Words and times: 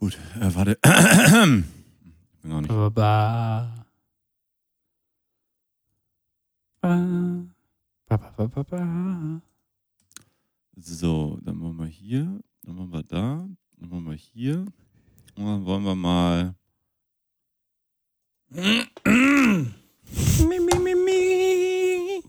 Gut, 0.00 0.16
äh, 0.40 0.54
warte. 0.54 0.78
Bin 0.82 2.50
gar 2.50 2.62
nicht. 2.62 2.70
Ba, 8.08 8.16
ba, 8.46 8.62
ba. 8.62 9.42
So, 10.76 11.38
dann 11.42 11.58
machen 11.58 11.76
wir 11.78 11.86
hier, 11.86 12.40
dann 12.62 12.76
machen 12.76 12.92
wir 12.92 13.02
da, 13.02 13.46
dann 13.76 13.88
machen 13.90 14.06
wir 14.06 14.14
hier. 14.14 14.64
Und 15.36 15.44
dann 15.44 15.66
wollen 15.66 15.84
wir 15.84 15.94
mal. 15.94 16.54
Mi, 18.48 18.86
mi, 20.48 20.78
mi, 20.78 20.94
mi. 20.94 22.22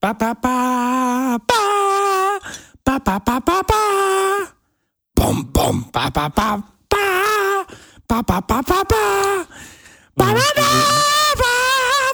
Ba, 0.00 0.14
ba, 0.14 0.32
ba, 0.32 1.38
ba. 1.46 1.60
Ba, 2.82 2.98
ba, 2.98 3.18
ba, 3.18 3.38
ba, 3.38 3.62
ba. 3.62 4.51
Bom, 5.22 5.38
bom, 5.54 5.86
ba, 5.94 6.10
ba, 6.10 6.26
ba, 6.28 6.58
ba. 6.90 7.04
Ba, 8.10 8.18
ba, 8.26 8.40
ba, 8.42 8.58
ba, 8.66 8.82
ba. 8.82 9.04
Ba, 10.18 10.26
ba, 10.34 10.46
ba, 10.58 10.68
ba, 11.38 11.54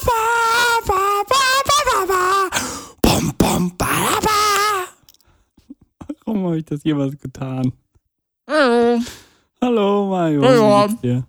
ba, 0.05 0.21
ba, 0.85 1.01
ba, 1.25 1.41
ba, 1.65 1.77
ba, 1.89 1.99
ba. 2.05 2.23
Bom, 3.01 3.25
bom, 3.41 3.63
ba, 3.81 3.93
ba, 4.13 4.17
ba. 4.21 4.39
Warum 6.27 6.45
habe 6.45 6.59
ich 6.59 6.67
das 6.67 6.83
jemals 6.85 7.17
getan? 7.17 7.73
Hallo, 8.47 10.11
Mario. 10.11 10.43
Hallo. 10.45 10.89
Wie 10.91 10.97
dir? 11.01 11.25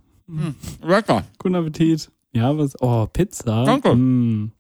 Lecker. 0.83 1.23
Guten 1.39 1.55
Appetit. 1.55 2.11
Ja, 2.33 2.51
was? 2.57 2.75
Oh, 2.81 3.07
Pizza. 3.07 3.63
Danke. 3.63 3.95
Mm, 3.95 4.51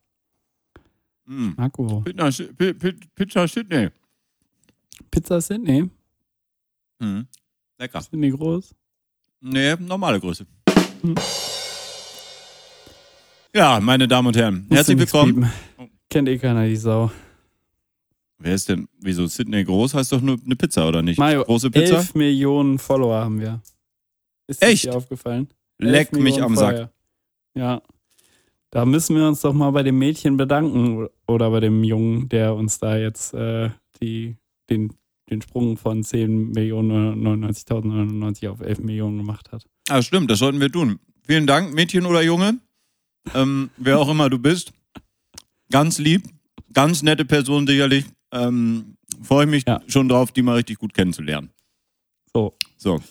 Mm. 1.27 1.53
Marco. 1.57 2.01
Pizza, 2.05 2.45
Pi- 2.57 2.73
Pi- 2.73 2.95
Pizza 3.13 3.45
Sydney. 3.45 3.89
Pizza 5.11 5.41
Sydney. 5.41 5.89
Mm. 6.99 7.21
Lecker. 7.77 8.01
Sydney 8.01 8.31
groß. 8.31 8.75
Nee, 9.41 9.75
normale 9.79 10.19
Größe. 10.19 10.45
Hm. 11.01 11.15
Ja, 13.55 13.79
meine 13.79 14.07
Damen 14.07 14.27
und 14.27 14.35
Herren, 14.37 14.59
Musst 14.61 14.71
herzlich 14.73 14.99
willkommen. 14.99 15.49
piepen. 15.77 15.91
Kennt 16.09 16.27
eh 16.29 16.37
keiner 16.37 16.65
die 16.67 16.75
Sau. 16.75 17.09
Wer 18.37 18.53
ist 18.53 18.69
denn? 18.69 18.87
Wieso 18.99 19.25
Sydney 19.27 19.63
groß 19.63 19.93
heißt 19.93 20.11
doch 20.11 20.21
nur 20.21 20.37
eine 20.43 20.55
Pizza 20.55 20.87
oder 20.87 21.01
nicht? 21.01 21.17
Mario, 21.17 21.43
Große 21.43 21.71
Pizza? 21.71 21.95
11 21.97 22.15
Millionen 22.15 22.79
Follower 22.79 23.15
haben 23.23 23.39
wir. 23.39 23.61
Ist 24.47 24.61
Echt? 24.61 24.85
dir 24.85 24.95
aufgefallen? 24.95 25.49
11 25.79 25.91
Leck 25.91 26.13
mich 26.13 26.21
Millionen 26.23 26.43
am 26.45 26.55
Sack. 26.55 26.89
Ja. 27.55 27.81
Da 28.71 28.85
müssen 28.85 29.15
wir 29.15 29.27
uns 29.27 29.41
doch 29.41 29.53
mal 29.53 29.71
bei 29.71 29.83
dem 29.83 29.97
Mädchen 29.97 30.37
bedanken 30.37 31.07
oder 31.27 31.49
bei 31.49 31.59
dem 31.59 31.83
Jungen, 31.83 32.29
der 32.29 32.53
uns 32.55 32.77
da 32.79 32.97
jetzt 32.97 33.33
äh, 33.33 33.71
die, 34.01 34.37
den, 34.69 34.93
den 35.31 35.41
Sprung 35.41 35.77
von 35.77 36.03
10 36.03 36.51
Millionen 36.51 37.21
99.099 37.25 38.49
auf 38.49 38.61
11 38.61 38.79
Millionen 38.79 39.17
gemacht 39.17 39.51
hat. 39.51 39.65
Ah, 39.89 40.01
stimmt, 40.01 40.29
das 40.31 40.39
sollten 40.39 40.59
wir 40.59 40.71
tun. 40.71 40.99
Vielen 41.25 41.47
Dank, 41.47 41.73
Mädchen 41.73 42.05
oder 42.05 42.21
Junge. 42.21 42.59
Ähm, 43.35 43.69
wer 43.77 43.99
auch 43.99 44.09
immer 44.09 44.29
du 44.29 44.39
bist. 44.39 44.71
Ganz 45.71 45.99
lieb, 45.99 46.23
ganz 46.73 47.03
nette 47.03 47.25
Person 47.25 47.67
sicherlich. 47.67 48.05
Ähm, 48.31 48.95
Freue 49.21 49.47
mich 49.47 49.63
Ja. 49.67 49.81
schon 49.87 50.07
drauf, 50.07 50.31
die 50.31 50.41
mal 50.41 50.55
richtig 50.55 50.77
gut 50.79 50.93
kennenzulernen. 50.93 51.49
So, 52.33 52.53
So, 52.77 53.01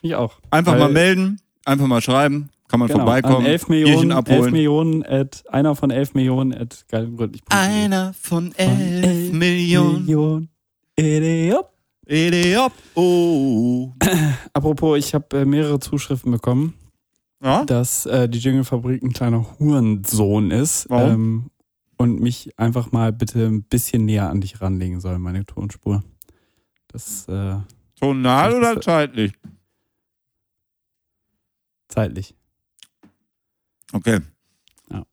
ich 0.00 0.14
auch. 0.14 0.40
einfach 0.50 0.72
Weil- 0.72 0.78
mal 0.78 0.92
melden, 0.92 1.40
einfach 1.64 1.86
mal 1.86 2.00
schreiben, 2.00 2.48
kann 2.68 2.80
man 2.80 2.88
Genau, 2.88 3.00
vorbeikommen. 3.00 3.38
An 3.38 3.46
11 3.46 3.66
Bierchen 3.66 3.84
Millionen, 3.90 4.12
abholen. 4.12 4.38
11 4.44 4.52
Millionen 4.52 5.02
at, 5.04 5.44
einer 5.50 5.74
von 5.76 5.90
11 5.90 6.14
Millionen 6.14 6.54
at 6.54 6.86
geilgründlich.de. 6.88 7.56
Einer 7.58 8.14
von 8.14 8.54
elf, 8.54 9.04
elf 9.04 9.32
Millionen. 9.32 10.04
Millionen. 10.06 10.48
Idiot. 10.98 11.66
Idiot. 12.06 12.72
Oh. 12.94 13.92
Apropos, 14.52 14.98
ich 14.98 15.14
habe 15.14 15.40
äh, 15.40 15.44
mehrere 15.44 15.78
Zuschriften 15.78 16.32
bekommen, 16.32 16.74
Ja? 17.42 17.64
dass 17.64 18.06
äh, 18.06 18.28
die 18.28 18.38
Jingle-Fabrik 18.38 19.02
ein 19.02 19.12
kleiner 19.12 19.58
Hurensohn 19.58 20.50
ist 20.50 20.88
Warum? 20.90 21.10
ähm, 21.10 21.50
und 21.98 22.20
mich 22.20 22.50
einfach 22.58 22.90
mal 22.92 23.12
bitte 23.12 23.46
ein 23.46 23.62
bisschen 23.64 24.04
näher 24.06 24.30
an 24.30 24.40
dich 24.40 24.60
ranlegen 24.60 25.00
soll, 25.00 25.18
meine 25.18 25.44
Tonspur. 25.44 26.02
Das 26.88 27.28
äh, 27.28 27.56
Tonal 28.00 28.50
Das 28.50 28.58
oder 28.58 28.72
ist- 28.78 28.84
zeitlich? 28.84 29.32
zeitlich. 31.88 32.34
Okay. 33.92 34.20
Ja. 34.90 35.04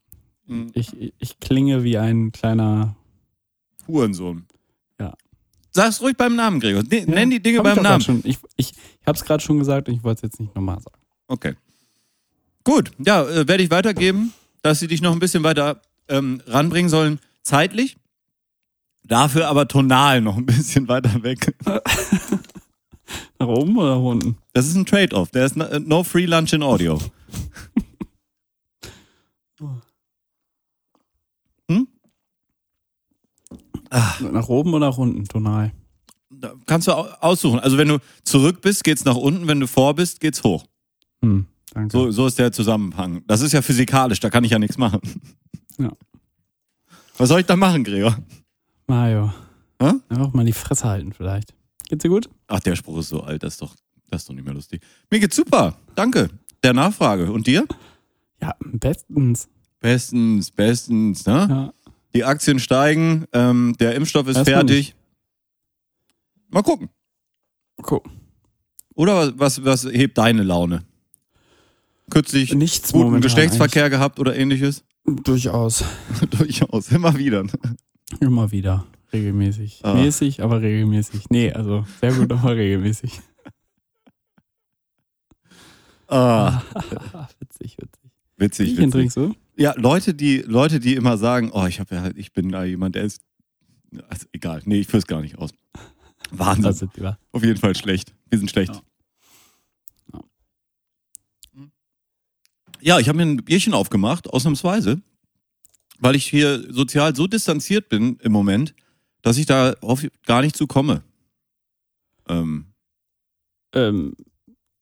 Hm, 0.48 0.72
Ich, 0.74 0.94
ich, 1.00 1.14
ich 1.20 1.40
klinge 1.40 1.84
wie 1.84 1.98
ein 1.98 2.32
kleiner. 2.32 2.96
Hurensohn. 3.88 4.46
Ja. 5.76 5.84
Sag's 5.84 6.02
ruhig 6.02 6.16
beim 6.18 6.36
Namen, 6.36 6.60
Gregor. 6.60 6.84
Ne- 6.84 7.00
Ja, 7.00 7.06
Nenn 7.06 7.30
die 7.30 7.42
Dinge 7.42 7.62
beim 7.62 7.82
Namen. 7.82 8.02
Schon. 8.02 8.22
Ich, 8.24 8.38
ich, 8.56 8.72
ich 8.72 9.08
habe 9.08 9.18
es 9.18 9.24
gerade 9.26 9.44
schon 9.44 9.60
gesagt 9.60 9.88
und 9.90 9.96
ich 9.96 10.04
wollte 10.04 10.20
es 10.20 10.22
jetzt 10.32 10.40
nicht 10.40 10.56
nochmal 10.56 10.80
sagen. 10.82 10.98
Okay. 11.28 11.56
Gut, 12.64 12.92
ja, 12.98 13.24
äh, 13.24 13.48
werde 13.48 13.64
ich 13.64 13.70
weitergeben, 13.72 14.34
dass 14.62 14.80
sie 14.80 14.88
dich 14.88 15.02
noch 15.02 15.12
ein 15.12 15.20
bisschen 15.20 15.44
weiter 15.44 15.82
ähm, 16.08 16.42
ranbringen 16.48 16.90
sollen, 16.90 17.20
zeitlich. 17.44 17.98
Dafür 19.04 19.48
aber 19.50 19.68
tonal 19.68 20.22
noch 20.22 20.36
ein 20.38 20.46
bisschen 20.48 20.88
weiter 20.88 21.22
weg. 21.24 21.56
Nach 23.38 23.48
oben 23.48 23.78
oder 23.78 23.96
nach 23.98 24.02
unten? 24.02 24.38
Das 24.54 24.66
ist 24.66 24.76
ein 24.76 24.86
Trade-off. 24.86 25.30
Der 25.30 25.46
ist 25.46 25.58
äh, 25.58 25.80
no 25.80 26.04
free 26.04 26.26
lunch 26.26 26.54
in 26.54 26.64
audio. 26.64 27.00
Hm? 31.70 31.88
Ah, 33.98 34.16
Nach 34.32 34.50
oben 34.50 34.74
oder 34.74 34.90
nach 34.90 34.98
unten, 34.98 35.24
tonal. 35.26 35.72
da 36.30 36.54
kannst 36.66 36.88
du 36.88 36.92
au- 36.92 37.08
aussuchen. 37.22 37.60
Also 37.60 37.78
wenn 37.78 37.88
du 37.88 38.00
zurück 38.24 38.62
bist, 38.62 38.84
geht's 38.84 39.06
nach 39.06 39.16
unten. 39.16 39.48
Wenn 39.48 39.60
du 39.62 39.68
vor 39.68 39.94
bist, 39.96 40.20
geht's 40.20 40.44
hoch. 40.44 40.66
Hm, 41.22 41.46
danke. 41.74 41.92
So, 41.98 42.12
so 42.12 42.28
ist 42.28 42.38
der 42.38 42.52
Zusammenhang. 42.52 43.24
Das 43.28 43.40
ist 43.42 43.54
ja 43.54 43.62
physikalisch, 43.62 44.20
da 44.20 44.30
kann 44.30 44.44
ich 44.44 44.52
ja 44.52 44.60
nichts 44.60 44.78
machen. 44.78 45.00
Ja. 45.78 45.92
Was 47.18 47.30
soll 47.30 47.40
ich 47.40 47.46
da 47.46 47.56
machen, 47.56 47.84
Gregor? 47.86 48.18
Mario. 48.88 49.34
Hä? 49.82 49.94
Einfach 50.10 50.34
mal 50.34 50.46
die 50.46 50.52
Fresse 50.54 50.86
halten 50.86 51.14
vielleicht. 51.14 51.54
Geht's 51.88 52.02
dir 52.04 52.10
gut? 52.10 52.30
Ach, 52.48 52.60
der 52.60 52.76
Spruch 52.76 53.00
ist 53.00 53.10
so 53.10 53.22
alt, 53.22 53.44
das 53.44 53.54
ist 53.54 53.62
doch, 53.62 53.74
das 54.10 54.22
ist 54.24 54.30
doch 54.30 54.34
nicht 54.34 54.44
mehr 54.46 54.54
lustig. 54.54 54.82
Mir 55.10 55.20
geht's 55.22 55.36
super. 55.36 55.78
Danke. 55.96 56.30
Der 56.64 56.74
Nachfrage. 56.74 57.32
Und 57.32 57.48
dir? 57.48 57.66
Ja, 58.42 58.56
bestens. 58.60 59.48
Bestens, 59.80 60.52
bestens. 60.52 61.26
Ne? 61.26 61.48
Ja. 61.50 61.74
Die 62.16 62.24
Aktien 62.24 62.60
steigen, 62.60 63.26
ähm, 63.34 63.76
der 63.80 63.94
Impfstoff 63.96 64.28
ist 64.28 64.38
Erstmal 64.38 64.60
fertig. 64.60 64.96
Mal 66.50 66.64
gucken. 66.64 66.90
Cool. 67.90 68.02
Oder 68.96 69.38
was, 69.38 69.66
was 69.66 69.84
hebt 69.84 70.18
deine 70.18 70.44
Laune? 70.44 70.84
Kürzlich 72.10 72.54
Nichts 72.54 72.94
guten 72.94 73.20
Geschlechtsverkehr 73.20 73.90
gehabt 73.90 74.20
oder 74.20 74.36
ähnliches? 74.36 74.84
eigentlich. 75.06 75.24
Durchaus. 75.26 75.84
Durchaus, 76.32 76.92
immer 76.92 77.18
wieder. 77.18 77.46
Immer 78.22 78.52
wieder. 78.52 78.86
Regelmäßig. 79.12 79.82
Ah. 79.84 79.94
Mäßig, 79.96 80.42
aber 80.42 80.62
regelmäßig. 80.62 81.30
Nee, 81.30 81.52
also 81.52 81.86
sehr 82.00 82.14
gut, 82.14 82.32
aber 82.32 82.52
regelmäßig. 82.56 83.20
Ah, 86.08 86.62
witzig, 87.40 87.78
witzig. 87.78 88.12
witzig, 88.38 88.68
Bierchen 88.68 88.86
witzig. 88.86 88.92
trinkst 88.92 89.18
du? 89.18 89.36
Ja, 89.58 89.74
Leute, 89.78 90.14
die, 90.14 90.40
Leute, 90.40 90.80
die 90.80 90.96
immer 90.96 91.18
sagen, 91.18 91.52
oh, 91.54 91.66
ich 91.66 91.80
habe 91.80 91.96
ja 91.96 92.02
halt, 92.02 92.18
ich 92.18 92.34
bin 92.34 92.50
da 92.50 92.64
jemand, 92.64 92.96
der 92.96 93.04
ist. 93.04 93.22
Also, 94.10 94.26
egal, 94.34 94.62
nee, 94.66 94.80
ich 94.80 94.88
führ's 94.88 95.08
gar 95.08 95.22
nicht 95.22 95.38
aus. 95.38 95.52
Wahnsinn. 96.32 96.64
Das 96.64 96.80
sind 96.80 96.92
die, 96.98 97.06
Auf 97.32 97.44
jeden 97.44 97.60
Fall 97.60 97.76
schlecht. 97.76 98.14
Wir 98.30 98.40
sind 98.40 98.50
schlecht. 98.50 98.74
Ja. 100.14 100.20
Ja. 102.82 103.00
Ich 103.00 103.08
habe 103.08 103.18
mir 103.18 103.24
ein 103.26 103.38
Bierchen 103.38 103.74
aufgemacht, 103.74 104.28
ausnahmsweise, 104.30 105.02
weil 106.00 106.16
ich 106.16 106.26
hier 106.28 106.72
sozial 106.74 107.16
so 107.16 107.28
distanziert 107.28 107.90
bin 107.90 108.18
im 108.22 108.32
Moment, 108.32 108.76
dass 109.22 109.38
ich 109.38 109.46
da 109.46 109.74
auf 109.82 110.06
gar 110.26 110.42
nicht 110.42 110.56
zu 110.58 110.68
komme. 110.68 111.04
Ähm, 112.28 112.74
ähm, 113.74 114.16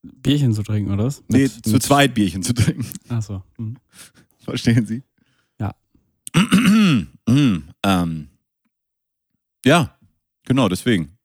Bierchen 0.01 0.53
zu 0.53 0.63
trinken, 0.63 0.91
oder 0.91 1.05
was? 1.05 1.23
nee, 1.27 1.43
Mit- 1.43 1.65
zu 1.65 1.73
mit- 1.73 1.83
zweit 1.83 2.13
Bierchen 2.13 2.41
zu 2.43 2.53
trinken. 2.53 2.85
Achso. 3.09 3.43
Hm. 3.57 3.77
Verstehen 4.43 4.85
Sie? 4.85 5.03
Ja. 5.59 5.73
Ähm, 7.85 8.29
ja, 9.65 9.97
genau, 10.45 10.69
deswegen. 10.69 11.17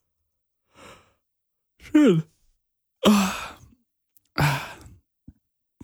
Schön. 1.80 2.22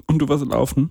Und 0.06 0.18
du 0.18 0.28
warst 0.28 0.44
laufen? 0.44 0.90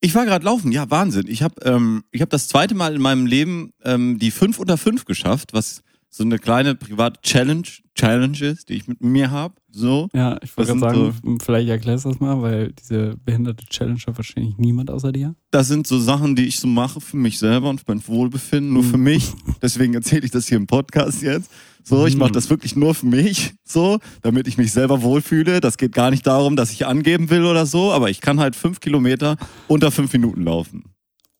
Ich 0.00 0.14
war 0.14 0.26
gerade 0.26 0.44
laufen, 0.44 0.70
ja, 0.70 0.90
Wahnsinn. 0.90 1.26
Ich 1.28 1.42
habe 1.42 1.62
ähm, 1.62 2.04
ich 2.10 2.20
hab 2.20 2.30
das 2.30 2.48
zweite 2.48 2.74
Mal 2.74 2.94
in 2.94 3.02
meinem 3.02 3.26
Leben 3.26 3.72
ähm, 3.82 4.18
die 4.18 4.30
5 4.30 4.58
unter 4.58 4.76
5 4.76 5.06
geschafft, 5.06 5.54
was 5.54 5.82
so 6.16 6.22
eine 6.22 6.38
kleine 6.38 6.76
private 6.76 7.20
Challenge, 7.22 7.66
Challenges, 7.96 8.64
die 8.66 8.74
ich 8.74 8.86
mit 8.86 9.02
mir 9.02 9.32
habe. 9.32 9.54
So. 9.72 10.08
Ja, 10.14 10.38
ich 10.44 10.56
wollte 10.56 10.76
gerade 10.76 11.12
sagen, 11.12 11.40
vielleicht 11.40 11.68
erklärst 11.68 12.04
du 12.04 12.10
das 12.10 12.20
mal, 12.20 12.40
weil 12.40 12.72
diese 12.72 13.16
behinderte 13.24 13.66
Challenger 13.66 14.16
wahrscheinlich 14.16 14.56
niemand 14.56 14.92
außer 14.92 15.10
dir. 15.10 15.34
Das 15.50 15.66
sind 15.66 15.88
so 15.88 15.98
Sachen, 15.98 16.36
die 16.36 16.46
ich 16.46 16.60
so 16.60 16.68
mache 16.68 17.00
für 17.00 17.16
mich 17.16 17.40
selber 17.40 17.68
und 17.68 17.80
für 17.80 17.86
mein 17.88 18.06
Wohlbefinden, 18.06 18.72
nur 18.72 18.84
für 18.84 18.96
mich. 18.96 19.32
Deswegen 19.60 19.94
erzähle 19.94 20.24
ich 20.24 20.30
das 20.30 20.46
hier 20.46 20.56
im 20.56 20.68
Podcast 20.68 21.20
jetzt. 21.20 21.50
So, 21.82 22.06
ich 22.06 22.16
mache 22.16 22.30
das 22.30 22.48
wirklich 22.48 22.76
nur 22.76 22.94
für 22.94 23.06
mich, 23.06 23.54
so, 23.64 23.98
damit 24.22 24.46
ich 24.46 24.56
mich 24.56 24.70
selber 24.70 25.02
wohlfühle. 25.02 25.60
Das 25.60 25.78
geht 25.78 25.92
gar 25.92 26.12
nicht 26.12 26.24
darum, 26.28 26.54
dass 26.54 26.70
ich 26.70 26.86
angeben 26.86 27.28
will 27.28 27.44
oder 27.44 27.66
so, 27.66 27.90
aber 27.90 28.08
ich 28.08 28.20
kann 28.20 28.38
halt 28.38 28.54
fünf 28.54 28.78
Kilometer 28.78 29.36
unter 29.66 29.90
fünf 29.90 30.12
Minuten 30.12 30.44
laufen. 30.44 30.84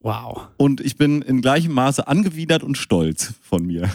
Wow. 0.01 0.49
Und 0.57 0.81
ich 0.81 0.97
bin 0.97 1.23
in 1.23 1.43
gleichem 1.43 1.73
Maße 1.73 2.09
angewidert 2.09 2.65
und 2.65 2.77
stolz 2.77 3.35
von 3.41 3.65
mir. 3.65 3.89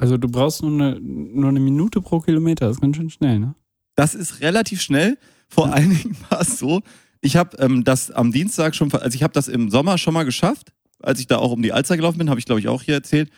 Also 0.00 0.16
du 0.16 0.28
brauchst 0.28 0.62
nur 0.62 0.70
eine, 0.70 0.98
nur 0.98 1.50
eine 1.50 1.60
Minute 1.60 2.00
pro 2.00 2.20
Kilometer, 2.20 2.66
das 2.66 2.76
ist 2.76 2.80
ganz 2.80 2.96
schön 2.96 3.10
schnell, 3.10 3.38
ne? 3.38 3.54
Das 3.96 4.14
ist 4.14 4.40
relativ 4.40 4.80
schnell. 4.80 5.18
Vor 5.46 5.74
allen 5.74 5.90
Dingen 5.90 6.16
war 6.30 6.40
es 6.40 6.58
so, 6.58 6.80
ich 7.20 7.36
habe 7.36 7.58
ähm, 7.58 7.84
das 7.84 8.10
am 8.10 8.32
Dienstag 8.32 8.74
schon, 8.74 8.90
also 8.94 9.14
ich 9.14 9.22
habe 9.22 9.34
das 9.34 9.46
im 9.46 9.68
Sommer 9.68 9.98
schon 9.98 10.14
mal 10.14 10.22
geschafft, 10.24 10.72
als 11.02 11.20
ich 11.20 11.26
da 11.26 11.36
auch 11.36 11.52
um 11.52 11.60
die 11.60 11.74
Alster 11.74 11.98
gelaufen 11.98 12.16
bin, 12.16 12.30
habe 12.30 12.40
ich 12.40 12.46
glaube 12.46 12.60
ich 12.60 12.68
auch 12.68 12.80
hier 12.82 12.94
erzählt. 12.94 13.30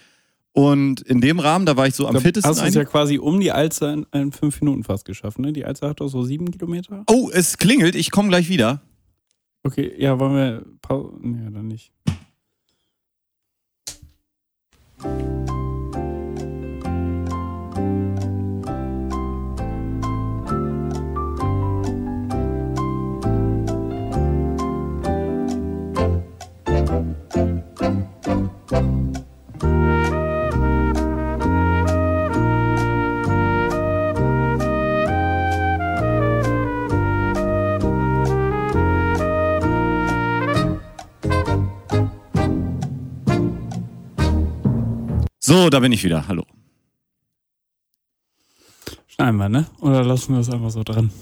Und 0.53 1.00
in 1.00 1.20
dem 1.20 1.41
Rahmen, 1.41 1.67
da 1.67 1.76
war 1.76 1.88
ich 1.88 1.97
so 1.97 2.06
am 2.06 2.14
Da 2.14 2.20
fittesten. 2.20 2.49
hast 2.49 2.61
du 2.61 2.67
es 2.67 2.75
ja 2.75 2.85
quasi 2.85 3.19
um 3.19 3.41
die 3.41 3.50
Alster 3.50 3.93
in, 3.93 4.06
in 4.12 4.31
fünf 4.31 4.61
Minuten 4.61 4.85
fast 4.85 5.05
geschafft, 5.05 5.41
ne? 5.41 5.53
Die 5.53 5.64
Alster 5.64 5.88
hat 5.88 5.99
doch 6.00 6.06
so 6.09 6.23
sieben 6.23 6.49
Kilometer. 6.53 7.03
oh, 7.09 7.29
es 7.32 7.59
klingelt, 7.59 7.97
ich 7.97 8.12
komme 8.12 8.29
gleich 8.29 8.49
wieder. 8.49 8.82
Okay, 9.64 9.93
ja, 9.99 10.20
wollen 10.20 10.37
wir 10.37 10.64
Pause? 10.81 11.11
Nee, 11.23 11.50
dann 11.50 11.67
nicht. 11.67 11.91
So, 45.62 45.70
da 45.70 45.79
bin 45.79 45.93
ich 45.93 46.03
wieder. 46.03 46.26
Hallo. 46.26 46.44
Schneiden 49.06 49.37
wir, 49.37 49.49
ne? 49.49 49.67
Oder 49.79 50.03
lassen 50.03 50.35
wir 50.35 50.41
es 50.41 50.50
einfach 50.50 50.70
so 50.70 50.82
dran? 50.82 51.12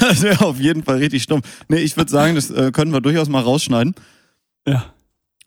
Das 0.00 0.20
wäre 0.20 0.44
auf 0.44 0.60
jeden 0.60 0.82
Fall 0.82 0.98
richtig 0.98 1.22
stumpf. 1.22 1.64
Nee, 1.68 1.78
ich 1.78 1.96
würde 1.96 2.10
sagen, 2.10 2.34
das 2.34 2.50
äh, 2.50 2.72
können 2.72 2.92
wir 2.92 3.00
durchaus 3.00 3.28
mal 3.30 3.40
rausschneiden. 3.40 3.94
Ja. 4.68 4.92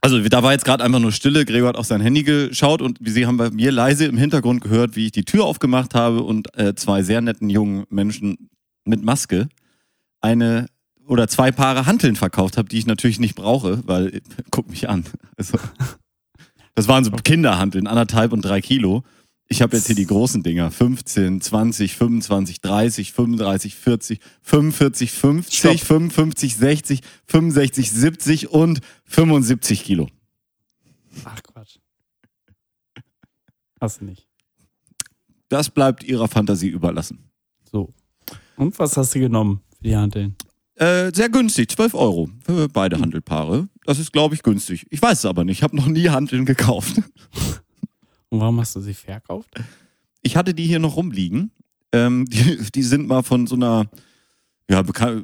Also 0.01 0.19
da 0.19 0.41
war 0.41 0.53
jetzt 0.53 0.65
gerade 0.65 0.83
einfach 0.83 0.99
nur 0.99 1.11
Stille. 1.11 1.45
Gregor 1.45 1.69
hat 1.69 1.75
auf 1.75 1.85
sein 1.85 2.01
Handy 2.01 2.23
geschaut 2.23 2.81
und 2.81 2.97
Sie 3.05 3.27
haben 3.27 3.37
bei 3.37 3.51
mir 3.51 3.71
leise 3.71 4.05
im 4.05 4.17
Hintergrund 4.17 4.61
gehört, 4.61 4.95
wie 4.95 5.07
ich 5.07 5.11
die 5.11 5.25
Tür 5.25 5.43
aufgemacht 5.45 5.93
habe 5.93 6.23
und 6.23 6.57
äh, 6.57 6.73
zwei 6.73 7.03
sehr 7.03 7.21
netten 7.21 7.51
jungen 7.51 7.85
Menschen 7.89 8.49
mit 8.83 9.03
Maske 9.03 9.47
eine 10.21 10.67
oder 11.05 11.27
zwei 11.27 11.51
Paare 11.51 11.85
Hanteln 11.85 12.15
verkauft 12.15 12.57
habe, 12.57 12.69
die 12.69 12.79
ich 12.79 12.87
natürlich 12.87 13.19
nicht 13.19 13.35
brauche, 13.35 13.85
weil 13.87 14.07
äh, 14.07 14.21
guck 14.49 14.69
mich 14.69 14.89
an. 14.89 15.05
Also, 15.35 15.59
das 16.77 16.87
waren 16.87 17.03
so 17.03 17.09
Kinderhanteln, 17.09 17.87
anderthalb 17.87 18.31
und 18.33 18.43
drei 18.43 18.61
Kilo. 18.61 19.03
Ich 19.47 19.63
habe 19.63 19.75
jetzt 19.75 19.87
hier 19.87 19.95
die 19.95 20.05
großen 20.05 20.43
Dinger. 20.43 20.69
15, 20.69 21.41
20, 21.41 21.95
25, 21.95 22.61
30, 22.61 23.13
35, 23.13 23.75
40, 23.75 24.19
45, 24.43 25.11
50, 25.11 25.57
Stopp. 25.57 25.79
55, 25.79 26.55
60, 26.55 27.01
65, 27.25 27.91
70 27.91 28.49
und 28.51 28.81
75 29.05 29.85
Kilo. 29.85 30.07
Ach 31.25 31.41
Quatsch. 31.41 31.77
Hast 33.81 34.01
du 34.01 34.05
nicht. 34.05 34.27
Das 35.49 35.71
bleibt 35.71 36.03
ihrer 36.03 36.27
Fantasie 36.27 36.69
überlassen. 36.69 37.31
So. 37.63 37.91
Und 38.55 38.77
was 38.77 38.95
hast 38.97 39.15
du 39.15 39.19
genommen 39.19 39.61
für 39.77 39.83
die 39.83 39.95
Hanteln? 39.95 40.35
Äh, 40.75 41.11
sehr 41.11 41.29
günstig, 41.29 41.71
12 41.71 41.95
Euro 41.95 42.29
für 42.45 42.67
beide 42.69 42.99
Handelpaare. 42.99 43.67
Das 43.87 43.99
ist, 43.99 44.11
glaube 44.11 44.35
ich, 44.35 44.43
günstig. 44.43 44.85
Ich 44.89 45.01
weiß 45.01 45.19
es 45.19 45.25
aber 45.25 45.45
nicht. 45.45 45.59
Ich 45.59 45.63
habe 45.63 45.77
noch 45.77 45.87
nie 45.87 46.09
Handeln 46.09 46.43
gekauft. 46.43 46.97
Und 48.29 48.41
warum 48.41 48.59
hast 48.59 48.75
du 48.75 48.81
sie 48.81 48.93
verkauft? 48.93 49.49
Ich 50.21 50.35
hatte 50.35 50.53
die 50.53 50.67
hier 50.67 50.79
noch 50.79 50.97
rumliegen. 50.97 51.51
Ähm, 51.93 52.25
die, 52.29 52.57
die 52.69 52.83
sind 52.83 53.07
mal 53.07 53.23
von 53.23 53.47
so 53.47 53.55
einer 53.55 53.89
ja, 54.69 54.81
Beka 54.81 55.21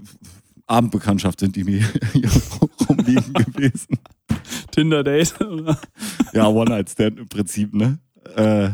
Abendbekanntschaft 0.65 1.41
sind 1.41 1.57
die 1.57 1.65
mir 1.65 1.85
hier 2.13 2.29
rumliegen 2.87 3.33
gewesen. 3.33 3.99
Tinder-Date? 4.71 5.41
oder? 5.41 5.77
Ja, 6.31 6.47
One-Night-Stand 6.47 7.19
im 7.19 7.27
Prinzip, 7.27 7.73
ne? 7.73 7.99
Äh, 8.37 8.69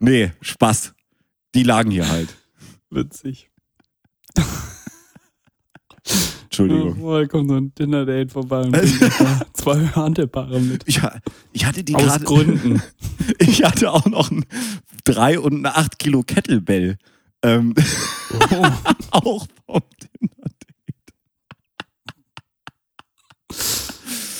nee, 0.00 0.32
Spaß. 0.40 0.92
Die 1.54 1.62
lagen 1.62 1.92
hier 1.92 2.08
halt. 2.08 2.36
Witzig. 2.90 3.48
Entschuldigung. 6.62 7.02
Oh, 7.04 7.18
da 7.18 7.26
kommt 7.26 7.48
so 7.50 7.56
ein 7.56 7.74
Tinder-Date 7.74 8.32
vorbei 8.32 8.62
und 8.62 8.76
zwei 9.54 9.86
Hantelpaare 9.86 10.60
mit. 10.60 10.82
Ich, 10.86 11.00
ich 11.52 11.64
hatte 11.66 11.82
die 11.84 11.94
Aus. 11.96 12.20
Gründen. 12.22 12.82
Ich 13.38 13.62
hatte 13.62 13.92
auch 13.92 14.06
noch 14.06 14.30
ein 14.30 14.44
3 15.04 15.38
und 15.38 15.58
eine 15.58 15.76
8 15.76 15.98
Kilo 15.98 16.22
Kettlebell. 16.22 16.96
Ähm, 17.42 17.74
Oh. 18.50 18.66
auch 19.10 19.46
vom 19.66 19.82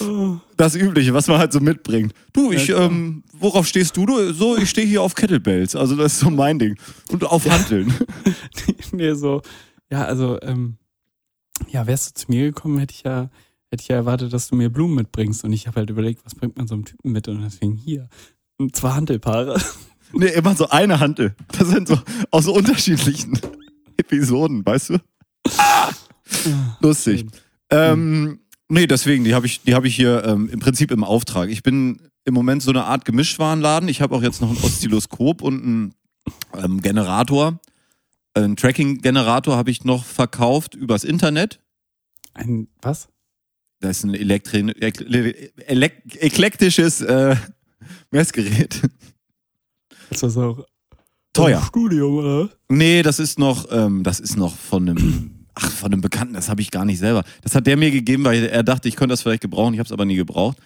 Oh. 0.03 0.39
Das 0.57 0.75
Übliche, 0.77 1.13
was 1.13 1.27
man 1.29 1.39
halt 1.39 1.53
so 1.53 1.61
mitbringt. 1.61 2.15
Du, 2.33 2.53
ich, 2.53 2.69
Ja, 2.69 2.87
ähm, 2.87 3.23
worauf 3.39 3.67
stehst 3.67 3.97
du? 3.97 4.07
du? 4.07 4.33
So, 4.33 4.57
ich 4.57 4.71
stehe 4.71 4.87
hier 4.87 5.03
auf 5.03 5.15
Kettlebells. 5.15 5.77
Also 5.77 5.95
das 5.95 6.15
ist 6.15 6.21
so 6.21 6.31
mein 6.31 6.59
Ding. 6.59 6.77
Und 7.11 7.25
auf 7.25 7.49
Hanteln. 7.49 7.93
nee, 8.93 9.13
so, 9.13 9.43
ja, 9.91 10.05
also, 10.05 10.41
ähm, 10.43 10.77
ja, 11.69 11.87
wärst 11.87 12.11
du 12.11 12.21
zu 12.21 12.31
mir 12.31 12.47
gekommen, 12.47 12.79
hätte 12.79 12.95
ich 12.95 13.03
ja, 13.03 13.31
hätte 13.71 13.83
ich 13.83 13.89
ja 13.89 13.97
erwartet, 13.97 14.33
dass 14.33 14.49
du 14.49 14.57
mir 14.57 14.71
Blumen 14.71 14.95
mitbringst. 14.95 15.45
Und 15.45 15.53
ich 15.53 15.67
habe 15.67 15.77
halt 15.77 15.91
überlegt, 15.91 16.25
was 16.25 16.35
bringt 16.35 16.57
man 16.57 16.67
so 16.67 16.75
einem 16.75 16.85
Typen 16.85 17.13
mit? 17.13 17.29
Und 17.29 17.43
deswegen 17.43 17.77
hier. 17.77 18.09
Und 18.59 18.77
zwei 18.77 18.93
Hantelpaare. 18.93 19.61
Nee, 20.13 20.27
immer 20.27 20.57
so 20.57 20.69
eine 20.69 20.99
Hantel. 20.99 21.37
Das 21.57 21.69
sind 21.69 21.87
so 21.87 21.97
aus 22.33 22.47
so 22.47 22.53
unterschiedlichen 22.53 23.39
Episoden, 23.97 24.67
weißt 24.67 24.91
du? 24.91 24.99
Lustig. 26.81 27.27
Ähm, 27.71 28.41
nee, 28.69 28.89
deswegen, 28.89 29.23
die 29.23 29.35
habe 29.35 29.47
ich, 29.47 29.63
die 29.63 29.73
hab 29.73 29.85
ich 29.85 29.95
hier 29.95 30.25
ähm, 30.25 30.49
im 30.51 30.59
Prinzip 30.59 30.91
im 30.91 31.05
Auftrag. 31.05 31.49
Ich 31.49 31.63
bin 31.63 32.01
im 32.25 32.35
Moment 32.35 32.63
so 32.63 32.71
eine 32.71 32.85
Art 32.85 33.05
Gemischwarenladen. 33.05 33.89
Ich 33.89 34.01
habe 34.01 34.15
auch 34.15 34.23
jetzt 34.23 34.41
noch 34.41 34.51
ein 34.51 34.57
Oszilloskop 34.65 35.43
und 35.43 35.63
einen 35.63 35.95
ähm, 36.55 36.83
Generator. 36.83 37.61
Einen 38.35 38.57
Tracking-Generator 38.57 39.57
habe 39.57 39.71
ich 39.71 39.85
noch 39.85 40.05
verkauft 40.05 40.75
übers 40.75 41.05
Internet. 41.05 41.61
Ein, 42.35 42.69
was? 42.81 43.09
Das 43.81 43.99
ist 43.99 44.05
ein 44.05 44.15
Elektri 44.15 44.59
ele 44.79 45.35
elek 45.67 46.03
eklektisches 46.21 47.01
äh, 47.01 47.35
Messgerät. 48.11 48.83
Ist 50.11 50.23
das 50.23 50.37
auch 50.37 50.65
Teuer. 51.33 51.63
Studium, 51.63 52.17
oder? 52.17 52.51
Nee, 52.69 53.03
das 53.03 53.19
ist 53.19 53.39
noch, 53.39 53.67
ähm, 53.71 54.03
das 54.03 54.21
ist 54.21 54.37
noch 54.37 54.55
von 54.55 54.89
einem, 54.89 55.47
ach, 55.55 55.71
von 55.71 55.93
einem 55.93 56.01
Bekannten, 56.01 56.35
das 56.35 56.49
habe 56.49 56.61
ich 56.61 56.71
gar 56.71 56.85
nicht 56.85 56.99
selber. 56.99 57.25
Das 57.43 57.55
hat 57.55 57.67
der 57.67 57.77
mir 57.77 57.91
gegeben, 57.91 58.25
weil 58.25 58.45
er 58.45 58.63
dachte, 58.63 58.89
ich 58.89 58.97
könnte 58.97 59.13
das 59.13 59.23
vielleicht 59.23 59.43
gebrauchen, 59.43 59.75
ich 59.75 59.79
habe 59.79 59.87
es 59.87 59.93
aber 59.93 60.05
nie 60.05 60.17
gebraucht. 60.17 60.59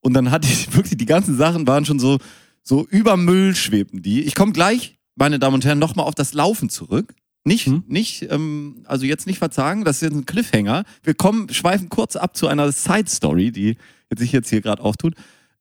Und 0.00 0.14
dann 0.14 0.30
hatte 0.30 0.48
ich 0.48 0.72
wirklich, 0.76 0.96
die 0.98 1.06
ganzen 1.06 1.36
Sachen 1.36 1.66
waren 1.66 1.84
schon 1.84 1.98
so, 1.98 2.18
so 2.62 2.86
über 2.88 3.16
Müll 3.16 3.54
schwebten 3.54 4.02
die. 4.02 4.22
Ich 4.24 4.34
komme 4.34 4.52
gleich, 4.52 4.97
meine 5.18 5.38
Damen 5.38 5.54
und 5.54 5.64
Herren, 5.64 5.78
nochmal 5.78 6.06
auf 6.06 6.14
das 6.14 6.32
Laufen 6.34 6.68
zurück. 6.70 7.14
Nicht, 7.44 7.66
Hm? 7.66 7.84
nicht, 7.86 8.30
ähm, 8.30 8.82
also 8.86 9.06
jetzt 9.06 9.26
nicht 9.26 9.38
verzagen, 9.38 9.84
das 9.84 9.96
ist 9.96 10.02
jetzt 10.02 10.14
ein 10.14 10.26
Cliffhanger. 10.26 10.84
Wir 11.02 11.14
kommen, 11.14 11.48
schweifen 11.50 11.88
kurz 11.88 12.16
ab 12.16 12.36
zu 12.36 12.46
einer 12.48 12.70
Side-Story, 12.72 13.52
die 13.52 13.76
sich 14.14 14.32
jetzt 14.32 14.50
hier 14.50 14.60
gerade 14.60 14.82
auftut. 14.82 15.14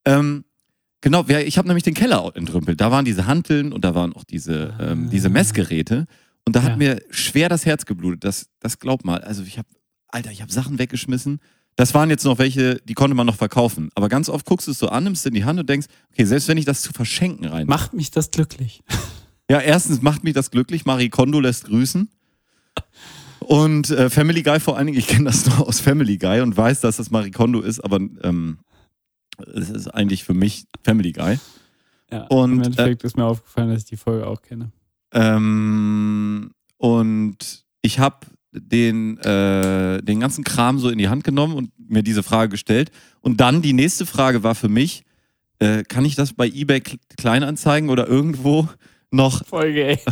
Ähm, 0.05 0.43
genau, 1.01 1.25
ich 1.27 1.57
habe 1.57 1.67
nämlich 1.67 1.83
den 1.83 1.93
Keller 1.93 2.31
entrümpelt. 2.35 2.81
Da 2.81 2.91
waren 2.91 3.05
diese 3.05 3.25
Hanteln 3.27 3.71
und 3.71 3.85
da 3.85 3.95
waren 3.95 4.13
auch 4.13 4.23
diese, 4.25 4.75
ähm, 4.81 5.09
diese 5.09 5.29
Messgeräte. 5.29 6.07
Und 6.45 6.55
da 6.55 6.63
hat 6.63 6.71
Ja. 6.71 6.77
mir 6.77 7.01
schwer 7.09 7.47
das 7.49 7.65
Herz 7.65 7.85
geblutet. 7.85 8.23
Das, 8.23 8.47
das 8.59 8.79
glaub 8.79 9.05
mal. 9.05 9.21
Also 9.21 9.43
ich 9.43 9.57
habe, 9.57 9.67
Alter, 10.09 10.31
ich 10.31 10.41
habe 10.41 10.51
Sachen 10.51 10.79
weggeschmissen. 10.79 11.39
Das 11.75 11.93
waren 11.93 12.09
jetzt 12.09 12.25
noch 12.25 12.39
welche, 12.39 12.81
die 12.85 12.95
konnte 12.95 13.15
man 13.15 13.27
noch 13.27 13.35
verkaufen. 13.35 13.89
Aber 13.95 14.09
ganz 14.09 14.29
oft 14.29 14.45
guckst 14.45 14.67
du 14.67 14.71
es 14.71 14.79
so 14.79 14.89
an, 14.89 15.03
nimmst 15.03 15.21
es 15.21 15.25
in 15.27 15.35
die 15.35 15.45
Hand 15.45 15.59
und 15.59 15.69
denkst, 15.69 15.87
okay, 16.11 16.25
selbst 16.25 16.47
wenn 16.47 16.57
ich 16.57 16.65
das 16.65 16.81
zu 16.81 16.91
verschenken 16.91 17.45
rein. 17.45 17.67
Macht 17.67 17.93
mich 17.93 18.09
das 18.11 18.31
glücklich. 18.31 18.81
Ja, 19.49 19.59
erstens 19.59 20.01
macht 20.01 20.23
mich 20.23 20.33
das 20.33 20.51
glücklich. 20.51 20.85
Marie 20.85 21.09
Kondo 21.09 21.39
lässt 21.39 21.65
grüßen. 21.65 22.09
Und 23.39 23.89
äh, 23.91 24.09
Family 24.09 24.43
Guy 24.43 24.59
vor 24.59 24.77
allen 24.77 24.87
Dingen, 24.87 24.99
ich 24.99 25.07
kenne 25.07 25.25
das 25.25 25.45
nur 25.45 25.67
aus 25.67 25.79
Family 25.79 26.17
Guy 26.17 26.41
und 26.41 26.57
weiß, 26.57 26.81
dass 26.81 26.97
das 26.97 27.11
Marie 27.11 27.31
Kondo 27.31 27.61
ist, 27.61 27.79
aber 27.79 27.97
ähm, 28.23 28.59
es 29.53 29.69
ist 29.69 29.87
eigentlich 29.87 30.25
für 30.25 30.33
mich 30.33 30.65
Family 30.83 31.13
Guy. 31.13 31.39
Ja, 32.11 32.23
Und, 32.27 32.53
Im 32.53 32.63
Endeffekt 32.63 33.03
ist 33.03 33.15
mir 33.15 33.25
aufgefallen, 33.25 33.69
dass 33.69 33.79
ich 33.79 33.85
die 33.89 33.97
Folge 33.97 34.27
auch 34.27 34.41
kenne. 34.41 34.71
Ähm, 35.13 36.51
und 36.77 37.65
ich 37.81 37.99
habe 37.99 38.27
den, 38.51 39.17
äh, 39.19 40.01
den 40.01 40.19
ganzen 40.19 40.43
Kram 40.43 40.79
so 40.79 40.89
in 40.89 40.97
die 40.97 41.09
Hand 41.09 41.23
genommen 41.23 41.55
und 41.55 41.71
mir 41.77 42.03
diese 42.03 42.23
Frage 42.23 42.49
gestellt. 42.49 42.91
Und 43.21 43.39
dann 43.39 43.61
die 43.61 43.73
nächste 43.73 44.05
Frage 44.05 44.43
war 44.43 44.55
für 44.55 44.69
mich, 44.69 45.03
äh, 45.59 45.83
kann 45.83 46.05
ich 46.05 46.15
das 46.15 46.33
bei 46.33 46.47
eBay 46.47 46.81
Kleinanzeigen 47.17 47.89
oder 47.89 48.07
irgendwo 48.07 48.67
noch? 49.11 49.45
Folge, 49.45 49.85
ey. 49.87 49.99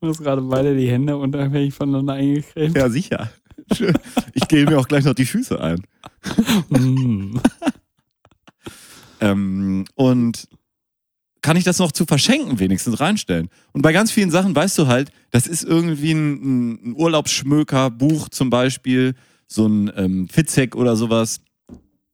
Du 0.00 0.10
hast 0.10 0.18
gerade 0.22 0.42
beide 0.42 0.76
die 0.76 0.90
Hände 0.90 1.16
unabhängig 1.16 1.72
voneinander 1.72 2.12
eingecremt. 2.12 2.76
Ja, 2.76 2.90
sicher. 2.90 3.30
Ich 4.34 4.46
gehe 4.48 4.66
mir 4.66 4.78
auch 4.78 4.86
gleich 4.86 5.04
noch 5.04 5.14
die 5.14 5.24
Füße 5.24 5.58
ein. 5.58 5.80
Mm. 6.68 7.38
Ähm, 9.20 9.84
und 9.94 10.48
kann 11.40 11.56
ich 11.56 11.64
das 11.64 11.78
noch 11.78 11.92
zu 11.92 12.04
verschenken 12.04 12.58
wenigstens 12.58 13.00
reinstellen? 13.00 13.48
Und 13.72 13.80
bei 13.82 13.92
ganz 13.92 14.10
vielen 14.10 14.30
Sachen 14.30 14.54
weißt 14.54 14.76
du 14.78 14.86
halt, 14.86 15.10
das 15.30 15.46
ist 15.46 15.62
irgendwie 15.64 16.12
ein, 16.12 16.90
ein 16.90 16.94
Urlaubsschmöker, 16.96 17.90
Buch 17.90 18.28
zum 18.28 18.50
Beispiel, 18.50 19.14
so 19.46 19.66
ein 19.66 19.90
ähm, 19.96 20.28
Fitzek 20.28 20.74
oder 20.74 20.96
sowas, 20.96 21.40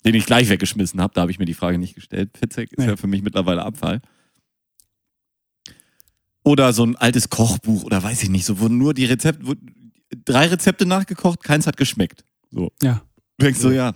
den 0.04 0.14
ich 0.14 0.26
gleich 0.26 0.48
weggeschmissen 0.50 1.00
habe. 1.00 1.14
Da 1.14 1.22
habe 1.22 1.30
ich 1.32 1.38
mir 1.38 1.46
die 1.46 1.54
Frage 1.54 1.78
nicht 1.78 1.94
gestellt. 1.94 2.30
Fitzek 2.38 2.70
ist 2.72 2.78
Nee. 2.78 2.86
ja 2.86 2.96
für 2.96 3.06
mich 3.06 3.22
mittlerweile 3.22 3.64
Abfall. 3.64 4.00
Oder 6.42 6.72
so 6.72 6.84
ein 6.84 6.96
altes 6.96 7.28
Kochbuch 7.28 7.84
oder 7.84 8.02
weiß 8.02 8.22
ich 8.22 8.30
nicht, 8.30 8.44
so 8.46 8.60
wo 8.60 8.68
nur 8.68 8.94
die 8.94 9.04
Rezepte, 9.04 9.46
wo, 9.46 9.54
drei 10.24 10.46
Rezepte 10.46 10.86
nachgekocht, 10.86 11.42
keins 11.42 11.66
hat 11.66 11.76
geschmeckt. 11.76 12.24
So. 12.50 12.70
Ja. 12.82 13.02
Du 13.38 13.44
denkst 13.46 13.60
so, 13.60 13.70
ja, 13.70 13.94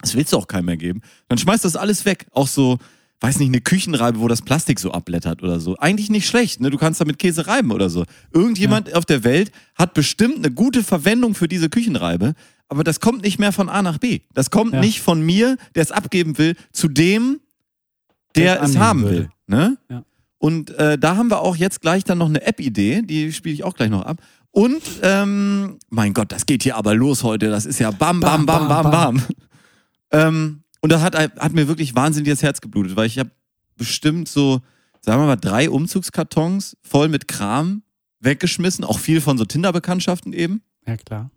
das 0.00 0.14
willst 0.14 0.32
du 0.32 0.36
auch 0.36 0.46
keinem 0.46 0.66
mehr 0.66 0.76
geben. 0.76 1.00
Dann 1.28 1.38
schmeißt 1.38 1.64
das 1.64 1.76
alles 1.76 2.04
weg. 2.04 2.26
Auch 2.32 2.46
so, 2.48 2.78
weiß 3.20 3.38
nicht, 3.38 3.48
eine 3.48 3.60
Küchenreibe, 3.60 4.20
wo 4.20 4.28
das 4.28 4.42
Plastik 4.42 4.78
so 4.78 4.92
abblättert 4.92 5.42
oder 5.42 5.58
so. 5.60 5.76
Eigentlich 5.78 6.10
nicht 6.10 6.26
schlecht, 6.28 6.60
ne? 6.60 6.70
Du 6.70 6.78
kannst 6.78 7.00
damit 7.00 7.18
Käse 7.18 7.46
reiben 7.46 7.72
oder 7.72 7.90
so. 7.90 8.04
Irgendjemand 8.32 8.94
auf 8.94 9.04
der 9.04 9.24
Welt 9.24 9.50
hat 9.74 9.94
bestimmt 9.94 10.36
eine 10.36 10.50
gute 10.52 10.82
Verwendung 10.82 11.34
für 11.34 11.48
diese 11.48 11.68
Küchenreibe, 11.68 12.34
aber 12.68 12.84
das 12.84 13.00
kommt 13.00 13.22
nicht 13.22 13.38
mehr 13.38 13.52
von 13.52 13.68
A 13.68 13.82
nach 13.82 13.98
B. 13.98 14.20
Das 14.34 14.50
kommt 14.50 14.74
Ja. 14.74 14.80
nicht 14.80 15.00
von 15.00 15.20
mir, 15.22 15.56
der 15.74 15.82
es 15.82 15.92
abgeben 15.92 16.36
will, 16.38 16.56
zu 16.72 16.88
dem, 16.88 17.40
der 18.36 18.62
es 18.62 18.76
haben 18.76 19.02
will. 19.04 19.10
würde. 19.10 19.28
Ne? 19.46 19.78
Ja. 19.88 20.04
Und 20.38 20.70
äh, 20.72 20.98
da 20.98 21.16
haben 21.16 21.30
wir 21.30 21.40
auch 21.40 21.56
jetzt 21.56 21.80
gleich 21.80 22.04
dann 22.04 22.18
noch 22.18 22.28
eine 22.28 22.42
App-Idee, 22.42 23.02
die 23.02 23.32
spiele 23.32 23.54
ich 23.54 23.64
auch 23.64 23.74
gleich 23.74 23.90
noch 23.90 24.02
ab. 24.02 24.20
Und, 24.50 24.82
ähm, 25.02 25.78
mein 25.90 26.14
Gott, 26.14 26.32
das 26.32 26.46
geht 26.46 26.62
hier 26.62 26.76
aber 26.76 26.94
los 26.94 27.22
heute. 27.22 27.50
Das 27.50 27.66
ist 27.66 27.78
ja 27.78 27.90
bam, 27.90 28.20
bam, 28.20 28.46
bam, 28.46 28.68
bam, 28.68 28.90
bam. 28.90 29.22
Ähm, 30.12 30.62
und 30.80 30.92
das 30.92 31.02
hat, 31.02 31.16
hat 31.16 31.52
mir 31.52 31.68
wirklich 31.68 31.94
wahnsinnig 31.94 32.30
das 32.30 32.42
Herz 32.42 32.60
geblutet, 32.60 32.96
weil 32.96 33.06
ich 33.06 33.18
habe 33.18 33.30
bestimmt 33.76 34.28
so, 34.28 34.60
sagen 35.00 35.20
wir 35.20 35.26
mal, 35.26 35.36
drei 35.36 35.68
Umzugskartons 35.68 36.76
voll 36.82 37.08
mit 37.08 37.28
Kram 37.28 37.82
weggeschmissen. 38.20 38.84
Auch 38.84 38.98
viel 38.98 39.20
von 39.20 39.36
so 39.36 39.44
Tinder-Bekanntschaften 39.44 40.32
eben. 40.32 40.62
Ja, 40.86 40.96
klar. 40.96 41.30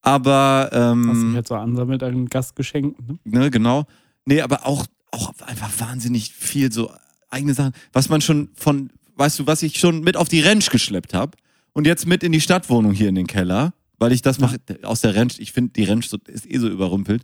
Aber, 0.00 0.70
Was 0.72 1.16
sich 1.16 1.24
ähm, 1.26 1.34
jetzt 1.34 1.48
so 1.48 1.54
ansammelt 1.54 2.02
an 2.02 2.26
Gastgeschenken. 2.26 3.20
Ne? 3.24 3.40
ne, 3.40 3.50
genau. 3.50 3.84
Nee, 4.24 4.40
aber 4.40 4.66
auch, 4.66 4.86
auch 5.10 5.32
einfach 5.46 5.70
wahnsinnig 5.78 6.32
viel 6.32 6.72
so 6.72 6.90
eigene 7.30 7.54
Sachen, 7.54 7.72
was 7.92 8.08
man 8.08 8.20
schon 8.20 8.50
von, 8.54 8.90
weißt 9.16 9.38
du, 9.40 9.46
was 9.46 9.62
ich 9.62 9.78
schon 9.78 10.00
mit 10.00 10.16
auf 10.16 10.28
die 10.28 10.40
Ranch 10.40 10.70
geschleppt 10.70 11.14
habe 11.14 11.36
und 11.72 11.86
jetzt 11.86 12.06
mit 12.06 12.22
in 12.22 12.32
die 12.32 12.40
Stadtwohnung 12.40 12.92
hier 12.92 13.08
in 13.08 13.14
den 13.14 13.26
Keller, 13.26 13.72
weil 13.98 14.12
ich 14.12 14.22
das 14.22 14.38
mache 14.38 14.58
aus 14.82 15.00
der 15.00 15.14
Ranch, 15.14 15.38
ich 15.38 15.52
finde 15.52 15.72
die 15.72 15.84
Ranch 15.84 16.08
so, 16.08 16.18
ist 16.26 16.50
eh 16.50 16.58
so 16.58 16.68
überrumpelt. 16.68 17.22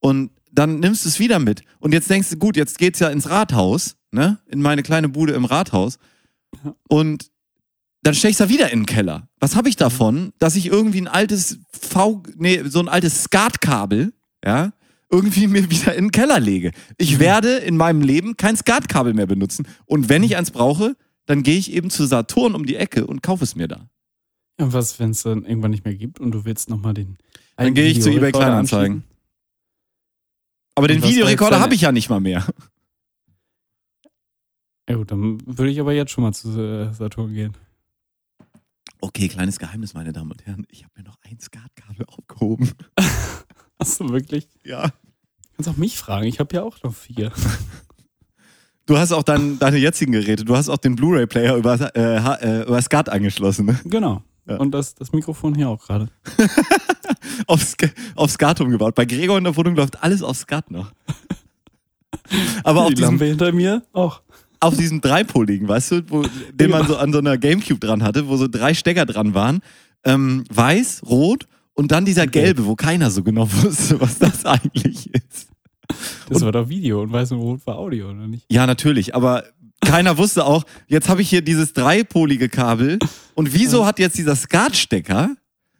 Und 0.00 0.30
dann 0.52 0.80
nimmst 0.80 1.04
du 1.04 1.08
es 1.08 1.18
wieder 1.18 1.38
mit. 1.38 1.62
Und 1.80 1.92
jetzt 1.92 2.08
denkst 2.08 2.30
du, 2.30 2.36
gut, 2.36 2.56
jetzt 2.56 2.78
geht's 2.78 3.00
ja 3.00 3.08
ins 3.08 3.28
Rathaus, 3.28 3.96
ne? 4.12 4.38
In 4.46 4.62
meine 4.62 4.82
kleine 4.82 5.08
Bude 5.08 5.32
im 5.32 5.44
Rathaus. 5.44 5.98
Und 6.88 7.30
dann 8.02 8.14
stech 8.14 8.32
ich 8.32 8.36
da 8.36 8.48
wieder 8.48 8.70
in 8.70 8.80
den 8.80 8.86
Keller. 8.86 9.28
Was 9.40 9.56
habe 9.56 9.68
ich 9.68 9.76
davon, 9.76 10.32
dass 10.38 10.56
ich 10.56 10.66
irgendwie 10.66 11.00
ein 11.00 11.08
altes 11.08 11.58
V, 11.72 12.22
nee, 12.36 12.62
so 12.64 12.80
ein 12.80 12.88
altes 12.88 13.24
Skatkabel, 13.24 14.12
ja, 14.44 14.72
irgendwie 15.14 15.46
mir 15.46 15.70
wieder 15.70 15.94
in 15.94 16.06
den 16.06 16.10
Keller 16.10 16.40
lege. 16.40 16.72
Ich 16.98 17.20
werde 17.20 17.56
in 17.58 17.76
meinem 17.76 18.02
Leben 18.02 18.36
kein 18.36 18.56
Skatkabel 18.56 19.14
mehr 19.14 19.26
benutzen. 19.26 19.66
Und 19.86 20.08
wenn 20.08 20.24
ich 20.24 20.36
eins 20.36 20.50
brauche, 20.50 20.96
dann 21.26 21.42
gehe 21.42 21.56
ich 21.56 21.72
eben 21.72 21.88
zu 21.88 22.04
Saturn 22.04 22.54
um 22.54 22.66
die 22.66 22.76
Ecke 22.76 23.06
und 23.06 23.22
kaufe 23.22 23.44
es 23.44 23.54
mir 23.54 23.68
da. 23.68 23.88
Und 24.58 24.72
was, 24.72 24.98
wenn 24.98 25.10
es 25.10 25.22
dann 25.22 25.44
irgendwann 25.44 25.70
nicht 25.70 25.84
mehr 25.84 25.94
gibt 25.94 26.18
und 26.18 26.32
du 26.32 26.44
willst 26.44 26.68
nochmal 26.68 26.94
den. 26.94 27.16
Dann 27.56 27.74
gehe 27.74 27.86
ich 27.86 28.02
zu 28.02 28.10
eBay 28.10 28.32
Kleinanzeigen. 28.32 29.04
Aber 30.74 30.88
den 30.88 31.02
Videorekorder 31.02 31.60
habe 31.60 31.74
ich 31.74 31.82
ja 31.82 31.92
nicht 31.92 32.10
mal 32.10 32.20
mehr. 32.20 32.44
Ja, 34.88 34.96
gut, 34.96 35.12
dann 35.12 35.40
würde 35.46 35.70
ich 35.70 35.80
aber 35.80 35.92
jetzt 35.92 36.10
schon 36.10 36.24
mal 36.24 36.32
zu 36.32 36.60
äh, 36.60 36.92
Saturn 36.92 37.32
gehen. 37.32 37.56
Okay, 39.00 39.28
kleines 39.28 39.58
Geheimnis, 39.58 39.94
meine 39.94 40.12
Damen 40.12 40.32
und 40.32 40.44
Herren. 40.44 40.66
Ich 40.70 40.82
habe 40.82 40.92
mir 40.96 41.04
noch 41.04 41.18
ein 41.22 41.38
Skatkabel 41.38 42.04
aufgehoben. 42.06 42.72
Hast 43.78 44.00
du 44.00 44.08
wirklich? 44.08 44.48
Ja. 44.64 44.90
Kannst 45.56 45.68
auch 45.70 45.76
mich 45.76 45.96
fragen, 45.98 46.26
ich 46.26 46.40
habe 46.40 46.54
ja 46.56 46.62
auch 46.62 46.82
noch 46.82 46.94
vier. 46.94 47.32
Du 48.86 48.98
hast 48.98 49.12
auch 49.12 49.22
dein, 49.22 49.58
deine 49.58 49.78
jetzigen 49.78 50.12
Geräte. 50.12 50.44
Du 50.44 50.56
hast 50.56 50.68
auch 50.68 50.76
den 50.76 50.94
Blu-ray-Player 50.96 51.56
über, 51.56 51.78
äh, 51.96 52.16
äh, 52.16 52.62
über 52.66 52.82
Skat 52.82 53.08
angeschlossen. 53.08 53.66
Ne? 53.66 53.80
Genau. 53.84 54.22
Ja. 54.46 54.56
Und 54.56 54.72
das, 54.72 54.94
das 54.94 55.12
Mikrofon 55.12 55.54
hier 55.54 55.70
auch 55.70 55.82
gerade. 55.86 56.08
auf, 57.46 57.74
auf 58.14 58.30
Skat 58.30 58.60
umgebaut. 58.60 58.94
Bei 58.94 59.06
Gregor 59.06 59.38
in 59.38 59.44
der 59.44 59.56
Wohnung 59.56 59.74
läuft 59.74 60.02
alles 60.02 60.22
auf 60.22 60.36
Skat 60.36 60.70
noch. 60.70 60.92
Aber 62.64 62.82
auf 62.82 62.88
Die 62.88 62.94
diesem, 62.96 63.10
Lampe 63.12 63.24
hinter 63.24 63.52
mir 63.52 63.82
auch. 63.92 64.20
auf 64.60 64.76
diesem 64.76 65.00
dreipoligen, 65.00 65.66
weißt 65.66 65.90
du, 65.92 66.02
wo, 66.08 66.24
den 66.52 66.70
man 66.70 66.86
so 66.86 66.96
an 66.96 67.12
so 67.12 67.18
einer 67.18 67.38
Gamecube 67.38 67.80
dran 67.80 68.02
hatte, 68.02 68.28
wo 68.28 68.36
so 68.36 68.48
drei 68.48 68.74
Stecker 68.74 69.06
dran 69.06 69.34
waren. 69.34 69.60
Ähm, 70.04 70.44
weiß, 70.50 71.02
rot 71.06 71.46
und 71.74 71.92
dann 71.92 72.04
dieser 72.04 72.26
gelbe, 72.26 72.66
wo 72.66 72.76
keiner 72.76 73.10
so 73.10 73.22
genau 73.22 73.48
wusste, 73.62 74.00
was 74.00 74.18
das 74.18 74.44
eigentlich 74.44 75.12
ist. 75.14 75.48
Das 76.28 76.42
war 76.42 76.52
doch 76.52 76.68
Video 76.68 77.02
und 77.02 77.12
weiß 77.12 77.32
und 77.32 77.38
rot 77.38 77.66
war 77.66 77.76
Audio, 77.76 78.10
oder 78.10 78.26
nicht? 78.26 78.46
Ja, 78.50 78.66
natürlich, 78.66 79.14
aber 79.14 79.44
keiner 79.84 80.16
wusste 80.16 80.46
auch, 80.46 80.64
jetzt 80.86 81.08
habe 81.08 81.22
ich 81.22 81.28
hier 81.28 81.42
dieses 81.42 81.72
dreipolige 81.72 82.48
Kabel 82.48 82.98
und 83.34 83.52
wieso 83.52 83.84
hat 83.84 83.98
jetzt 83.98 84.16
dieser 84.16 84.34
Skatstecker, 84.34 85.36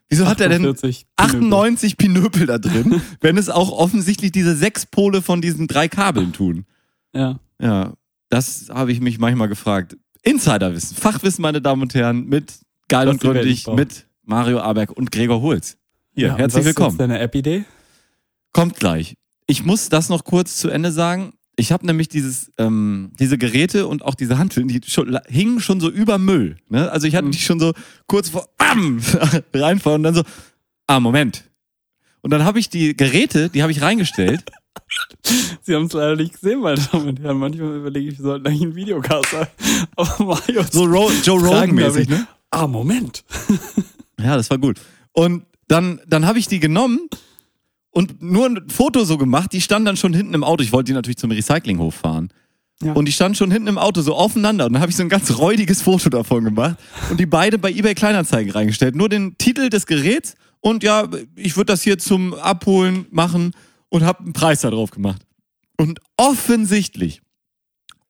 wieso 0.09 0.27
hat 0.27 0.41
er 0.41 0.51
denn 0.51 0.67
48 0.67 1.07
98 1.17 1.97
Pinöpel 1.97 2.47
da 2.47 2.59
drin, 2.59 3.01
wenn 3.21 3.39
es 3.39 3.49
auch 3.49 3.73
offensichtlich 3.73 4.33
diese 4.33 4.55
sechs 4.57 4.85
Pole 4.85 5.23
von 5.23 5.41
diesen 5.41 5.67
drei 5.67 5.89
Kabeln 5.89 6.33
tun? 6.33 6.67
Ja. 7.15 7.39
Ja, 7.61 7.95
das 8.29 8.69
habe 8.69 8.93
ich 8.93 9.01
mich 9.01 9.19
manchmal 9.19 9.49
gefragt. 9.49 9.97
Insiderwissen, 10.23 10.97
Fachwissen, 10.97 11.43
meine 11.43 11.63
Damen 11.63 11.83
und 11.83 11.95
Herren, 11.95 12.27
mit 12.27 12.53
Geil 12.89 13.09
und 13.09 13.21
Gründig, 13.21 13.67
mit 13.69 14.07
Mario 14.25 14.61
Aberg 14.61 14.91
und 14.91 15.11
Gregor 15.11 15.41
Holz. 15.41 15.79
Hier, 16.15 16.29
ja, 16.29 16.37
herzlich 16.37 16.61
was 16.61 16.67
willkommen. 16.67 16.91
Ist 16.91 17.01
deine 17.01 17.19
App-Idee? 17.19 17.65
Kommt 18.53 18.77
gleich. 18.77 19.15
Ich 19.47 19.65
muss 19.65 19.89
das 19.89 20.09
noch 20.09 20.25
kurz 20.25 20.57
zu 20.59 20.69
Ende 20.69 20.93
sagen. 20.93 21.33
Ich 21.57 21.73
habe 21.73 21.87
nämlich 21.87 22.09
dieses, 22.09 22.51
ähm, 22.59 23.13
diese 23.19 23.37
Geräte 23.39 23.87
und 23.87 24.05
auch 24.05 24.15
diese 24.15 24.39
Hanteln, 24.39 24.69
die 24.69 24.81
schon, 24.87 25.19
hingen 25.29 25.61
schon 25.61 25.81
so 25.81 25.91
über 25.91 26.19
Müll. 26.19 26.57
Ne? 26.69 26.91
Also 26.91 27.07
ich 27.07 27.15
hatte 27.17 27.27
Mhm. 27.27 27.33
die 27.33 27.39
schon 27.39 27.61
so 27.61 27.73
kurz 28.07 28.29
vor 28.29 28.49
Bam! 28.59 29.01
reinfahren 29.55 30.01
und 30.01 30.03
dann 30.05 30.15
so, 30.15 30.23
ah, 30.87 31.01
Moment. 31.01 31.45
Und 32.23 32.31
dann 32.31 32.45
habe 32.45 32.59
ich 32.59 32.71
die 32.71 32.97
Geräte, 32.97 33.51
die 33.51 33.63
habe 33.63 33.73
ich 33.73 33.83
reingestellt. 33.83 34.45
Sie 35.63 35.75
haben 35.75 35.85
es 35.87 35.93
leider 35.93 36.17
nicht 36.17 36.35
gesehen, 36.35 36.61
meine 36.61 36.81
Damen 36.81 37.09
und 37.09 37.21
Herren. 37.21 37.39
Manchmal 37.39 37.77
überlege 37.77 38.11
ich, 38.11 38.19
wir 38.19 38.25
sollten 38.25 38.47
eigentlich 38.47 38.63
einen 38.63 38.75
Videocast 38.75 39.31
sein. 39.31 39.47
Aber 39.97 40.25
Mario 40.25 40.63
So 40.71 40.85
Ro 40.85 41.11
Joe 41.23 41.41
Rogan-mäßig, 41.41 42.09
ne? 42.09 42.27
Ah, 42.51 42.67
Moment. 42.69 43.25
Ja, 44.21 44.37
das 44.37 44.49
war 44.49 44.59
gut. 44.59 44.81
Und 45.13 45.45
dann, 45.69 46.01
dann 46.07 46.27
habe 46.27 46.39
ich 46.39 46.47
die 46.47 46.61
genommen 46.61 47.09
und 47.91 48.23
nur 48.23 48.47
ein 48.47 48.69
Foto 48.69 49.05
so 49.05 49.19
gemacht. 49.19 49.53
Die 49.53 49.61
standen 49.61 49.87
dann 49.87 49.97
schon 49.97 50.15
hinten 50.15 50.35
im 50.35 50.45
Auto. 50.45 50.63
Ich 50.63 50.73
wollte 50.73 50.89
die 50.89 50.95
natürlich 50.95 51.17
zum 51.17 51.31
Recyclinghof 51.31 51.95
fahren. 51.95 52.31
Ja. 52.83 52.93
Und 52.93 53.07
die 53.07 53.13
standen 53.13 53.37
schon 53.37 53.51
hinten 53.51 53.69
im 53.69 53.79
Auto 53.79 54.03
so 54.03 54.15
aufeinander. 54.15 54.67
Und 54.67 54.75
dann 54.75 54.83
habe 54.83 54.91
ich 54.91 54.97
so 54.97 55.03
ein 55.03 55.09
ganz 55.09 55.39
räudiges 55.39 55.83
Foto 55.83 56.11
davon 56.11 56.45
gemacht 56.45 56.77
und 57.11 57.21
die 57.21 57.27
beide 57.27 57.59
bei 57.59 57.71
eBay 57.71 57.95
Kleinanzeigen 57.95 58.53
reingestellt. 58.53 58.97
Nur 58.97 59.09
den 59.09 59.39
Titel 59.39 59.71
des 59.71 59.87
Geräts 59.87 60.35
und 60.61 60.83
ja, 60.83 61.09
ich 61.37 61.57
würde 61.57 61.73
das 61.73 61.83
hier 61.83 61.99
zum 61.99 62.35
Abholen 62.35 63.07
machen 63.11 63.53
und 63.91 64.03
habe 64.03 64.25
einen 64.25 64.33
Preis 64.33 64.63
da 64.63 64.71
drauf 64.71 64.91
gemacht. 64.91 65.23
Und 65.77 66.01
offensichtlich, 66.17 67.21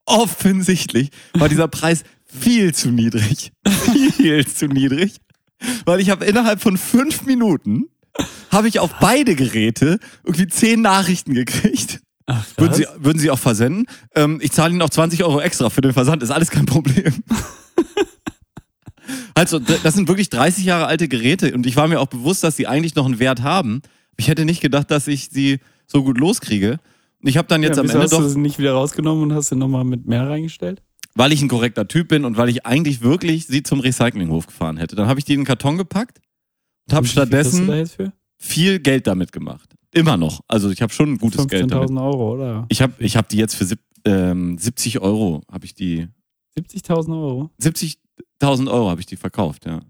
offensichtlich 0.06 1.10
war 1.34 1.48
dieser 1.48 1.68
Preis 1.68 2.04
viel 2.24 2.74
zu 2.74 2.90
niedrig. 2.90 3.52
Viel 4.16 4.46
zu 4.46 4.66
niedrig. 4.66 5.16
Weil 5.84 6.00
ich 6.00 6.10
habe 6.10 6.24
innerhalb 6.24 6.60
von 6.60 6.76
fünf 6.76 7.24
Minuten 7.26 7.86
habe 8.50 8.68
ich 8.68 8.78
auf 8.78 8.90
beide 9.00 9.34
Geräte 9.34 9.98
irgendwie 10.24 10.46
zehn 10.46 10.82
Nachrichten 10.82 11.34
gekriegt. 11.34 12.00
Ach, 12.26 12.44
Würden 12.56 12.74
Sie, 12.74 12.86
würden 12.96 13.18
Sie 13.18 13.30
auch 13.30 13.38
versenden? 13.38 13.86
Ähm, 14.14 14.38
ich 14.42 14.52
zahle 14.52 14.72
Ihnen 14.72 14.82
auch 14.82 14.90
20 14.90 15.24
Euro 15.24 15.40
extra 15.40 15.68
für 15.68 15.82
den 15.82 15.92
Versand, 15.92 16.22
ist 16.22 16.30
alles 16.30 16.50
kein 16.50 16.64
Problem. 16.64 17.12
also, 19.34 19.58
das 19.58 19.94
sind 19.94 20.08
wirklich 20.08 20.30
30 20.30 20.64
Jahre 20.64 20.86
alte 20.86 21.08
Geräte 21.08 21.52
und 21.52 21.66
ich 21.66 21.76
war 21.76 21.86
mir 21.86 22.00
auch 22.00 22.06
bewusst, 22.06 22.42
dass 22.42 22.56
sie 22.56 22.66
eigentlich 22.66 22.94
noch 22.94 23.04
einen 23.04 23.18
Wert 23.18 23.42
haben. 23.42 23.82
Ich 24.16 24.28
hätte 24.28 24.44
nicht 24.44 24.62
gedacht, 24.62 24.90
dass 24.90 25.06
ich 25.06 25.28
sie 25.30 25.58
so 25.86 26.02
gut 26.02 26.18
loskriege. 26.18 26.78
Und 27.20 27.28
Ich 27.28 27.36
habe 27.36 27.48
dann 27.48 27.62
jetzt 27.62 27.76
ja, 27.76 27.82
am 27.82 27.90
Ende 27.90 28.02
hast 28.02 28.12
doch, 28.12 28.20
du 28.20 28.26
es 28.26 28.36
nicht 28.36 28.58
wieder 28.58 28.72
rausgenommen 28.72 29.24
und 29.24 29.32
hast 29.34 29.50
du 29.50 29.56
nochmal 29.56 29.84
mit 29.84 30.06
mehr 30.06 30.28
reingestellt? 30.28 30.82
Weil 31.14 31.32
ich 31.32 31.42
ein 31.42 31.48
korrekter 31.48 31.86
Typ 31.86 32.08
bin 32.08 32.24
und 32.24 32.36
weil 32.36 32.48
ich 32.48 32.66
eigentlich 32.66 33.02
wirklich 33.02 33.46
sie 33.46 33.62
zum 33.62 33.80
Recyclinghof 33.80 34.46
gefahren 34.46 34.76
hätte. 34.76 34.96
Dann 34.96 35.06
habe 35.06 35.18
ich 35.20 35.24
die 35.24 35.34
in 35.34 35.40
den 35.40 35.46
Karton 35.46 35.78
gepackt 35.78 36.20
und 36.88 36.94
habe 36.94 37.06
stattdessen 37.06 37.88
viel 38.36 38.80
Geld 38.80 39.06
damit 39.06 39.32
gemacht. 39.32 39.74
Immer 39.92 40.16
noch. 40.16 40.40
Also 40.48 40.70
ich 40.70 40.82
habe 40.82 40.92
schon 40.92 41.12
ein 41.12 41.18
gutes 41.18 41.46
Geld 41.46 41.70
damit. 41.70 41.90
15.000 41.90 42.04
Euro, 42.04 42.32
oder? 42.34 42.66
Ich 42.68 42.82
habe 42.82 42.92
ich 42.98 43.16
hab 43.16 43.28
die 43.28 43.36
jetzt 43.36 43.54
für 43.54 43.64
sieb, 43.64 43.78
ähm, 44.04 44.58
70 44.58 45.00
Euro, 45.00 45.42
habe 45.50 45.64
ich 45.64 45.74
die 45.74 46.08
70.000 46.58 47.10
Euro? 47.10 47.50
70.000 47.60 48.70
Euro 48.70 48.90
habe 48.90 49.00
ich 49.00 49.06
die 49.06 49.16
verkauft, 49.16 49.66
ja. 49.66 49.80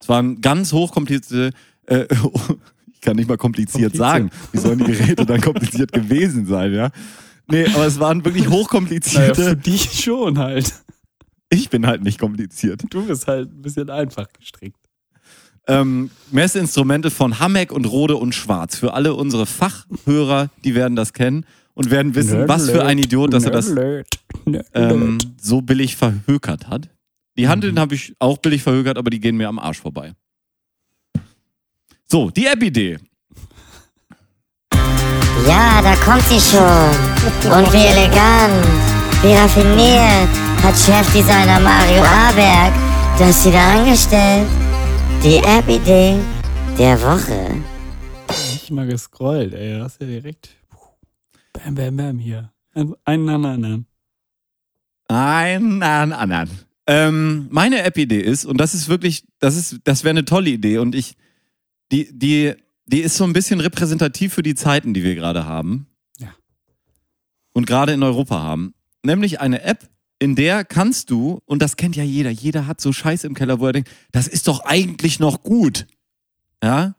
Es 0.00 0.08
waren 0.08 0.40
ganz 0.40 0.72
hochkomplizierte, 0.72 1.56
äh, 1.86 2.06
ich 2.92 3.00
kann 3.00 3.16
nicht 3.16 3.28
mal 3.28 3.36
kompliziert 3.36 3.92
Kompliziert. 3.92 3.96
sagen. 3.96 4.30
Wie 4.50 4.58
sollen 4.58 4.78
die 4.78 4.84
Geräte 4.84 5.24
dann 5.24 5.40
kompliziert 5.40 5.92
gewesen 5.92 6.46
sein, 6.46 6.74
ja? 6.74 6.90
Nee, 7.50 7.66
aber 7.66 7.86
es 7.86 7.98
waren 8.00 8.24
wirklich 8.24 8.44
Naja, 8.44 8.56
hochkomplizierte. 8.56 9.42
für 9.44 9.56
dich 9.56 10.02
schon 10.02 10.38
halt. 10.38 10.72
ich 11.50 11.68
bin 11.70 11.86
halt 11.86 12.02
nicht 12.02 12.18
kompliziert. 12.18 12.82
Du 12.90 13.06
bist 13.06 13.26
halt 13.26 13.50
ein 13.52 13.62
bisschen 13.62 13.90
einfach 13.90 14.28
gestrickt. 14.32 14.78
Ähm, 15.68 16.10
Messinstrumente 16.30 17.10
von 17.10 17.38
Hameck 17.38 17.72
und 17.72 17.84
Rode 17.84 18.16
und 18.16 18.34
Schwarz. 18.34 18.76
Für 18.76 18.94
alle 18.94 19.14
unsere 19.14 19.46
Fachhörer, 19.46 20.50
die 20.64 20.74
werden 20.74 20.96
das 20.96 21.12
kennen 21.12 21.46
und 21.74 21.90
werden 21.90 22.14
wissen, 22.14 22.48
was 22.48 22.68
für 22.68 22.84
ein 22.84 22.98
Idiot, 22.98 23.32
dass 23.32 23.44
er 23.44 23.50
das 23.52 23.72
ähm, 24.74 25.18
so 25.40 25.62
billig 25.62 25.96
verhökert 25.96 26.68
hat. 26.68 26.88
Die 27.38 27.48
Handeln 27.48 27.78
habe 27.78 27.94
ich 27.94 28.14
auch 28.18 28.38
billig 28.38 28.62
verhökert, 28.62 28.98
aber 28.98 29.10
die 29.10 29.20
gehen 29.20 29.36
mir 29.36 29.48
am 29.48 29.58
Arsch 29.58 29.80
vorbei. 29.80 30.12
So, 32.06 32.30
die 32.30 32.46
App-Idee. 32.46 32.98
Ja, 35.46 35.82
da 35.82 35.94
kommt 35.96 36.22
sie 36.28 36.40
schon. 36.40 37.50
Und 37.50 37.72
wie 37.72 37.84
elegant, 37.84 38.64
wie 39.22 39.32
raffiniert 39.32 40.28
hat 40.62 40.78
Chefdesigner 40.78 41.58
Mario 41.58 42.04
Aberg 42.04 42.72
das 43.18 43.44
wieder 43.44 43.60
angestellt. 43.60 44.46
Die 45.24 45.38
App-Idee 45.38 46.18
der 46.78 47.00
Woche. 47.02 47.62
Nicht 48.28 48.70
mal 48.70 48.86
gescrollt, 48.86 49.52
ey. 49.54 49.78
Das 49.78 49.92
ist 49.92 50.00
ja 50.00 50.06
direkt. 50.06 50.50
Bam, 51.52 51.74
bam, 51.74 51.96
bam 51.96 52.18
hier. 52.18 52.52
Einen 52.74 53.28
an 53.28 53.44
anderen. 53.44 53.86
Einen 55.08 55.82
an 55.82 56.12
anderen. 56.12 56.50
Ähm, 56.86 57.48
meine 57.50 57.82
App-Idee 57.82 58.20
ist, 58.20 58.44
und 58.44 58.58
das 58.58 58.74
ist 58.74 58.88
wirklich, 58.88 59.24
das 59.38 59.56
ist, 59.56 59.80
das 59.84 60.04
wäre 60.04 60.10
eine 60.10 60.24
tolle 60.24 60.50
Idee 60.50 60.78
und 60.78 60.94
ich, 60.94 61.16
die, 61.90 62.16
die, 62.16 62.54
die 62.92 63.00
ist 63.00 63.16
so 63.16 63.24
ein 63.24 63.32
bisschen 63.32 63.60
repräsentativ 63.60 64.34
für 64.34 64.42
die 64.42 64.54
Zeiten, 64.54 64.92
die 64.94 65.02
wir 65.02 65.14
gerade 65.14 65.46
haben. 65.46 65.86
Ja. 66.18 66.28
Und 67.52 67.66
gerade 67.66 67.92
in 67.92 68.02
Europa 68.02 68.40
haben. 68.42 68.74
Nämlich 69.04 69.40
eine 69.40 69.62
App, 69.62 69.88
in 70.18 70.36
der 70.36 70.64
kannst 70.64 71.10
du, 71.10 71.40
und 71.46 71.60
das 71.62 71.76
kennt 71.76 71.96
ja 71.96 72.04
jeder, 72.04 72.30
jeder 72.30 72.66
hat 72.66 72.80
so 72.80 72.92
Scheiß 72.92 73.24
im 73.24 73.34
Keller, 73.34 73.58
wo 73.58 73.66
er 73.66 73.72
denkt, 73.72 73.90
das 74.12 74.28
ist 74.28 74.46
doch 74.46 74.60
eigentlich 74.64 75.18
noch 75.18 75.42
gut. 75.42 75.86
Ja? 76.62 76.94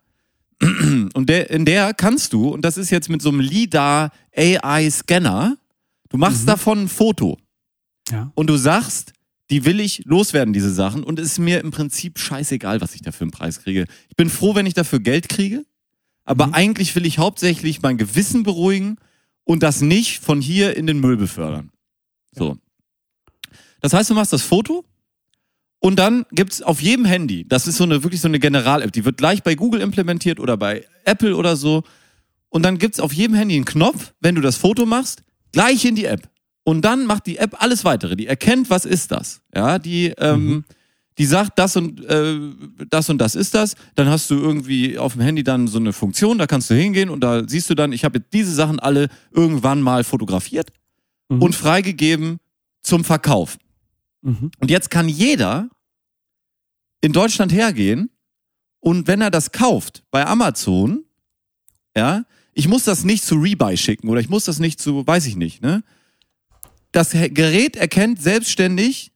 Und 1.13 1.29
der, 1.29 1.49
in 1.49 1.65
der 1.65 1.93
kannst 1.93 2.31
du, 2.33 2.49
und 2.49 2.63
das 2.63 2.77
ist 2.77 2.89
jetzt 2.89 3.09
mit 3.09 3.21
so 3.21 3.29
einem 3.29 3.39
LIDAR 3.41 4.11
AI-Scanner, 4.35 5.57
du 6.09 6.17
machst 6.17 6.43
Mhm. 6.43 6.47
davon 6.47 6.79
ein 6.83 6.87
Foto 6.87 7.37
Ja. 8.09 8.31
und 8.35 8.47
du 8.49 8.55
sagst, 8.57 9.13
die 9.49 9.65
will 9.65 9.79
ich 9.79 10.03
loswerden, 10.05 10.53
diese 10.53 10.73
Sachen, 10.73 11.03
und 11.03 11.19
es 11.19 11.33
ist 11.33 11.39
mir 11.39 11.59
im 11.59 11.71
Prinzip 11.71 12.17
scheißegal, 12.19 12.79
was 12.81 12.95
ich 12.95 13.01
dafür 13.01 13.25
einen 13.25 13.31
Preis 13.31 13.61
kriege. 13.61 13.85
Ich 14.09 14.15
bin 14.15 14.29
froh, 14.29 14.55
wenn 14.55 14.65
ich 14.65 14.73
dafür 14.73 14.99
Geld 14.99 15.27
kriege, 15.27 15.65
aber 16.25 16.47
Mhm. 16.47 16.53
eigentlich 16.53 16.95
will 16.95 17.05
ich 17.05 17.17
hauptsächlich 17.17 17.81
mein 17.81 17.97
Gewissen 17.97 18.43
beruhigen 18.43 18.97
und 19.43 19.63
das 19.63 19.81
nicht 19.81 20.23
von 20.23 20.41
hier 20.41 20.75
in 20.77 20.87
den 20.87 20.99
Müll 20.99 21.17
befördern. 21.17 21.71
So. 22.31 22.57
Das 23.81 23.93
heißt, 23.93 24.09
du 24.09 24.13
machst 24.13 24.31
das 24.33 24.41
Foto 24.41 24.85
und 25.79 25.97
dann 25.99 26.25
gibt's 26.31 26.61
auf 26.61 26.81
jedem 26.81 27.05
Handy, 27.05 27.45
das 27.47 27.67
ist 27.67 27.77
so 27.77 27.83
eine 27.83 28.03
wirklich 28.03 28.21
so 28.21 28.27
eine 28.29 28.39
General-App, 28.39 28.91
die 28.93 29.03
wird 29.03 29.17
gleich 29.17 29.43
bei 29.43 29.55
Google 29.55 29.81
implementiert 29.81 30.39
oder 30.39 30.55
bei 30.55 30.85
Apple 31.03 31.35
oder 31.35 31.55
so. 31.57 31.83
Und 32.49 32.63
dann 32.63 32.77
gibt's 32.77 32.99
auf 32.99 33.11
jedem 33.13 33.35
Handy 33.35 33.55
einen 33.55 33.65
Knopf, 33.65 34.13
wenn 34.21 34.35
du 34.35 34.41
das 34.41 34.55
Foto 34.55 34.85
machst, 34.85 35.23
gleich 35.51 35.83
in 35.85 35.95
die 35.95 36.05
App. 36.05 36.29
Und 36.63 36.85
dann 36.85 37.05
macht 37.05 37.25
die 37.25 37.37
App 37.37 37.61
alles 37.61 37.83
weitere. 37.83 38.15
Die 38.15 38.27
erkennt, 38.27 38.69
was 38.69 38.85
ist 38.85 39.11
das. 39.11 39.41
Ja, 39.53 39.79
die, 39.79 40.13
ähm, 40.17 40.63
die 41.17 41.25
sagt, 41.25 41.59
das 41.59 41.75
und 41.75 42.03
äh, 42.05 42.39
das 42.89 43.09
und 43.09 43.17
das 43.19 43.35
ist 43.35 43.53
das. 43.53 43.75
Dann 43.95 44.07
hast 44.07 44.29
du 44.29 44.35
irgendwie 44.35 44.97
auf 44.97 45.13
dem 45.13 45.21
Handy 45.21 45.43
dann 45.43 45.67
so 45.67 45.77
eine 45.77 45.93
Funktion, 45.93 46.37
da 46.37 46.47
kannst 46.47 46.69
du 46.69 46.75
hingehen 46.75 47.09
und 47.09 47.21
da 47.21 47.47
siehst 47.47 47.69
du 47.69 47.75
dann, 47.75 47.91
ich 47.93 48.03
habe 48.03 48.17
jetzt 48.19 48.33
diese 48.33 48.53
Sachen 48.53 48.79
alle 48.79 49.09
irgendwann 49.31 49.81
mal 49.81 50.03
fotografiert 50.03 50.71
Mhm. 51.29 51.41
und 51.41 51.55
freigegeben 51.55 52.39
zum 52.81 53.05
Verkauf. 53.05 53.57
Mhm. 54.21 54.51
Und 54.59 54.69
jetzt 54.69 54.89
kann 54.91 55.07
jeder 55.07 55.69
in 56.99 57.13
Deutschland 57.13 57.53
hergehen 57.53 58.09
und 58.81 59.07
wenn 59.07 59.21
er 59.21 59.31
das 59.31 59.53
kauft 59.53 60.03
bei 60.11 60.25
Amazon, 60.25 61.05
ja, 61.95 62.25
ich 62.53 62.67
muss 62.67 62.83
das 62.83 63.05
nicht 63.05 63.23
zu 63.23 63.35
Rebuy 63.35 63.77
schicken 63.77 64.09
oder 64.09 64.19
ich 64.19 64.27
muss 64.29 64.43
das 64.45 64.59
nicht 64.59 64.81
zu, 64.81 65.07
weiß 65.07 65.25
ich 65.27 65.37
nicht, 65.37 65.61
ne? 65.61 65.81
Das 66.91 67.11
Gerät 67.11 67.75
erkennt 67.75 68.21
selbstständig, 68.21 69.12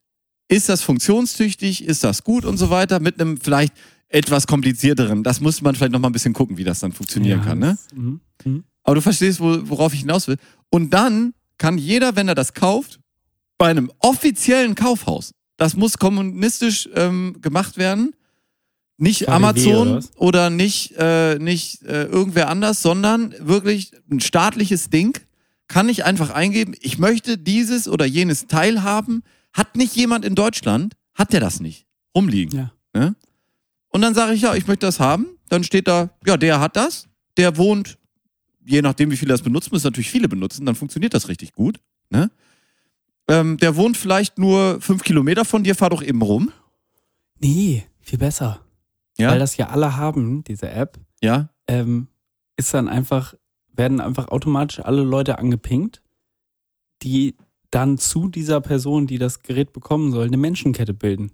ist 0.47 0.69
das 0.69 0.81
funktionstüchtig, 0.81 1.83
ist 1.83 2.03
das 2.03 2.23
gut 2.23 2.45
und 2.45 2.57
so 2.57 2.69
weiter, 2.69 2.99
mit 2.99 3.19
einem 3.19 3.39
vielleicht 3.39 3.73
etwas 4.09 4.47
komplizierteren. 4.47 5.23
Das 5.23 5.41
muss 5.41 5.61
man 5.61 5.75
vielleicht 5.75 5.91
nochmal 5.91 6.09
ein 6.09 6.13
bisschen 6.13 6.33
gucken, 6.33 6.57
wie 6.57 6.63
das 6.63 6.79
dann 6.79 6.93
funktionieren 6.93 7.39
Ja, 7.39 7.45
kann, 7.45 7.59
ne? 7.59 7.77
das- 7.89 7.97
Mhm. 7.97 8.19
Mhm. 8.45 8.63
Aber 8.83 8.95
du 8.95 9.01
verstehst, 9.01 9.39
wo, 9.41 9.57
worauf 9.69 9.93
ich 9.93 10.01
hinaus 10.01 10.27
will. 10.29 10.37
Und 10.69 10.91
dann 10.93 11.33
kann 11.57 11.77
jeder, 11.77 12.15
wenn 12.15 12.29
er 12.29 12.35
das 12.35 12.53
kauft, 12.53 12.99
bei 13.57 13.67
einem 13.69 13.91
offiziellen 13.99 14.75
Kaufhaus, 14.75 15.33
das 15.57 15.75
muss 15.75 15.97
kommunistisch 15.97 16.87
ähm, 16.95 17.35
gemacht 17.41 17.77
werden, 17.77 18.13
nicht 18.97 19.21
KDW 19.25 19.31
Amazon 19.35 19.87
oder 19.89 20.01
oder, 20.15 20.49
nicht, 20.49 20.93
äh, 20.97 21.37
nicht 21.39 21.81
äh, 21.83 22.03
irgendwer 22.05 22.49
anders, 22.49 22.81
sondern 22.81 23.33
wirklich 23.39 23.91
ein 24.09 24.21
staatliches 24.21 24.89
Ding, 24.89 25.17
kann 25.67 25.89
ich 25.89 26.05
einfach 26.05 26.29
eingeben, 26.29 26.73
ich 26.79 26.97
möchte 26.97 27.37
dieses 27.37 27.87
oder 27.89 28.05
jenes 28.05 28.47
Teil 28.47 28.83
haben. 28.83 29.23
Hat 29.57 29.75
nicht 29.75 29.95
jemand 29.95 30.23
in 30.23 30.35
Deutschland, 30.35 30.95
hat 31.15 31.33
der 31.33 31.39
das 31.39 31.59
nicht 31.59 31.87
rumliegen. 32.15 32.57
Ja. 32.59 32.71
Ne? 32.93 33.15
Und 33.89 34.01
dann 34.01 34.13
sage 34.13 34.33
ich, 34.33 34.41
ja, 34.41 34.53
ich 34.53 34.67
möchte 34.67 34.85
das 34.85 34.99
haben. 34.99 35.25
Dann 35.49 35.63
steht 35.63 35.87
da, 35.87 36.11
ja, 36.25 36.37
der 36.37 36.59
hat 36.59 36.75
das, 36.75 37.07
der 37.37 37.57
wohnt, 37.57 37.97
je 38.63 38.83
nachdem, 38.83 39.09
wie 39.09 39.17
viele 39.17 39.33
das 39.33 39.41
benutzen, 39.41 39.69
müssen 39.71 39.87
natürlich 39.87 40.11
viele 40.11 40.29
benutzen, 40.29 40.65
dann 40.65 40.75
funktioniert 40.75 41.15
das 41.15 41.27
richtig 41.27 41.53
gut. 41.53 41.79
Ne? 42.11 42.29
Ähm, 43.27 43.57
der 43.57 43.75
wohnt 43.75 43.97
vielleicht 43.97 44.37
nur 44.37 44.79
fünf 44.79 45.03
Kilometer 45.03 45.43
von 45.43 45.63
dir, 45.63 45.73
fahr 45.73 45.89
doch 45.89 46.03
eben 46.03 46.21
rum. 46.21 46.51
Nee, 47.39 47.87
viel 47.99 48.19
besser. 48.19 48.61
Ja, 49.17 49.31
Weil 49.31 49.39
das 49.39 49.57
ja 49.57 49.69
alle 49.69 49.97
haben, 49.97 50.43
diese 50.43 50.69
App, 50.69 50.99
ja. 51.21 51.49
ähm, 51.67 52.09
ist 52.57 52.73
dann 52.75 52.87
einfach, 52.87 53.33
werden 53.73 54.01
einfach 54.01 54.27
automatisch 54.27 54.81
alle 54.81 55.01
Leute 55.01 55.39
angepinkt, 55.39 56.03
die 57.01 57.35
dann 57.77 57.97
zu 57.99 58.27
dieser 58.27 58.59
Person, 58.59 59.05
die 59.07 59.17
das 59.19 59.41
Gerät 59.43 59.71
bekommen 59.71 60.11
soll, 60.11 60.25
eine 60.27 60.37
Menschenkette 60.37 60.93
bilden. 60.93 61.31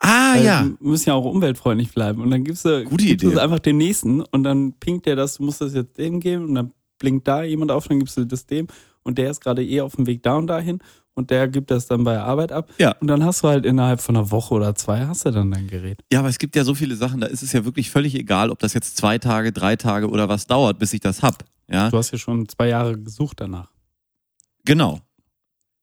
Ah, 0.00 0.34
Weil 0.34 0.44
ja. 0.44 0.64
Wir 0.64 0.76
müssen 0.80 1.10
ja 1.10 1.14
auch 1.14 1.26
umweltfreundlich 1.26 1.92
bleiben. 1.92 2.22
Und 2.22 2.30
dann 2.30 2.42
gibst 2.44 2.64
du, 2.64 2.84
Gute 2.84 3.04
gibst 3.04 3.24
Idee. 3.24 3.34
es 3.34 3.38
einfach 3.38 3.58
dem 3.58 3.76
nächsten 3.76 4.22
und 4.22 4.42
dann 4.44 4.72
pinkt 4.80 5.04
der 5.06 5.16
das, 5.16 5.36
du 5.36 5.42
musst 5.44 5.60
das 5.60 5.74
jetzt 5.74 5.98
dem 5.98 6.20
geben 6.20 6.46
und 6.46 6.54
dann 6.54 6.72
blinkt 6.98 7.28
da 7.28 7.42
jemand 7.42 7.70
auf, 7.70 7.86
dann 7.88 7.98
gibst 7.98 8.16
du 8.16 8.24
das 8.24 8.46
dem 8.46 8.66
und 9.02 9.18
der 9.18 9.30
ist 9.30 9.40
gerade 9.42 9.64
eh 9.64 9.80
auf 9.82 9.96
dem 9.96 10.06
Weg 10.06 10.22
da 10.22 10.36
und 10.36 10.46
dahin 10.46 10.78
und 11.14 11.30
der 11.30 11.48
gibt 11.48 11.70
das 11.70 11.86
dann 11.86 12.04
bei 12.04 12.12
der 12.12 12.24
Arbeit 12.24 12.50
ab. 12.52 12.70
Ja. 12.78 12.94
Und 13.00 13.08
dann 13.08 13.22
hast 13.24 13.42
du 13.42 13.48
halt 13.48 13.66
innerhalb 13.66 14.00
von 14.00 14.16
einer 14.16 14.30
Woche 14.30 14.54
oder 14.54 14.74
zwei 14.74 15.06
hast 15.06 15.26
du 15.26 15.30
dann 15.30 15.50
dein 15.50 15.66
Gerät. 15.66 16.00
Ja, 16.10 16.20
aber 16.20 16.28
es 16.28 16.38
gibt 16.38 16.56
ja 16.56 16.64
so 16.64 16.74
viele 16.74 16.96
Sachen, 16.96 17.20
da 17.20 17.26
ist 17.26 17.42
es 17.42 17.52
ja 17.52 17.64
wirklich 17.66 17.90
völlig 17.90 18.14
egal, 18.14 18.48
ob 18.50 18.58
das 18.60 18.72
jetzt 18.72 18.96
zwei 18.96 19.18
Tage, 19.18 19.52
drei 19.52 19.76
Tage 19.76 20.08
oder 20.08 20.28
was 20.30 20.46
dauert, 20.46 20.78
bis 20.78 20.94
ich 20.94 21.00
das 21.00 21.22
hab. 21.22 21.44
Ja, 21.70 21.90
Du 21.90 21.98
hast 21.98 22.10
ja 22.10 22.18
schon 22.18 22.48
zwei 22.48 22.68
Jahre 22.68 22.98
gesucht 22.98 23.40
danach. 23.40 23.70
genau. 24.64 25.00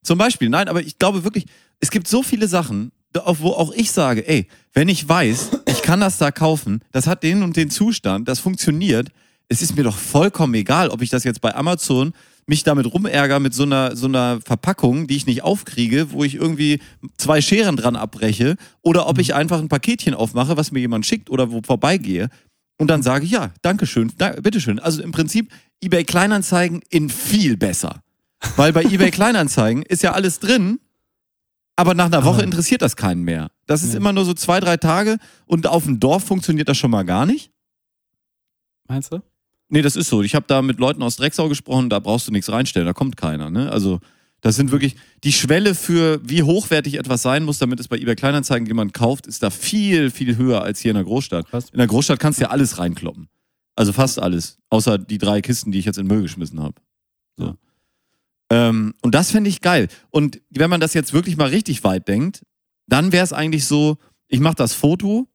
Zum 0.08 0.17
Beispiel, 0.17 0.48
nein, 0.48 0.70
aber 0.70 0.82
ich 0.82 0.98
glaube 1.00 1.26
wirklich, 1.26 1.48
es 1.82 1.91
gibt 1.91 2.08
so 2.08 2.24
viele 2.24 2.48
Sachen, 2.48 2.93
wo 3.13 3.50
auch 3.50 3.74
ich 3.74 3.91
sage, 3.91 4.26
ey, 4.26 4.48
wenn 4.72 4.88
ich 4.88 5.08
weiß, 5.08 5.50
ich 5.65 5.82
kann 5.82 6.00
das 6.00 6.17
da 6.17 6.32
kaufen, 6.32 6.82
das 6.93 7.08
hat 7.08 7.24
den 7.24 7.43
und 7.43 7.58
den 7.58 7.70
Zustand, 7.70 8.26
das 8.30 8.39
funktioniert, 8.39 9.10
es 9.50 9.62
ist 9.62 9.76
mir 9.76 9.84
doch 9.84 9.98
vollkommen 9.98 10.54
egal, 10.54 10.91
ob 10.91 11.02
ich 11.02 11.10
das 11.10 11.26
jetzt 11.26 11.41
bei 11.41 11.54
Amazon 11.54 12.13
mich 12.46 12.63
damit 12.63 12.86
rumärger 12.86 13.41
mit 13.41 13.54
so 13.54 13.63
einer, 13.63 13.98
so 13.98 14.08
einer 14.08 14.39
Verpackung, 14.39 15.08
die 15.08 15.17
ich 15.17 15.26
nicht 15.26 15.43
aufkriege, 15.43 16.13
wo 16.13 16.24
ich 16.24 16.36
irgendwie 16.36 16.80
zwei 17.17 17.41
Scheren 17.41 17.76
dran 17.76 17.98
abbreche, 17.98 18.56
oder 18.84 19.10
ob 19.10 19.20
ich 19.20 19.36
einfach 19.36 19.60
ein 19.60 19.67
Paketchen 19.67 20.13
aufmache, 20.13 20.56
was 20.56 20.72
mir 20.72 20.80
jemand 20.80 21.06
schickt 21.06 21.30
oder 21.30 21.52
wo 21.52 21.62
vorbeigehe 21.62 22.30
und 22.78 22.89
dann 22.89 23.04
sage 23.04 23.26
ich, 23.26 23.32
ja, 23.32 23.52
Dankeschön, 23.62 24.13
da, 24.17 24.30
bitteschön. 24.30 24.80
Also 24.80 25.02
im 25.02 25.12
Prinzip 25.12 25.52
eBay 25.82 26.06
Kleinanzeigen 26.06 26.82
in 26.89 27.10
viel 27.10 27.58
besser. 27.58 28.02
Weil 28.56 28.73
bei 28.73 28.84
eBay 28.84 29.12
Kleinanzeigen 29.12 29.84
ist 29.84 30.04
ja 30.04 30.12
alles 30.13 30.39
drin, 30.39 30.80
aber 31.76 31.93
nach 31.93 32.06
einer 32.06 32.23
Woche 32.23 32.36
Aber- 32.36 32.43
interessiert 32.43 32.82
das 32.82 32.95
keinen 32.95 33.23
mehr. 33.23 33.52
Das 33.65 33.84
ist 33.84 33.93
Ja. 33.93 33.97
immer 33.97 34.13
nur 34.13 34.26
so 34.26 34.34
zwei, 34.34 34.60
drei 34.60 34.78
Tage 34.78 35.17
und 35.45 35.67
auf 35.67 35.86
dem 35.86 36.00
Dorf 36.00 36.23
funktioniert 36.23 36.69
das 36.69 36.78
schon 36.78 36.91
mal 36.91 37.04
gar 37.04 37.26
nicht. 37.26 37.52
Meinst 38.88 39.12
du? 39.12 39.19
Nee, 39.69 39.82
das 39.82 39.95
ist 39.95 40.08
so. 40.08 40.21
Ich 40.23 40.34
habe 40.34 40.45
da 40.47 40.62
mit 40.62 40.80
Leuten 40.80 41.04
aus 41.04 41.17
Drecksau 41.17 41.50
gesprochen, 41.50 41.89
da 41.89 42.00
brauchst 42.00 42.28
du 42.28 42.32
nichts 42.32 42.50
reinstellen, 42.52 42.86
da 42.86 42.93
kommt 42.93 43.17
keiner. 43.17 43.50
Ne? 43.50 43.69
Also 43.71 44.00
das 44.41 44.56
sind 44.56 44.71
wirklich 44.71 44.95
die 45.23 45.34
Schwelle 45.34 45.76
für, 45.76 46.21
wie 46.23 46.43
hochwertig 46.43 46.93
etwas 46.95 47.21
sein 47.21 47.43
muss, 47.43 47.58
damit 47.58 47.80
es 47.80 47.88
bei 47.89 47.97
eBay 47.97 48.15
Kleinanzeigen 48.15 48.65
jemand 48.67 48.93
kauft, 48.93 49.28
ist 49.28 49.43
da 49.43 49.50
viel, 49.50 50.10
viel 50.10 50.38
höher 50.38 50.62
als 50.62 50.80
hier 50.80 50.91
in 50.91 50.95
der 50.95 51.04
Großstadt. 51.04 51.50
Krass. 51.50 51.69
In 51.71 51.80
der 51.80 51.88
Großstadt 51.88 52.19
kannst 52.19 52.39
du 52.39 52.43
ja 52.43 52.50
alles 52.52 52.78
reinkloppen. 52.78 53.28
Also 53.76 53.91
fast 53.93 54.19
alles. 54.19 54.58
Außer 54.69 54.97
die 54.97 55.17
drei 55.17 55.41
Kisten, 55.41 55.71
die 55.71 55.80
ich 55.80 55.86
jetzt 55.86 55.97
in 55.97 56.08
den 56.08 56.13
Müll 56.15 56.23
geschmissen 56.23 56.62
habe. 56.62 56.76
So. 57.36 57.56
Ähm, 58.49 58.93
und 59.01 59.13
das 59.15 59.31
fände 59.31 59.49
ich 59.49 59.62
geil. 59.62 59.88
Und 60.10 60.41
wenn 60.49 60.69
man 60.69 60.79
das 60.79 60.93
jetzt 60.93 61.13
wirklich 61.13 61.38
mal 61.38 61.49
richtig 61.49 61.83
weit 61.83 62.07
denkt, 62.07 62.43
dann 62.88 63.12
wäre 63.12 63.23
es 63.23 63.33
eigentlich 63.33 63.65
so, 63.65 63.97
ich 64.27 64.39
mache 64.39 64.55
das 64.55 64.73
Foto 64.73 65.27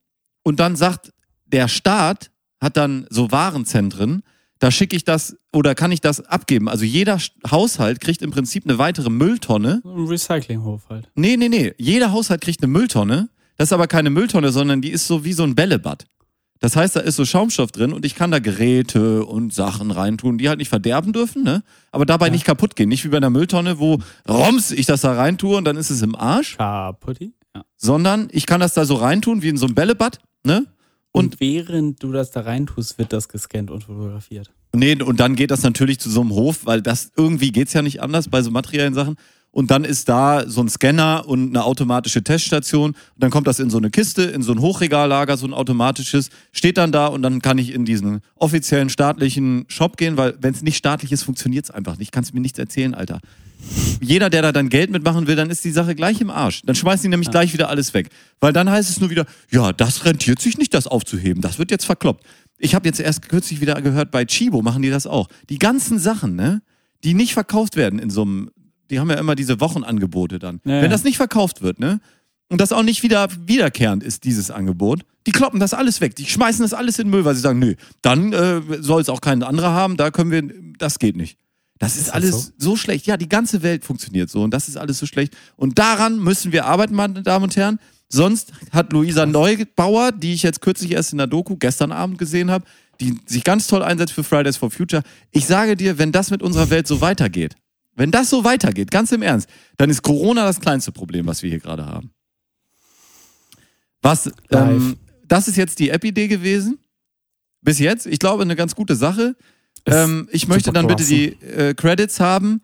und 0.42 0.61
dann 0.61 0.77
sagt 0.77 1.12
der 1.46 1.68
Staat, 1.68 2.31
hat 2.61 2.77
dann 2.77 3.07
so 3.11 3.31
Warenzentren, 3.31 4.22
da 4.59 4.70
schicke 4.70 4.94
ich 4.94 5.05
das 5.05 5.37
oder 5.53 5.75
kann 5.75 5.90
ich 5.90 6.01
das 6.01 6.20
abgeben. 6.20 6.68
Also 6.68 6.85
jeder 6.85 7.18
Haushalt 7.51 8.01
kriegt 8.01 8.22
im 8.22 8.31
Prinzip 8.31 8.64
eine 8.64 8.79
weitere 8.79 9.11
Mülltonne. 9.11 9.83
Ein 9.85 10.07
Recyclinghof 10.07 10.88
halt. 10.88 11.11
Nee, 11.16 11.37
nee, 11.37 11.48
nee. 11.48 11.75
Jeder 11.79 12.12
Haushalt 12.12 12.40
kriegt 12.40 12.62
eine 12.62 12.70
Mülltonne. 12.72 13.29
Das 13.57 13.68
ist 13.68 13.72
aber 13.72 13.88
keine 13.88 14.11
Mülltonne, 14.11 14.53
sondern 14.53 14.81
die 14.81 14.90
ist 14.90 15.07
so 15.07 15.25
wie 15.25 15.33
so 15.33 15.42
ein 15.42 15.57
Bällebad. 15.57 16.07
Das 16.62 16.77
heißt, 16.77 16.94
da 16.94 17.01
ist 17.01 17.16
so 17.16 17.25
Schaumstoff 17.25 17.72
drin 17.72 17.92
und 17.92 18.05
ich 18.05 18.14
kann 18.14 18.31
da 18.31 18.38
Geräte 18.38 19.27
und 19.27 19.53
Sachen 19.53 19.90
reintun, 19.90 20.38
die 20.38 20.48
halt 20.48 20.59
nicht 20.59 20.68
verderben 20.68 21.12
dürfen, 21.12 21.42
ne? 21.42 21.64
Aber 21.90 22.07
dabei 22.07 22.31
nicht 22.31 22.44
kaputt 22.44 22.77
gehen. 22.77 22.88
Nicht 22.88 23.05
wie 23.05 23.09
bei 23.09 23.16
einer 23.16 23.31
Mülltonne, 23.31 23.81
wo 23.81 23.98
roms 24.29 24.70
ich 24.70 24.87
das 24.87 25.01
da 25.01 25.14
reintue 25.14 25.57
und 25.57 25.64
dann 25.64 25.77
ist 25.77 25.90
es 25.90 26.03
im 26.03 26.14
Arsch. 26.14 26.57
Kaputti. 26.57 27.35
Ja. 27.53 27.64
Sondern 27.77 28.29
ich 28.31 28.46
kann 28.46 28.61
das 28.61 28.75
da 28.75 28.85
so 28.85 28.94
reintun 28.94 29.42
wie 29.42 29.48
in 29.48 29.57
so 29.57 29.66
ein 29.66 29.75
Bällebad, 29.75 30.20
ne? 30.44 30.66
Und, 31.11 31.40
während 31.40 32.01
du 32.01 32.12
das 32.12 32.31
da 32.31 32.42
reintust, 32.42 32.96
wird 32.96 33.12
das 33.12 33.29
gescannt 33.29 33.72
und 33.72 33.83
fotografiert. 33.83 34.53
Nee, 34.72 35.03
und 35.03 35.18
dann 35.18 35.35
geht 35.35 35.51
das 35.51 35.64
natürlich 35.64 35.98
zu 35.98 36.09
so 36.11 36.20
einem 36.20 36.31
Hof, 36.31 36.64
weil 36.64 36.81
das 36.81 37.11
irgendwie 37.16 37.51
geht's 37.51 37.72
ja 37.72 37.83
nicht 37.83 38.01
anders 38.01 38.29
bei 38.29 38.40
so 38.40 38.53
materiellen 38.53 38.94
Sachen. 38.94 39.16
Und 39.53 39.71
dann 39.71 39.85
ist 39.85 40.09
da 40.09 40.49
so 40.49 40.62
ein 40.62 40.69
Scanner 40.69 41.25
und 41.27 41.51
eine 41.51 41.65
automatische 41.65 42.25
Teststation. 42.25 42.91
Und 42.91 42.97
dann 43.19 43.31
kommt 43.31 43.47
das 43.47 43.61
in 43.61 43.71
so 43.71 43.79
eine 43.79 43.91
Kiste, 43.91 44.23
in 44.23 44.43
so 44.43 44.53
ein 44.53 44.61
Hochregallager, 44.61 45.37
so 45.37 45.47
ein 45.47 45.53
automatisches, 45.55 46.31
steht 46.53 46.79
dann 46.79 46.91
da 46.91 47.07
und 47.07 47.23
dann 47.23 47.43
kann 47.43 47.59
ich 47.59 47.73
in 47.73 47.85
diesen 47.85 48.23
offiziellen 48.35 48.88
staatlichen 48.88 49.67
Shop 49.69 49.97
gehen, 49.99 50.17
weil 50.17 50.37
wenn 50.41 50.55
es 50.55 50.62
nicht 50.62 50.79
staatlich 50.79 51.12
ist, 51.12 51.23
funktioniert's 51.23 51.71
einfach 51.71 51.99
nicht. 51.99 52.12
Kannst 52.12 52.33
mir 52.35 52.41
nichts 52.41 52.59
erzählen, 52.59 52.95
Alter. 52.95 53.21
Jeder, 54.01 54.31
der 54.31 54.43
da 54.43 54.53
dann 54.53 54.69
Geld 54.69 54.91
mitmachen 54.91 55.27
will, 55.27 55.37
dann 55.37 55.51
ist 55.51 55.65
die 55.65 55.71
Sache 55.71 55.95
gleich 55.95 56.21
im 56.21 56.31
Arsch. 56.31 56.62
Dann 56.62 56.75
schmeißen 56.75 57.05
die 57.05 57.09
nämlich 57.09 57.31
gleich 57.31 57.53
wieder 57.53 57.69
alles 57.69 57.95
weg. 57.95 58.09
Weil 58.41 58.53
dann 58.53 58.69
heißt 58.69 58.91
es 58.91 59.01
nur 59.01 59.11
wieder, 59.11 59.27
ja, 59.51 59.73
das 59.73 60.05
rentiert 60.05 60.41
sich 60.41 60.59
nicht, 60.59 60.75
das 60.75 60.87
aufzuheben. 60.87 61.43
Das 61.43 61.59
wird 61.59 61.71
jetzt 61.71 61.85
verkloppt. 61.85 62.25
Ich 62.59 62.75
habe 62.75 62.88
jetzt 62.88 63.01
erst 63.01 63.29
kürzlich 63.29 63.61
wieder 63.61 63.81
gehört, 63.81 64.11
bei 64.11 64.25
Chibo 64.25 64.62
machen 64.62 64.83
die 64.83 64.91
das 64.91 65.07
auch. 65.07 65.29
Die 65.49 65.59
ganzen 65.59 65.99
Sachen, 65.99 66.35
ne, 66.37 66.62
die 67.05 67.15
nicht 67.15 67.35
verkauft 67.35 67.77
werden 67.77 67.99
in 67.99 68.11
so 68.11 68.23
einem, 68.23 68.51
die 68.93 69.01
haben 69.01 69.11
ja 69.11 69.17
immer 69.17 69.35
diese 69.35 69.59
Wochenangebote 69.61 70.39
dann. 70.39 70.61
Ja, 70.65 70.77
ja. 70.77 70.83
Wenn 70.83 70.91
das 70.91 71.03
nicht 71.03 71.17
verkauft 71.17 71.63
wird, 71.63 71.81
ne, 71.81 72.01
und 72.49 72.61
das 72.61 72.71
auch 72.71 72.83
nicht 72.83 73.03
wieder 73.03 73.29
wiederkehrend 73.47 74.05
ist, 74.05 74.25
dieses 74.25 74.51
Angebot, 74.51 75.01
die 75.27 75.33
kloppen 75.33 75.59
das 75.59 75.73
alles 75.73 76.03
weg. 76.03 76.15
Die 76.17 76.27
schmeißen 76.27 76.63
das 76.63 76.75
alles 76.75 76.99
in 76.99 77.07
den 77.07 77.11
Müll, 77.11 77.25
weil 77.25 77.35
sie 77.35 77.41
sagen, 77.41 77.59
nö, 77.59 77.75
dann 78.03 78.35
äh, 78.35 78.61
soll 78.81 79.01
es 79.01 79.09
auch 79.09 79.23
kein 79.23 79.43
anderer 79.43 79.71
haben, 79.71 79.97
da 79.97 80.11
können 80.11 80.31
wir, 80.31 80.43
das 80.79 80.99
geht 80.99 81.17
nicht. 81.17 81.39
Das 81.79 81.97
ist, 81.97 82.09
das 82.09 82.15
alles 82.15 82.53
so? 82.59 82.77
schlecht. 82.77 83.07
Ja, 83.07 83.17
die 83.17 83.29
ganze 83.29 83.63
Welt 83.63 83.85
funktioniert 83.85 84.29
so 84.29 84.43
und 84.43 84.53
das 84.53 84.69
ist 84.69 84.77
alles 84.77 84.99
so 84.99 85.07
schlecht. 85.07 85.35
Und 85.57 85.79
daran 85.79 86.19
müssen 86.19 86.53
wir 86.53 86.67
arbeiten, 86.67 86.95
meine 86.95 87.23
Damen 87.23 87.45
und 87.45 87.57
Herren. 87.57 87.79
Sonst 88.11 88.53
hat 88.71 88.93
Luisa 88.93 89.25
Neubauer, 89.25 90.13
die 90.13 90.35
ich 90.35 90.43
jetzt 90.43 90.61
kürzlich 90.61 90.93
erst 90.93 91.13
in 91.13 91.19
der 91.19 91.27
Doku 91.27 91.57
gestern 91.57 91.91
Abend 91.91 92.19
gesehen 92.19 92.51
habe, 92.51 92.67
die 93.01 93.19
sich 93.25 93.43
ganz 93.43 93.67
toll 93.67 93.83
einsetzt 93.83 94.13
für 94.13 94.23
Fridays 94.23 94.59
for 94.59 94.71
Future. 94.71 95.03
Ich 95.31 95.47
sage 95.47 95.75
dir, 95.75 95.97
wenn 95.97 96.13
das 96.13 96.31
mit 96.31 96.43
unserer 96.43 96.69
Welt 96.69 96.87
so 96.87 97.01
weitergeht, 97.01 97.57
wenn 97.95 98.11
das 98.11 98.31
so 98.31 98.45
weitergeht, 98.45 98.91
ganz 98.91 99.13
im 99.13 99.23
Ernst, 99.23 99.49
dann 99.77 99.91
ist 99.91 100.03
Corona 100.03 100.45
das 100.45 100.61
kleinste 100.61 100.93
Problem, 100.93 101.27
was 101.27 101.43
wir 101.43 101.51
hier 101.51 101.61
gerade 101.61 101.87
haben. 101.87 102.11
Was, 104.01 104.31
ähm, 104.51 104.97
das 105.27 105.49
ist 105.49 105.57
jetzt 105.57 105.79
die 105.79 105.91
App-Idee 105.91 106.29
gewesen. 106.29 106.79
Bis 107.61 107.79
jetzt. 107.79 108.07
Ich 108.07 108.19
glaube, 108.19 108.43
eine 108.43 108.57
ganz 108.57 108.75
gute 108.75 108.97
Sache. 108.97 109.37
Ähm, 109.87 110.29
ich 110.33 110.49
möchte 110.49 110.73
dann 110.73 110.89
bitte 110.89 111.05
die 111.05 111.41
äh, 111.43 111.75
Credits 111.75 112.19
haben. 112.19 112.63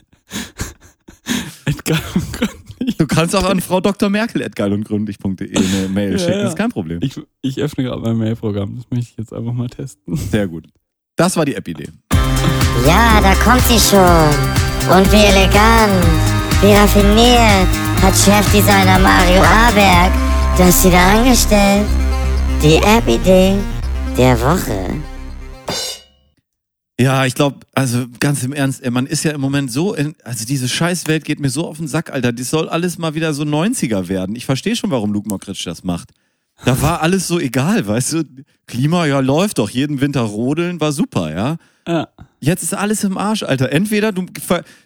Du 2.98 3.08
kannst 3.08 3.36
auch 3.36 3.44
an 3.50 3.62
Frau 3.62 3.80
Dr. 3.82 4.10
Merkel.geilundgründlich.de 4.10 5.56
eine 5.56 5.88
Mail 5.90 6.14
Ja, 6.14 6.18
schicken, 6.20 6.40
ja. 6.40 6.48
ist 6.48 6.56
kein 6.58 6.70
Problem. 6.72 7.00
Ich, 7.02 7.20
ich 7.42 7.60
öffne 7.60 7.84
gerade 7.84 8.02
mein 8.02 8.18
Mailprogramm. 8.18 8.76
Das 8.78 8.86
möchte 8.90 9.12
ich 9.12 9.18
jetzt 9.18 9.34
einfach 9.34 9.54
mal 9.54 9.68
testen. 9.70 10.16
Sehr 10.16 10.48
gut. 10.48 10.66
Das 11.16 11.36
war 11.38 11.46
die 11.46 11.56
App-Idee. 11.56 11.90
Ja, 12.86 13.20
da 13.22 13.34
kommt 13.44 13.62
sie 13.68 13.80
schon. 13.80 14.00
Und 14.96 15.12
wie 15.12 15.24
elegant, 15.24 16.06
wie 16.62 16.72
raffiniert 16.74 17.68
hat 18.02 18.16
Chefdesigner 18.18 18.98
Mario 19.00 19.42
Aberg 19.44 20.12
das 20.58 20.84
wieder 20.86 21.00
angestellt. 21.00 21.86
Die 22.64 22.78
App-Idee 22.78 23.56
der 24.18 24.40
Woche. 24.42 25.02
Ja, 27.02 27.26
ich 27.26 27.34
glaube, 27.34 27.62
also 27.74 28.06
ganz 28.20 28.44
im 28.44 28.54
Ernst, 28.54 28.84
ey, 28.84 28.92
man 28.92 29.08
ist 29.08 29.24
ja 29.24 29.32
im 29.32 29.42
Moment 29.42 29.72
so, 29.72 29.96
in, 29.96 30.14
also 30.24 30.46
diese 30.46 30.70
Scheißwelt 30.70 31.26
geht 31.26 31.40
mir 31.40 31.50
so 31.50 31.68
auf 31.68 31.78
den 31.78 31.88
Sack, 31.88 32.14
Alter. 32.14 32.32
Das 32.32 32.52
soll 32.52 32.70
alles 32.70 33.00
mal 33.00 33.16
wieder 33.16 33.34
so 33.34 33.42
90er 33.42 34.08
werden. 34.08 34.36
Ich 34.36 34.46
verstehe 34.46 34.76
schon, 34.76 34.92
warum 34.92 35.12
Luke 35.12 35.28
Mockridge 35.28 35.64
das 35.66 35.84
macht. 35.84 36.12
Da 36.64 36.80
war 36.84 37.02
alles 37.02 37.28
so 37.28 37.40
egal, 37.40 37.88
weißt 37.88 38.14
du? 38.14 38.24
Klima, 38.68 39.08
ja, 39.08 39.20
läuft 39.20 39.58
doch. 39.58 39.72
Jeden 39.72 40.00
Winter 40.00 40.22
rodeln 40.22 40.80
war 40.80 40.92
super, 40.92 41.34
ja. 41.34 41.58
Ja. 41.88 42.08
Jetzt 42.40 42.62
ist 42.62 42.76
alles 42.76 43.04
im 43.04 43.18
Arsch, 43.18 43.42
Alter. 43.42 43.72
Entweder 43.72 44.12
du, 44.12 44.28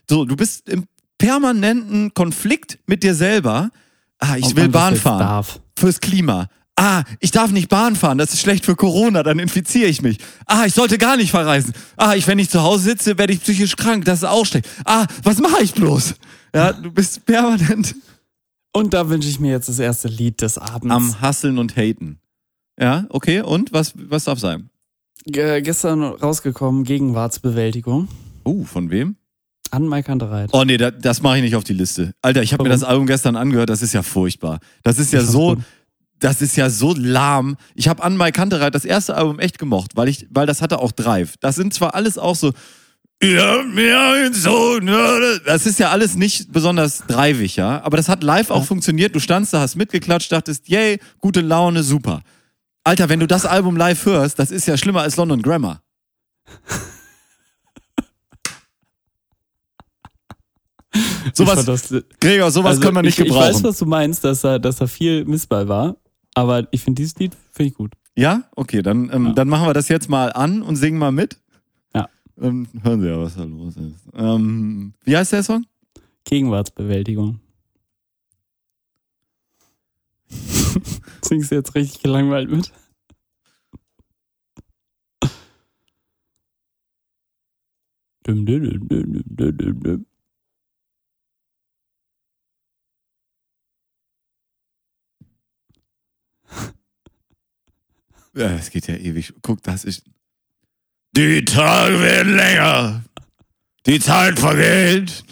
so, 0.09 0.23
du 0.23 0.37
bist 0.37 0.69
im 0.69 0.85
permanenten 1.17 2.13
Konflikt 2.13 2.79
mit 2.87 3.03
dir 3.03 3.13
selber. 3.13 3.71
Ah, 4.19 4.37
ich 4.37 4.45
Ob 4.45 4.55
will 4.55 4.69
Bahn 4.69 4.95
fahren. 4.95 5.19
Darf. 5.19 5.59
Fürs 5.77 5.99
Klima. 5.99 6.47
Ah, 6.77 7.03
ich 7.21 7.31
darf 7.31 7.51
nicht 7.51 7.69
Bahn 7.69 7.95
fahren, 7.95 8.17
das 8.17 8.33
ist 8.33 8.41
schlecht 8.41 8.65
für 8.65 8.75
Corona, 8.75 9.23
dann 9.23 9.39
infiziere 9.39 9.87
ich 9.87 10.01
mich. 10.01 10.17
Ah, 10.45 10.65
ich 10.65 10.73
sollte 10.73 10.97
gar 10.97 11.15
nicht 11.15 11.31
verreisen. 11.31 11.73
Ah, 11.95 12.15
ich, 12.15 12.27
wenn 12.27 12.37
ich 12.37 12.49
zu 12.49 12.63
Hause 12.63 12.83
sitze, 12.83 13.17
werde 13.17 13.31
ich 13.31 13.41
psychisch 13.41 13.77
krank, 13.77 14.03
das 14.03 14.19
ist 14.19 14.23
auch 14.25 14.45
schlecht. 14.45 14.67
Ah, 14.83 15.05
was 15.23 15.39
mache 15.39 15.63
ich 15.63 15.73
bloß? 15.73 16.15
Ja, 16.53 16.73
du 16.73 16.91
bist 16.91 17.25
permanent 17.25 17.95
Und 18.73 18.93
da 18.93 19.07
wünsche 19.09 19.29
ich 19.29 19.39
mir 19.39 19.51
jetzt 19.51 19.69
das 19.69 19.79
erste 19.79 20.09
Lied 20.09 20.41
des 20.41 20.57
Abends. 20.57 20.93
am 20.93 21.21
Hasseln 21.21 21.59
und 21.59 21.77
Haten. 21.77 22.19
Ja, 22.77 23.05
okay, 23.09 23.39
und 23.41 23.71
was, 23.71 23.93
was 23.95 24.25
darf 24.25 24.39
sein? 24.39 24.69
Ge- 25.25 25.61
gestern 25.61 26.03
rausgekommen, 26.03 26.83
Gegenwartsbewältigung. 26.83 28.09
Uh, 28.45 28.65
von 28.65 28.89
wem? 28.91 29.15
An 29.71 29.87
Mike 29.87 30.11
Andereit. 30.11 30.49
Oh 30.53 30.63
nee, 30.65 30.77
da, 30.77 30.91
das 30.91 31.21
mache 31.21 31.37
ich 31.37 31.43
nicht 31.43 31.55
auf 31.55 31.63
die 31.63 31.73
Liste. 31.73 32.11
Alter, 32.21 32.43
ich 32.43 32.53
habe 32.53 32.63
mir 32.63 32.69
das 32.69 32.83
Album 32.83 33.07
gestern 33.07 33.35
angehört, 33.37 33.69
das 33.69 33.81
ist 33.81 33.93
ja 33.93 34.03
furchtbar. 34.03 34.59
Das 34.83 34.99
ist 34.99 35.11
ja 35.13 35.21
so. 35.21 35.55
Das 36.19 36.41
ist 36.41 36.55
ja 36.55 36.69
so 36.69 36.93
lahm. 36.97 37.57
Ich 37.75 37.87
habe 37.87 38.03
an 38.03 38.17
Mike 38.17 38.33
Kantereit 38.33 38.73
das 38.75 38.85
erste 38.85 39.15
Album 39.15 39.39
echt 39.39 39.59
gemocht, 39.59 39.91
weil 39.95 40.07
ich, 40.07 40.27
weil 40.29 40.47
das 40.47 40.61
hatte 40.61 40.79
auch 40.79 40.91
Drive. 40.91 41.35
Das 41.39 41.55
sind 41.55 41.73
zwar 41.73 41.95
alles 41.95 42.17
auch 42.17 42.35
so, 42.35 42.51
das 45.45 45.65
ist 45.65 45.79
ja 45.79 45.89
alles 45.89 46.15
nicht 46.15 46.51
besonders 46.51 47.03
dreivig, 47.07 47.55
ja. 47.55 47.81
Aber 47.83 47.97
das 47.97 48.09
hat 48.09 48.23
live 48.23 48.51
auch 48.51 48.65
funktioniert. 48.65 49.15
Du 49.15 49.19
standst 49.19 49.53
da, 49.53 49.61
hast 49.61 49.75
mitgeklatscht, 49.75 50.31
dachtest, 50.31 50.67
yay, 50.67 50.99
gute 51.19 51.41
Laune, 51.41 51.83
super. 51.83 52.21
Alter, 52.83 53.09
wenn 53.09 53.19
du 53.19 53.27
das 53.27 53.45
Album 53.45 53.77
live 53.77 54.05
hörst, 54.05 54.37
das 54.37 54.51
ist 54.51 54.67
ja 54.67 54.77
schlimmer 54.77 55.01
als 55.01 55.15
London 55.15 55.41
Grammar. 55.41 55.81
Ich 61.25 61.31
Sowas, 61.33 61.65
Gregor, 62.21 62.51
sowas 62.51 62.69
also 62.69 62.81
können 62.81 62.95
wir 62.95 63.01
nicht 63.01 63.19
ich, 63.19 63.25
Ich 63.25 63.27
gebrauchen. 63.27 63.53
weiß, 63.55 63.63
was 63.63 63.79
du 63.79 63.85
meinst, 63.85 64.23
dass 64.23 64.41
da, 64.41 64.59
dass 64.59 64.77
da 64.77 64.87
viel 64.87 65.25
Missball 65.25 65.67
war. 65.67 65.97
Aber 66.35 66.67
ich 66.71 66.81
finde 66.83 67.01
dieses 67.01 67.15
Lied 67.17 67.35
finde 67.51 67.69
ich 67.71 67.75
gut. 67.75 67.93
Ja? 68.15 68.43
Okay, 68.55 68.81
dann, 68.83 69.09
ähm, 69.11 69.25
Ja. 69.27 69.33
dann 69.33 69.49
machen 69.49 69.65
wir 69.67 69.73
das 69.73 69.87
jetzt 69.89 70.09
mal 70.09 70.31
an 70.33 70.61
und 70.61 70.75
singen 70.75 70.99
mal 70.99 71.11
mit. 71.11 71.39
Ja. 71.95 72.07
Ähm, 72.39 72.67
hören 72.83 73.01
Sie 73.01 73.07
ja, 73.07 73.19
was 73.19 73.35
da 73.35 73.43
los 73.45 73.75
ist. 73.77 73.95
Ähm, 74.13 74.93
wie 75.03 75.17
heißt 75.17 75.31
der 75.33 75.41
Song? 75.43 75.65
Gegenwartsbewältigung. 76.25 77.39
Singst 81.21 81.51
du 81.51 81.55
jetzt 81.55 81.73
richtig 81.75 82.01
gelangweilt 82.03 82.49
mit? 82.51 82.71
Dum, 88.23 88.45
dum, 88.45 88.61
dum, 88.63 88.87
dum, 88.87 89.23
dum, 89.37 89.57
dum, 89.57 89.79
dum. 89.83 90.05
Ja, 98.35 98.51
es 98.51 98.69
geht 98.69 98.87
ja 98.87 98.95
ewig. 98.95 99.33
Guck, 99.41 99.63
das 99.63 99.83
ist. 99.85 100.03
Die 101.15 101.45
Tage 101.45 101.99
werden 102.01 102.35
länger. 102.35 103.03
Die 103.85 103.99
Zeit 103.99 104.37
vergeht. 104.39 105.23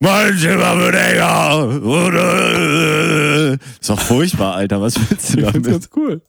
Mein 0.00 0.36
Zimmer 0.38 0.78
wird 0.78 0.94
enger. 0.94 1.80
Ist 3.80 3.90
doch 3.90 4.00
furchtbar, 4.00 4.54
Alter. 4.54 4.80
Was 4.80 4.96
willst 5.10 5.34
du 5.34 5.40
Ich 5.40 5.44
find's 5.50 5.52
damit? 5.52 5.64
ganz 5.70 5.90
cool. 5.96 6.22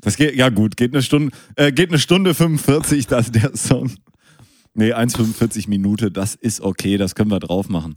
Das 0.00 0.16
geht, 0.16 0.34
ja 0.34 0.48
gut, 0.48 0.76
geht 0.76 0.92
eine 0.92 1.02
Stunde, 1.02 1.34
äh, 1.54 1.70
geht 1.70 1.90
eine 1.90 2.00
Stunde 2.00 2.34
45, 2.34 3.06
das 3.06 3.30
der 3.30 3.56
Song. 3.56 3.92
Nee, 4.74 4.92
1,45 4.92 5.68
Minute, 5.68 6.10
das 6.10 6.34
ist 6.34 6.60
okay, 6.60 6.96
das 6.96 7.14
können 7.14 7.30
wir 7.30 7.38
drauf 7.38 7.68
machen. 7.68 7.96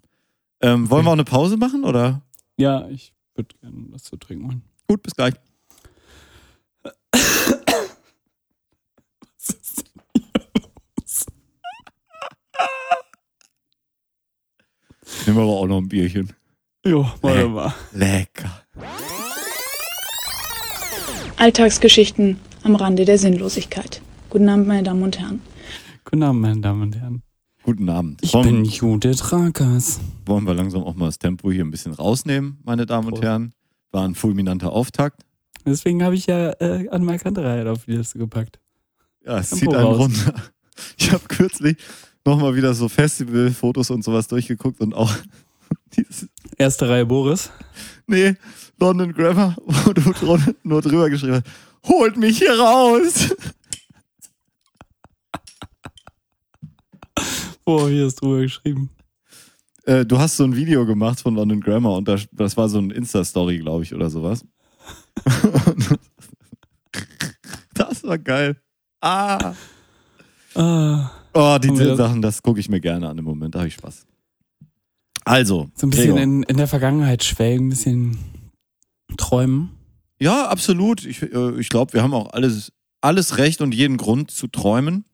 Ähm, 0.62 0.89
wollen 0.91 1.06
wir 1.06 1.10
auch 1.10 1.13
eine 1.13 1.24
Pause 1.24 1.58
machen 1.58 1.84
oder? 1.84 2.21
Ja, 2.58 2.88
ich 2.89 3.13
würde 3.41 3.56
gerne 3.62 3.86
was 3.89 4.04
zu 4.04 4.17
trinken 4.17 4.45
holen. 4.45 4.62
Gut, 4.88 5.04
bis 5.04 5.15
gleich. 5.15 5.34
Was 6.84 6.93
ist 9.49 9.77
denn 9.77 9.86
hier 10.13 10.41
los? 11.04 11.25
Nehmen 15.25 15.38
wir 15.38 15.43
aber 15.43 15.51
auch 15.51 15.67
noch 15.67 15.77
ein 15.77 15.88
Bierchen. 15.88 16.34
Jo, 16.86 17.10
warte 17.21 17.47
mal. 17.47 17.73
Lecker. 17.91 18.63
Alltagsgeschichten 21.38 22.39
am 22.63 22.75
Rande 22.75 23.06
der 23.06 23.17
Sinnlosigkeit. 23.17 24.01
Guten 24.30 24.49
Abend, 24.49 24.67
meine 24.67 24.84
Damen 24.84 25.04
und 25.04 25.19
Herren. 25.19 25.41
Guten 26.06 26.23
Abend, 26.23 26.41
meine 26.41 26.62
Damen 26.62 26.82
und 26.84 26.95
Herren. 26.95 27.23
Guten 27.63 27.89
Abend. 27.89 28.19
Ich 28.24 28.34
wollen, 28.34 28.63
bin 28.63 28.65
Judith 28.65 29.32
Rakas. 29.32 30.00
wollen 30.26 30.45
wir 30.45 30.54
langsam 30.54 30.84
auch 30.84 30.95
mal 30.95 31.06
das 31.08 31.19
Tempo 31.19 31.52
hier 31.52 31.63
ein 31.63 31.71
bisschen 31.71 31.93
rausnehmen, 31.93 32.58
meine 32.63 32.86
Damen 32.86 33.08
und 33.08 33.13
Prost. 33.13 33.24
Herren. 33.24 33.54
War 33.91 34.06
ein 34.06 34.15
fulminanter 34.15 34.71
Auftakt. 34.71 35.21
Deswegen 35.65 36.04
habe 36.04 36.15
ich 36.15 36.26
ja 36.26 36.52
äh, 36.60 36.89
an 36.89 37.06
Kanterei 37.19 37.69
auf 37.69 37.86
die 37.86 37.91
Liste 37.91 38.17
gepackt. 38.17 38.60
Ja, 39.24 39.39
es 39.39 39.50
Tempo 39.50 39.65
zieht 39.65 39.76
einen 39.76 39.86
raus. 39.88 39.97
runter. 40.00 40.34
Ich 40.97 41.12
habe 41.12 41.24
kürzlich 41.28 41.78
nochmal 42.26 42.56
wieder 42.56 42.74
so 42.74 42.89
Festivalfotos 42.89 43.91
und 43.91 44.04
sowas 44.04 44.28
durchgeguckt 44.28 44.80
und 44.82 44.95
auch 44.95 45.13
Erste 46.58 46.89
Reihe 46.89 47.06
Boris. 47.06 47.52
Nee, 48.08 48.36
London 48.80 49.13
Grammar, 49.13 49.56
wo 49.65 49.93
du 49.93 50.02
nur 50.63 50.82
drüber 50.82 51.10
geschrieben 51.10 51.36
hast. 51.36 51.45
Holt 51.88 52.17
mich 52.17 52.39
hier 52.39 52.58
raus! 52.58 53.34
Oh, 57.73 57.88
hier 57.88 58.05
ist 58.05 58.15
drüber 58.21 58.41
geschrieben. 58.41 58.89
Äh, 59.86 60.05
du 60.05 60.19
hast 60.19 60.36
so 60.36 60.43
ein 60.43 60.55
Video 60.57 60.86
gemacht 60.86 61.21
von 61.21 61.36
London 61.36 61.62
Grammar 61.62 61.95
und 61.95 62.05
das, 62.07 62.27
das 62.34 62.57
war 62.57 62.67
so 62.67 62.79
ein 62.79 62.91
Insta-Story, 62.91 63.60
glaube 63.60 63.84
ich, 63.84 63.93
oder 63.95 64.10
sowas. 64.10 64.43
das 67.73 68.03
war 68.03 68.17
geil. 68.17 68.57
Ah! 69.01 69.53
Ah, 70.55 71.12
Oh, 71.34 71.57
das- 71.62 71.97
Sachen, 71.97 72.21
das 72.21 72.43
gucke 72.43 72.60
ich 72.60 72.67
mir 72.67 72.81
gerne 72.81 73.07
an 73.07 73.17
im 73.17 73.23
Moment, 73.23 73.55
da 73.55 73.60
habe 73.60 73.69
ich 73.69 73.75
Spaß. 73.75 74.05
Also, 75.23 75.69
so 75.75 75.88
ein 75.88 75.91
bisschen 75.91 76.17
in, 76.17 76.43
in 76.43 76.57
der 76.57 76.67
Vergangenheit 76.67 77.23
schwelgen, 77.23 77.67
ein 77.67 77.69
bisschen 77.69 78.17
träumen. 79.15 79.69
Ja, 80.19 80.49
absolut. 80.49 81.05
Ich, 81.05 81.21
äh, 81.21 81.57
ich 81.60 81.69
glaube, 81.69 81.93
wir 81.93 82.03
haben 82.03 82.13
auch 82.13 82.34
alles, 82.34 82.73
alles 82.99 83.38
Recht 83.38 83.62
und 83.62 83.73
jeden 83.73 83.95
Grund 83.97 84.29
zu 84.29 84.47
träumen. 84.47 85.05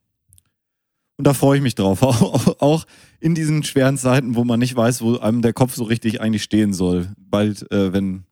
Und 1.17 1.25
da 1.25 1.33
freue 1.33 1.57
ich 1.57 1.63
mich 1.63 1.75
drauf. 1.75 2.01
Auch, 2.61 2.85
in 3.19 3.33
diesen 3.33 3.63
schweren 3.63 3.97
Zeiten, 3.97 4.35
wo 4.35 4.43
man 4.43 4.59
nicht 4.59 4.75
weiß, 4.75 5.01
wo 5.01 5.17
einem 5.17 5.41
der 5.41 5.53
Kopf 5.53 5.73
so 5.75 5.83
richtig 5.83 6.21
eigentlich 6.21 6.43
stehen 6.43 6.73
soll. 6.73 7.11
Bald, 7.17 7.69
äh, 7.71 7.91
wenn. 7.91 8.23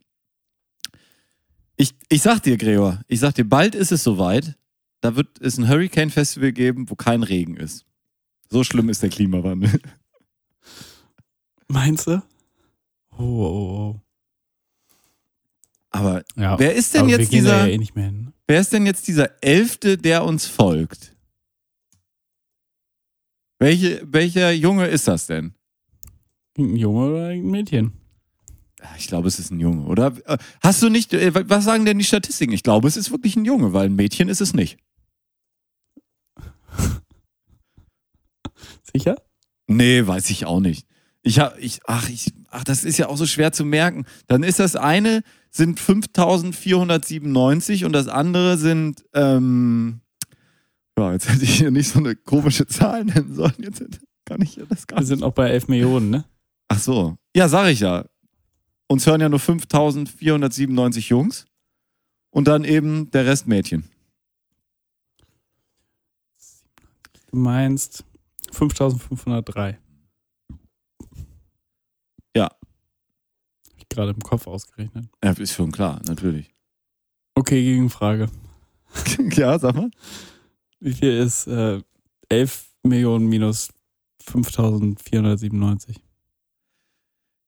Ich, 1.77 1.95
ich 2.09 2.21
sag 2.21 2.41
dir, 2.43 2.57
Gregor, 2.57 3.01
ich 3.07 3.19
sag 3.19 3.33
dir, 3.35 3.43
bald 3.43 3.75
ist 3.75 3.91
es 3.91 4.03
soweit. 4.03 4.55
Da 5.01 5.15
wird 5.15 5.39
es 5.41 5.57
ein 5.57 5.67
Hurricane 5.67 6.09
Festival 6.09 6.51
geben, 6.51 6.89
wo 6.89 6.95
kein 6.95 7.23
Regen 7.23 7.57
ist. 7.57 7.85
So 8.49 8.63
schlimm 8.63 8.89
ist 8.89 9.01
der 9.03 9.09
Klimawandel. 9.09 9.79
Meinst 11.67 12.07
du? 12.07 12.21
Oh, 13.17 13.23
oh, 13.23 13.95
oh. 13.95 14.01
Aber 15.89 16.23
Ja. 16.35 16.59
wer 16.59 16.75
ist 16.75 16.93
denn 16.93 17.01
Aber 17.01 17.09
wir 17.11 17.17
jetzt 17.19 17.31
dieser, 17.31 17.65
ja 17.65 17.67
eh 17.67 17.77
nicht 17.77 17.95
mehr 17.95 18.05
hin. 18.05 18.33
wer 18.47 18.59
ist 18.59 18.71
denn 18.73 18.85
jetzt 18.85 19.07
dieser 19.07 19.31
Elfte, 19.43 19.97
der 19.97 20.23
uns 20.23 20.45
folgt? 20.45 21.14
Welche, 23.65 24.05
welcher 24.05 24.51
Junge 24.51 24.85
ist 24.85 25.07
das 25.07 25.25
denn? 25.25 25.55
Ein 26.55 26.75
Junge 26.75 27.07
oder 27.07 27.29
ein 27.29 27.49
Mädchen? 27.49 27.93
Ah, 28.79 28.93
Ich 28.95 29.07
glaube, 29.07 29.27
es 29.27 29.39
ist 29.39 29.49
ein 29.49 29.59
Junge, 29.59 29.87
oder? 29.87 30.13
Hast 30.61 30.83
du 30.83 30.89
nicht, 30.89 31.15
äh, 31.15 31.31
was 31.49 31.63
sagen 31.63 31.83
denn 31.83 31.97
die 31.97 32.05
Statistiken? 32.05 32.53
Ich 32.53 32.61
glaube, 32.61 32.87
es 32.87 32.95
ist 32.95 33.09
wirklich 33.09 33.35
ein 33.35 33.43
Junge, 33.43 33.73
weil 33.73 33.87
ein 33.87 33.95
Mädchen 33.95 34.29
ist 34.29 34.39
es 34.39 34.53
nicht. 34.53 34.77
Sicher? 38.93 39.15
Nee, 39.65 40.05
weiß 40.05 40.29
ich 40.29 40.45
auch 40.45 40.59
nicht. 40.59 40.85
Ich 41.23 41.39
hab, 41.39 41.57
ich, 41.57 41.79
ach, 41.87 42.07
ich, 42.07 42.35
ach, 42.51 42.65
das 42.65 42.83
ist 42.83 42.99
ja 42.99 43.07
auch 43.07 43.17
so 43.17 43.25
schwer 43.25 43.51
zu 43.51 43.65
merken. 43.65 44.05
Dann 44.27 44.43
ist 44.43 44.59
das 44.59 44.75
eine 44.75 45.23
sind 45.49 45.79
5497 45.79 47.83
und 47.83 47.93
das 47.93 48.09
andere 48.09 48.59
sind, 48.59 49.03
ähm, 49.15 50.01
ja, 50.97 51.11
jetzt 51.13 51.29
hätte 51.29 51.43
ich 51.43 51.57
hier 51.57 51.71
nicht 51.71 51.89
so 51.89 51.99
eine 51.99 52.15
komische 52.15 52.65
Zahl 52.67 53.05
nennen 53.05 53.33
sollen. 53.33 53.55
Jetzt 53.59 53.79
hätte, 53.81 53.99
kann 54.25 54.41
ich 54.41 54.55
ja 54.55 54.65
das 54.65 54.87
gar 54.87 54.97
Wir 54.97 55.01
nicht. 55.01 55.09
sind 55.09 55.23
auch 55.23 55.33
bei 55.33 55.49
11 55.49 55.67
Millionen, 55.67 56.09
ne? 56.09 56.25
Ach 56.67 56.79
so. 56.79 57.17
Ja, 57.35 57.47
sag 57.49 57.67
ich 57.69 57.81
ja. 57.81 58.05
Uns 58.87 59.05
hören 59.07 59.21
ja 59.21 59.29
nur 59.29 59.39
5497 59.39 61.09
Jungs 61.09 61.45
und 62.31 62.47
dann 62.47 62.63
eben 62.63 63.09
der 63.11 63.25
Rest 63.25 63.47
Mädchen. 63.47 63.89
Du 67.31 67.37
meinst 67.37 68.05
5503. 68.51 69.77
Ja. 72.35 72.45
Hab 72.45 72.57
ich 73.77 73.89
gerade 73.89 74.11
im 74.11 74.21
Kopf 74.21 74.47
ausgerechnet. 74.47 75.07
Ja, 75.23 75.31
ist 75.31 75.53
schon 75.53 75.71
klar, 75.71 76.01
natürlich. 76.07 76.53
Okay, 77.33 77.61
Gegenfrage. 77.61 78.29
ja, 79.31 79.59
sag 79.59 79.75
mal. 79.75 79.89
Wie 80.85 80.93
viel 80.93 81.17
ist 81.17 81.47
äh, 81.47 81.81
11 82.29 82.69
Millionen 82.83 83.27
minus 83.27 83.69
5497? 84.21 85.99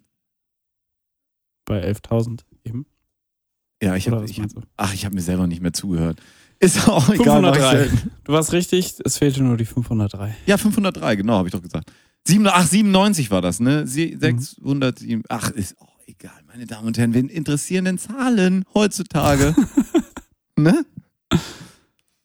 Bei 1.71 1.89
11.000 1.89 2.41
eben. 2.65 2.85
Ja, 3.81 3.95
ich 3.95 4.09
habe 4.09 4.25
ach, 4.75 4.93
ich 4.93 5.05
habe 5.05 5.15
mir 5.15 5.21
selber 5.21 5.47
nicht 5.47 5.61
mehr 5.61 5.71
zugehört. 5.71 6.19
Ist 6.59 6.85
auch 6.89 7.07
egal. 7.09 7.41
mach 7.41 7.55
ich 7.55 7.61
503. 7.61 7.77
selten. 7.77 8.11
Du 8.25 8.33
warst 8.33 8.51
richtig, 8.51 8.95
es 9.05 9.17
fehlte 9.17 9.41
nur 9.41 9.55
die 9.55 9.63
503. 9.63 10.35
Ja, 10.45 10.57
503, 10.57 11.15
genau, 11.15 11.35
habe 11.37 11.47
ich 11.47 11.53
doch 11.53 11.61
gesagt. 11.61 11.89
Sieben, 12.27 12.45
ach, 12.47 12.67
97 12.67 13.31
war 13.31 13.41
das, 13.41 13.61
ne? 13.61 13.87
Sie, 13.87 14.11
Mhm. 14.15 14.19
607. 14.19 15.23
Ach, 15.29 15.49
ist 15.51 15.79
auch 15.79 15.97
egal, 16.07 16.39
meine 16.45 16.65
Damen 16.65 16.87
und 16.87 16.97
Herren. 16.97 17.13
Wen 17.13 17.29
interessieren 17.29 17.85
denn 17.85 17.97
Zahlen 17.97 18.65
heutzutage? 18.73 19.55
ne? 20.57 20.85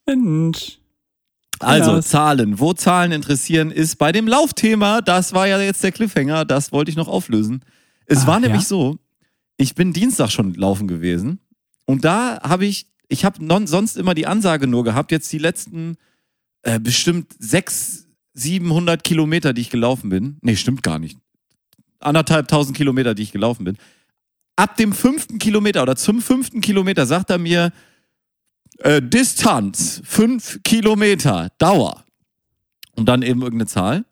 Mensch. 0.05 0.79
Also, 1.59 1.91
Ja. 1.95 2.01
Zahlen. 2.01 2.59
Wo 2.59 2.73
Zahlen 2.73 3.13
interessieren, 3.13 3.71
ist 3.71 3.95
bei 3.97 4.11
dem 4.11 4.27
Laufthema. 4.27 4.99
Das 5.01 5.33
war 5.33 5.47
ja 5.47 5.59
jetzt 5.61 5.83
der 5.83 5.91
Cliffhanger. 5.93 6.43
Das 6.45 6.71
wollte 6.73 6.91
ich 6.91 6.97
noch 6.97 7.07
auflösen. 7.07 7.61
Es 8.05 8.23
Ah, 8.23 8.27
war 8.27 8.39
nämlich 8.39 8.61
ja? 8.63 8.67
so, 8.67 8.99
ich 9.57 9.75
bin 9.75 9.93
Dienstag 9.93 10.31
schon 10.31 10.53
laufen 10.53 10.87
gewesen. 10.87 11.39
Und 11.85 12.05
da 12.05 12.41
habe 12.41 12.65
ich, 12.65 12.87
ich 13.09 13.25
habe 13.25 13.39
sonst 13.67 13.97
immer 13.97 14.13
die 14.13 14.27
Ansage 14.27 14.67
nur 14.67 14.83
gehabt, 14.83 15.11
jetzt 15.11 15.31
die 15.31 15.37
letzten 15.37 15.97
äh, 16.63 16.79
bestimmt 16.79 17.33
600, 17.39 18.07
700 18.33 19.03
Kilometer, 19.03 19.51
die 19.51 19.61
ich 19.61 19.71
gelaufen 19.71 20.09
bin. 20.09 20.37
Nee, 20.41 20.55
stimmt 20.55 20.83
gar 20.83 20.99
nicht. 20.99 21.17
Anderthalb 21.99 22.47
tausend 22.47 22.77
Kilometer, 22.77 23.15
die 23.15 23.23
ich 23.23 23.31
gelaufen 23.31 23.63
bin. 23.63 23.77
Ab 24.55 24.77
dem 24.77 24.93
fünften 24.93 25.39
Kilometer 25.39 25.81
oder 25.81 25.95
zum 25.95 26.21
fünften 26.21 26.61
Kilometer 26.61 27.07
sagt 27.07 27.31
er 27.31 27.39
mir, 27.39 27.71
Äh, 28.79 29.01
Distanz, 29.01 30.01
5 30.05 30.59
Kilometer, 30.63 31.49
Dauer. 31.57 32.03
Und 32.95 33.07
dann 33.09 33.23
eben 33.23 33.41
irgendeine 33.41 33.65
Zahl. 33.67 34.05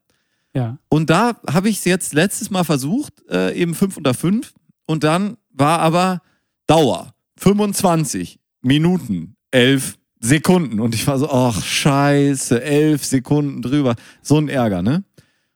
Ja. 0.56 0.80
Und 0.90 1.12
da 1.12 1.40
habe 1.48 1.70
ich 1.70 1.78
es 1.78 1.86
jetzt 1.86 2.14
letztes 2.14 2.50
Mal 2.50 2.64
versucht, 2.64 3.14
äh, 3.30 3.54
eben 3.54 3.76
5 3.76 3.98
unter 3.98 4.16
5. 4.16 4.54
Und 4.86 5.04
dann 5.04 5.38
war 5.50 5.80
aber 5.80 6.21
Dauer 6.67 7.13
25 7.38 8.39
Minuten, 8.62 9.36
11 9.52 9.98
Sekunden. 10.19 10.80
Und 10.80 10.95
ich 10.95 11.06
war 11.08 11.19
so, 11.19 11.30
ach 11.30 11.63
scheiße, 11.63 12.62
11 12.62 13.06
Sekunden 13.06 13.62
drüber. 13.62 13.95
So 14.21 14.38
ein 14.38 14.50
Ärger, 14.50 14.82
ne? 14.82 15.04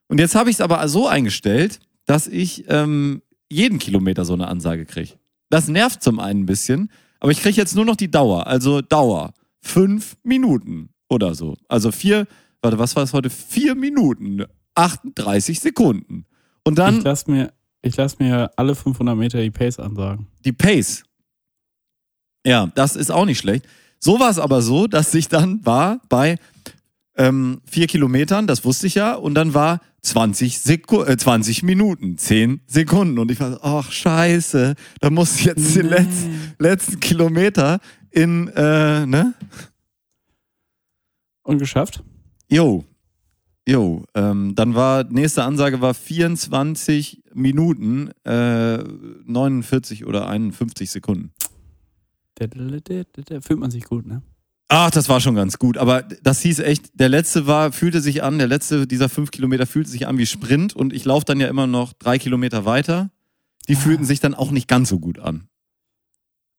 Und 0.07 0.19
jetzt 0.19 0.35
habe 0.35 0.49
ich 0.49 0.57
es 0.57 0.61
aber 0.61 0.87
so 0.87 1.07
eingestellt, 1.07 1.79
dass 2.05 2.27
ich 2.27 2.65
ähm, 2.67 3.21
jeden 3.49 3.79
Kilometer 3.79 4.25
so 4.25 4.33
eine 4.33 4.47
Ansage 4.47 4.85
kriege. 4.85 5.13
Das 5.49 5.67
nervt 5.67 6.03
zum 6.03 6.19
einen 6.19 6.41
ein 6.41 6.45
bisschen, 6.45 6.91
aber 7.19 7.31
ich 7.31 7.41
kriege 7.41 7.57
jetzt 7.57 7.75
nur 7.75 7.85
noch 7.85 7.95
die 7.95 8.11
Dauer. 8.11 8.47
Also 8.47 8.81
Dauer. 8.81 9.33
Fünf 9.61 10.15
Minuten 10.23 10.89
oder 11.09 11.35
so. 11.35 11.55
Also 11.67 11.91
vier, 11.91 12.27
warte, 12.61 12.79
was 12.79 12.95
war 12.95 13.03
es 13.03 13.13
heute? 13.13 13.29
Vier 13.29 13.75
Minuten, 13.75 14.45
38 14.75 15.59
Sekunden. 15.59 16.25
Und 16.63 16.73
Ich 16.73 16.77
dann 16.77 17.01
lass 17.01 17.27
mir, 17.27 17.51
ich 17.81 17.95
lass 17.97 18.19
mir 18.19 18.51
alle 18.55 18.75
500 18.75 19.17
Meter 19.17 19.41
die 19.41 19.51
Pace 19.51 19.79
ansagen. 19.79 20.27
die 20.45 20.53
Pace. 20.53 21.03
Ja, 22.45 22.71
das 22.75 22.95
ist 22.95 23.11
auch 23.11 23.25
nicht 23.25 23.39
schlecht. 23.39 23.65
So 23.99 24.19
war 24.19 24.29
es 24.29 24.39
aber 24.39 24.61
so, 24.61 24.87
dass 24.87 25.13
ich 25.13 25.27
dann 25.27 25.65
war 25.65 25.99
bei 26.07 26.37
ähm, 27.17 27.61
vier 27.65 27.87
Kilometern, 27.87 28.47
das 28.47 28.63
wusste 28.63 28.87
ich 28.87 28.95
ja, 28.95 29.13
und 29.13 29.33
dann 29.33 29.53
war 29.53 29.81
20, 30.01 30.59
Seku 30.59 31.03
äh, 31.03 31.17
20 31.17 31.63
Minuten, 31.63 32.17
10 32.17 32.61
Sekunden. 32.65 33.19
Und 33.19 33.29
ich 33.29 33.39
war 33.41 33.51
so, 33.51 33.59
ach 33.61 33.91
scheiße, 33.91 34.75
da 35.01 35.09
muss 35.09 35.35
ich 35.35 35.45
jetzt 35.45 35.75
den 35.75 35.87
letzten, 35.87 36.53
letzten 36.57 36.99
Kilometer 37.01 37.79
in, 38.11 38.47
äh, 38.49 39.05
ne? 39.05 39.33
Und 41.43 41.59
geschafft? 41.59 42.03
Jo. 42.47 42.85
Jo, 43.69 44.03
ähm, 44.15 44.55
dann 44.55 44.73
war, 44.73 45.03
nächste 45.03 45.43
Ansage 45.43 45.79
war 45.81 45.93
24 45.93 47.21
Minuten, 47.33 48.09
äh, 48.25 48.77
49 49.25 50.05
oder 50.07 50.27
51 50.27 50.89
Sekunden. 50.89 51.31
Da, 52.35 52.47
fühlt 53.41 53.59
man 53.59 53.69
sich 53.69 53.83
gut, 53.83 54.05
ne? 54.07 54.21
Ach, 54.69 54.91
das 54.91 55.09
war 55.09 55.19
schon 55.19 55.35
ganz 55.35 55.59
gut. 55.59 55.77
Aber 55.77 56.03
das 56.03 56.41
hieß 56.41 56.59
echt, 56.59 56.99
der 56.99 57.09
letzte 57.09 57.47
war, 57.47 57.71
fühlte 57.71 58.01
sich 58.01 58.23
an, 58.23 58.37
der 58.37 58.47
letzte 58.47 58.87
dieser 58.87 59.09
fünf 59.09 59.31
Kilometer 59.31 59.65
fühlte 59.65 59.89
sich 59.89 60.07
an 60.07 60.17
wie 60.17 60.25
Sprint 60.25 60.75
und 60.75 60.93
ich 60.93 61.05
laufe 61.05 61.25
dann 61.25 61.39
ja 61.39 61.47
immer 61.47 61.67
noch 61.67 61.93
drei 61.93 62.17
Kilometer 62.19 62.65
weiter. 62.65 63.09
Die 63.67 63.75
Ah. 63.75 63.79
fühlten 63.79 64.05
sich 64.05 64.19
dann 64.19 64.33
auch 64.35 64.51
nicht 64.51 64.67
ganz 64.67 64.89
so 64.89 64.99
gut 64.99 65.19
an. 65.19 65.47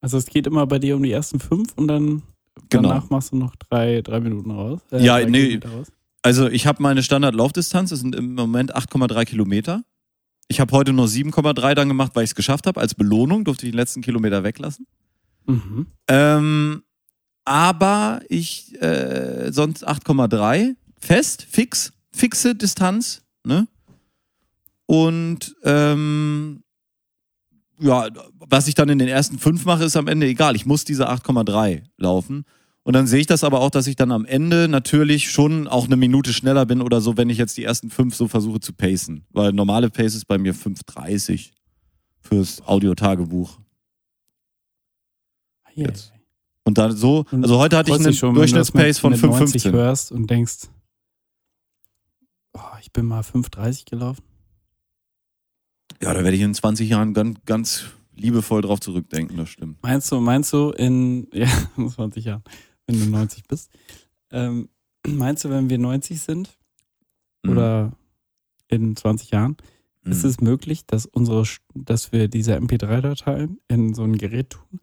Also 0.01 0.17
es 0.19 0.27
geht 0.27 0.47
immer 0.47 0.67
bei 0.67 0.79
dir 0.79 0.97
um 0.97 1.03
die 1.03 1.13
ersten 1.13 1.41
fünf 1.41 1.73
und 1.77 1.89
dann 1.89 2.23
Genau. 2.69 2.89
danach 2.89 3.11
machst 3.11 3.33
du 3.33 3.37
noch 3.37 3.55
drei, 3.57 4.03
drei 4.03 4.21
Minuten 4.21 4.51
raus. 4.51 4.81
Äh, 4.93 5.03
Ja, 5.05 5.25
nee. 5.25 5.59
Raus. 5.65 5.87
Also 6.23 6.49
ich 6.49 6.67
habe 6.67 6.83
meine 6.83 7.03
Standardlaufdistanz, 7.03 7.91
das 7.91 8.01
sind 8.01 8.15
im 8.15 8.35
Moment 8.35 8.77
8,3 8.77 9.25
Kilometer. 9.25 9.83
Ich 10.49 10.61
habe 10.61 10.73
heute 10.73 10.93
nur 10.93 11.07
7,3 11.07 11.75
dann 11.75 11.89
gemacht, 11.89 12.13
weil 12.15 12.25
ich 12.25 12.31
es 12.31 12.35
geschafft 12.35 12.67
habe. 12.67 12.81
Als 12.81 12.95
Belohnung 12.95 13.45
durfte 13.45 13.67
ich 13.67 13.73
den 13.73 13.77
letzten 13.77 14.03
Kilometer 14.03 14.43
weglassen. 14.43 14.87
Mhm. 15.47 15.87
Ähm, 16.09 16.83
aber 17.45 18.21
ich 18.29 18.81
äh, 18.83 19.53
sonst 19.53 19.87
8,3 19.89 20.75
fest, 20.99 21.47
fix, 21.49 21.93
fixe 22.13 22.55
Distanz, 22.55 23.23
ne? 23.45 23.67
Und 24.87 25.55
ähm, 25.63 26.63
ja, 27.79 28.09
was 28.39 28.69
ich 28.69 28.75
dann 28.75 28.89
in 28.89 28.99
den 28.99 29.09
ersten 29.09 29.39
fünf 29.39 29.65
mache, 29.65 29.85
ist 29.85 29.97
am 29.97 30.09
Ende 30.09 30.27
egal. 30.27 30.57
Ich 30.57 30.67
muss 30.67 30.85
diese 30.85 31.09
8,3 31.09 31.85
laufen. 31.97 32.45
Und 32.83 32.95
dann 32.95 33.07
sehe 33.07 33.21
ich 33.21 33.27
das 33.27 33.45
aber 33.45 33.61
auch, 33.61 33.71
dass 33.71 33.87
ich 33.87 33.97
dann 33.97 34.11
am 34.11 34.25
Ende 34.25 34.67
natürlich 34.67 35.31
schon 35.31 35.69
auch 35.69 35.85
eine 35.85 35.97
Minute 35.97 36.33
schneller 36.33 36.65
bin 36.65 36.81
oder 36.81 37.01
so, 37.01 37.17
wenn 37.17 37.29
ich 37.29 37.39
jetzt 37.39 37.57
die 37.57 37.65
ersten 37.65 37.91
fünf 37.91 38.15
so 38.15 38.27
versuche 38.27 38.61
zu 38.61 38.73
pacen. 38.73 39.27
Weil 39.31 39.53
normale 39.53 39.91
Pace 39.91 40.15
ist 40.15 40.25
bei 40.25 40.39
mir 40.39 40.55
5,30 40.55 41.51
fürs 42.21 42.63
Audiotagebuch. 42.67 43.59
Jetzt. 45.75 46.13
Und 46.65 46.79
dann 46.79 46.97
so, 46.97 47.25
also 47.31 47.59
heute 47.59 47.77
hatte 47.77 47.91
ich 47.91 47.99
einen 47.99 48.13
schon, 48.13 48.31
wenn 48.31 48.35
du 48.35 48.41
das 48.41 48.71
Durchschnittspace 48.71 48.99
von 48.99 49.13
mit, 49.13 49.23
mit 49.23 49.31
90 49.31 49.63
5,15. 49.63 49.73
hörst 49.73 50.13
und 50.13 50.31
denkst, 50.31 50.69
oh, 52.53 52.61
ich 52.81 52.93
bin 52.93 53.07
mal 53.07 53.23
5,30 53.23 53.89
gelaufen. 53.89 54.23
Ja, 56.03 56.15
da 56.15 56.23
werde 56.23 56.37
ich 56.37 56.43
in 56.43 56.55
20 56.55 56.89
Jahren 56.89 57.13
ganz, 57.13 57.39
ganz 57.45 57.85
liebevoll 58.15 58.63
drauf 58.63 58.81
zurückdenken, 58.81 59.37
das 59.37 59.49
stimmt. 59.49 59.83
Meinst 59.83 60.11
du, 60.13 60.21
meinst 60.21 60.53
du 60.53 60.71
in, 60.71 61.29
ja, 61.33 61.49
in 61.77 61.91
20 61.91 62.25
Jahren, 62.25 62.43
wenn 62.91 63.01
du 63.01 63.07
90 63.11 63.45
bist, 63.47 63.71
ähm, 64.31 64.69
meinst 65.07 65.45
du, 65.45 65.51
wenn 65.51 65.71
wir 65.71 65.79
90 65.79 66.21
sind 66.21 66.57
Mhm. 67.45 67.51
oder 67.53 67.93
in 68.69 68.97
20 68.97 69.31
Jahren, 69.31 69.57
Mhm. 70.05 70.13
ist 70.13 70.25
es 70.25 70.41
möglich, 70.41 70.87
dass 70.87 71.07
unsere, 71.07 71.45
dass 71.75 72.13
wir 72.13 72.29
diese 72.29 72.55
MP3-Dateien 72.57 73.59
in 73.69 73.95
so 73.95 74.03
ein 74.03 74.17
Gerät 74.19 74.51
tun 74.51 74.81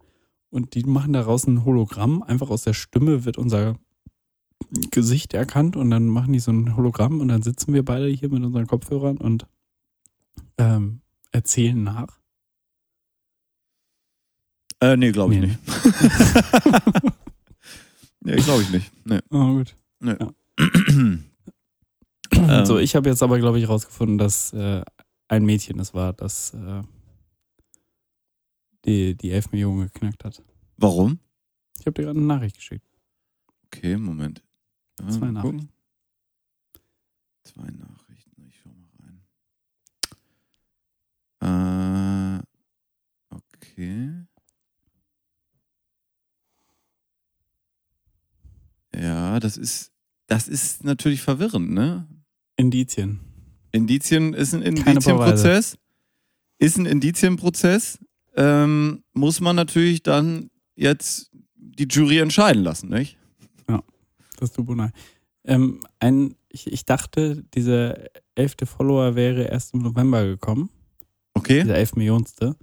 und 0.50 0.74
die 0.76 0.84
machen 0.84 1.13
daraus 1.13 1.46
ein 1.48 1.65
Hologramm. 1.65 2.24
Einfach 2.24 2.50
aus 2.50 2.63
der 2.63 2.74
Stimme 2.74 3.26
wird 3.26 3.38
unser 3.38 3.76
Gesicht 4.91 5.34
erkannt 5.34 5.76
und 5.76 5.91
dann 5.91 6.08
machen 6.08 6.34
die 6.34 6.39
so 6.39 6.52
ein 6.52 6.76
Hologramm 6.76 7.22
und 7.22 7.28
dann 7.30 7.41
sitzen 7.43 7.74
wir 7.74 7.86
beide 7.86 8.08
hier 8.08 8.30
mit 8.30 8.43
unseren 8.43 8.67
Kopfhörern 8.67 9.17
und 9.17 9.46
ähm, 10.58 11.02
erzählen 11.32 11.82
nach. 11.84 12.20
Äh, 14.82 14.98
nee, 14.98 15.12
glaube 15.12 15.36
ich 15.36 15.41
Nee. 15.41 15.48
nicht. 15.48 15.60
nee, 18.36 18.42
glaube 18.42 18.62
ich 18.63 18.70
nicht. 18.70 18.92
Nee. 19.06 19.20
Oh, 19.30 19.54
gut. 19.58 19.76
Ähm. 22.34 22.66
so, 22.66 22.78
ich 22.78 22.96
habe 22.96 23.10
jetzt 23.10 23.24
aber, 23.24 23.40
glaube 23.40 23.58
ich, 23.58 23.68
rausgefunden, 23.70 24.18
dass 24.18 24.52
äh, 24.54 24.84
ein 25.30 25.46
Mädchen 25.46 25.80
es 25.80 25.94
war, 25.94 26.12
das 26.13 26.54
äh, 26.54 26.84
die, 28.86 29.16
die 29.16 29.32
11 29.32 29.52
Millionen 29.54 29.84
geknackt 29.84 30.24
hat. 30.26 30.44
Warum? 30.76 31.20
Ich 31.80 31.86
habe 31.86 31.94
dir 31.94 32.04
gerade 32.04 32.20
eine 32.20 32.28
Nachricht 32.28 32.58
geschickt. 32.58 32.86
Okay, 33.66 33.98
Moment. 33.98 34.44
Ja, 35.00 35.10
Zwei 35.10 35.32
mal 35.32 35.42
gucken. 35.42 35.58
Nachrichten. 35.58 35.74
Zwei 37.44 37.68
Nachrichten, 37.72 38.48
ich 38.50 38.60
schau 38.62 38.70
mal 38.74 38.90
rein. 41.42 42.44
Äh, 43.32 43.36
okay. 43.36 44.27
Ja, 49.00 49.40
das 49.40 49.58
ist, 49.58 49.92
das 50.28 50.48
ist 50.48 50.84
natürlich 50.84 51.22
verwirrend, 51.22 51.72
ne? 51.72 52.08
Indizien. 52.56 53.20
Indizien 53.72 54.34
ist 54.34 54.54
ein 54.54 54.62
Indizienprozess. 54.62 55.78
Ist 56.60 56.78
ein 56.78 56.86
Indizienprozess. 56.86 58.00
Ähm, 58.36 59.04
muss 59.14 59.40
man 59.42 59.56
natürlich 59.56 60.02
dann 60.04 60.50
jetzt 60.76 61.32
die 61.56 61.88
Jury 61.88 62.20
entscheiden 62.20 62.64
lassen, 62.64 62.90
nicht? 62.90 63.18
Das 64.40 64.52
tut 64.52 64.68
mir 64.70 64.76
leid. 64.76 64.94
Ähm, 65.46 65.82
ein, 66.00 66.36
ich, 66.50 66.72
ich 66.72 66.86
dachte, 66.86 67.44
dieser 67.56 67.98
elfte 68.36 68.66
Follower 68.68 69.16
wäre 69.16 69.44
erst 69.46 69.74
im 69.74 69.82
November 69.82 70.24
gekommen. 70.26 70.70
Okay. 71.34 71.64
Dieser 71.64 71.76
elf 71.76 71.96
Millionste. 71.96 72.56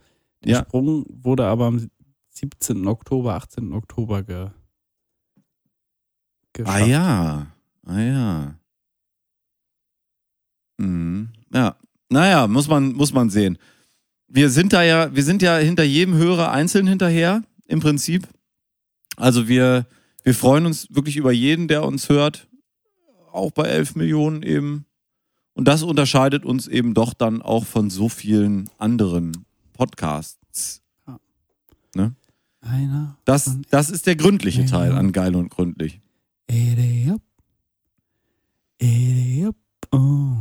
Der 0.44 0.52
Ja. 0.52 0.58
Sprung 0.60 1.04
wurde 1.08 1.46
aber 1.46 1.66
am 1.66 1.90
17. 2.30 2.86
Oktober, 2.86 3.34
18. 3.34 3.72
Oktober 3.72 4.22
ge, 4.22 4.50
Ah 6.58 6.78
geschafft. 6.78 6.86
ja. 6.88 7.46
Ah 7.86 8.00
ja. 8.00 8.54
Mhm. 10.78 11.28
Ja. 11.52 11.76
Naja, 12.08 12.46
muss 12.46 12.68
man, 12.68 12.92
muss 12.92 13.12
man 13.12 13.30
sehen. 13.30 13.58
Wir 14.28 14.50
sind 14.50 14.72
da 14.72 14.82
ja, 14.82 15.14
wir 15.14 15.22
sind 15.22 15.42
ja 15.42 15.56
hinter 15.58 15.84
jedem 15.84 16.14
Hörer 16.14 16.50
einzeln 16.50 16.86
hinterher, 16.86 17.42
im 17.66 17.80
Prinzip. 17.80 18.28
Also 19.16 19.48
wir, 19.48 19.86
wir 20.22 20.34
freuen 20.34 20.66
uns 20.66 20.88
wirklich 20.90 21.16
über 21.16 21.32
jeden, 21.32 21.68
der 21.68 21.84
uns 21.84 22.08
hört. 22.08 22.48
Auch 23.32 23.50
bei 23.50 23.64
11 23.64 23.96
Millionen 23.96 24.42
eben. 24.42 24.86
Und 25.54 25.66
das 25.66 25.82
unterscheidet 25.82 26.44
uns 26.44 26.66
eben 26.66 26.94
doch 26.94 27.14
dann 27.14 27.42
auch 27.42 27.64
von 27.64 27.90
so 27.90 28.08
vielen 28.08 28.70
anderen 28.78 29.44
Podcasts. 29.72 30.84
Einer. 32.64 33.18
Das, 33.24 33.58
das 33.70 33.90
ist 33.90 34.06
der 34.06 34.16
gründliche 34.16 34.64
Teil 34.64 34.92
an 34.92 35.12
Geil 35.12 35.36
und 35.36 35.50
Gründlich. 35.50 36.00
Idiot. 36.48 37.20
Idiot. 38.78 39.56
Oh. 39.92 40.34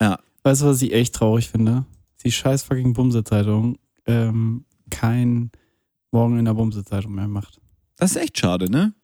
Ja. 0.00 0.18
Weißt 0.42 0.62
du, 0.62 0.66
was 0.66 0.82
ich 0.82 0.92
echt 0.92 1.14
traurig 1.14 1.48
finde? 1.48 1.84
Die 2.24 2.32
scheiß 2.32 2.62
fucking 2.62 2.92
Bumse-Zeitung 2.92 3.78
ähm, 4.06 4.64
kein 4.90 5.50
Morgen 6.10 6.38
in 6.38 6.44
der 6.44 6.54
Bumse-Zeitung 6.54 7.14
mehr 7.14 7.28
macht. 7.28 7.60
Das 7.96 8.12
ist 8.12 8.16
echt 8.16 8.38
schade, 8.38 8.70
ne? 8.70 8.94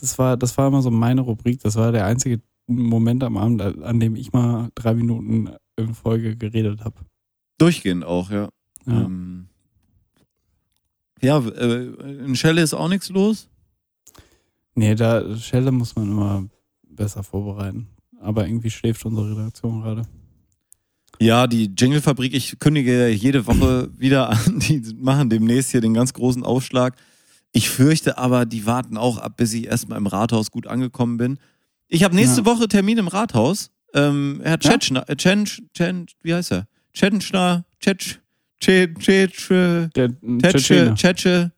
Das 0.00 0.18
war, 0.18 0.36
das 0.36 0.56
war 0.58 0.68
immer 0.68 0.82
so 0.82 0.90
meine 0.90 1.22
Rubrik. 1.22 1.60
Das 1.60 1.76
war 1.76 1.92
der 1.92 2.04
einzige 2.04 2.42
Moment 2.66 3.24
am 3.24 3.36
Abend, 3.38 3.62
an 3.62 4.00
dem 4.00 4.14
ich 4.16 4.32
mal 4.32 4.70
drei 4.74 4.94
Minuten 4.94 5.50
in 5.76 5.94
Folge 5.94 6.36
geredet 6.36 6.84
habe. 6.84 6.96
Durchgehend 7.56 8.04
auch, 8.04 8.30
ja. 8.30 8.50
Ja. 8.86 9.04
Ähm, 9.04 9.48
ja, 11.20 11.38
äh, 11.38 11.86
in 12.24 12.36
Schelle 12.36 12.62
ist 12.62 12.74
auch 12.74 12.88
nichts 12.88 13.08
los. 13.08 13.48
Nee, 14.78 14.94
da 14.94 15.36
Schelle 15.36 15.72
muss 15.72 15.96
man 15.96 16.08
immer 16.08 16.44
besser 16.88 17.24
vorbereiten. 17.24 17.88
Aber 18.20 18.46
irgendwie 18.46 18.70
schläft 18.70 19.04
unsere 19.04 19.32
Redaktion 19.32 19.82
gerade. 19.82 20.02
Ja, 21.20 21.48
die 21.48 21.72
Jingle-Fabrik, 21.76 22.32
ich 22.32 22.60
kündige 22.60 23.08
jede 23.08 23.46
Woche 23.48 23.90
wieder 23.98 24.30
an. 24.30 24.60
Die 24.60 24.80
machen 24.96 25.30
demnächst 25.30 25.72
hier 25.72 25.80
den 25.80 25.94
ganz 25.94 26.12
großen 26.12 26.44
Aufschlag. 26.44 26.94
Ich 27.50 27.68
fürchte 27.70 28.18
aber, 28.18 28.46
die 28.46 28.66
warten 28.66 28.96
auch 28.96 29.18
ab, 29.18 29.36
bis 29.36 29.52
ich 29.52 29.66
erstmal 29.66 29.98
im 29.98 30.06
Rathaus 30.06 30.52
gut 30.52 30.68
angekommen 30.68 31.16
bin. 31.16 31.38
Ich 31.88 32.04
habe 32.04 32.14
nächste 32.14 32.42
Ja. 32.42 32.46
Woche 32.46 32.68
Termin 32.68 32.98
im 32.98 33.08
Rathaus. 33.08 33.72
Ähm, 33.94 34.40
Herr 34.44 34.52
Ja? 34.52 34.58
Tschetschner, 34.58 35.08
äh, 35.08 35.16
Tschensch, 35.16 35.60
Tschensch, 35.74 36.12
wie 36.22 36.34
heißt 36.34 36.52
er? 36.52 36.68
Tschetschner, 36.92 37.64
Tschetsch, 37.80 38.18
Tschetsch, 38.60 38.98
Tschetsch, 39.00 39.48
Tetsche, 39.48 40.18
Tschetschener. 40.38 40.94
Tschetsche, 40.94 41.52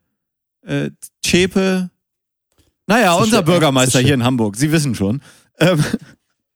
äh, 0.63 0.89
Zschäpe. 1.21 1.91
Naja, 2.91 3.13
unser 3.13 3.37
schön. 3.37 3.45
Bürgermeister 3.45 4.01
hier 4.01 4.15
in 4.15 4.25
Hamburg, 4.25 4.57
Sie 4.57 4.69
wissen 4.73 4.95
schon. 4.95 5.21
Ähm, 5.59 5.81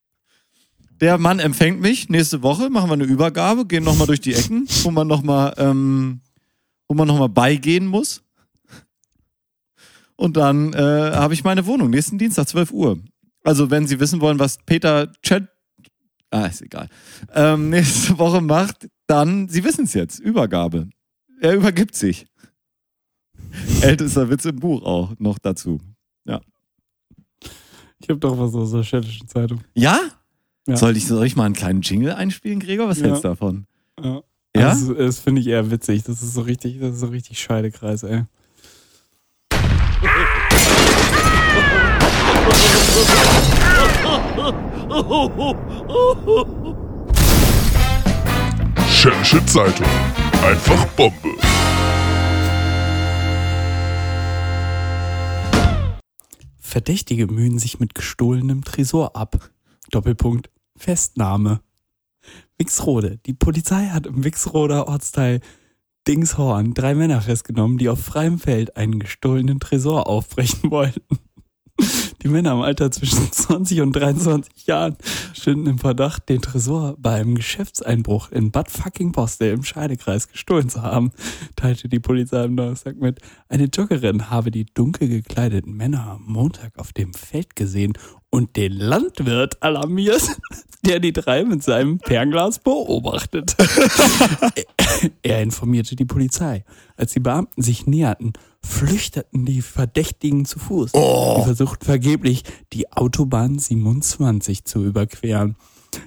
der 1.00 1.18
Mann 1.18 1.40
empfängt 1.40 1.80
mich 1.80 2.10
nächste 2.10 2.44
Woche, 2.44 2.70
machen 2.70 2.90
wir 2.90 2.96
eine 2.96 3.06
Übergabe, 3.06 3.66
gehen 3.66 3.86
nochmal 3.86 4.06
durch 4.06 4.20
die 4.20 4.34
Ecken, 4.34 4.68
wo 4.84 4.92
man 4.92 5.08
nochmal 5.08 5.54
ähm, 5.58 6.20
wo 6.90 6.94
man 6.94 7.08
noch 7.08 7.18
mal 7.18 7.30
beigehen 7.30 7.88
muss. 7.88 8.22
Und 10.18 10.36
dann 10.36 10.74
äh, 10.74 10.78
habe 11.14 11.34
ich 11.34 11.46
meine 11.46 11.66
Wohnung, 11.68 11.90
nächsten 11.90 12.18
Dienstag, 12.18 12.50
12 12.50 12.72
Uhr. 12.72 13.00
Also, 13.46 13.72
wenn 13.72 13.88
Sie 13.88 14.02
wissen 14.02 14.20
wollen, 14.20 14.38
was 14.38 14.58
Peter 14.66 15.14
Chet. 15.22 15.48
Ah, 16.32 16.48
ist 16.48 16.62
egal. 16.62 16.90
Ähm, 17.34 17.70
nächste 17.70 18.18
Woche 18.20 18.42
macht, 18.42 18.90
dann, 19.08 19.48
Sie 19.48 19.64
wissen 19.64 19.86
es 19.86 19.94
jetzt, 19.94 20.20
Übergabe. 20.20 20.90
Er 21.40 21.54
übergibt 21.54 21.96
sich. 21.96 22.28
Ältester 23.82 24.30
Witz 24.30 24.44
im 24.44 24.58
Buch 24.58 24.84
auch 24.84 25.14
noch 25.18 25.40
dazu. 25.40 25.80
Ich 27.99 28.09
habe 28.09 28.19
doch 28.19 28.38
was 28.38 28.53
aus 28.53 28.71
der 28.71 28.84
städtischen 28.84 29.28
Zeitung. 29.28 29.61
Ja? 29.73 29.99
Ja. 30.67 30.78
Soll, 30.78 30.95
ich, 30.95 31.07
soll 31.07 31.26
ich 31.26 31.36
mal 31.36 31.45
einen 31.45 31.55
kleinen 31.55 31.82
Jingle 31.82 32.13
einspielen, 32.13 32.59
Gregor? 32.59 32.88
Was 32.88 32.99
Ja. 32.99 33.05
hältst 33.07 33.23
du 33.23 33.30
davon? 33.30 33.65
Ja. 34.03 34.21
Ja? 34.55 34.69
Also, 34.69 34.93
das 34.93 35.17
finde 35.19 35.41
ich 35.41 35.47
eher 35.47 35.71
witzig. 35.71 36.03
Das 36.03 36.21
ist 36.21 36.34
so 36.34 36.41
richtig, 36.41 36.80
das 36.80 36.93
ist 36.95 36.99
so 36.99 37.07
richtig 37.07 37.39
Scheidekreis, 37.39 38.03
ey. 38.03 38.23
Schädische 48.89 49.43
Zeitung. 49.45 49.86
Einfach 50.45 50.86
Bombe. 50.95 51.30
Verdächtige 56.76 57.28
mühen 57.28 57.57
sich 57.57 57.80
mit 57.80 57.95
gestohlenem 57.95 58.65
Tresor 58.65 59.15
ab. 59.15 59.49
Doppelpunkt 59.91 60.49
Festnahme. 60.76 61.61
Wixrode. 62.57 63.17
Die 63.26 63.34
Polizei 63.34 63.86
hat 63.86 64.05
im 64.05 64.26
Wixroder 64.26 64.89
Ortsteil 64.89 65.39
Dingshorn 66.05 66.73
drei 66.73 66.93
Männer 66.93 67.21
festgenommen, 67.21 67.78
die 67.78 67.88
auf 67.88 68.03
freiem 68.03 68.39
Feld 68.39 68.76
einen 68.76 68.99
gestohlenen 68.99 69.61
Tresor 69.61 70.07
aufbrechen 70.07 70.69
wollten. 70.69 71.17
Die 72.26 72.32
Männer 72.32 72.53
im 72.53 72.61
Alter 72.61 72.89
zwischen 72.89 73.32
20 73.32 73.82
und 73.82 73.95
23 73.95 74.65
Jahren 74.65 74.95
stünden 75.34 75.67
im 75.67 75.78
Verdacht, 75.78 76.28
den 76.28 76.41
Tresor 76.41 76.95
bei 76.97 77.13
einem 77.13 77.36
Geschäftseinbruch 77.36 78.32
in 78.32 78.49
Bad 78.49 78.71
fucking 78.71 79.11
Bostel 79.11 79.51
im 79.51 79.61
Scheidekreis 79.61 80.28
gestohlen 80.28 80.67
zu 80.67 80.82
haben, 80.82 81.11
teilte 81.55 81.88
die 81.88 81.99
Polizei 81.99 82.43
am 82.43 82.57
Donnerstag 82.57 82.95
mit. 82.95 83.19
Eine 83.47 83.65
Joggerin 83.65 84.32
habe 84.32 84.49
die 84.49 84.65
dunkel 84.65 85.07
gekleideten 85.07 85.78
Männer 85.78 86.07
am 86.13 86.23
Montag 86.26 86.80
auf 86.80 86.93
dem 86.93 87.13
Feld 87.13 87.55
gesehen 87.55 87.93
und 88.36 88.58
den 88.58 88.74
Landwirt 88.74 89.64
alarmiert, 89.64 90.22
der 90.86 91.00
die 91.00 91.14
drei 91.14 91.46
mit 91.46 91.64
seinem 91.64 92.02
Fernglas 92.02 92.60
beobachtet. 92.60 93.56
Er 95.24 95.42
informierte 95.42 95.96
die 95.96 96.06
Polizei. 96.06 96.64
Als 96.96 97.14
die 97.14 97.20
Beamten 97.20 97.62
sich 97.62 97.86
näherten, 97.86 98.34
flüchteten 98.62 99.46
die 99.46 99.62
Verdächtigen 99.62 100.46
zu 100.46 100.60
Fuß. 100.60 100.92
Die 100.92 101.44
versuchten 101.44 101.86
vergeblich, 101.86 102.44
die 102.74 102.92
Autobahn 102.92 103.60
27 103.60 104.66
zu 104.66 104.84
überqueren. 104.84 105.56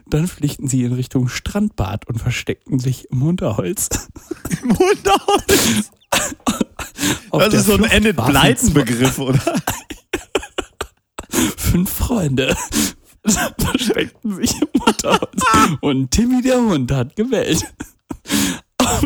Dann 0.07 0.27
flichten 0.27 0.69
sie 0.69 0.85
in 0.85 0.93
Richtung 0.93 1.29
Strandbad 1.29 2.07
und 2.09 2.19
versteckten 2.19 2.79
sich 2.79 3.11
im 3.11 3.23
Unterholz. 3.23 3.89
Wunderholz. 4.63 5.91
Auf 7.31 7.45
Das 7.45 7.55
ist 7.55 7.67
so 7.67 7.75
ein 7.75 8.03
Blyton-Begriff, 8.03 9.19
oder? 9.19 9.41
Fünf 11.57 11.91
Freunde 11.91 12.57
versteckten 13.59 14.35
sich 14.37 14.55
im 14.61 14.69
Unterholz 14.85 15.43
und 15.81 16.11
Timmy 16.11 16.43
der 16.43 16.61
Hund 16.61 16.93
hat 16.93 17.17
gewellt. 17.17 17.73
Auf, 18.79 19.03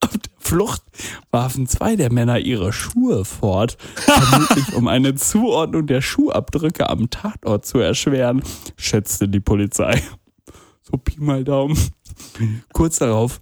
auf 0.00 0.18
der 0.18 0.32
Flucht 0.38 0.82
warfen 1.30 1.66
zwei 1.66 1.96
der 1.96 2.12
Männer 2.12 2.38
ihre 2.38 2.72
Schuhe 2.72 3.24
fort, 3.24 3.78
vermutlich 3.94 4.74
um 4.74 4.88
eine 4.88 5.14
Zuordnung 5.14 5.86
der 5.86 6.02
Schuhabdrücke 6.02 6.88
am 6.88 7.10
Tatort 7.10 7.66
zu 7.66 7.78
erschweren, 7.78 8.42
schätzte 8.76 9.28
die 9.28 9.40
Polizei. 9.40 10.02
So 10.82 10.96
Pi 10.96 11.20
mal 11.20 11.44
Daumen. 11.44 11.78
Kurz 12.72 12.98
darauf 12.98 13.40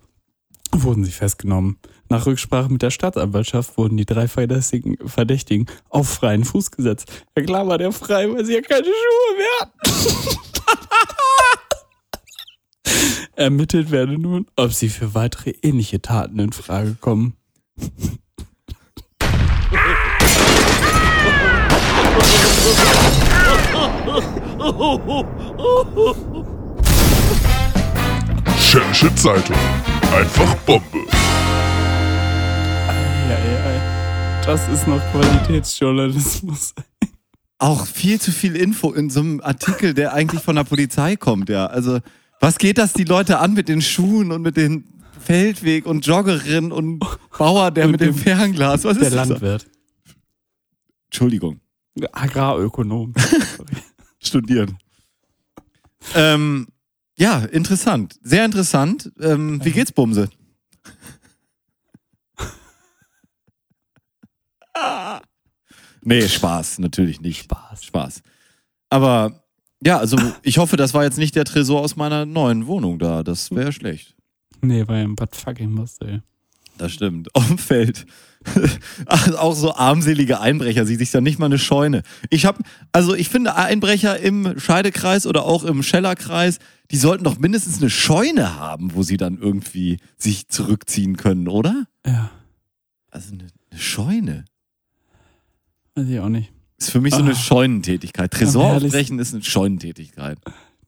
wurden 0.73 1.05
sie 1.05 1.13
festgenommen. 1.13 1.79
Nach 2.11 2.25
Rücksprache 2.25 2.71
mit 2.73 2.83
der 2.83 2.91
Staatsanwaltschaft 2.91 3.77
wurden 3.77 3.97
die 3.97 4.07
drei 4.07 4.29
Verdächtigen, 4.29 5.67
auf 5.91 6.09
freien 6.09 6.45
Fuß 6.45 6.71
gesetzt. 6.71 7.25
Ja 7.37 7.43
klar 7.43 7.67
war 7.67 7.79
der 7.79 7.93
frei, 7.93 8.33
weil 8.33 8.45
sie 8.45 8.55
ja 8.55 8.61
keine 8.63 8.85
Schuhe 8.85 9.37
mehr 9.37 9.61
hatten. 9.61 10.39
Ermittelt 13.37 13.91
werde 13.91 14.19
nun, 14.19 14.47
ob 14.57 14.73
sie 14.73 14.89
für 14.89 15.15
weitere 15.15 15.51
ähnliche 15.63 16.01
Taten 16.01 16.39
in 16.39 16.53
Frage 16.53 16.97
kommen. 17.01 17.35
Schädische 28.59 29.15
Zeitung. 29.15 29.57
Einfach 30.13 30.55
Bombe. 30.67 31.18
Ja, 33.29 33.39
ja. 33.39 34.43
Das 34.45 34.68
ist 34.68 34.87
noch 34.87 35.01
Qualitätsjournalismus. 35.12 36.74
Auch 37.59 37.87
viel 37.87 38.20
zu 38.20 38.31
viel 38.33 38.57
Info 38.57 38.93
in 38.93 39.11
so 39.11 39.20
einem 39.20 39.41
Artikel, 39.41 39.93
der 39.93 40.12
eigentlich 40.14 40.43
von 40.43 40.57
der 40.57 40.64
Polizei 40.64 41.16
kommt, 41.16 41.49
ja. 41.49 41.66
Also, 41.66 41.99
was 42.41 42.57
geht 42.59 42.79
das 42.79 42.93
die 42.93 43.05
Leute 43.05 43.39
an 43.41 43.53
mit 43.53 43.68
den 43.68 43.83
Schuhen 43.83 44.31
und 44.33 44.43
mit 44.43 44.57
dem 44.57 44.85
Feldweg 45.20 45.85
und 45.85 46.07
Joggerin 46.07 46.70
und 46.72 47.01
Bauer, 47.37 47.70
der 47.72 47.87
Und 47.87 47.91
mit 47.93 48.01
dem 48.01 48.14
dem- 48.14 48.16
Fernglas? 48.16 48.85
Was 48.85 48.97
Der 48.99 49.09
ist 49.09 49.14
das? 49.16 49.29
Landwirt. 49.29 49.66
Entschuldigung, 51.07 51.61
Agrarökonom. 52.12 53.12
studiert. 54.20 54.70
Ähm, 56.14 56.68
ja, 57.18 57.41
interessant. 57.41 58.16
Sehr 58.22 58.45
interessant. 58.45 59.11
Ähm, 59.20 59.61
wie 59.64 59.72
geht's, 59.72 59.91
Bumse? 59.93 60.29
Nee, 66.03 66.29
Spaß, 66.29 66.79
natürlich 66.79 67.20
nicht. 67.20 67.45
Spaß. 67.45 67.85
Spaß. 67.85 68.22
Aber 68.91 69.43
ja, 69.85 69.99
also 69.99 70.16
ich 70.43 70.59
hoffe, 70.59 70.76
das 70.76 70.95
war 70.95 71.05
jetzt 71.05 71.18
nicht 71.18 71.37
der 71.37 71.45
Tresor 71.45 71.81
aus 71.81 71.97
meiner 71.97 72.26
neuen 72.26 72.66
Wohnung 72.66 72.99
da. 72.99 73.22
Das 73.22 73.51
wäre 73.51 73.72
schlecht. 73.72 74.16
Nee, 74.61 74.87
war 74.89 74.97
ja 74.97 75.05
ein 75.05 75.14
Bad 75.14 75.37
fucking 75.37 75.74
Bostel. 75.74 76.22
Das 76.79 76.93
stimmt. 76.93 77.29
Auf 77.35 77.47
dem 77.47 77.59
Feld. 77.59 78.07
Ach, 79.07 79.35
auch 79.35 79.55
so 79.55 79.74
armselige 79.74 80.41
Einbrecher, 80.41 80.87
sie 80.87 80.95
sich 80.95 81.12
ja 81.12 81.20
nicht 81.20 81.39
mal 81.41 81.47
eine 81.47 81.59
Scheune. 81.59 82.03
Ich 82.31 82.47
habe, 82.47 82.62
also 82.93 83.14
ich 83.14 83.29
finde 83.29 83.57
Einbrecher 83.57 84.18
im 84.20 84.59
Scheidekreis 84.59 85.26
oder 85.26 85.45
auch 85.45 85.64
im 85.64 85.83
Schellerkreis, 85.83 86.59
die 86.93 86.97
sollten 86.97 87.24
doch 87.24 87.39
mindestens 87.39 87.79
eine 87.79 87.91
Scheune 87.91 88.57
haben, 88.57 88.95
wo 88.95 89.03
sie 89.03 89.16
dann 89.16 89.39
irgendwie 89.39 89.99
sich 90.16 90.49
zurückziehen 90.49 91.16
können, 91.16 91.49
oder? 91.49 91.87
Ja, 92.07 92.31
Also 93.11 93.33
eine, 93.33 93.49
eine 93.70 93.81
Scheune. 93.81 94.45
Weiß 95.99 96.09
ich 96.09 96.21
auch 96.21 96.29
nicht. 96.29 96.53
Ist 96.79 96.91
für 96.91 97.01
mich 97.01 97.13
so 97.15 97.21
eine 97.23 97.33
Ah. 97.33 97.35
Scheunentätigkeit. 97.35 98.31
Tresor 98.31 98.77
aufbrechen 98.77 99.19
ist 99.19 99.35
eine 99.35 99.43
Scheunentätigkeit. 99.43 100.39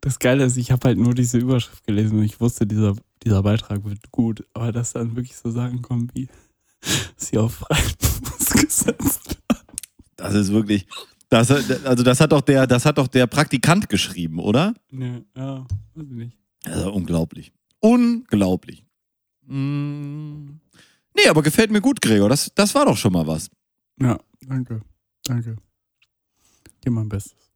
Das 0.01 0.19
Geile 0.19 0.45
ist, 0.45 0.57
ich 0.57 0.71
habe 0.71 0.87
halt 0.89 0.99
nur 0.99 1.15
diese 1.15 1.39
Überschrift 1.39 1.85
gelesen 1.87 2.19
und 2.19 2.25
ich 2.25 2.41
wusste, 2.41 2.67
dieser, 2.67 2.95
dieser 3.25 3.43
Beitrag 3.43 3.85
wird 3.85 4.11
gut. 4.13 4.47
Aber 4.55 4.73
dass 4.73 4.93
dann 4.93 5.17
wirklich 5.17 5.37
so 5.37 5.51
Sachen 5.51 5.83
kommen 5.83 6.11
wie 6.15 6.29
sie 7.17 7.37
auf 7.39 7.55
freien 7.55 7.93
Fuß 8.01 8.51
gesetzt. 8.67 9.39
Das 10.17 10.35
ist 10.35 10.53
wirklich. 10.53 10.87
Das, 11.29 11.51
also 11.51 12.03
das 12.03 12.21
hat 12.21 12.33
doch 12.33 12.41
der, 12.41 12.67
das 12.67 12.85
hat 12.87 12.99
doch 12.99 13.07
der 13.09 13.27
Praktikant 13.27 13.89
geschrieben, 13.89 14.39
oder? 14.39 14.75
Nee, 14.91 15.23
ja, 15.37 15.67
weiß 15.95 16.07
ich 16.07 16.17
nicht. 16.17 16.37
Also 16.65 16.93
unglaublich. 16.93 17.53
Unglaublich. 17.81 18.85
Mm. 19.47 20.61
Nee, 21.17 21.29
aber 21.29 21.43
gefällt 21.43 21.71
mir 21.71 21.81
gut, 21.81 22.01
Gregor. 22.01 22.29
Das, 22.29 22.51
das 22.55 22.75
war 22.75 22.85
doch 22.87 22.97
schon 22.97 23.13
mal 23.13 23.27
was. 23.27 23.51
Ja, 24.01 24.19
danke. 24.47 24.81
Danke. 25.25 25.57
Gib 26.83 26.93
mein 26.93 27.09
Bestes. 27.09 27.53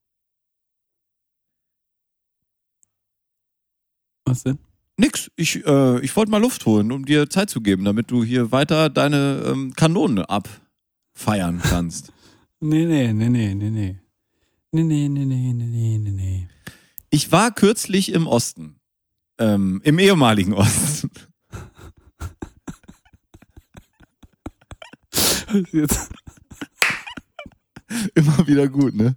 Was 4.27 4.43
denn? 4.43 4.59
Nix. 4.97 5.31
Ich, 5.37 5.65
äh, 5.67 6.01
ich 6.01 6.15
wollte 6.17 6.31
mal 6.31 6.41
Luft 6.41 6.67
holen, 6.67 6.93
um 6.93 7.05
dir 7.05 7.29
Zeit 7.29 7.51
zu 7.51 7.61
geben, 7.61 7.85
damit 7.85 8.11
du 8.11 8.23
hier 8.25 8.53
weiter 8.53 8.89
deine 8.91 9.43
ähm, 9.47 9.73
Kanone 9.75 10.29
abfeiern 10.29 11.61
kannst. 11.61 12.13
Nee, 12.61 12.87
nee, 12.87 13.13
nee, 13.13 13.29
nee, 13.29 13.53
nee, 13.55 13.69
nee. 13.69 13.99
Nee, 14.73 14.83
nee, 14.85 15.09
nee, 15.09 15.25
nee, 15.27 15.53
nee, 15.53 15.99
nee, 15.99 16.11
nee. 16.11 16.49
Ich 17.11 17.31
war 17.31 17.51
kürzlich 17.51 18.11
im 18.11 18.27
Osten. 18.27 18.81
Ähm, 19.39 19.83
Im 19.85 19.99
ehemaligen 19.99 20.55
Osten. 20.55 21.11
Jetzt. 25.73 26.11
Immer 28.15 28.47
wieder 28.47 28.69
gut, 28.69 28.95
ne? 28.95 29.17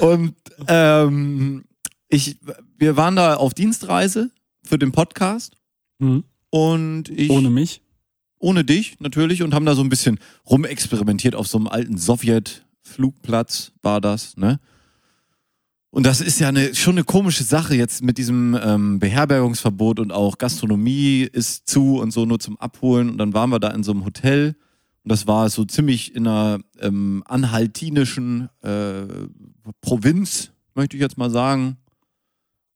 Und 0.00 0.34
ähm, 0.66 1.64
ich, 2.08 2.38
wir 2.78 2.96
waren 2.96 3.16
da 3.16 3.34
auf 3.36 3.54
Dienstreise 3.54 4.30
für 4.62 4.78
den 4.78 4.92
Podcast 4.92 5.56
Mhm. 5.98 6.24
und 6.50 7.08
ich 7.10 7.28
Ohne 7.30 7.50
mich? 7.50 7.82
ohne 8.38 8.64
dich 8.64 8.98
natürlich 9.00 9.42
und 9.42 9.52
haben 9.52 9.66
da 9.66 9.74
so 9.74 9.82
ein 9.82 9.90
bisschen 9.90 10.18
rumexperimentiert 10.48 11.34
auf 11.34 11.46
so 11.46 11.58
einem 11.58 11.66
alten 11.66 11.98
Sowjet-Flugplatz 11.98 13.72
war 13.82 14.00
das, 14.00 14.36
ne? 14.38 14.60
Und 15.92 16.06
das 16.06 16.20
ist 16.20 16.38
ja 16.38 16.48
eine, 16.48 16.74
schon 16.74 16.94
eine 16.94 17.04
komische 17.04 17.42
Sache 17.42 17.74
jetzt 17.74 18.02
mit 18.02 18.16
diesem 18.16 18.56
ähm, 18.62 18.98
Beherbergungsverbot 19.00 19.98
und 19.98 20.12
auch 20.12 20.38
Gastronomie 20.38 21.28
ist 21.30 21.68
zu 21.68 21.98
und 21.98 22.12
so 22.12 22.24
nur 22.24 22.38
zum 22.38 22.56
Abholen. 22.60 23.10
Und 23.10 23.18
dann 23.18 23.34
waren 23.34 23.50
wir 23.50 23.58
da 23.58 23.68
in 23.70 23.82
so 23.82 23.90
einem 23.90 24.04
Hotel 24.04 24.54
das 25.10 25.26
war 25.26 25.50
so 25.50 25.64
ziemlich 25.64 26.14
in 26.14 26.28
einer 26.28 26.60
ähm, 26.78 27.24
anhaltinischen 27.26 28.48
äh, 28.62 29.02
Provinz, 29.80 30.52
möchte 30.76 30.96
ich 30.96 31.00
jetzt 31.00 31.18
mal 31.18 31.30
sagen. 31.30 31.78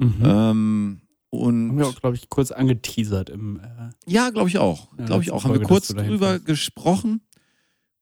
Mhm. 0.00 0.14
Ähm, 0.24 1.00
Haben 1.32 1.78
wir 1.78 1.86
auch, 1.86 1.90
und 1.90 2.00
glaube 2.00 2.16
ich, 2.16 2.28
kurz 2.28 2.50
angeteasert 2.50 3.30
im. 3.30 3.60
Äh, 3.60 3.90
ja, 4.06 4.30
glaube 4.30 4.48
ich 4.48 4.58
auch. 4.58 4.88
Ja, 4.98 5.04
glaube 5.04 5.22
ich 5.22 5.30
auch. 5.30 5.44
Haben 5.44 5.52
wir 5.52 5.60
Folge, 5.60 5.68
kurz 5.68 5.88
drüber 5.88 6.30
fährst. 6.30 6.46
gesprochen. 6.46 7.20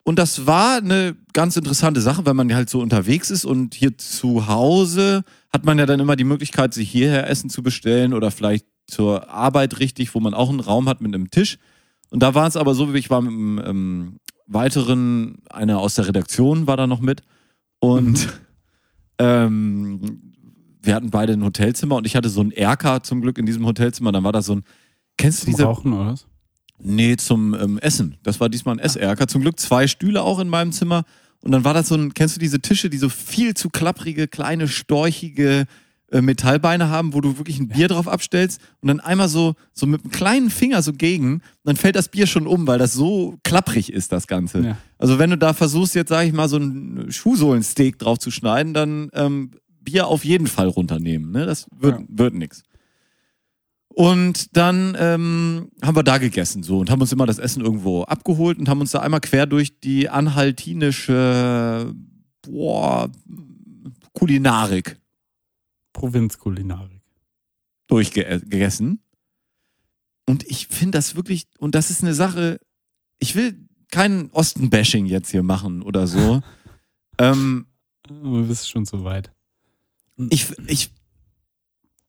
Und 0.02 0.18
das 0.18 0.46
war 0.46 0.78
eine 0.78 1.14
ganz 1.34 1.58
interessante 1.58 2.00
Sache, 2.00 2.24
wenn 2.24 2.34
man 2.34 2.54
halt 2.54 2.70
so 2.70 2.80
unterwegs 2.80 3.30
ist 3.30 3.44
und 3.44 3.74
hier 3.74 3.98
zu 3.98 4.46
Hause 4.48 5.24
hat 5.50 5.66
man 5.66 5.78
ja 5.78 5.84
dann 5.84 6.00
immer 6.00 6.16
die 6.16 6.24
Möglichkeit, 6.24 6.72
sich 6.72 6.90
hierher 6.90 7.28
Essen 7.28 7.50
zu 7.50 7.62
bestellen 7.62 8.14
oder 8.14 8.30
vielleicht 8.30 8.64
zur 8.86 9.28
Arbeit 9.28 9.78
richtig, 9.78 10.14
wo 10.14 10.20
man 10.20 10.32
auch 10.32 10.48
einen 10.48 10.60
Raum 10.60 10.88
hat 10.88 11.02
mit 11.02 11.14
einem 11.14 11.30
Tisch. 11.30 11.58
Und 12.12 12.22
da 12.22 12.34
war 12.34 12.46
es 12.46 12.58
aber 12.58 12.74
so, 12.74 12.92
wie 12.92 12.98
ich 12.98 13.08
war 13.08 13.22
mit 13.22 13.32
einem 13.32 13.62
ähm, 13.64 14.16
weiteren, 14.46 15.38
einer 15.48 15.78
aus 15.78 15.94
der 15.94 16.08
Redaktion 16.08 16.66
war 16.66 16.76
da 16.76 16.86
noch 16.86 17.00
mit. 17.00 17.22
Und 17.80 18.28
ähm, 19.18 20.20
wir 20.82 20.94
hatten 20.94 21.08
beide 21.08 21.32
ein 21.32 21.42
Hotelzimmer 21.42 21.96
und 21.96 22.06
ich 22.06 22.14
hatte 22.14 22.28
so 22.28 22.42
ein 22.42 22.50
Erker 22.50 23.02
zum 23.02 23.22
Glück 23.22 23.38
in 23.38 23.46
diesem 23.46 23.64
Hotelzimmer. 23.64 24.12
Dann 24.12 24.24
war 24.24 24.32
da 24.32 24.42
so 24.42 24.56
ein, 24.56 24.64
kennst 25.16 25.40
du 25.40 25.44
zum 25.44 25.52
diese 25.52 25.64
Rauchen 25.64 25.94
oder 25.94 26.12
was? 26.12 26.26
Nee, 26.78 27.16
zum 27.16 27.54
ähm, 27.54 27.78
Essen. 27.78 28.18
Das 28.22 28.40
war 28.40 28.50
diesmal 28.50 28.74
ein 28.74 28.80
Esserker. 28.80 29.26
Zum 29.26 29.40
Glück 29.40 29.58
zwei 29.58 29.86
Stühle 29.86 30.22
auch 30.22 30.38
in 30.38 30.50
meinem 30.50 30.72
Zimmer. 30.72 31.04
Und 31.40 31.52
dann 31.52 31.64
war 31.64 31.72
das 31.72 31.88
so 31.88 31.94
ein, 31.94 32.12
kennst 32.12 32.36
du 32.36 32.40
diese 32.40 32.60
Tische, 32.60 32.90
die 32.90 32.98
so 32.98 33.08
viel 33.08 33.54
zu 33.54 33.70
klapprige, 33.70 34.28
kleine, 34.28 34.68
storchige 34.68 35.64
Metallbeine 36.20 36.90
haben, 36.90 37.14
wo 37.14 37.22
du 37.22 37.38
wirklich 37.38 37.58
ein 37.58 37.68
Bier 37.68 37.88
drauf 37.88 38.06
abstellst 38.08 38.60
und 38.82 38.88
dann 38.88 39.00
einmal 39.00 39.28
so, 39.28 39.54
so 39.72 39.86
mit 39.86 40.02
einem 40.02 40.10
kleinen 40.10 40.50
Finger 40.50 40.82
so 40.82 40.92
gegen, 40.92 41.40
dann 41.64 41.76
fällt 41.76 41.96
das 41.96 42.08
Bier 42.08 42.26
schon 42.26 42.46
um, 42.46 42.66
weil 42.66 42.78
das 42.78 42.92
so 42.92 43.38
klapprig 43.44 43.90
ist, 43.90 44.12
das 44.12 44.26
Ganze. 44.26 44.60
Ja. 44.60 44.76
Also 44.98 45.18
wenn 45.18 45.30
du 45.30 45.38
da 45.38 45.54
versuchst, 45.54 45.94
jetzt 45.94 46.10
sage 46.10 46.26
ich 46.28 46.34
mal, 46.34 46.48
so 46.48 46.58
ein 46.58 47.06
Schuhsohlensteak 47.10 47.98
drauf 47.98 48.18
zu 48.18 48.30
schneiden, 48.30 48.74
dann 48.74 49.08
ähm, 49.14 49.52
Bier 49.80 50.08
auf 50.08 50.24
jeden 50.24 50.48
Fall 50.48 50.68
runternehmen. 50.68 51.30
Ne? 51.30 51.46
Das 51.46 51.66
wird, 51.74 52.00
Ja. 52.00 52.04
wird 52.08 52.34
nix. 52.34 52.62
Und 53.94 54.56
dann 54.56 54.96
ähm, 54.98 55.68
haben 55.82 55.96
wir 55.96 56.02
da 56.02 56.16
gegessen 56.18 56.62
so 56.62 56.78
und 56.78 56.90
haben 56.90 57.02
uns 57.02 57.12
immer 57.12 57.26
das 57.26 57.38
Essen 57.38 57.62
irgendwo 57.62 58.02
abgeholt 58.04 58.58
und 58.58 58.68
haben 58.68 58.80
uns 58.80 58.90
da 58.92 59.00
einmal 59.00 59.20
quer 59.20 59.44
durch 59.46 59.80
die 59.80 60.08
anhaltinische 60.08 61.92
boah, 62.42 63.10
Kulinarik 64.14 64.96
Provinzkulinarik. 65.92 67.00
durchgegessen. 67.88 69.00
Und 70.26 70.44
ich 70.44 70.68
finde 70.68 70.98
das 70.98 71.16
wirklich, 71.16 71.46
und 71.58 71.74
das 71.74 71.90
ist 71.90 72.02
eine 72.02 72.14
Sache, 72.14 72.60
ich 73.18 73.34
will 73.34 73.58
kein 73.90 74.30
Osten-Bashing 74.30 75.06
jetzt 75.06 75.30
hier 75.30 75.42
machen 75.42 75.82
oder 75.82 76.06
so. 76.06 76.42
ähm, 77.18 77.66
Du 78.04 78.46
bist 78.46 78.68
schon 78.68 78.84
so 78.84 79.04
weit. 79.04 79.30
ich, 80.30 80.46
ich, 80.66 80.90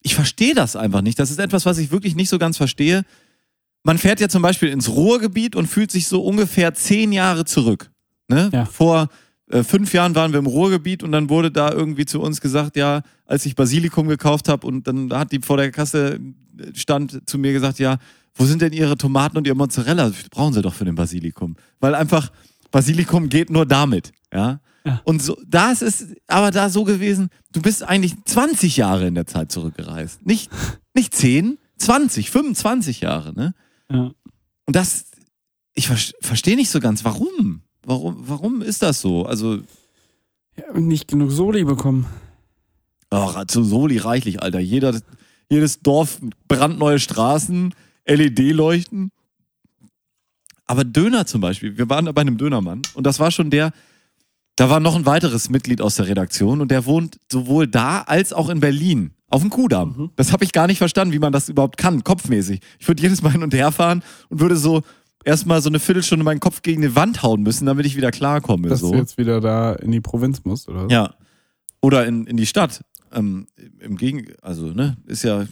ich 0.01 0.15
verstehe 0.15 0.53
das 0.55 0.75
einfach 0.75 1.01
nicht. 1.01 1.19
Das 1.19 1.31
ist 1.31 1.39
etwas, 1.39 1.65
was 1.65 1.77
ich 1.77 1.91
wirklich 1.91 2.15
nicht 2.15 2.29
so 2.29 2.37
ganz 2.39 2.57
verstehe. 2.57 3.03
Man 3.83 3.97
fährt 3.97 4.19
ja 4.19 4.29
zum 4.29 4.41
Beispiel 4.41 4.69
ins 4.69 4.89
Ruhrgebiet 4.89 5.55
und 5.55 5.67
fühlt 5.67 5.91
sich 5.91 6.07
so 6.07 6.23
ungefähr 6.23 6.73
zehn 6.73 7.11
Jahre 7.11 7.45
zurück. 7.45 7.91
Ne? 8.27 8.49
Ja. 8.53 8.65
Vor 8.65 9.09
äh, 9.49 9.63
fünf 9.63 9.93
Jahren 9.93 10.15
waren 10.15 10.31
wir 10.31 10.39
im 10.39 10.45
Ruhrgebiet 10.45 11.03
und 11.03 11.11
dann 11.11 11.29
wurde 11.29 11.51
da 11.51 11.71
irgendwie 11.71 12.05
zu 12.05 12.21
uns 12.21 12.41
gesagt, 12.41 12.75
ja, 12.75 13.01
als 13.25 13.45
ich 13.45 13.55
Basilikum 13.55 14.07
gekauft 14.07 14.49
habe 14.49 14.65
und 14.67 14.87
dann 14.87 15.11
hat 15.13 15.31
die 15.31 15.39
vor 15.39 15.57
der 15.57 15.71
Kasse 15.71 16.19
äh, 16.59 16.75
stand 16.75 17.27
zu 17.27 17.37
mir 17.37 17.53
gesagt, 17.53 17.79
ja, 17.79 17.97
wo 18.35 18.45
sind 18.45 18.61
denn 18.61 18.73
Ihre 18.73 18.97
Tomaten 18.97 19.37
und 19.37 19.45
Ihr 19.47 19.55
Mozzarella? 19.55 20.11
Brauchen 20.31 20.53
Sie 20.53 20.61
doch 20.61 20.73
für 20.73 20.85
den 20.85 20.95
Basilikum. 20.95 21.55
Weil 21.79 21.93
einfach 21.93 22.31
Basilikum 22.71 23.29
geht 23.29 23.49
nur 23.49 23.65
damit, 23.65 24.11
ja. 24.33 24.59
Ja. 24.85 25.01
Und 25.05 25.21
so, 25.21 25.37
da 25.47 25.71
ist 25.71 25.81
es 25.81 26.07
aber 26.27 26.51
da 26.51 26.69
so 26.69 26.83
gewesen, 26.83 27.29
du 27.53 27.61
bist 27.61 27.83
eigentlich 27.83 28.15
20 28.25 28.75
Jahre 28.77 29.07
in 29.07 29.15
der 29.15 29.25
Zeit 29.25 29.51
zurückgereist. 29.51 30.25
Nicht, 30.25 30.51
nicht 30.93 31.15
10, 31.15 31.57
20, 31.77 32.31
25 32.31 33.01
Jahre, 33.01 33.33
ne? 33.33 33.53
Ja. 33.89 34.11
Und 34.65 34.75
das, 34.75 35.05
ich 35.73 35.87
ver 35.87 35.97
verstehe 36.21 36.55
nicht 36.55 36.69
so 36.69 36.79
ganz, 36.79 37.05
warum? 37.05 37.62
Warum, 37.85 38.17
warum 38.19 38.61
ist 38.61 38.81
das 38.81 39.01
so? 39.01 39.25
Also, 39.25 39.59
ja 40.57 40.79
nicht 40.79 41.07
genug 41.07 41.31
Soli 41.31 41.63
bekommen. 41.63 42.05
ach, 43.09 43.45
zu 43.45 43.63
Soli 43.63 43.97
reichlich, 43.97 44.41
Alter. 44.41 44.59
Jeder, 44.59 44.99
jedes 45.49 45.81
Dorf, 45.81 46.19
brandneue 46.47 46.99
Straßen, 46.99 47.73
LED-Leuchten. 48.05 49.11
Aber 50.65 50.83
Döner 50.83 51.25
zum 51.25 51.41
Beispiel, 51.41 51.77
wir 51.77 51.89
waren 51.89 52.05
da 52.05 52.11
bei 52.11 52.21
einem 52.21 52.37
Dönermann 52.37 52.81
und 52.93 53.05
das 53.05 53.19
war 53.19 53.31
schon 53.31 53.49
der, 53.49 53.73
da 54.55 54.69
war 54.69 54.79
noch 54.79 54.95
ein 54.95 55.05
weiteres 55.05 55.49
Mitglied 55.49 55.81
aus 55.81 55.95
der 55.95 56.07
Redaktion 56.07 56.61
und 56.61 56.71
der 56.71 56.85
wohnt 56.85 57.19
sowohl 57.31 57.67
da 57.67 58.01
als 58.01 58.33
auch 58.33 58.49
in 58.49 58.59
Berlin. 58.59 59.11
Auf 59.29 59.41
dem 59.41 59.49
Kudamm. 59.49 60.11
Das 60.15 60.31
habe 60.31 60.43
ich 60.43 60.51
gar 60.51 60.67
nicht 60.67 60.77
verstanden, 60.77 61.11
wie 61.11 61.17
man 61.17 61.33
das 61.33 61.49
überhaupt 61.49 61.77
kann, 61.77 62.03
kopfmäßig. 62.03 62.59
Ich 62.77 62.87
würde 62.87 63.01
jedes 63.01 63.23
Mal 63.23 63.31
hin 63.31 63.41
und 63.41 63.51
her 63.51 63.71
fahren 63.71 64.03
und 64.29 64.39
würde 64.39 64.55
so 64.55 64.83
erstmal 65.23 65.61
so 65.61 65.69
eine 65.69 65.79
Viertelstunde 65.79 66.23
meinen 66.23 66.39
Kopf 66.39 66.61
gegen 66.61 66.83
eine 66.83 66.95
Wand 66.95 67.23
hauen 67.23 67.41
müssen, 67.41 67.65
damit 67.65 67.85
ich 67.85 67.95
wieder 67.95 68.11
klarkomme. 68.11 68.69
Dass 68.69 68.79
so. 68.79 68.91
du 68.91 68.97
jetzt 68.97 69.17
wieder 69.17 69.41
da 69.41 69.73
in 69.73 69.91
die 69.91 70.01
Provinz 70.01 70.43
musst, 70.43 70.69
oder? 70.69 70.87
Ja. 70.89 71.15
Oder 71.81 72.05
in, 72.05 72.25
in 72.27 72.37
die 72.37 72.45
Stadt. 72.45 72.83
Ähm, 73.11 73.47
Im 73.79 73.97
Gegen, 73.97 74.33
also, 74.41 74.67
ne, 74.67 74.97
ist 75.05 75.23
ja 75.23 75.45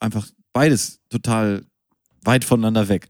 einfach 0.00 0.26
beides 0.52 1.00
total 1.08 1.64
weit 2.22 2.44
voneinander 2.44 2.88
weg. 2.88 3.08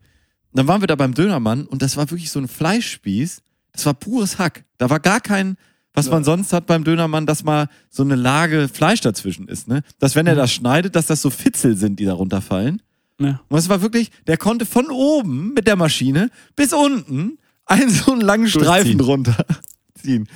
Und 0.53 0.59
dann 0.59 0.69
waren 0.69 0.81
wir 0.81 0.87
da 0.87 0.95
beim 0.95 1.15
Dönermann 1.15 1.67
und 1.67 1.83
das 1.83 1.97
war 1.97 2.11
wirklich 2.11 2.31
so 2.31 2.39
ein 2.39 2.49
Fleischspieß. 2.49 3.43
Das 3.73 3.87
war 3.87 3.95
pures 3.95 4.39
Hack. 4.39 4.65
Da 4.79 4.89
war 4.91 5.01
gar 5.01 5.21
kein, 5.21 5.57
was 5.93 6.11
man 6.11 6.25
sonst 6.25 6.53
hat 6.53 6.67
beim 6.67 6.85
Dönermann, 6.85 7.27
dass 7.27 7.45
mal 7.45 7.69
so 7.91 8.03
eine 8.03 8.15
Lage 8.15 8.69
Fleisch 8.69 9.01
dazwischen 9.01 9.49
ist, 9.49 9.69
ne? 9.69 9.83
Dass 9.99 10.15
wenn 10.15 10.27
er 10.27 10.35
das 10.35 10.53
schneidet, 10.53 10.95
dass 10.95 11.07
das 11.07 11.23
so 11.23 11.31
Fitzel 11.31 11.77
sind, 11.77 11.99
die 11.99 12.05
da 12.05 12.15
runterfallen. 12.15 12.83
Ja. 13.21 13.41
Und 13.49 13.59
es 13.59 13.69
war 13.69 13.83
wirklich, 13.83 14.11
der 14.27 14.37
konnte 14.37 14.67
von 14.67 14.91
oben 14.91 15.55
mit 15.55 15.67
der 15.67 15.77
Maschine 15.77 16.31
bis 16.55 16.73
unten 16.73 17.39
einen 17.65 17.91
so 17.91 18.13
einen 18.13 18.21
langen 18.21 18.49
Streifen 18.49 19.01
runterziehen. 19.01 20.29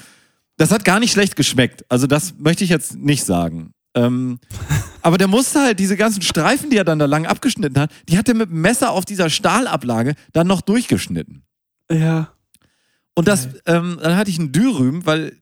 Das 0.57 0.71
hat 0.71 0.85
gar 0.85 1.01
nicht 1.01 1.13
schlecht 1.13 1.37
geschmeckt. 1.37 1.85
Also 1.89 2.07
das 2.07 2.35
möchte 2.39 2.65
ich 2.65 2.71
jetzt 2.71 2.97
nicht 2.97 3.25
sagen. 3.25 3.73
Ähm, 3.95 4.39
aber 5.03 5.19
der 5.19 5.29
musste 5.29 5.61
halt 5.61 5.79
diese 5.79 5.97
ganzen 5.97 6.23
Streifen, 6.23 6.71
die 6.71 6.77
er 6.77 6.85
dann 6.85 6.99
da 6.99 7.07
lang 7.07 7.27
abgeschnitten 7.27 7.81
hat, 7.81 7.91
die 8.09 8.19
hat 8.19 8.29
er 8.29 8.35
mit 8.35 8.51
dem 8.51 8.61
Messer 8.61 8.91
auf 8.91 9.05
dieser 9.05 9.31
Stahlablage 9.31 10.15
dann 10.33 10.47
noch 10.47 10.61
durchgeschnitten. 10.61 11.45
Ja. 11.91 12.33
Und 13.15 13.29
das, 13.29 13.49
ähm, 13.67 13.99
dann 14.01 14.17
hatte 14.17 14.31
ich 14.31 14.39
einen 14.39 14.53
Dürüm, 14.53 15.05
weil, 15.07 15.37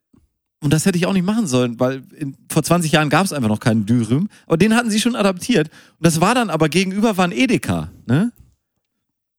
und 0.60 0.72
das 0.72 0.86
hätte 0.86 0.98
ich 0.98 1.06
auch 1.06 1.12
nicht 1.12 1.24
machen 1.24 1.46
sollen, 1.46 1.78
weil 1.78 2.02
in, 2.16 2.36
vor 2.50 2.62
20 2.62 2.90
Jahren 2.90 3.10
gab 3.10 3.24
es 3.24 3.32
einfach 3.32 3.48
noch 3.48 3.60
keinen 3.60 3.86
Dürüm, 3.86 4.28
aber 4.46 4.56
den 4.56 4.74
hatten 4.74 4.90
sie 4.90 5.00
schon 5.00 5.14
adaptiert. 5.14 5.68
Und 5.98 6.06
das 6.06 6.20
war 6.20 6.34
dann 6.34 6.50
aber 6.50 6.68
gegenüber 6.68 7.16
war 7.16 7.24
ein 7.24 7.32
Edeka, 7.32 7.90
ne? 8.06 8.32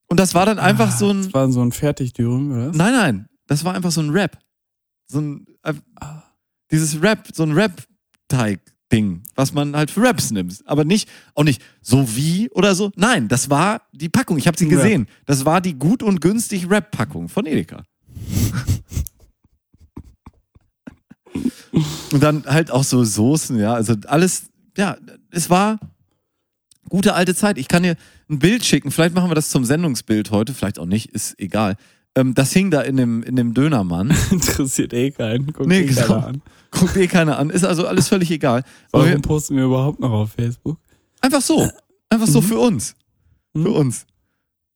Und 0.06 0.18
das 0.18 0.34
war 0.34 0.44
dann 0.46 0.58
einfach 0.58 0.90
so 0.90 1.10
ein, 1.10 1.22
Das 1.24 1.34
war 1.34 1.52
so 1.52 1.62
ein 1.62 1.72
Fertigdürüm, 1.72 2.50
oder? 2.50 2.72
nein, 2.72 2.92
nein, 2.92 3.26
das 3.46 3.64
war 3.64 3.74
einfach 3.74 3.92
so 3.92 4.00
ein 4.00 4.10
Rap. 4.10 4.38
So 5.06 5.20
ein, 5.20 5.46
äh, 5.62 5.74
dieses 6.70 7.00
Rap, 7.02 7.28
so 7.32 7.42
ein 7.42 7.52
Rap-Teig-Ding, 7.52 9.22
was 9.34 9.52
man 9.52 9.76
halt 9.76 9.90
für 9.90 10.02
Raps 10.02 10.30
nimmt. 10.30 10.62
Aber 10.66 10.84
nicht, 10.84 11.08
auch 11.34 11.44
nicht 11.44 11.62
so 11.80 12.16
wie 12.16 12.48
oder 12.50 12.74
so. 12.74 12.90
Nein, 12.96 13.28
das 13.28 13.50
war 13.50 13.82
die 13.92 14.08
Packung. 14.08 14.38
Ich 14.38 14.46
habe 14.46 14.56
sie 14.58 14.68
gesehen. 14.68 15.06
Das 15.26 15.44
war 15.44 15.60
die 15.60 15.74
gut 15.74 16.02
und 16.02 16.20
günstig 16.20 16.68
Rap-Packung 16.70 17.28
von 17.28 17.46
Edeka. 17.46 17.84
Und 22.12 22.22
dann 22.22 22.44
halt 22.46 22.70
auch 22.70 22.84
so 22.84 23.04
Soßen, 23.04 23.58
ja. 23.58 23.74
Also 23.74 23.94
alles, 24.06 24.50
ja, 24.76 24.96
es 25.30 25.50
war 25.50 25.78
gute 26.88 27.14
alte 27.14 27.34
Zeit. 27.34 27.58
Ich 27.58 27.68
kann 27.68 27.82
dir 27.82 27.96
ein 28.28 28.38
Bild 28.38 28.64
schicken. 28.64 28.90
Vielleicht 28.90 29.14
machen 29.14 29.30
wir 29.30 29.34
das 29.34 29.50
zum 29.50 29.64
Sendungsbild 29.64 30.30
heute. 30.30 30.54
Vielleicht 30.54 30.78
auch 30.78 30.86
nicht, 30.86 31.10
ist 31.10 31.38
egal. 31.38 31.76
Ähm, 32.16 32.34
das 32.34 32.52
hing 32.52 32.70
da 32.70 32.80
in 32.80 32.96
dem, 32.96 33.22
in 33.22 33.36
dem 33.36 33.54
Dönermann. 33.54 34.10
Interessiert 34.30 34.92
eh 34.92 35.10
keinen. 35.12 35.46
Guckt 35.52 35.68
Nee, 35.68 35.80
eh 35.82 35.86
keiner 35.86 36.06
genau. 36.06 36.26
an. 36.26 36.42
Guckt 36.72 36.96
eh 36.96 37.06
keiner 37.06 37.38
an. 37.38 37.50
Ist 37.50 37.64
also 37.64 37.86
alles 37.86 38.08
völlig 38.08 38.30
egal. 38.30 38.64
Warum 38.90 39.08
wir, 39.08 39.18
posten 39.20 39.56
wir 39.56 39.64
überhaupt 39.64 40.00
noch 40.00 40.10
auf 40.10 40.32
Facebook? 40.32 40.78
einfach 41.20 41.40
so. 41.42 41.68
Einfach 42.08 42.26
so 42.26 42.40
für 42.40 42.58
uns. 42.58 42.94
Für 43.54 43.58
Mhm. 43.60 43.66
uns. 43.76 44.06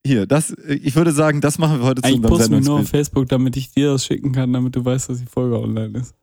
Hier, 0.06 0.26
das, 0.26 0.54
ich 0.68 0.94
würde 0.96 1.12
sagen, 1.12 1.40
das 1.40 1.56
machen 1.58 1.78
wir 1.80 1.86
heute 1.86 2.02
zu 2.02 2.06
Eigentlich 2.08 2.16
unserem 2.30 2.38
posten 2.38 2.52
wir 2.52 2.60
nur 2.60 2.74
auf 2.74 2.86
Sendungsbild. 2.86 3.06
Facebook, 3.06 3.28
damit 3.30 3.56
ich 3.56 3.72
dir 3.72 3.92
das 3.92 4.04
schicken 4.04 4.32
kann, 4.32 4.52
damit 4.52 4.76
du 4.76 4.84
weißt, 4.84 5.08
dass 5.08 5.18
die 5.18 5.26
Folge 5.26 5.58
online 5.58 5.98
ist. 5.98 6.14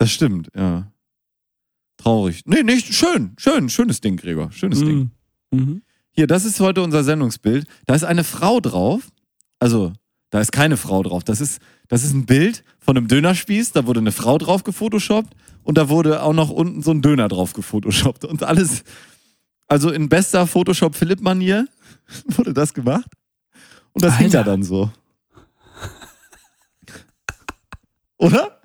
Das 0.00 0.10
stimmt, 0.10 0.48
ja. 0.56 0.90
Traurig. 1.98 2.40
Nee, 2.46 2.62
nicht, 2.62 2.94
schön, 2.94 3.34
schön, 3.38 3.68
schönes 3.68 4.00
Ding, 4.00 4.16
Gregor. 4.16 4.50
Schönes 4.50 4.78
Ding. 4.78 5.10
Mhm. 5.50 5.58
Mhm. 5.60 5.82
Hier, 6.12 6.26
das 6.26 6.46
ist 6.46 6.58
heute 6.58 6.80
unser 6.80 7.04
Sendungsbild. 7.04 7.66
Da 7.84 7.94
ist 7.94 8.04
eine 8.04 8.24
Frau 8.24 8.60
drauf. 8.60 9.10
Also, 9.58 9.92
da 10.30 10.40
ist 10.40 10.52
keine 10.52 10.78
Frau 10.78 11.02
drauf. 11.02 11.22
Das 11.22 11.42
ist, 11.42 11.60
das 11.88 12.02
ist 12.02 12.14
ein 12.14 12.24
Bild 12.24 12.64
von 12.78 12.96
einem 12.96 13.08
Dönerspieß. 13.08 13.72
Da 13.72 13.86
wurde 13.86 14.00
eine 14.00 14.10
Frau 14.10 14.38
drauf 14.38 14.64
gefotoshoppt 14.64 15.34
und 15.64 15.76
da 15.76 15.90
wurde 15.90 16.22
auch 16.22 16.32
noch 16.32 16.48
unten 16.48 16.80
so 16.82 16.92
ein 16.92 17.02
Döner 17.02 17.28
drauf 17.28 17.52
gefotoshoppt. 17.52 18.24
Und 18.24 18.42
alles, 18.42 18.84
also 19.66 19.90
in 19.90 20.08
bester 20.08 20.46
Photoshop-Philipp-Manier 20.46 21.68
wurde 22.24 22.54
das 22.54 22.72
gemacht. 22.72 23.10
Und 23.92 24.02
das 24.02 24.16
hing 24.16 24.30
da 24.30 24.38
Alter. 24.38 24.50
dann 24.52 24.62
so. 24.62 24.90
Oder? 28.16 28.58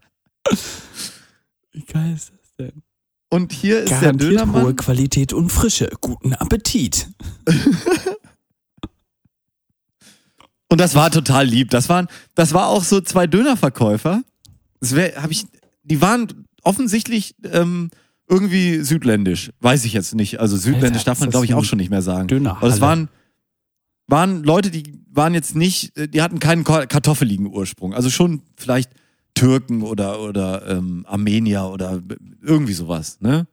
Wie 1.76 1.82
geil 1.82 2.14
ist 2.16 2.32
das 2.32 2.56
denn? 2.58 2.84
Und 3.30 3.52
hier 3.52 3.82
ist 3.82 3.90
der 3.90 4.00
Garantiert 4.00 4.32
hohe 4.32 4.46
Dönermann. 4.46 4.76
Qualität 4.78 5.34
und 5.34 5.52
Frische. 5.52 5.90
Guten 6.00 6.34
Appetit. 6.34 7.10
Und 10.68 10.80
das 10.82 10.96
war 10.96 11.12
total 11.12 11.46
lieb. 11.46 11.70
Das 11.70 11.90
waren, 11.90 12.08
das 12.34 12.54
war 12.54 12.68
auch 12.68 12.84
so 12.84 13.00
zwei 13.00 13.28
Dönerverkäufer. 13.28 14.24
Das 14.80 14.96
wär, 14.96 15.22
hab 15.22 15.30
ich, 15.32 15.46
die 15.84 16.02
waren 16.02 16.48
offensichtlich 16.64 17.36
ähm, 17.44 17.92
irgendwie 18.28 18.80
südländisch. 18.80 19.52
Weiß 19.60 19.86
ich 19.86 19.94
jetzt 19.94 20.16
nicht. 20.16 20.40
Also 20.40 20.58
südländisch 20.58 21.02
Alter, 21.02 21.12
darf 21.12 21.20
man, 21.20 21.28
das 21.28 21.34
glaube 21.34 21.46
ich, 21.46 21.54
auch 21.54 21.64
schon 21.64 21.78
nicht 21.78 21.92
mehr 21.92 22.02
sagen. 22.02 22.28
Dönerhalle. 22.28 22.62
Aber 22.66 22.74
es 22.74 22.82
waren, 22.82 23.10
waren 24.08 24.44
Leute, 24.44 24.72
die 24.72 25.02
waren 25.12 25.34
jetzt 25.34 25.56
nicht, 25.56 25.96
äh, 25.98 26.08
die 26.08 26.22
hatten 26.22 26.40
keinen 26.40 26.64
kartoffeligen 26.64 27.48
Ursprung. 27.48 27.94
Also 27.94 28.10
schon 28.10 28.42
vielleicht 28.58 28.90
Türken 29.36 29.84
oder, 29.84 30.22
oder 30.22 30.68
ähm, 30.68 31.06
Armenier 31.08 31.66
oder 31.66 32.02
irgendwie 32.42 32.74
sowas. 32.74 33.22
Ne? 33.22 33.48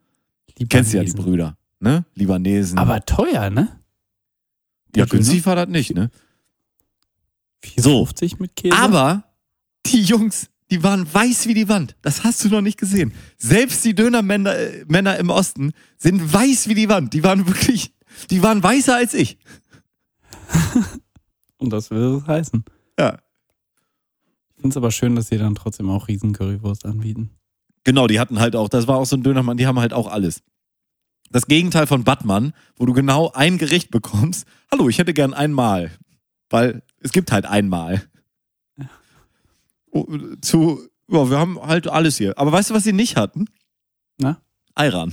Die 0.58 0.66
Kennst 0.66 0.92
du 0.92 0.96
ja 0.96 1.02
die 1.02 1.10
Libanesen. 1.10 1.30
Brüder. 1.30 1.56
Ne? 1.80 2.04
Libanesen. 2.14 2.78
Aber 2.78 3.04
teuer, 3.04 3.50
ne? 3.50 3.68
ja, 4.96 5.04
der 5.04 5.06
günstig 5.06 5.44
war 5.46 5.56
das 5.56 5.68
nicht, 5.68 5.94
ne? 5.94 6.10
4,50 7.64 8.36
mit 8.38 8.56
Käse? 8.56 8.76
Aber 8.76 9.24
die 9.86 10.02
Jungs, 10.02 10.48
die 10.70 10.82
waren 10.82 11.12
weiß 11.12 11.46
wie 11.46 11.54
die 11.54 11.68
Wand. 11.68 11.96
Das 12.02 12.24
hast 12.24 12.44
du 12.44 12.48
noch 12.48 12.60
nicht 12.60 12.78
gesehen. 12.78 13.12
Selbst 13.38 13.84
die 13.84 13.94
Dönermänner 13.94 14.56
äh, 14.56 14.84
Männer 14.88 15.18
im 15.18 15.30
Osten 15.30 15.72
sind 15.96 16.32
weiß 16.32 16.68
wie 16.68 16.74
die 16.74 16.88
Wand. 16.88 17.14
Die 17.14 17.24
waren 17.24 17.46
wirklich, 17.46 17.92
die 18.30 18.42
waren 18.42 18.62
weißer 18.62 18.96
als 18.96 19.14
ich. 19.14 19.38
Und 21.58 21.70
das 21.70 21.90
will 21.90 22.20
es 22.20 22.26
heißen. 22.26 22.64
Ja. 22.98 23.18
Ich 24.62 24.64
finde 24.64 24.74
es 24.74 24.76
aber 24.76 24.92
schön, 24.92 25.16
dass 25.16 25.26
sie 25.26 25.38
dann 25.38 25.56
trotzdem 25.56 25.90
auch 25.90 26.06
riesen 26.06 26.34
Currywurst 26.34 26.86
anbieten. 26.86 27.30
Genau, 27.82 28.06
die 28.06 28.20
hatten 28.20 28.38
halt 28.38 28.54
auch, 28.54 28.68
das 28.68 28.86
war 28.86 28.96
auch 28.96 29.06
so 29.06 29.16
ein 29.16 29.24
Dönermann, 29.24 29.56
die 29.56 29.66
haben 29.66 29.80
halt 29.80 29.92
auch 29.92 30.06
alles. 30.06 30.44
Das 31.32 31.48
Gegenteil 31.48 31.88
von 31.88 32.04
Batman, 32.04 32.52
wo 32.76 32.86
du 32.86 32.92
genau 32.92 33.32
ein 33.32 33.58
Gericht 33.58 33.90
bekommst. 33.90 34.46
Hallo, 34.70 34.88
ich 34.88 34.98
hätte 34.98 35.14
gern 35.14 35.34
einmal. 35.34 35.90
Weil 36.48 36.84
es 37.00 37.10
gibt 37.10 37.32
halt 37.32 37.44
einmal. 37.44 38.04
Oh, 39.90 40.06
Zu, 40.40 40.88
ja, 41.08 41.28
wir 41.28 41.40
haben 41.40 41.60
halt 41.60 41.88
alles 41.88 42.18
hier. 42.18 42.38
Aber 42.38 42.52
weißt 42.52 42.70
du, 42.70 42.74
was 42.74 42.84
sie 42.84 42.92
nicht 42.92 43.16
hatten? 43.16 43.46
Na? 44.18 44.40
Ayran. 44.76 45.12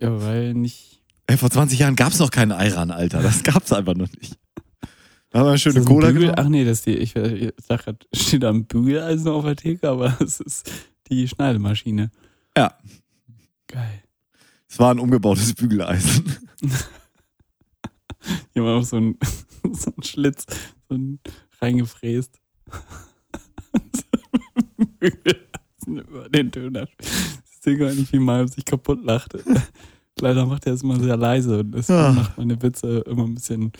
Ja, 0.00 0.22
weil 0.22 0.54
nicht. 0.54 1.02
Ey, 1.26 1.36
vor 1.36 1.50
20 1.50 1.78
Jahren 1.78 1.96
gab 1.96 2.14
es 2.14 2.18
noch 2.18 2.30
keinen 2.30 2.52
Ayran, 2.52 2.90
Alter. 2.90 3.20
Das 3.20 3.42
gab's 3.42 3.74
einfach 3.74 3.94
noch 3.94 4.10
nicht. 4.18 4.38
Haben 5.34 5.44
wir 5.46 5.48
eine 5.50 5.58
schöne 5.58 5.80
ein 5.80 5.84
Cola 5.84 6.10
genommen. 6.12 6.34
Ach 6.36 6.48
nee, 6.48 6.64
das 6.64 6.78
ist 6.78 6.86
die, 6.86 6.96
ich, 6.96 7.16
ich 7.16 7.52
sag 7.66 7.84
grad, 7.84 8.06
steht 8.14 8.42
da 8.44 8.50
ein 8.50 8.66
Bügeleisen 8.66 9.28
auf 9.28 9.44
der 9.44 9.56
Theke, 9.56 9.88
aber 9.88 10.16
es 10.20 10.40
ist 10.40 10.70
die 11.10 11.26
Schneidemaschine. 11.28 12.10
Ja, 12.56 12.78
Geil. 13.66 14.02
es 14.68 14.78
war 14.78 14.92
ein 14.92 14.98
umgebautes 15.00 15.52
Bügeleisen. 15.54 16.24
Jemand 18.54 18.78
auf 18.78 18.84
so 18.86 18.96
einen, 18.96 19.18
so 19.72 19.90
einen 19.92 20.02
Schlitz 20.02 20.46
so 20.88 20.94
einen 20.94 21.18
reingefräst. 21.60 22.40
Bügeleisen 24.98 25.98
über 26.08 26.28
den 26.28 26.50
Döner. 26.50 26.86
Ich 27.00 27.58
sehe 27.60 27.76
gar 27.76 27.92
nicht, 27.92 28.12
wie 28.12 28.18
Malm 28.18 28.48
sich 28.48 28.64
kaputt 28.64 29.02
lachte. 29.04 29.42
Leider 30.20 30.46
macht 30.46 30.66
er 30.66 30.74
es 30.74 30.82
immer 30.82 30.98
sehr 31.00 31.16
leise 31.16 31.60
und 31.60 31.72
das 31.72 31.90
Ah. 31.90 32.12
macht 32.12 32.38
meine 32.38 32.60
Witze 32.62 32.98
immer 33.00 33.24
ein 33.24 33.34
bisschen. 33.34 33.72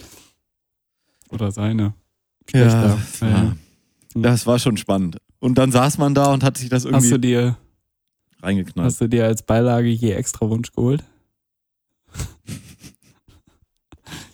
Oder 1.35 1.51
seine. 1.51 1.95
Ja, 2.53 2.71
Schlechter. 2.71 2.99
das 3.11 3.21
war, 3.21 3.57
das 4.15 4.47
war 4.47 4.59
schon 4.59 4.77
spannend. 4.77 5.19
Und 5.41 5.57
dann 5.57 5.73
saß 5.73 5.99
man 5.99 6.15
da 6.15 6.33
und 6.33 6.43
hat 6.45 6.57
sich 6.57 6.69
das 6.69 6.85
Hast 6.85 6.91
du 7.11 7.15
irgendwie 7.17 7.19
dir, 7.29 7.57
reingeknallt. 8.43 8.87
hast 8.87 9.01
du 9.01 9.09
dir 9.09 9.25
als 9.27 9.43
Beilage 9.43 9.89
je 9.89 10.13
extra 10.13 10.49
Wunsch 10.49 10.73
geholt? 10.73 11.05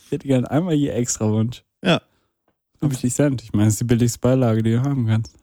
ich 0.05 0.11
hätte 0.11 0.27
gern 0.27 0.45
einmal 0.45 0.73
je 0.75 0.89
extra 0.89 1.29
Wunsch. 1.29 1.63
Ja. 1.83 2.01
50 2.79 3.13
Cent. 3.13 3.43
Ich 3.43 3.53
meine, 3.53 3.65
das 3.65 3.73
ist 3.75 3.81
die 3.81 3.85
billigste 3.85 4.19
Beilage, 4.19 4.63
die 4.63 4.71
du 4.71 4.81
haben 4.83 5.05
kannst. 5.07 5.35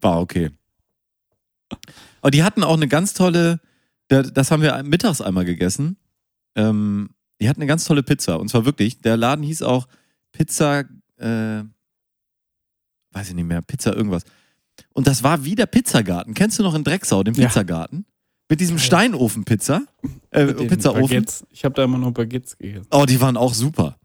War 0.00 0.20
okay. 0.20 0.50
Aber 2.20 2.30
die 2.32 2.42
hatten 2.42 2.64
auch 2.64 2.74
eine 2.76 2.88
ganz 2.88 3.14
tolle, 3.14 3.60
da- 4.08 4.22
das 4.22 4.50
haben 4.50 4.62
wir 4.62 4.82
mittags 4.82 5.20
einmal 5.20 5.44
gegessen. 5.44 5.96
Ähm, 6.56 7.10
die 7.40 7.48
hatten 7.48 7.60
eine 7.60 7.68
ganz 7.68 7.84
tolle 7.84 8.02
Pizza. 8.02 8.38
Und 8.40 8.48
zwar 8.48 8.64
wirklich, 8.64 9.00
der 9.00 9.16
Laden 9.16 9.44
hieß 9.44 9.62
auch 9.62 9.86
Pizza, 10.32 10.80
äh, 11.18 11.62
weiß 13.12 13.28
ich 13.28 13.34
nicht 13.34 13.46
mehr, 13.46 13.62
Pizza 13.62 13.94
irgendwas. 13.94 14.22
Und 14.94 15.06
das 15.06 15.22
war 15.22 15.44
wie 15.44 15.54
der 15.54 15.66
Pizzagarten. 15.66 16.34
Kennst 16.34 16.58
du 16.58 16.62
noch 16.62 16.74
in 16.74 16.84
Drecksau, 16.84 17.22
den 17.22 17.34
Ja. 17.34 17.46
Pizzagarten? 17.46 18.06
Mit 18.48 18.60
diesem. 18.60 18.78
Steinofen-Pizza. 18.78 19.82
Äh, 20.30 20.46
Pizzaofen. 20.52 21.02
Baguettes. 21.02 21.46
Ich 21.50 21.64
habe 21.64 21.74
da 21.74 21.84
immer 21.84 21.98
noch 21.98 22.10
Baguettes 22.12 22.56
gegessen. 22.58 22.86
Oh, 22.90 23.04
die 23.06 23.20
waren 23.20 23.36
auch 23.36 23.54
super. 23.54 23.98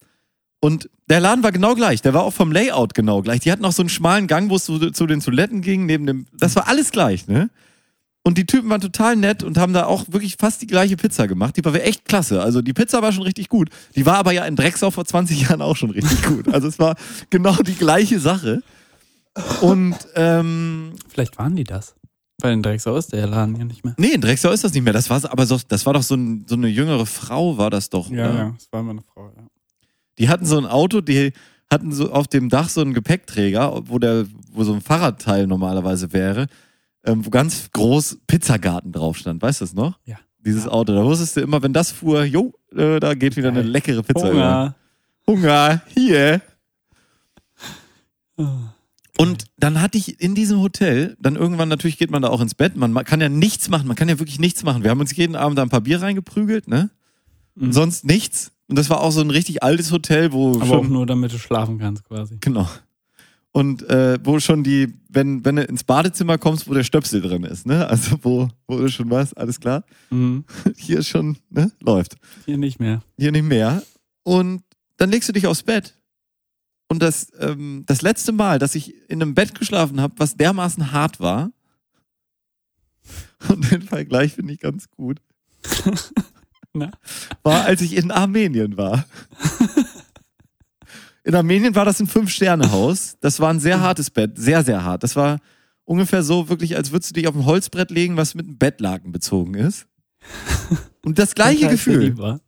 Und 0.60 0.90
der 1.10 1.20
Laden 1.20 1.44
war 1.44 1.52
genau 1.52 1.76
gleich. 1.76 2.02
Der 2.02 2.14
war 2.14 2.24
auch 2.24 2.34
vom 2.34 2.52
Layout 2.52 2.94
genau 2.94 3.22
gleich. 3.22 3.42
Die 3.42 3.52
hatten 3.52 3.64
auch 3.66 3.72
so 3.72 3.82
einen 3.82 3.90
schmalen 3.90 4.28
Gang, 4.28 4.50
wo 4.50 4.56
es 4.56 4.66
zu, 4.66 4.92
zu 4.92 5.06
den 5.06 5.20
Toiletten 5.20 5.62
ging, 5.62 5.86
neben 5.86 6.06
dem. 6.06 6.26
Das 6.34 6.56
war 6.56 6.68
alles 6.68 6.92
gleich, 6.92 7.28
ne? 7.28 7.50
Und 8.24 8.38
die 8.38 8.46
Typen 8.46 8.70
waren 8.70 8.82
total 8.82 9.16
nett 9.16 9.42
und 9.42 9.58
haben 9.58 9.72
da 9.72 9.86
auch 9.86 10.06
wirklich 10.10 10.36
fast 10.38 10.62
die 10.62 10.68
gleiche 10.68 10.98
Pizza 10.98 11.28
gemacht. 11.28 11.56
Die 11.56 11.64
war 11.64 11.74
echt 11.76 12.06
klasse. 12.06 12.42
Also 12.42 12.62
die 12.62 12.74
Pizza 12.74 13.02
war 13.02 13.14
schon 13.14 13.24
richtig 13.24 13.48
gut. 13.48 13.70
Die 13.96 14.06
war 14.06 14.18
aber 14.18 14.34
ja 14.34 14.46
in 14.46 14.56
Drecksau 14.58 14.92
vor 14.92 15.06
20 15.06 15.42
Jahren 15.50 15.62
auch 15.62 15.78
schon 15.78 15.92
richtig 15.92 16.24
gut. 16.24 16.54
Also 16.54 16.68
es 16.68 16.78
war 16.78 16.96
genau 17.30 17.56
die 17.56 17.76
gleiche 17.76 18.20
Sache. 18.20 18.62
Und 19.62 19.96
ähm, 20.16 20.94
Vielleicht 21.08 21.38
waren 21.38 21.56
die 21.56 21.64
das. 21.64 21.96
Weil 22.42 22.54
in 22.54 22.62
Drecksau 22.62 22.98
ist 22.98 23.14
der 23.14 23.28
Laden 23.28 23.56
ja 23.56 23.66
nicht 23.66 23.84
mehr. 23.84 23.96
nee, 23.98 24.12
in 24.12 24.22
Drecksau 24.22 24.52
ist 24.52 24.64
das 24.64 24.74
nicht 24.74 24.84
mehr. 24.84 24.94
Das 24.94 25.10
war 25.10 25.24
aber 25.32 25.46
so, 25.46 25.58
das 25.68 25.86
war 25.86 25.94
doch 25.94 26.04
so, 26.04 26.16
ein, 26.16 26.46
so 26.48 26.56
eine 26.56 26.68
jüngere 26.68 27.06
Frau, 27.06 27.58
war 27.58 27.70
das 27.70 27.90
doch. 27.90 28.10
oder? 28.12 28.54
das 28.58 28.68
war 28.72 28.84
meine 28.84 29.02
Frau, 29.02 29.32
ja. 29.36 29.44
Die 30.20 30.30
hatten 30.30 30.46
so 30.46 30.58
ein 30.58 30.66
Auto, 30.66 31.02
die 31.02 31.34
hatten 31.72 31.92
so 31.92 32.12
auf 32.12 32.28
dem 32.28 32.50
Dach 32.50 32.70
so 32.70 32.82
einen 32.82 32.94
Gepäckträger, 32.94 33.82
wo 33.88 34.00
der, 34.00 34.26
wo 34.52 34.64
so 34.64 34.74
ein 34.74 34.82
Fahrradteil 34.82 35.48
normalerweise 35.48 36.14
wäre, 36.14 36.48
ähm, 37.06 37.26
wo 37.26 37.30
ganz 37.30 37.70
groß 37.72 38.20
Pizzagarten 38.28 38.92
drauf 38.92 39.18
stand. 39.18 39.42
Weißt 39.42 39.62
du 39.62 39.66
das 39.66 39.74
noch? 39.74 40.00
Ja. 40.06 40.18
Dieses 40.46 40.66
Ja. 40.66 40.72
Auto. 40.72 40.94
Da 40.94 41.04
wusstest 41.04 41.36
du 41.38 41.42
immer, 41.42 41.62
wenn 41.64 41.74
das 41.74 41.92
fuhr, 41.92 42.24
jo, 42.24 42.54
äh, 42.76 43.00
da 43.00 43.14
geht 43.16 43.36
wieder 43.38 43.50
eine 43.50 43.62
leckere 43.64 44.04
Pizza 44.04 44.32
über. 44.32 44.40
Hunger. 44.40 44.76
Hunger, 45.28 45.82
hier. 45.94 46.42
Ah. 48.38 48.74
Und 49.18 49.46
dann 49.58 49.82
hatte 49.82 49.98
ich 49.98 50.22
in 50.22 50.36
diesem 50.36 50.60
Hotel, 50.60 51.18
dann 51.20 51.36
irgendwann 51.36 51.70
natürlich 51.70 51.98
geht 51.98 52.12
man 52.12 52.22
da 52.22 52.28
auch 52.30 52.40
ins 52.40 52.54
Bett. 52.54 52.76
Man 52.76 52.92
ma- 52.92 53.04
kann 53.04 53.20
ja 53.20 53.30
nichts 53.30 53.68
machen, 53.68 53.88
man 53.88 53.96
kann 53.96 54.10
ja 54.10 54.20
wirklich 54.20 54.40
nichts 54.40 54.64
machen. 54.64 54.84
Wir 54.84 54.92
haben 54.92 55.00
uns 55.00 55.16
jeden 55.16 55.36
Abend 55.36 55.58
da 55.58 55.64
ein 55.64 55.70
paar 55.70 55.82
Bier 55.82 56.02
reingeprügelt, 56.02 56.68
ne? 56.68 56.92
Und 57.56 57.68
Mhm. 57.70 57.74
sonst 57.74 58.06
nichts. 58.06 58.52
Und 58.68 58.78
das 58.78 58.90
war 58.92 59.02
auch 59.02 59.12
so 59.12 59.22
ein 59.22 59.32
richtig 59.32 59.64
altes 59.64 59.92
Hotel, 59.92 60.34
wo 60.34 60.56
Aber 60.58 60.66
schon 60.68 60.78
auch 60.86 60.88
nur, 60.90 61.06
damit 61.08 61.34
du 61.34 61.40
schlafen 61.40 61.80
kannst, 61.80 62.04
quasi. 62.04 62.38
Genau. 62.42 62.68
Und 63.52 63.90
äh, 63.90 64.20
wo 64.24 64.40
schon 64.40 64.64
die, 64.64 64.94
wenn, 65.10 65.44
wenn 65.44 65.56
du 65.56 65.64
ins 65.64 65.84
Badezimmer 65.84 66.38
kommst, 66.38 66.70
wo 66.70 66.74
der 66.74 66.84
Stöpsel 66.84 67.22
drin 67.22 67.44
ist, 67.44 67.66
ne? 67.66 67.88
Also 67.88 68.18
wo, 68.22 68.50
wo 68.68 68.78
du 68.78 68.90
schon 68.90 69.10
weißt, 69.10 69.38
alles 69.38 69.60
klar. 69.60 69.84
Mhm. 70.10 70.46
Hier 70.76 71.00
ist 71.00 71.08
schon, 71.08 71.38
ne? 71.50 71.72
Läuft. 71.80 72.16
Hier 72.46 72.58
nicht 72.58 72.80
mehr. 72.80 73.02
Hier 73.18 73.32
nicht 73.32 73.46
mehr. 73.46 73.82
Und 74.24 74.64
dann 74.98 75.10
legst 75.10 75.30
du 75.30 75.34
dich 75.34 75.48
aufs 75.48 75.64
Bett. 75.64 75.96
Und 76.90 77.02
das, 77.02 77.32
ähm, 77.40 77.84
das 77.88 78.02
letzte 78.02 78.32
Mal, 78.32 78.60
dass 78.60 78.76
ich 78.76 78.94
in 79.10 79.22
einem 79.22 79.34
Bett 79.34 79.58
geschlafen 79.58 80.02
habe, 80.02 80.14
was 80.18 80.36
dermaßen 80.36 80.92
hart 80.92 81.20
war, 81.20 81.52
Und 83.50 83.72
den 83.72 83.82
Vergleich 83.82 84.34
finde 84.34 84.54
ich 84.54 84.60
ganz 84.60 84.90
gut. 84.90 85.22
Na? 86.74 86.92
War, 87.44 87.66
als 87.66 87.82
ich 87.82 87.96
in 87.96 88.12
Armenien 88.12 88.78
war. 88.78 89.06
In 91.28 91.36
Armenien 91.36 91.76
war 91.76 91.84
das 91.84 92.00
ein 92.00 92.08
Fünf-Sterne-Haus. 92.08 93.18
Das 93.20 93.42
war 93.42 93.50
ein 93.50 93.60
sehr 93.60 93.82
hartes 93.82 94.10
Bett, 94.10 94.38
sehr, 94.38 94.64
sehr 94.64 94.86
hart. 94.86 95.04
Das 95.04 95.18
war 95.18 95.40
ungefähr 95.84 96.24
so 96.24 96.48
wirklich, 96.48 96.78
als 96.78 96.94
würdest 96.94 97.10
du 97.10 97.16
dich 97.16 97.28
auf 97.28 97.36
ein 97.36 97.44
Holzbrett 97.44 97.92
legen, 97.92 98.16
was 98.16 98.34
mit 98.34 98.48
einem 98.48 98.58
Bettlaken 98.58 99.12
bezogen 99.12 99.56
ist. 99.56 99.88
Und 101.04 101.20
das 101.20 101.36
gleiche 101.36 101.64
Total 101.68 101.72
Gefühl, 101.74 102.40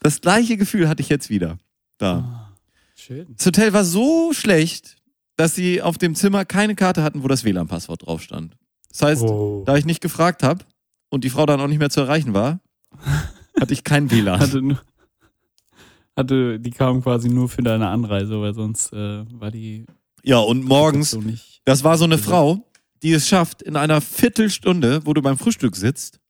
das 0.00 0.20
gleiche 0.20 0.56
Gefühl 0.56 0.88
hatte 0.88 1.00
ich 1.00 1.08
jetzt 1.10 1.30
wieder. 1.30 1.58
Da. 1.98 2.16
Ah, 2.50 2.56
schön. 2.96 3.26
Das 3.36 3.46
Hotel 3.46 3.72
war 3.72 3.84
so 3.84 4.32
schlecht, 4.32 4.96
dass 5.36 5.54
sie 5.54 5.80
auf 5.80 5.96
dem 5.96 6.16
Zimmer 6.16 6.44
keine 6.44 6.74
Karte 6.74 7.04
hatten, 7.04 7.22
wo 7.22 7.28
das 7.28 7.44
WLAN-Passwort 7.44 8.04
drauf 8.04 8.20
stand. 8.20 8.56
Das 8.90 9.02
heißt, 9.02 9.22
Oh. 9.22 9.62
da 9.64 9.76
ich 9.76 9.84
nicht 9.84 10.00
gefragt 10.00 10.42
habe 10.42 10.64
und 11.08 11.22
die 11.22 11.30
Frau 11.30 11.46
dann 11.46 11.60
auch 11.60 11.68
nicht 11.68 11.78
mehr 11.78 11.90
zu 11.90 12.00
erreichen 12.00 12.34
war, 12.34 12.58
hatte 13.60 13.72
ich 13.72 13.84
kein 13.84 14.10
WLAN. 14.10 14.40
Hatte, 14.40 14.60
nur, 14.60 14.80
hatte 16.16 16.60
die 16.60 16.70
kam 16.70 17.02
quasi 17.02 17.28
nur 17.28 17.48
für 17.48 17.62
deine 17.62 17.88
Anreise, 17.88 18.40
weil 18.40 18.54
sonst 18.54 18.92
äh, 18.92 19.24
war 19.32 19.50
die 19.50 19.86
Ja, 20.22 20.38
und 20.38 20.64
morgens, 20.64 21.10
so 21.10 21.22
das 21.64 21.84
war 21.84 21.98
so 21.98 22.04
eine 22.04 22.18
Frau, 22.18 22.66
die 23.02 23.12
es 23.12 23.28
schafft, 23.28 23.62
in 23.62 23.76
einer 23.76 24.00
Viertelstunde, 24.00 25.04
wo 25.04 25.12
du 25.12 25.22
beim 25.22 25.36
Frühstück 25.38 25.76
sitzt, 25.76 26.20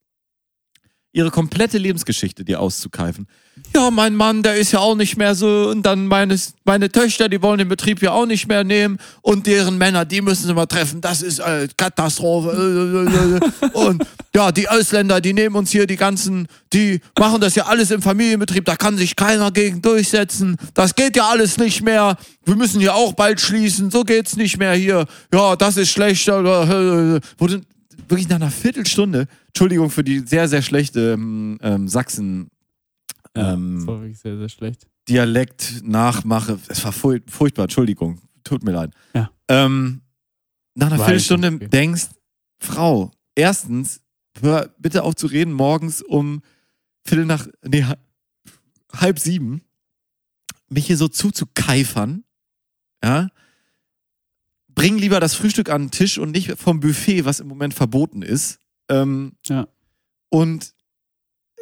ihre 1.15 1.31
komplette 1.31 1.79
Lebensgeschichte 1.79 2.45
dir 2.45 2.61
auszukeifen. 2.61 3.27
Ja, 3.73 3.93
mein 3.93 4.17
Mann, 4.17 4.43
der 4.43 4.57
ist 4.57 4.73
ja 4.73 4.81
auch 4.81 4.97
nicht 4.97 5.17
mehr 5.17 5.37
so 5.37 5.69
und 5.71 5.85
dann 5.85 6.09
meine, 6.09 6.37
meine 6.65 6.91
Töchter, 6.91 7.29
die 7.29 7.41
wollen 7.41 7.59
den 7.59 7.69
Betrieb 7.69 8.03
ja 8.03 8.11
auch 8.11 8.27
nicht 8.27 8.49
mehr 8.49 8.65
nehmen 8.65 8.99
und 9.23 9.47
deren 9.47 9.79
Männer, 9.79 10.05
die 10.05 10.21
müssen 10.21 10.49
sie 10.49 10.55
mal 10.55 10.67
treffen. 10.67 11.01
Das 11.01 11.23
ist 11.23 11.41
Katastrophe. 11.77 12.51
Äh, 12.51 13.67
äh. 13.67 13.71
und 13.73 14.05
ja, 14.35 14.51
die 14.51 14.69
Ausländer, 14.69 15.21
die 15.21 15.33
nehmen 15.33 15.55
uns 15.55 15.71
hier 15.71 15.87
die 15.87 15.97
ganzen, 15.97 16.49
die 16.73 17.01
machen 17.17 17.41
das 17.41 17.55
ja 17.55 17.67
alles 17.67 17.93
im 17.93 18.03
Familienbetrieb, 18.03 18.65
da 18.65 18.75
kann 18.75 18.97
sich 18.97 19.15
keiner 19.15 19.53
gegen 19.53 19.81
durchsetzen. 19.83 20.57
Das 20.75 20.97
geht 20.97 21.17
ja 21.17 21.29
alles 21.29 21.57
nicht 21.57 21.81
mehr. 21.83 22.17
Wir 22.45 22.57
müssen 22.57 22.81
hier 22.81 22.97
auch 22.97 23.13
bald 23.13 23.41
schließen, 23.41 23.93
so 23.93 24.03
geht's 24.03 24.37
nicht 24.37 24.59
mehr 24.59 24.75
hier. 24.75 25.07
Ja, 25.33 25.55
das 25.55 25.77
ist 25.77 25.91
schlecht. 25.91 26.27
äh, 26.27 26.33
äh, 26.33 27.21
Wo 27.39 27.47
wirklich 28.09 28.29
nach 28.29 28.37
einer 28.37 28.51
Viertelstunde, 28.51 29.27
Entschuldigung 29.49 29.91
für 29.91 30.05
die 30.05 30.21
sehr, 30.21 30.49
sehr 30.49 30.63
schlechte 30.63 31.13
ähm, 31.13 31.59
ähm, 31.63 31.89
Sachsen 31.89 32.49
ähm, 33.35 33.79
das 33.79 33.87
war 33.87 34.01
wirklich 34.01 34.19
sehr, 34.19 34.39
sehr 34.39 34.49
schlecht. 34.49 34.87
Dialekt 35.09 35.83
nachmache. 35.83 36.59
Es 36.69 36.85
war 36.85 36.93
furch 36.93 37.23
furchtbar, 37.29 37.65
Entschuldigung. 37.65 38.21
Tut 38.45 38.63
mir 38.63 38.73
leid. 38.73 38.93
Ja. 39.15 39.31
Ähm, 39.49 40.03
nach 40.75 40.87
einer 40.87 40.99
Weiß 40.99 41.07
Viertelstunde 41.07 41.49
okay. 41.55 41.69
denkst, 41.69 42.09
Frau, 42.61 43.11
erstens, 43.35 44.01
hör 44.41 44.71
bitte 44.79 45.03
auf 45.03 45.17
zu 45.17 45.27
reden 45.27 45.53
morgens 45.53 46.01
um 46.03 46.43
Viertel 47.05 47.27
nach, 47.27 47.47
nee, 47.67 47.83
ha- 47.85 47.99
halb 48.93 49.19
sieben, 49.19 49.63
mich 50.71 50.87
hier 50.87 50.97
so 50.97 51.09
zuzukeifern, 51.09 52.25
ja. 53.05 53.29
Bring 54.75 54.99
lieber 54.99 55.21
das 55.21 55.35
Frühstück 55.35 55.71
an 55.71 55.85
den 55.85 55.91
Tisch 55.91 56.19
und 56.19 56.33
nicht 56.33 56.59
vom 56.59 56.81
Buffet, 56.81 57.25
was 57.25 57.41
im 57.41 57.49
Moment 57.49 57.75
verboten 57.75 58.23
ist. 58.23 58.59
Ähm, 58.89 59.33
Ja. 59.47 59.69
Und 60.31 60.75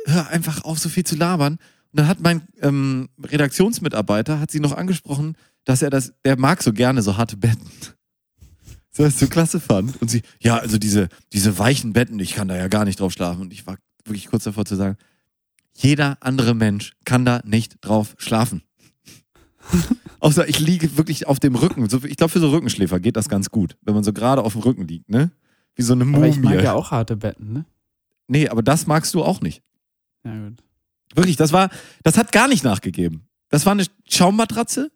hör 0.07 0.29
einfach 0.29 0.65
auf, 0.65 0.79
so 0.79 0.89
viel 0.89 1.05
zu 1.05 1.17
labern. 1.17 1.55
Und 1.55 1.99
dann 1.99 2.09
hat 2.09 2.21
mein 2.21 2.43
ähm, 2.61 3.11
Redaktionsmitarbeiter 3.23 4.41
hat 4.41 4.51
sie 4.51 4.61
noch 4.61 4.73
angesprochen, 4.73 5.37
dass 5.65 5.83
er 5.83 5.91
das, 5.91 6.15
der 6.25 6.39
mag 6.39 6.63
so 6.63 6.73
gerne 6.73 7.03
so 7.03 7.17
harte 7.17 7.37
Betten. 7.37 7.71
Das 8.95 9.19
so 9.19 9.27
klasse 9.27 9.59
fand. 9.59 10.03
Und 10.03 10.11
sie, 10.11 10.21
ja, 10.39 10.59
also 10.59 10.77
diese, 10.77 11.09
diese 11.33 11.59
weichen 11.59 11.95
Betten, 11.95 12.21
ich 12.21 12.35
kann 12.35 12.49
da 12.49 12.57
ja 12.59 12.69
gar 12.69 12.85
nicht 12.85 13.01
drauf 13.01 13.15
schlafen. 13.15 13.41
Und 13.41 13.51
ich 13.51 13.67
war 13.67 13.79
wirklich 14.05 14.27
kurz 14.27 14.45
davor 14.45 14.67
zu 14.67 14.77
sagen, 14.77 14.99
jeder 15.75 16.19
andere 16.21 16.55
Mensch 16.55 16.93
kann 17.07 17.25
da 17.25 17.41
nicht 17.47 17.77
drauf 17.81 18.15
schlafen. 18.19 18.63
Außer 20.23 20.49
ich 20.49 20.61
liege 20.61 20.97
wirklich 20.97 21.27
auf 21.27 21.41
dem 21.41 21.57
Rücken. 21.57 21.85
Ich 22.07 22.17
glaube, 22.17 22.31
für 22.31 22.39
so 22.39 22.51
Rückenschläfer 22.51 23.01
geht 23.01 23.17
das 23.17 23.29
ganz 23.29 23.51
gut, 23.51 23.77
wenn 23.83 23.93
man 23.93 24.05
so 24.05 24.13
gerade 24.13 24.43
auf 24.45 24.53
dem 24.53 24.63
Rücken 24.63 24.87
liegt, 24.87 25.09
ne? 25.11 25.33
Wie 25.75 25.83
so 25.83 25.95
eine 25.95 26.05
Aber 26.05 26.13
Mumie. 26.13 26.29
ich 26.29 26.39
mag 26.39 26.63
ja 26.63 26.75
auch 26.75 26.93
harte 26.93 27.17
Betten, 27.17 27.53
ne? 27.53 27.65
Nee, 28.29 28.49
aber 28.49 28.63
das 28.63 28.87
magst 28.87 29.13
du 29.15 29.25
auch 29.25 29.41
nicht. 29.41 29.63
Ja, 30.25 30.49
gut. 30.49 30.63
Wirklich, 31.17 31.35
das 31.35 31.53
war, 31.53 31.71
das 32.05 32.17
hat 32.17 32.31
gar 32.31 32.47
nicht 32.47 32.63
nachgegeben. 32.63 33.27
Das 33.49 33.67
war 33.67 33.73
eine 33.73 33.85
Schaummatratze 34.09 34.93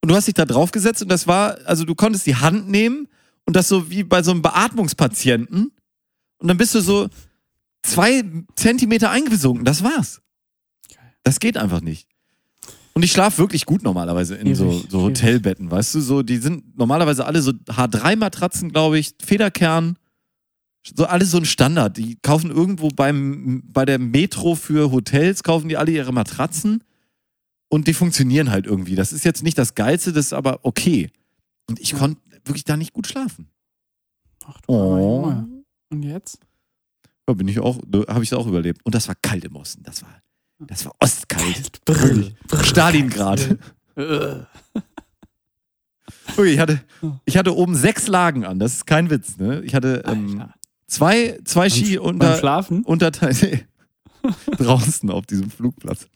und 0.00 0.08
du 0.08 0.14
hast 0.16 0.28
dich 0.28 0.34
da 0.34 0.46
draufgesetzt 0.46 1.02
und 1.02 1.10
das 1.10 1.26
war, 1.26 1.58
also 1.66 1.84
du 1.84 1.94
konntest 1.94 2.26
die 2.26 2.36
Hand 2.36 2.66
nehmen 2.70 3.06
und 3.44 3.56
das 3.56 3.68
so 3.68 3.90
wie 3.90 4.02
bei 4.02 4.22
so 4.22 4.30
einem 4.30 4.40
Beatmungspatienten 4.40 5.72
und 6.38 6.48
dann 6.48 6.56
bist 6.56 6.74
du 6.74 6.80
so 6.80 7.10
zwei 7.82 8.24
Zentimeter 8.56 9.10
eingesunken. 9.10 9.66
Das 9.66 9.84
war's. 9.84 10.22
Das 11.22 11.38
geht 11.38 11.58
einfach 11.58 11.82
nicht. 11.82 12.08
Und 12.94 13.02
ich 13.02 13.10
schlafe 13.10 13.38
wirklich 13.38 13.66
gut 13.66 13.82
normalerweise 13.82 14.36
in 14.36 14.54
so, 14.54 14.70
so. 14.88 15.02
Hotelbetten, 15.02 15.68
weißt 15.70 15.96
du, 15.96 16.00
so, 16.00 16.22
die 16.22 16.36
sind 16.36 16.78
normalerweise 16.78 17.26
alle 17.26 17.42
so 17.42 17.50
H3-Matratzen, 17.50 18.70
glaube 18.70 19.00
ich, 19.00 19.14
Federkern, 19.20 19.98
so 20.96 21.04
alles 21.04 21.32
so 21.32 21.38
ein 21.38 21.44
Standard. 21.44 21.96
Die 21.96 22.16
kaufen 22.22 22.50
irgendwo 22.50 22.88
beim, 22.88 23.62
bei 23.66 23.84
der 23.84 23.98
Metro 23.98 24.54
für 24.54 24.92
Hotels, 24.92 25.42
kaufen 25.42 25.68
die 25.68 25.76
alle 25.76 25.90
ihre 25.90 26.12
Matratzen 26.12 26.84
und 27.68 27.88
die 27.88 27.94
funktionieren 27.94 28.50
halt 28.50 28.66
irgendwie. 28.66 28.94
Das 28.94 29.12
ist 29.12 29.24
jetzt 29.24 29.42
nicht 29.42 29.58
das 29.58 29.74
Geilste, 29.74 30.12
das 30.12 30.26
ist 30.26 30.32
aber 30.32 30.60
okay. 30.62 31.10
Und 31.68 31.80
ich 31.80 31.94
konnte 31.94 32.20
wirklich 32.44 32.64
da 32.64 32.76
nicht 32.76 32.92
gut 32.92 33.08
schlafen. 33.08 33.48
Ach 34.46 34.60
du 34.60 34.72
Oh. 34.72 35.44
Und 35.90 36.02
jetzt? 36.02 36.38
Da 37.26 37.32
bin 37.32 37.48
ich 37.48 37.58
auch, 37.58 37.78
habe 38.08 38.22
ich 38.22 38.34
auch 38.34 38.46
überlebt. 38.46 38.84
Und 38.84 38.94
das 38.94 39.08
war 39.08 39.14
kalt 39.20 39.44
im 39.44 39.56
Osten. 39.56 39.82
Das 39.82 40.02
war, 40.02 40.22
das 40.58 40.84
war 40.84 40.92
ostkalt. 41.00 41.84
Brr. 41.84 42.30
Stalingrad. 42.62 43.58
Äh. 43.96 44.36
Ui, 46.38 46.48
ich 46.48 46.58
hatte, 46.58 46.80
ich 47.24 47.36
hatte 47.36 47.54
oben 47.54 47.74
sechs 47.74 48.06
Lagen 48.06 48.44
an. 48.44 48.58
Das 48.58 48.74
ist 48.74 48.86
kein 48.86 49.10
Witz, 49.10 49.36
ne? 49.36 49.62
Ich 49.62 49.74
hatte 49.74 50.02
ähm, 50.06 50.44
zwei, 50.86 51.38
zwei 51.44 51.68
Ski 51.68 51.96
Beim 51.96 52.06
unter, 52.06 52.36
Schlafen? 52.38 52.82
Unterteile 52.84 53.60
draußen 54.56 55.10
auf 55.10 55.26
diesem 55.26 55.50
Flugplatz. 55.50 56.06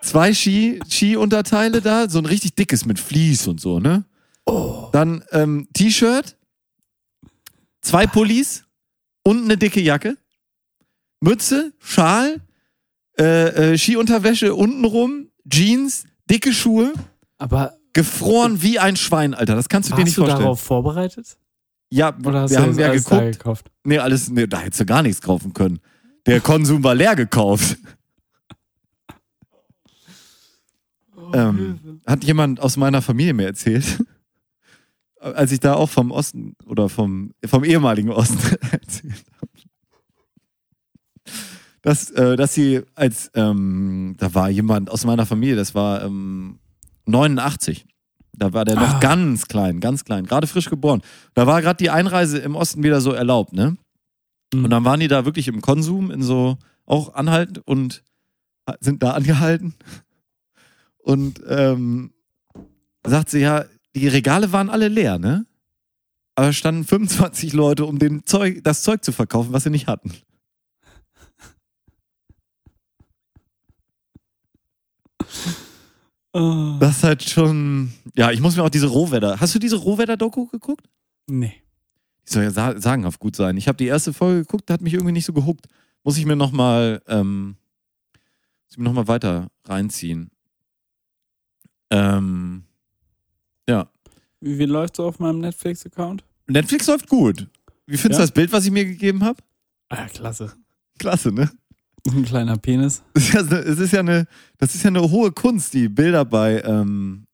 Zwei 0.00 0.34
Ski, 0.34 0.80
Ski-Unterteile 0.88 1.80
da, 1.80 2.08
so 2.08 2.18
ein 2.18 2.26
richtig 2.26 2.54
dickes 2.54 2.84
mit 2.84 2.98
Vlies 2.98 3.46
und 3.46 3.60
so, 3.60 3.78
ne? 3.78 4.04
Dann 4.92 5.24
ähm, 5.30 5.68
T-Shirt, 5.72 6.36
zwei 7.80 8.06
Pullis 8.06 8.64
und 9.22 9.44
eine 9.44 9.56
dicke 9.56 9.80
Jacke, 9.80 10.16
Mütze, 11.20 11.72
Schal, 11.78 12.40
äh, 13.18 13.72
äh, 13.72 13.78
Skiunterwäsche 13.78 14.54
untenrum, 14.54 15.28
Jeans, 15.48 16.04
dicke 16.30 16.52
Schuhe, 16.52 16.92
Aber 17.38 17.76
gefroren 17.92 18.62
wie 18.62 18.78
ein 18.78 18.96
Schwein, 18.96 19.34
Alter. 19.34 19.54
Das 19.54 19.68
kannst 19.68 19.90
du 19.90 19.94
dir 19.96 20.04
nicht 20.04 20.16
du 20.16 20.22
vorstellen. 20.22 20.42
darauf 20.42 20.60
vorbereitet? 20.60 21.36
Ja, 21.90 22.16
Oder 22.24 22.42
hast 22.42 22.50
wir 22.52 22.58
du 22.58 22.62
haben 22.64 22.78
ja 22.78 22.88
alles 22.88 23.04
da 23.04 23.18
geguckt. 23.18 23.38
gekauft? 23.38 23.70
Nee, 23.84 23.98
alles, 23.98 24.30
nee, 24.30 24.46
da 24.46 24.60
hättest 24.60 24.80
du 24.80 24.86
gar 24.86 25.02
nichts 25.02 25.20
kaufen 25.20 25.52
können. 25.52 25.80
Der 26.26 26.40
Konsum 26.40 26.82
war 26.84 26.94
leer 26.94 27.14
gekauft. 27.16 27.76
ähm, 31.34 32.00
hat 32.06 32.24
jemand 32.24 32.60
aus 32.60 32.76
meiner 32.76 33.02
Familie 33.02 33.34
mir 33.34 33.46
erzählt, 33.46 34.02
als 35.20 35.52
ich 35.52 35.60
da 35.60 35.74
auch 35.74 35.88
vom 35.90 36.10
Osten 36.10 36.54
oder 36.66 36.88
vom, 36.88 37.32
vom 37.44 37.64
ehemaligen 37.64 38.10
Osten 38.10 38.38
erzählt 38.70 39.12
habe. 39.12 39.31
Dass, 41.82 42.10
äh, 42.10 42.36
dass 42.36 42.54
sie 42.54 42.82
als, 42.94 43.30
ähm, 43.34 44.14
da 44.18 44.32
war 44.34 44.48
jemand 44.48 44.88
aus 44.90 45.04
meiner 45.04 45.26
Familie, 45.26 45.56
das 45.56 45.74
war 45.74 46.02
ähm, 46.04 46.58
89. 47.06 47.86
Da 48.34 48.52
war 48.52 48.64
der 48.64 48.76
noch 48.76 48.94
Ah. 48.94 49.00
ganz 49.00 49.46
klein, 49.46 49.80
ganz 49.80 50.04
klein, 50.04 50.24
gerade 50.26 50.46
frisch 50.46 50.70
geboren. 50.70 51.02
Da 51.34 51.46
war 51.46 51.60
gerade 51.60 51.76
die 51.76 51.90
Einreise 51.90 52.38
im 52.38 52.54
Osten 52.56 52.82
wieder 52.82 53.00
so 53.00 53.12
erlaubt, 53.12 53.52
ne? 53.52 53.76
Mhm. 54.54 54.64
Und 54.64 54.70
dann 54.70 54.84
waren 54.84 55.00
die 55.00 55.08
da 55.08 55.24
wirklich 55.24 55.48
im 55.48 55.60
Konsum, 55.60 56.10
in 56.10 56.22
so, 56.22 56.56
auch 56.86 57.14
anhalten 57.14 57.60
und 57.64 58.02
sind 58.80 59.02
da 59.02 59.12
angehalten. 59.12 59.74
Und 61.04 61.40
ähm, 61.48 62.12
sagt 63.04 63.30
sie, 63.30 63.40
ja, 63.40 63.64
die 63.96 64.06
Regale 64.06 64.52
waren 64.52 64.70
alle 64.70 64.86
leer, 64.86 65.18
ne? 65.18 65.44
Aber 66.36 66.52
standen 66.52 66.84
25 66.84 67.52
Leute, 67.54 67.84
um 67.86 67.98
den 67.98 68.24
Zeug, 68.24 68.60
das 68.62 68.82
Zeug 68.84 69.02
zu 69.04 69.10
verkaufen, 69.10 69.52
was 69.52 69.64
sie 69.64 69.70
nicht 69.70 69.88
hatten. 69.88 70.12
Das 76.32 76.96
ist 76.96 77.02
halt 77.04 77.22
schon. 77.28 77.92
Ja, 78.16 78.30
ich 78.30 78.40
muss 78.40 78.56
mir 78.56 78.62
auch 78.62 78.70
diese 78.70 78.86
Rohwetter. 78.86 79.38
Hast 79.38 79.54
du 79.54 79.58
diese 79.58 79.76
Rohwetter-Doku 79.76 80.46
geguckt? 80.46 80.88
Nee. 81.26 81.62
Die 82.26 82.32
soll 82.32 82.44
ja 82.44 82.50
sa 82.50 82.80
sagenhaft 82.80 83.20
gut 83.20 83.36
sein. 83.36 83.56
Ich 83.58 83.68
habe 83.68 83.76
die 83.76 83.86
erste 83.86 84.12
Folge 84.12 84.40
geguckt, 84.40 84.70
hat 84.70 84.80
mich 84.80 84.94
irgendwie 84.94 85.12
nicht 85.12 85.26
so 85.26 85.32
gehuckt. 85.34 85.66
Muss 86.04 86.16
ich 86.16 86.24
mir 86.24 86.36
nochmal 86.36 87.02
ähm, 87.06 87.56
muss 88.14 88.70
ich 88.72 88.78
mir 88.78 88.84
noch 88.84 88.92
mal 88.94 89.08
weiter 89.08 89.50
reinziehen. 89.66 90.30
Ähm, 91.90 92.64
ja. 93.68 93.88
Wie 94.40 94.56
viel 94.56 94.70
läuft 94.70 94.96
so 94.96 95.04
auf 95.06 95.18
meinem 95.18 95.40
Netflix-Account? 95.40 96.24
Netflix 96.46 96.86
läuft 96.86 97.08
gut. 97.08 97.46
Wie 97.86 97.96
findest 97.98 98.18
du 98.18 98.22
Ja? 98.22 98.26
das 98.26 98.32
Bild, 98.32 98.52
was 98.52 98.64
ich 98.64 98.70
mir 98.70 98.84
gegeben 98.84 99.22
habe? 99.22 99.42
Ah, 99.88 99.96
ja, 99.96 100.06
klasse. 100.08 100.54
Klasse, 100.98 101.30
ne? 101.32 101.50
Ein 102.10 102.24
kleiner 102.24 102.56
Penis. 102.56 103.02
Es 103.14 103.28
ist, 103.28 103.32
ja, 103.34 103.40
eine- 103.40 103.58
es 103.60 103.78
ist 103.78 103.92
ja 103.92 104.00
eine, 104.00 104.26
das 104.58 104.74
ist 104.74 104.82
ja 104.82 104.88
eine 104.88 105.02
hohe 105.02 105.30
Kunst, 105.32 105.72
die 105.74 105.88
Bilder 105.88 106.24
bei, 106.24 106.60
ähm, 106.62 107.26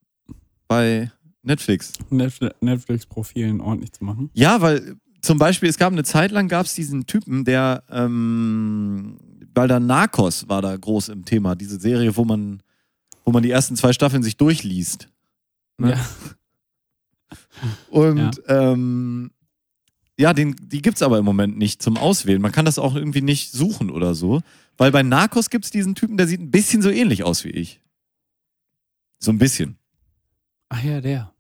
bei 0.66 1.10
Netflix. 1.42 1.92
Netflix- 2.10 2.56
Netflix-Profilen 2.60 3.60
ordentlich 3.60 3.92
zu 3.92 4.04
machen. 4.04 4.30
Ja, 4.34 4.60
weil 4.60 4.96
zum 5.22 5.38
Beispiel, 5.38 5.68
es 5.68 5.78
gab 5.78 5.92
eine 5.92 6.04
Zeit 6.04 6.30
lang, 6.30 6.48
gab 6.48 6.66
es 6.66 6.74
diesen 6.74 7.06
Typen, 7.06 7.44
der, 7.44 7.82
ähm, 7.90 9.16
weil 9.54 9.66
da 9.68 9.80
Narcos 9.80 10.48
war 10.48 10.60
da 10.62 10.76
groß 10.76 11.08
im 11.08 11.24
Thema, 11.24 11.54
diese 11.56 11.80
Serie, 11.80 12.14
wo 12.16 12.24
man, 12.24 12.62
wo 13.24 13.32
man 13.32 13.42
die 13.42 13.50
ersten 13.50 13.74
zwei 13.76 13.92
Staffeln 13.92 14.22
sich 14.22 14.36
durchliest. 14.36 15.08
Ne? 15.78 15.90
Ja. 15.92 16.06
Und 17.90 18.42
ähm, 18.46 19.30
ja, 20.18 20.32
den, 20.32 20.56
die 20.60 20.82
gibt's 20.82 21.02
aber 21.02 21.18
im 21.18 21.24
Moment 21.24 21.56
nicht 21.56 21.80
zum 21.80 21.96
Auswählen. 21.96 22.42
Man 22.42 22.52
kann 22.52 22.64
das 22.64 22.78
auch 22.78 22.96
irgendwie 22.96 23.22
nicht 23.22 23.52
suchen 23.52 23.90
oder 23.90 24.14
so. 24.14 24.40
Weil 24.76 24.90
bei 24.90 25.02
Narcos 25.02 25.50
gibt's 25.50 25.70
diesen 25.70 25.94
Typen, 25.94 26.16
der 26.16 26.26
sieht 26.26 26.40
ein 26.40 26.50
bisschen 26.50 26.82
so 26.82 26.90
ähnlich 26.90 27.24
aus 27.24 27.44
wie 27.44 27.50
ich. 27.50 27.80
So 29.20 29.30
ein 29.30 29.38
bisschen. 29.38 29.78
Ach 30.68 30.82
ja, 30.82 31.00
der. 31.00 31.32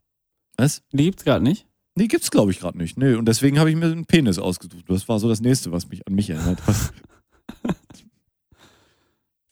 Was? 0.56 0.82
Die 0.92 1.04
gibt's 1.04 1.24
gerade 1.24 1.44
nicht. 1.44 1.66
Nee, 1.96 2.06
gibt's 2.06 2.30
glaube 2.30 2.52
ich 2.52 2.60
gerade 2.60 2.78
nicht. 2.78 2.96
Nee, 2.96 3.14
und 3.14 3.26
deswegen 3.26 3.58
habe 3.58 3.70
ich 3.70 3.76
mir 3.76 3.86
einen 3.86 4.06
Penis 4.06 4.38
ausgesucht. 4.38 4.84
Das 4.88 5.08
war 5.08 5.18
so 5.18 5.28
das 5.28 5.40
nächste, 5.40 5.72
was 5.72 5.88
mich 5.88 6.06
an 6.06 6.14
mich 6.14 6.30
erinnert 6.30 6.66
hat. 6.66 6.92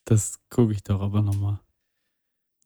Das 0.09 0.39
gucke 0.51 0.73
ich 0.73 0.85
doch 0.85 1.01
aber 1.01 1.21
nochmal. 1.21 1.59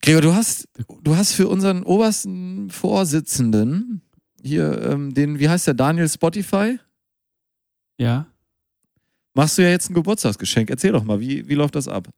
Gregor, 0.03 0.21
du 0.21 0.35
hast, 0.35 0.69
du 1.03 1.17
hast 1.17 1.33
für 1.33 1.49
unseren 1.49 1.85
obersten 1.85 2.69
Vorsitzenden 2.69 4.03
hier, 4.43 4.83
ähm, 4.83 5.15
den, 5.15 5.39
wie 5.39 5.49
heißt 5.49 5.67
der, 5.67 5.75
Daniel 5.75 6.09
Spotify? 6.09 6.79
Ja? 7.99 8.27
Machst 9.35 9.59
du 9.59 9.63
ja 9.63 9.69
jetzt 9.69 9.91
ein 9.91 9.95
Geburtstagsgeschenk. 9.95 10.71
Erzähl 10.71 10.93
doch 10.93 11.05
mal, 11.05 11.21
wie, 11.21 11.49
wie 11.49 11.55
läuft 11.55 11.75
das 11.77 11.89
ab? 11.89 12.09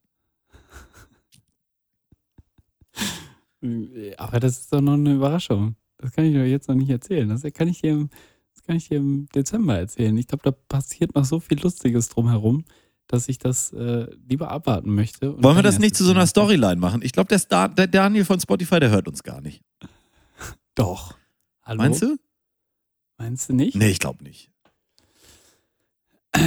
Aber 4.17 4.41
das 4.41 4.61
ist 4.61 4.73
doch 4.73 4.81
noch 4.81 4.95
eine 4.95 5.15
Überraschung. 5.15 5.77
Das 5.99 6.13
kann 6.13 6.25
ich 6.25 6.33
dir 6.33 6.49
jetzt 6.49 6.69
noch 6.69 6.75
nicht 6.75 6.91
erzählen. 6.91 7.29
Das 7.29 7.43
kann 7.53 7.69
ich 7.69 7.81
dir 7.81 7.93
im, 7.93 8.11
das 8.55 8.63
kann 8.65 8.77
ich 8.77 8.89
dir 8.89 8.99
im 8.99 9.27
Dezember 9.35 9.79
erzählen. 9.79 10.17
Ich 10.17 10.27
glaube, 10.27 10.43
da 10.45 10.51
passiert 10.51 11.15
noch 11.15 11.25
so 11.25 11.39
viel 11.41 11.61
Lustiges 11.61 12.09
drumherum, 12.09 12.65
dass 13.07 13.29
ich 13.29 13.39
das 13.39 13.73
äh, 13.73 14.07
lieber 14.29 14.51
abwarten 14.51 14.95
möchte. 14.95 15.41
Wollen 15.43 15.57
wir 15.57 15.63
das 15.63 15.79
nicht 15.79 15.95
zu 15.95 16.05
so 16.05 16.13
einer. 16.13 16.27
Storyline 16.27 16.77
machen? 16.77 17.03
Ich 17.03 17.13
glaube, 17.13 17.29
der, 17.29 17.69
der 17.69 17.87
Daniel 17.87 18.25
von 18.25 18.41
Spotify, 18.41 18.81
der 18.81 18.91
hört 18.91 19.07
uns 19.07 19.23
gar 19.23 19.41
nicht. 19.41 19.63
Doch. 20.75 21.15
Hallo? 21.63 21.79
Meinst 21.83 22.03
du? 22.03 22.19
Meinst 23.19 23.49
du 23.49 23.55
nicht? 23.55 23.77
Nee, 23.77 23.91
ich 23.91 23.99
glaube 23.99 24.25
nicht. 24.25 24.51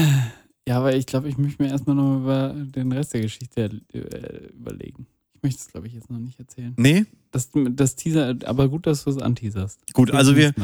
Ja, 0.68 0.80
aber 0.80 0.95
ich 0.95 1.05
glaube, 1.05 1.30
ich 1.30 1.38
möchte 1.38 1.61
mir 1.61 1.70
erstmal 1.70 1.95
noch 1.95 2.18
über 2.18 2.51
den 2.55 2.91
Rest 2.91 3.13
der 3.13 3.22
Geschichte 3.22 3.70
äh, 3.93 4.47
überlegen. 4.47 5.05
Ich 5.36 5.43
möchte 5.43 5.61
es, 5.61 5.68
glaube 5.68 5.86
ich, 5.86 5.93
jetzt 5.93 6.09
noch 6.09 6.18
nicht 6.18 6.39
erzählen. 6.39 6.74
Nee? 6.76 7.05
Das, 7.30 7.51
das 7.53 7.95
Teaser, 7.95 8.34
aber 8.45 8.68
gut, 8.68 8.88
dass 8.88 9.03
du 9.03 9.11
es 9.11 9.20
anteaserst. 9.20 9.80
Gut, 9.93 10.09
also 10.09 10.36
wir, 10.36 10.55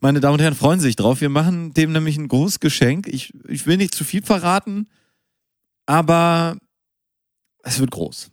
meine 0.00 0.20
Damen 0.20 0.34
und 0.34 0.42
Herren, 0.42 0.54
freuen 0.54 0.80
sich 0.80 0.94
drauf. 0.94 1.22
Wir 1.22 1.30
machen 1.30 1.72
dem 1.72 1.92
nämlich 1.92 2.18
ein 2.18 2.28
großes 2.28 2.60
Geschenk. 2.60 3.08
Ich, 3.08 3.32
ich 3.48 3.66
will 3.66 3.78
nicht 3.78 3.94
zu 3.94 4.04
viel 4.04 4.20
verraten, 4.20 4.88
aber 5.86 6.58
es 7.62 7.78
wird 7.78 7.92
groß. 7.92 8.30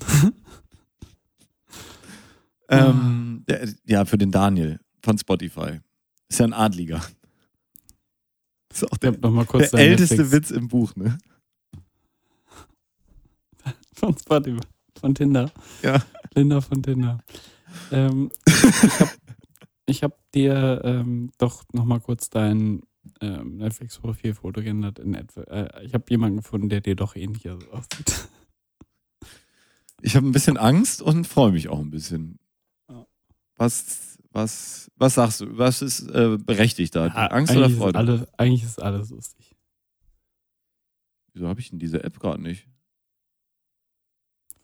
ähm, 2.68 3.31
der, 3.48 3.68
ja, 3.84 4.04
für 4.04 4.18
den 4.18 4.30
Daniel 4.30 4.80
von 5.02 5.18
Spotify. 5.18 5.80
Ist 6.28 6.40
ja 6.40 6.46
ein 6.46 6.52
Adliger. 6.52 7.02
Ist 8.72 8.90
auch 8.90 8.96
der, 8.96 9.12
noch 9.18 9.30
mal 9.30 9.44
kurz 9.44 9.70
der 9.70 9.80
älteste 9.80 10.16
Netflix 10.16 10.50
Witz 10.50 10.50
im 10.50 10.68
Buch, 10.68 10.96
ne? 10.96 11.18
von 13.94 14.16
Spotify, 14.16 14.66
von 14.98 15.14
Tinder. 15.14 15.50
Ja. 15.82 16.02
Linda 16.34 16.60
von 16.60 16.82
Tinder. 16.82 17.18
Ähm, 17.90 18.30
ich 19.86 20.02
habe 20.02 20.14
hab 20.14 20.32
dir 20.32 20.80
ähm, 20.84 21.30
doch 21.38 21.64
noch 21.72 21.84
mal 21.84 22.00
kurz 22.00 22.30
dein 22.30 22.82
ähm, 23.20 23.58
Netflix-Profilfoto 23.58 24.62
geändert. 24.62 24.98
In 24.98 25.14
etwa. 25.14 25.42
Äh, 25.42 25.84
ich 25.84 25.94
habe 25.94 26.04
jemanden 26.08 26.38
gefunden, 26.38 26.68
der 26.68 26.80
dir 26.80 26.96
doch 26.96 27.16
ähnlich 27.16 27.48
aussieht. 27.50 28.28
Ich 30.00 30.16
habe 30.16 30.26
ein 30.26 30.32
bisschen 30.32 30.56
Angst 30.56 31.00
und 31.00 31.26
freue 31.26 31.52
mich 31.52 31.68
auch 31.68 31.78
ein 31.78 31.90
bisschen. 31.90 32.38
Was, 33.62 34.18
was, 34.32 34.90
was 34.96 35.14
sagst 35.14 35.40
du? 35.40 35.56
Was 35.56 35.82
ist 35.82 36.08
äh, 36.10 36.36
berechtigt 36.36 36.96
da? 36.96 37.06
Ja, 37.06 37.26
Angst 37.28 37.54
oder 37.54 37.70
Freude? 37.70 37.90
Ist 37.90 38.08
alles, 38.08 38.34
eigentlich 38.36 38.64
ist 38.64 38.82
alles 38.82 39.10
lustig. 39.10 39.54
Wieso 41.32 41.46
habe 41.46 41.60
ich 41.60 41.70
denn 41.70 41.78
diese 41.78 42.02
App 42.02 42.18
gerade 42.18 42.42
nicht? 42.42 42.66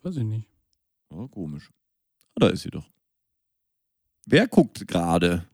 Weiß 0.01 0.17
ich 0.17 0.25
nicht. 0.25 0.49
Oh, 1.11 1.29
komisch. 1.29 1.71
Ah, 2.35 2.41
da 2.41 2.47
ist 2.49 2.63
sie 2.63 2.71
doch. 2.71 2.89
Wer 4.25 4.49
guckt 4.49 4.85
gerade? 4.85 5.45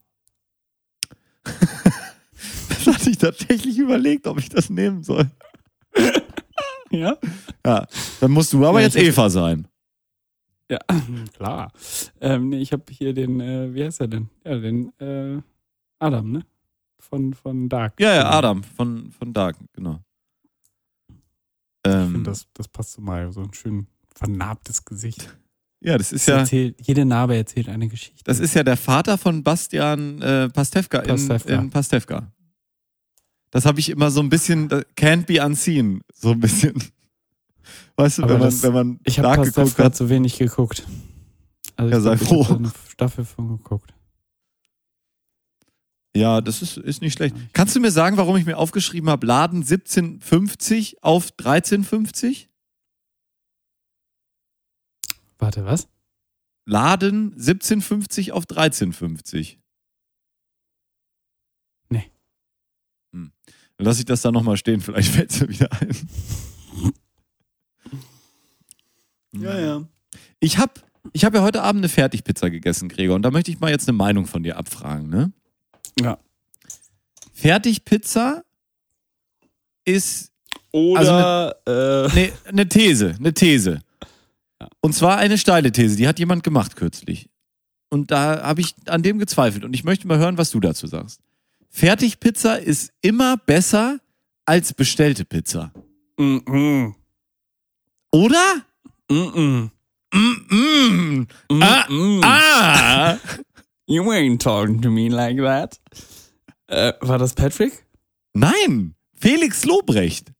das 1.44 2.88
hatte 2.88 3.12
ich 3.12 3.20
tatsächlich 3.20 3.78
überlegt, 3.78 4.26
ob 4.26 4.40
ich 4.40 4.50
das 4.50 4.72
nehmen 4.72 5.04
soll. 5.04 5.30
Ja? 6.92 7.18
Ja, 7.66 7.88
dann 8.22 8.32
musst 8.32 8.54
du 8.54 8.66
aber 8.66 8.80
Ja, 8.80 8.86
jetzt 8.86 8.96
Eva 8.96 9.30
sein. 9.30 9.68
Ja, 10.70 10.80
klar. 11.34 11.72
Ähm, 12.22 12.50
nee, 12.50 12.60
ich 12.60 12.72
habe 12.72 12.84
hier 12.92 13.14
den, 13.14 13.40
äh, 13.40 13.74
wie 13.74 13.84
heißt 13.84 14.02
er 14.02 14.08
denn? 14.08 14.30
Ja, 14.44 14.58
den 14.58 14.92
äh, 15.00 15.42
Adam, 16.00 16.32
ne? 16.32 16.46
Von, 17.00 17.34
von 17.36 17.70
Dark. 17.70 18.00
Ja, 18.00 18.16
ja, 18.16 18.30
Adam 18.32 18.64
von, 18.64 19.12
von 19.12 19.32
Dark, 19.32 19.58
genau. 19.74 20.00
Ich 21.86 21.94
Ähm, 21.94 22.12
finde, 22.14 22.32
das, 22.32 22.48
das 22.54 22.68
passt 22.68 22.94
zu 22.94 23.02
Mario. 23.02 23.32
So 23.32 23.42
ein 23.42 23.54
schön 23.54 23.86
vernarbtes 24.16 24.84
Gesicht. 24.86 25.38
ja, 25.82 25.98
das 26.00 26.12
ist 26.12 26.28
Das 26.28 26.34
ja, 26.34 26.40
erzählt, 26.40 26.82
jede 26.82 27.06
Narbe 27.06 27.36
erzählt 27.36 27.70
eine 27.70 27.88
Geschichte. 27.88 28.24
das 28.24 28.40
ist 28.40 28.56
ja 28.56 28.64
der 28.64 28.78
Vater 28.78 29.20
von 29.20 29.44
Bastian 29.44 30.20
äh, 30.22 30.50
Pastewka, 30.50 31.02
Pastewka. 31.02 31.54
In, 31.54 31.60
in 31.66 31.70
Pastewka. 31.70 32.32
Das 33.52 33.66
habe 33.68 33.80
ich 33.80 33.90
immer 33.90 34.10
so 34.10 34.20
ein 34.22 34.30
bisschen, 34.30 34.68
can't 34.98 35.28
be 35.28 35.46
unseen, 35.46 36.02
so 36.12 36.32
ein 36.32 36.40
bisschen. 36.40 36.74
Weißt 37.96 38.18
du, 38.20 38.24
Aber 38.24 38.34
wenn 38.34 38.40
man, 38.40 38.50
das- 38.50 38.64
wenn 38.64 38.74
man 38.74 39.00
ich 39.04 39.18
habe 39.20 39.28
Dark 39.28 39.38
geguckt 39.40 39.56
Pastewka 39.56 39.84
hat. 39.86 39.96
zu 39.96 40.10
wenig 40.10 40.38
geguckt. 40.38 40.86
Also 41.76 41.92
Ja, 41.92 41.98
ich 41.98 42.04
sei 42.04 42.14
ich 42.14 42.22
hab 42.22 42.28
froh. 42.28 42.44
da 42.44 42.56
eine 42.56 42.72
Staffel 42.90 43.26
von 43.26 43.48
geguckt. 43.50 43.94
Ja, 46.16 46.40
das 46.40 46.62
ist, 46.62 46.78
ist 46.78 47.02
nicht 47.02 47.14
schlecht. 47.14 47.36
Kannst 47.52 47.76
du 47.76 47.82
mir 47.82 47.92
sagen, 47.92 48.16
warum 48.16 48.38
ich 48.38 48.46
mir 48.46 48.58
aufgeschrieben 48.58 49.10
habe, 49.10 49.26
Laden 49.28 49.58
1750 49.64 51.04
auf 51.04 51.32
1350? 51.38 52.50
Warte, 55.38 55.66
was? 55.66 55.90
Laden 56.66 57.34
1750 57.34 58.32
auf 58.32 58.44
1350. 58.50 59.60
Nee. 61.90 62.10
Hm. 63.14 63.34
Dann 63.78 63.86
lass 63.86 64.00
ich 64.00 64.06
das 64.06 64.22
da 64.22 64.32
nochmal 64.32 64.56
stehen, 64.58 64.80
vielleicht 64.80 65.10
fällt 65.14 65.32
es 65.32 65.42
mir 65.42 65.50
wieder 65.50 65.70
ein. 65.82 65.90
Ich 70.40 70.58
habe 70.58 70.74
ich 71.14 71.24
hab 71.24 71.34
ja 71.34 71.42
heute 71.42 71.62
Abend 71.62 71.82
eine 71.82 71.90
Fertigpizza 71.90 72.50
gegessen, 72.50 72.90
Gregor, 72.90 73.16
und 73.16 73.22
da 73.22 73.32
möchte 73.32 73.52
ich 73.52 73.60
mal 73.60 73.72
jetzt 73.72 73.88
eine 73.88 73.98
Meinung 73.98 74.26
von 74.26 74.44
dir 74.44 74.58
abfragen, 74.58 75.10
ne? 75.10 75.32
Ja. 76.00 76.18
Fertigpizza 77.34 78.44
ist 79.86 80.32
Oder 80.72 81.56
äh, 81.68 82.16
Nee, 82.16 82.34
eine 82.46 82.68
These, 82.68 83.16
eine 83.20 83.34
These. 83.34 83.82
Ja. 84.60 84.68
Und 84.82 84.94
zwar 84.94 85.18
eine 85.18 85.38
steile 85.38 85.72
These, 85.72 85.96
die 85.96 86.08
hat 86.08 86.20
jemand 86.20 86.44
gemacht 86.44 86.76
kürzlich. 86.76 87.30
Und 87.90 88.12
da 88.12 88.42
habe 88.44 88.62
ich 88.62 88.74
an 88.88 89.04
dem 89.04 89.20
gezweifelt 89.20 89.64
und 89.64 89.74
ich 89.74 89.84
möchte 89.84 90.08
mal 90.08 90.18
hören, 90.18 90.38
was 90.38 90.52
du 90.52 90.60
dazu 90.60 90.88
sagst. 90.88 91.22
Fertigpizza 91.70 92.56
ist 92.56 92.92
immer 93.02 93.38
besser 93.38 94.00
als 94.46 94.74
bestellte 94.74 95.26
Pizza. 95.26 95.72
mm, 96.18 96.38
mm, 96.46 96.96
Oder? 98.12 98.66
Mm, 99.12 99.16
mm, 99.36 99.72
Mm, 100.14 100.48
mm. 100.50 101.28
mm, 101.50 101.62
Ah. 101.62 101.86
Ah! 102.24 103.18
You 103.88 104.10
ain't 104.12 104.42
talking 104.42 104.82
to 104.82 104.90
me 104.90 105.10
like 105.10 105.38
that. 105.38 105.80
Äh, 106.68 106.94
war 107.02 107.18
das 107.18 107.34
Patrick? 107.34 107.86
Nein, 108.34 108.96
Felix 109.14 109.66
Lobrecht. 109.66 110.32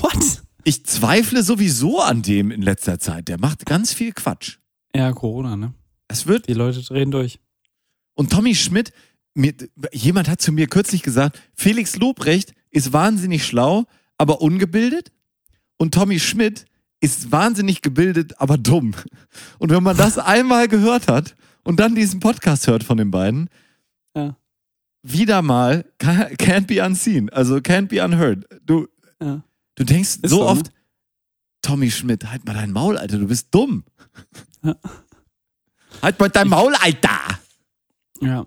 What? 0.00 0.42
Ich 0.64 0.84
zweifle 0.86 1.42
sowieso 1.42 2.00
an 2.00 2.22
dem 2.22 2.50
in 2.50 2.62
letzter 2.62 2.98
Zeit. 2.98 3.28
Der 3.28 3.38
macht 3.38 3.66
ganz 3.66 3.92
viel 3.92 4.12
Quatsch. 4.12 4.58
Ja, 4.94 5.12
Corona, 5.12 5.56
ne? 5.56 5.74
Es 6.08 6.26
wird 6.26 6.48
Die 6.48 6.54
Leute 6.54 6.82
drehen 6.82 7.10
durch. 7.10 7.40
Und 8.14 8.30
Tommy 8.32 8.54
Schmidt, 8.54 8.92
mir, 9.34 9.54
jemand 9.92 10.28
hat 10.28 10.40
zu 10.40 10.52
mir 10.52 10.66
kürzlich 10.66 11.02
gesagt, 11.02 11.40
Felix 11.54 11.96
Lobrecht 11.96 12.54
ist 12.70 12.92
wahnsinnig 12.92 13.44
schlau, 13.46 13.84
aber 14.18 14.40
ungebildet. 14.40 15.12
Und 15.76 15.94
Tommy 15.94 16.18
Schmidt 16.18 16.64
ist 17.00 17.30
wahnsinnig 17.32 17.82
gebildet, 17.82 18.40
aber 18.40 18.58
dumm. 18.58 18.92
Und 19.58 19.70
wenn 19.70 19.82
man 19.82 19.96
das 19.96 20.18
einmal 20.18 20.68
gehört 20.68 21.08
hat 21.08 21.34
und 21.64 21.78
dann 21.80 21.94
diesen 21.94 22.20
Podcast 22.20 22.66
hört 22.66 22.82
von 22.84 22.96
den 22.98 23.10
beiden, 23.10 23.48
Ja. 24.16 24.36
wieder 25.02 25.42
mal 25.42 25.84
ca- 25.98 26.28
can't 26.32 26.66
be 26.66 26.84
unseen, 26.84 27.30
also 27.30 27.56
can't 27.56 27.86
be 27.88 28.02
unheard. 28.04 28.46
Du, 28.66 28.88
Ja. 29.20 29.42
du 29.76 29.84
denkst 29.84 30.18
Ist 30.22 30.30
so 30.30 30.38
so, 30.38 30.42
ne? 30.42 30.46
oft, 30.48 30.72
Tommy 31.62 31.90
Schmidt, 31.90 32.24
halt 32.30 32.44
mal 32.46 32.54
dein 32.54 32.72
Maul, 32.72 32.96
Alter, 32.98 33.18
du 33.18 33.26
bist 33.26 33.48
dumm. 33.52 33.84
Ja. 34.62 34.74
Halt 36.02 36.18
mal 36.18 36.28
dein 36.28 36.48
Maul, 36.48 36.74
Alter. 36.76 37.18
Ja. 38.20 38.46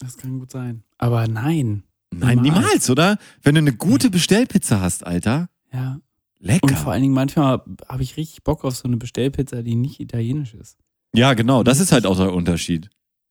Das 0.00 0.16
kann 0.16 0.38
gut 0.38 0.50
sein. 0.50 0.82
Aber 0.98 1.26
nein. 1.28 1.82
Nein, 2.10 2.40
Niemals. 2.42 2.64
niemals, 2.64 2.90
oder? 2.90 3.18
Wenn 3.42 3.54
du 3.56 3.60
eine 3.60 3.72
gute 3.72 4.10
Bestellpizza 4.10 4.80
hast, 4.80 5.04
Alter, 5.06 5.48
Ja. 5.72 5.98
Lecker. 6.44 6.68
Und 6.68 6.76
vor 6.78 6.92
allen 6.92 7.02
Dingen 7.02 7.14
manchmal 7.14 7.62
habe 7.88 8.02
ich 8.02 8.16
richtig 8.16 8.42
Bock 8.44 8.64
auf 8.64 8.76
so 8.76 8.84
eine 8.84 8.96
Bestellpizza, 8.96 9.62
die 9.62 9.74
nicht 9.74 10.00
italienisch 10.00 10.54
ist. 10.54 10.76
Ja, 11.14 11.34
genau, 11.34 11.62
das 11.62 11.80
ist 11.80 11.92
halt 11.92 12.06
auch 12.06 12.16
der 12.16 12.32
Unterschied. 12.32 12.90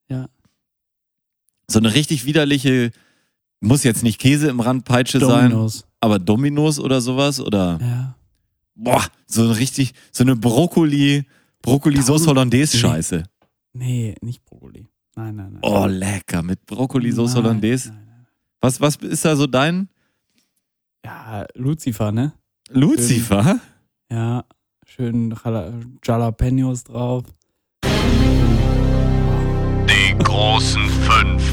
Ja. 0.10 0.30
So 1.70 1.80
eine 1.80 1.94
richtig 1.94 2.26
widerliche, 2.26 2.92
muss 3.60 3.84
jetzt 3.84 4.04
nicht 4.04 4.20
Käse 4.20 4.48
im 4.50 4.60
Randpeitsche 4.60 5.20
sein, 5.20 5.52
Domino's. 5.52 5.86
aber 6.02 6.20
Dominos 6.20 6.80
oder 6.80 7.02
sowas 7.02 7.40
oder 7.40 7.80
Ja. 7.82 8.16
boah, 8.76 9.04
so 9.28 9.44
eine 9.44 9.58
richtig, 9.58 9.94
so 10.12 10.24
eine 10.24 10.36
Brokkoli, 10.36 11.26
Brokkoli 11.62 11.98
Sauce 11.98 12.08
Tausend- 12.24 12.28
Hollandaise 12.30 12.78
Scheiße. 12.78 13.24
Nee, 13.74 14.16
nicht 14.22 14.44
Brokkoli. 14.46 14.88
Nein, 15.16 15.36
nein, 15.36 15.54
nein. 15.54 15.60
Oh, 15.64 15.86
lecker, 15.86 16.42
mit 16.44 16.66
Brokkoli 16.66 17.12
Sauce 17.12 17.34
Nein, 17.36 17.44
Hollandaise. 17.44 17.90
nein, 17.90 18.06
nein. 18.08 18.28
Was, 18.62 18.82
was 18.82 18.96
ist 18.98 19.24
da 19.26 19.36
so 19.36 19.46
dein 19.48 19.90
Ja, 21.06 21.46
Lucifer, 21.56 22.12
ne? 22.12 22.34
Lucifer? 22.74 23.60
Ja. 24.12 24.46
Schön 24.86 25.34
Jala- 25.34 25.74
Jalapenos 26.04 26.84
drauf. 26.84 27.24
Die 29.86 30.18
großen 30.24 30.82
fünf, 30.90 31.44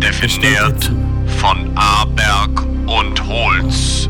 definiert 0.00 0.90
von 1.38 1.70
Aberg 1.76 2.62
und 2.86 3.26
Holz. 3.26 4.08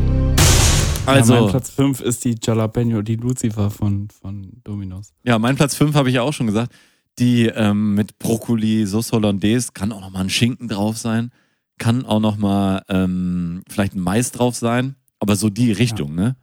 Also, 1.05 1.33
ja, 1.35 1.41
mein 1.41 1.49
Platz 1.51 1.69
5 1.69 2.01
ist 2.01 2.25
die 2.25 2.35
Jalapeno, 2.41 3.01
die 3.01 3.15
Lucifer 3.15 3.69
von, 3.71 4.09
von 4.09 4.51
Domino's. 4.65 5.13
ja, 5.23 5.39
mein 5.39 5.55
Platz 5.55 5.75
5 5.75 5.95
habe 5.95 6.09
ich 6.09 6.15
ja 6.15 6.21
auch 6.21 6.33
schon 6.33 6.47
gesagt. 6.47 6.73
Die 7.19 7.45
ähm, 7.47 7.95
mit 7.95 8.19
Brokkoli 8.19 8.85
Sauce 8.85 9.11
Hollandaise 9.11 9.69
kann 9.73 9.91
auch 9.91 10.01
noch 10.01 10.11
mal 10.11 10.19
ein 10.21 10.29
Schinken 10.29 10.67
drauf 10.67 10.97
sein, 10.97 11.31
kann 11.77 12.05
auch 12.05 12.19
noch 12.19 12.37
mal 12.37 12.83
ähm, 12.89 13.63
vielleicht 13.69 13.95
ein 13.95 14.01
Mais 14.01 14.31
drauf 14.31 14.55
sein, 14.55 14.95
aber 15.19 15.35
so 15.35 15.49
die 15.49 15.71
Richtung, 15.71 16.15
ne? 16.15 16.35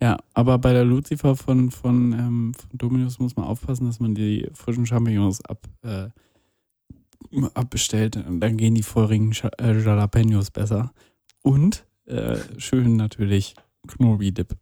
Ja, 0.00 0.16
aber 0.34 0.58
bei 0.58 0.72
der 0.72 0.84
Lucifer 0.84 1.34
von, 1.34 1.70
von, 1.70 2.12
ähm, 2.12 2.52
von 2.54 2.78
Domino's 2.78 3.18
muss 3.18 3.36
man 3.36 3.46
aufpassen, 3.46 3.86
dass 3.86 4.00
man 4.00 4.14
die 4.14 4.48
frischen 4.52 4.86
Champignons 4.86 5.44
ab, 5.44 5.66
äh, 5.82 6.08
abbestellt. 7.54 8.16
Und 8.16 8.40
dann 8.40 8.56
gehen 8.56 8.74
die 8.74 8.82
feurigen 8.82 9.34
äh, 9.58 9.80
Jalapenos 9.80 10.50
besser. 10.50 10.92
Und 11.42 11.84
äh, 12.06 12.36
schön 12.58 12.96
natürlich 12.96 13.54
Knobi-Dip. 13.88 14.56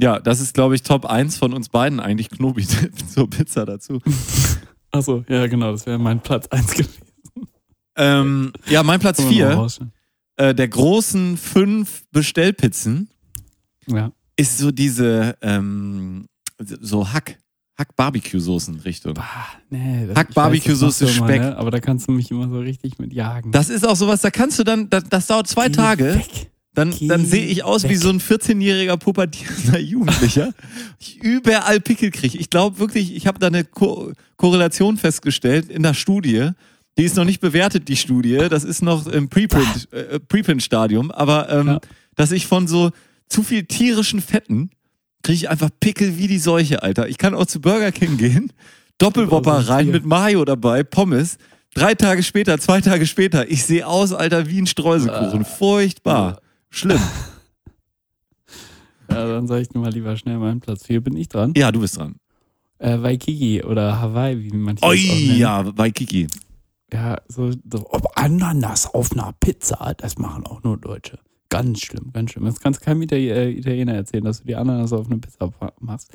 Ja, 0.00 0.20
das 0.20 0.40
ist, 0.40 0.54
glaube 0.54 0.74
ich, 0.74 0.82
Top 0.82 1.04
1 1.04 1.38
von 1.38 1.52
uns 1.52 1.68
beiden 1.68 2.00
eigentlich 2.00 2.30
Knobi 2.30 2.66
zur 2.66 3.28
Pizza 3.30 3.66
dazu. 3.66 4.00
Achso, 4.90 5.24
ja, 5.28 5.46
genau, 5.46 5.72
das 5.72 5.86
wäre 5.86 5.98
mein 5.98 6.20
Platz 6.20 6.46
1 6.48 6.72
gewesen. 6.72 7.02
ähm, 7.96 8.52
ja, 8.68 8.82
mein 8.82 9.00
Platz 9.00 9.18
Kann 9.18 9.26
man 9.26 9.34
noch 9.34 9.48
4 9.48 9.50
rausstellen. 9.54 9.92
Äh, 10.38 10.54
der 10.54 10.68
großen 10.68 11.36
fünf 11.36 12.04
Bestellpizzen 12.10 13.08
Ja. 13.86 14.12
ist 14.36 14.58
so 14.58 14.70
diese 14.70 15.36
ähm, 15.42 16.26
so 16.60 17.12
Hack, 17.12 17.38
Hack-Barbecue-Soßen-Richtung. 17.78 19.14
Nee, 19.70 20.06
das- 20.08 20.16
Hack 20.16 20.26
ich 20.30 20.30
weiß, 20.30 20.34
Barbecue-Soße, 20.34 21.04
das 21.06 21.16
machst 21.16 21.20
du 21.20 21.24
immer, 21.24 21.28
Speck. 21.28 21.40
Ne? 21.42 21.56
Aber 21.56 21.70
da 21.70 21.80
kannst 21.80 22.08
du 22.08 22.12
mich 22.12 22.30
immer 22.30 22.48
so 22.48 22.58
richtig 22.58 22.98
mit 22.98 23.12
jagen. 23.12 23.52
Das 23.52 23.68
ist 23.70 23.86
auch 23.86 23.96
sowas, 23.96 24.20
da 24.22 24.30
kannst 24.30 24.58
du 24.58 24.64
dann, 24.64 24.90
das, 24.90 25.04
das 25.08 25.26
dauert 25.26 25.46
zwei 25.46 25.66
Geh 25.68 25.74
Tage, 25.76 26.14
Weg. 26.16 26.50
dann, 26.74 26.90
Geh 26.90 27.06
dann 27.06 27.24
sehe 27.24 27.46
ich 27.46 27.62
aus 27.64 27.84
wie 27.84 27.90
weg. 27.90 27.98
so 27.98 28.08
ein 28.10 28.20
14-jähriger 28.20 28.96
pubertierender 28.96 29.78
Jugendlicher. 29.80 30.52
ich 30.98 31.18
überall 31.22 31.80
Pickel 31.80 32.10
kriege. 32.10 32.36
Ich 32.38 32.50
glaube 32.50 32.78
wirklich, 32.80 33.14
ich 33.14 33.26
habe 33.26 33.38
da 33.38 33.46
eine 33.48 33.64
Ko 33.64 34.12
Korrelation 34.36 34.96
festgestellt 34.96 35.68
in 35.70 35.82
der 35.82 35.94
Studie. 35.94 36.50
Die 36.98 37.04
ist 37.04 37.16
noch 37.16 37.24
nicht 37.24 37.40
bewertet, 37.40 37.88
die 37.88 37.96
Studie. 37.96 38.36
Das 38.50 38.64
ist 38.64 38.82
noch 38.82 39.06
im 39.06 39.28
Preprint, 39.28 39.88
äh, 39.92 40.18
Preprint-Stadium. 40.20 41.10
Aber 41.12 41.48
ähm, 41.48 41.66
Ja. 41.68 41.80
dass 42.16 42.32
ich 42.32 42.46
von 42.46 42.66
so 42.66 42.90
zu 43.28 43.42
viel 43.42 43.64
tierischen 43.64 44.20
Fetten 44.20 44.70
kriege 45.22 45.36
ich 45.36 45.50
einfach 45.50 45.70
Pickel 45.80 46.18
wie 46.18 46.26
die 46.28 46.38
Seuche, 46.38 46.82
Alter. 46.82 47.08
Ich 47.08 47.18
kann 47.18 47.34
auch 47.34 47.46
zu 47.46 47.60
Burger 47.60 47.92
King 47.92 48.16
gehen, 48.16 48.52
Doppelwopper 48.98 49.68
rein 49.68 49.84
hier. 49.86 49.92
mit 49.94 50.04
Mayo 50.06 50.44
dabei, 50.44 50.82
Pommes. 50.82 51.38
Drei 51.74 51.94
Tage 51.94 52.22
später, 52.22 52.58
zwei 52.58 52.80
Tage 52.80 53.06
später, 53.06 53.48
ich 53.50 53.64
sehe 53.64 53.86
aus, 53.86 54.12
Alter, 54.12 54.48
wie 54.48 54.60
ein 54.60 54.66
Streuselkuchen. 54.66 55.44
Furchtbar. 55.44 56.40
Schlimm. 56.70 57.00
Ja, 59.10 59.26
dann 59.26 59.46
sage 59.46 59.62
ich 59.62 59.68
dir 59.68 59.78
mal 59.78 59.90
lieber 59.90 60.14
schnell 60.16 60.36
meinen 60.38 60.60
Platz 60.60 60.84
4. 60.86 61.00
Bin 61.00 61.16
ich 61.16 61.28
dran? 61.28 61.54
Ja, 61.56 61.72
du 61.72 61.80
bist 61.80 61.96
dran. 61.96 62.16
Äh, 62.78 63.00
Waikiki 63.00 63.62
oder 63.64 64.00
Hawaii, 64.00 64.38
wie 64.38 64.52
auch 64.82 64.88
Oi, 64.88 64.96
nennen. 64.98 65.38
ja, 65.38 65.62
bei 65.62 65.90
Kiki. 65.90 66.26
Ja, 66.92 67.18
so, 67.28 67.50
so 67.50 67.86
ob 67.90 68.16
Ananas 68.16 68.86
auf 68.86 69.12
einer 69.12 69.34
Pizza, 69.40 69.94
das 69.98 70.18
machen 70.18 70.46
auch 70.46 70.62
nur 70.62 70.78
Deutsche. 70.78 71.18
Ganz 71.50 71.80
schlimm, 71.80 72.12
ganz 72.12 72.32
schlimm. 72.32 72.44
Das 72.44 72.60
kannst 72.60 72.80
keinem 72.80 73.02
äh, 73.02 73.50
Italiener 73.50 73.94
erzählen, 73.94 74.24
dass 74.24 74.40
du 74.40 74.46
die 74.46 74.56
Ananas 74.56 74.92
auf 74.92 75.06
eine 75.06 75.18
Pizza 75.18 75.50
machst. 75.80 76.10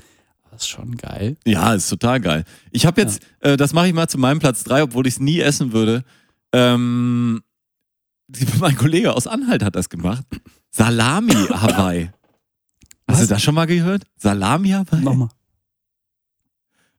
Das 0.51 0.61
ist 0.61 0.67
schon 0.69 0.95
geil. 0.97 1.37
Ja, 1.45 1.73
ist 1.73 1.89
total 1.89 2.19
geil. 2.19 2.43
Ich 2.71 2.85
habe 2.85 3.01
jetzt, 3.01 3.25
äh, 3.39 3.57
das 3.57 3.73
mache 3.73 3.87
ich 3.87 3.93
mal 3.93 4.07
zu 4.07 4.19
meinem 4.19 4.39
Platz 4.39 4.63
3, 4.63 4.83
obwohl 4.83 5.07
ich 5.07 5.15
es 5.15 5.19
nie 5.19 5.39
essen 5.39 5.73
würde. 5.73 6.03
Ähm, 6.51 7.41
mein 8.59 8.75
Kollege 8.75 9.13
aus 9.13 9.25
Anhalt 9.25 9.63
hat 9.63 9.75
das 9.75 9.89
gemacht. 9.89 10.23
Salami 10.69 11.33
Hawaii. 11.49 12.11
Hast 13.07 13.19
du 13.19 13.23
Was? 13.23 13.27
das 13.29 13.41
schon 13.41 13.55
mal 13.55 13.65
gehört? 13.65 14.03
Salami 14.17 14.69
Hawaii? 14.69 15.03
Nochmal. 15.03 15.29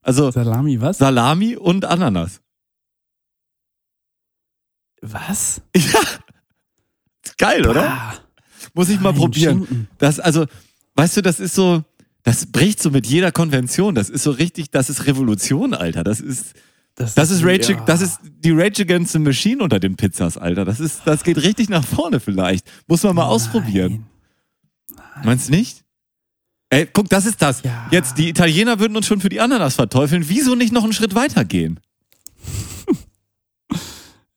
Also 0.03 0.31
Salami, 0.31 0.81
was? 0.81 0.99
Salami 0.99 1.57
und 1.57 1.85
Ananas. 1.85 2.41
Was? 5.13 5.61
Ja. 5.77 6.01
Geil, 7.39 7.67
oder? 7.67 7.91
Ah, 7.91 8.15
Muss 8.75 8.91
ich 8.91 9.01
mal 9.01 9.11
nein, 9.11 9.19
probieren. 9.19 9.67
Schinken. 9.67 9.89
Das, 9.99 10.21
also, 10.21 10.47
weißt 10.95 11.17
du, 11.17 11.23
das 11.23 11.41
ist 11.41 11.55
so, 11.55 11.83
das 12.23 12.47
bricht 12.47 12.81
so 12.81 12.91
mit 12.91 13.07
jeder 13.07 13.33
Konvention. 13.33 13.95
Das 13.95 14.11
ist 14.11 14.23
so 14.23 14.31
richtig, 14.31 14.71
das 14.71 14.91
ist 14.91 15.07
Revolution, 15.07 15.75
Alter. 15.75 16.05
Das 16.05 16.21
ist, 16.21 16.55
das 16.95 17.31
ist 17.31 17.43
Rage, 17.45 17.73
ja. 17.73 17.85
das 17.87 18.03
ist 18.03 18.21
die 18.23 18.53
Rage 18.53 18.83
Against 18.83 19.13
the 19.13 19.19
Machine 19.19 19.63
unter 19.63 19.81
den 19.81 19.97
Pizzas, 19.97 20.37
Alter. 20.37 20.65
Das 20.65 20.81
ist, 20.81 21.03
das 21.07 21.25
geht 21.25 21.39
richtig 21.39 21.69
nach 21.69 21.85
vorne 21.85 22.21
vielleicht. 22.21 22.67
Muss 22.87 23.03
man 23.03 23.17
mal 23.17 23.27
ausprobieren. 23.27 24.07
Nein. 24.95 25.25
Meinst 25.25 25.49
du 25.49 25.53
nicht? 25.53 25.85
Ey, 26.71 26.87
guck, 26.93 27.09
das 27.09 27.27
ist 27.27 27.41
das. 27.41 27.63
Ja. 27.63 27.89
Jetzt, 27.91 28.19
die 28.19 28.29
Italiener 28.29 28.79
würden 28.79 28.97
uns 28.97 29.07
schon 29.07 29.21
für 29.21 29.29
die 29.29 29.41
Ananas 29.41 29.77
verteufeln. 29.77 30.29
Wieso 30.29 30.55
nicht 30.55 30.73
noch 30.73 30.85
einen 30.85 30.93
Schritt 30.93 31.15
weiter 31.15 31.45
gehen? 31.45 31.81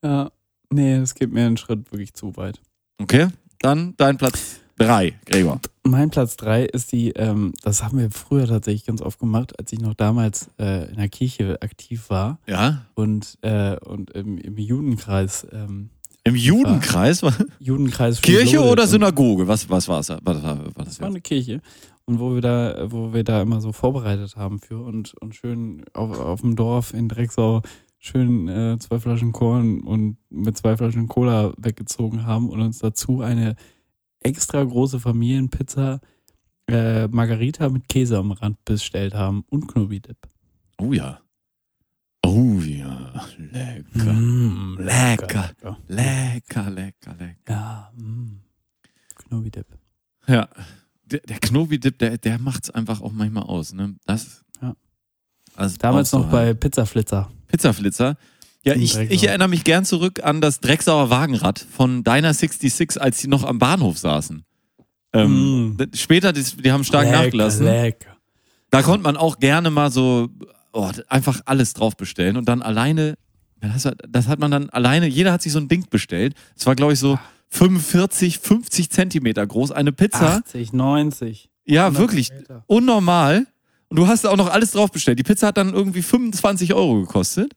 Ja, 0.03 0.29
nee, 0.71 0.99
das 0.99 1.15
geht 1.15 1.31
mir 1.31 1.45
einen 1.45 1.57
Schritt 1.57 1.91
wirklich 1.91 2.13
zu 2.13 2.35
weit. 2.37 2.59
Okay, 2.99 3.27
dann 3.59 3.93
dein 3.97 4.17
Platz 4.17 4.59
drei, 4.77 5.13
Gregor. 5.25 5.59
Mein 5.83 6.09
Platz 6.09 6.35
3 6.37 6.65
ist 6.65 6.91
die, 6.91 7.11
ähm, 7.11 7.53
das 7.63 7.83
haben 7.83 7.97
wir 7.97 8.11
früher 8.11 8.45
tatsächlich 8.45 8.85
ganz 8.85 9.01
oft 9.01 9.19
gemacht, 9.19 9.57
als 9.57 9.71
ich 9.71 9.79
noch 9.79 9.93
damals 9.93 10.49
äh, 10.59 10.89
in 10.89 10.97
der 10.97 11.09
Kirche 11.09 11.61
aktiv 11.61 12.09
war 12.09 12.39
Ja? 12.45 12.85
und, 12.93 13.37
äh, 13.41 13.77
und 13.77 14.11
im, 14.11 14.37
im 14.37 14.57
Judenkreis, 14.57 15.47
ähm, 15.51 15.89
Im 16.23 16.35
Judenkreis? 16.35 17.23
War 17.23 17.33
Judenkreis 17.59 18.21
Kirche 18.21 18.61
oder 18.61 18.85
Synagoge? 18.85 19.47
Was, 19.47 19.69
was 19.69 19.87
war's? 19.87 20.09
Was 20.09 20.43
war, 20.43 20.43
war 20.43 20.73
das 20.75 20.85
Das 20.85 20.99
war 20.99 21.07
eine 21.07 21.21
Kirche. 21.21 21.61
Und 22.03 22.19
wo 22.19 22.33
wir 22.35 22.41
da, 22.41 22.91
wo 22.91 23.13
wir 23.13 23.23
da 23.23 23.41
immer 23.41 23.61
so 23.61 23.71
vorbereitet 23.71 24.35
haben 24.35 24.59
für 24.59 24.79
und, 24.79 25.13
und 25.21 25.35
schön 25.35 25.83
auf, 25.93 26.17
auf 26.19 26.41
dem 26.41 26.55
Dorf 26.55 26.93
in 26.93 27.09
Drecksau 27.09 27.61
schön 28.07 28.47
äh, 28.47 28.77
zwei 28.79 28.99
Flaschen 28.99 29.31
Korn 29.31 29.81
und 29.81 30.17
mit 30.29 30.57
zwei 30.57 30.77
Flaschen 30.77 31.07
Cola 31.07 31.53
weggezogen 31.57 32.25
haben 32.25 32.49
und 32.49 32.61
uns 32.61 32.79
dazu 32.79 33.21
eine 33.21 33.55
extra 34.21 34.63
große 34.63 34.99
Familienpizza 34.99 35.99
äh, 36.69 37.07
Margarita 37.07 37.69
mit 37.69 37.87
Käse 37.87 38.17
am 38.17 38.31
Rand 38.31 38.63
bestellt 38.65 39.13
haben 39.13 39.43
und 39.49 39.67
Knobi-Dip. 39.67 40.17
Oh 40.79 40.93
ja. 40.93 41.21
Oh 42.25 42.59
ja. 42.59 43.25
Lecker. 43.37 44.13
Mm, 44.13 44.77
Lecker. 44.79 45.49
lecker. 45.61 45.77
Lecker, 45.87 46.69
lecker, 46.69 47.15
lecker. 47.17 47.35
Ja, 47.47 47.91
mm. 47.95 48.41
Knobi-Dip. 49.15 49.67
Ja. 50.27 50.49
Der, 51.05 51.19
der 51.21 51.39
Knobi-Dip, 51.39 51.99
der, 51.99 52.17
der 52.17 52.37
macht's 52.37 52.69
einfach 52.69 53.01
auch 53.01 53.13
manchmal 53.13 53.43
aus, 53.43 53.73
ne? 53.73 53.95
Das. 54.05 54.43
Also 55.57 55.75
Damals 55.79 56.11
noch 56.13 56.29
bei 56.29 56.45
halt. 56.47 56.59
Pizzaflitzer. 56.59 57.29
Pizzaflitzer. 57.47 58.15
Ja, 58.63 58.75
ich, 58.75 58.97
ich 58.97 59.27
erinnere 59.27 59.47
mich 59.47 59.63
gern 59.63 59.85
zurück 59.85 60.23
an 60.23 60.41
das 60.41 60.59
Drecksauer 60.59 61.09
Wagenrad 61.09 61.59
von 61.59 62.03
Dyna 62.03 62.33
66, 62.33 63.01
als 63.01 63.19
die 63.19 63.27
noch 63.27 63.43
am 63.43 63.59
Bahnhof 63.59 63.97
saßen. 63.97 64.43
Ähm, 65.13 65.75
Mm. 65.77 65.77
Später, 65.93 66.33
die, 66.33 66.43
die 66.43 66.71
haben 66.71 66.83
stark 66.83 67.05
lecker, 67.05 67.23
nachgelassen. 67.23 67.65
Lecker. 67.65 68.17
Da 68.69 68.81
konnte 68.83 69.03
man 69.03 69.15
auch 69.17 69.39
gerne 69.39 69.69
mal 69.69 69.89
so 69.91 70.27
oh, 70.73 70.89
einfach 71.07 71.41
alles 71.45 71.73
drauf 71.73 71.95
bestellen 71.95 72.35
und 72.37 72.47
dann 72.49 72.61
alleine 72.61 73.15
Das, 73.61 73.87
das 74.09 74.27
hat 74.27 74.39
man 74.39 74.51
dann 74.51 74.69
alleine, 74.69 75.07
jeder 75.07 75.31
hat 75.31 75.41
sich 75.41 75.53
so 75.53 75.59
ein 75.59 75.67
Ding 75.69 75.85
bestellt. 75.89 76.35
Es 76.55 76.65
war, 76.65 76.75
glaube 76.75 76.93
ich, 76.93 76.99
so 76.99 77.17
45, 77.49 78.39
50 78.39 78.89
Zentimeter 78.89 79.47
groß. 79.47 79.71
Eine 79.71 79.91
Pizza. 79.93 80.37
80, 80.37 80.73
90. 80.73 81.49
Ja, 81.65 81.85
100 81.87 82.01
wirklich 82.01 82.31
Meter. 82.31 82.63
unnormal. 82.67 83.47
Und 83.89 83.97
du 83.97 84.07
hast 84.07 84.25
auch 84.25 84.35
noch 84.37 84.49
alles 84.49 84.71
drauf 84.71 84.91
bestellt. 84.91 85.19
Die 85.19 85.23
Pizza 85.23 85.47
hat 85.47 85.57
dann 85.57 85.73
irgendwie 85.73 86.01
25 86.01 86.73
Euro 86.73 87.01
gekostet. 87.01 87.53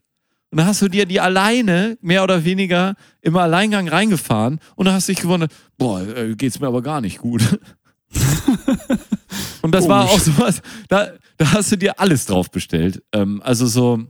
Und 0.51 0.59
dann 0.59 0.67
hast 0.67 0.83
du 0.83 0.89
dir 0.89 1.07
die 1.07 1.21
alleine, 1.21 1.97
mehr 2.01 2.25
oder 2.25 2.45
weniger, 2.45 2.97
im 3.21 3.37
Alleingang 3.37 3.89
reingefahren 3.89 4.59
und 4.75 4.87
dann 4.87 4.95
hast 4.95 5.09
du 5.09 5.13
dich 5.13 5.23
gewundert, 5.23 5.53
boah, 5.79 6.01
äh, 6.03 6.35
geht's 6.35 6.59
mir 6.59 6.67
aber 6.67 6.83
gar 6.83 7.01
nicht 7.01 7.19
gut. 7.19 7.61
und 9.63 9.73
das 9.73 9.89
war 9.89 10.07
auch 10.07 10.11
Komisch. 10.11 10.25
sowas, 10.25 10.63
da, 10.89 11.13
da 11.37 11.53
hast 11.53 11.71
du 11.71 11.77
dir 11.77 12.01
alles 12.01 12.27
drauf 12.27 12.51
bestellt. 12.51 13.01
Ähm, 13.13 13.41
also 13.45 13.67
so 13.67 14.01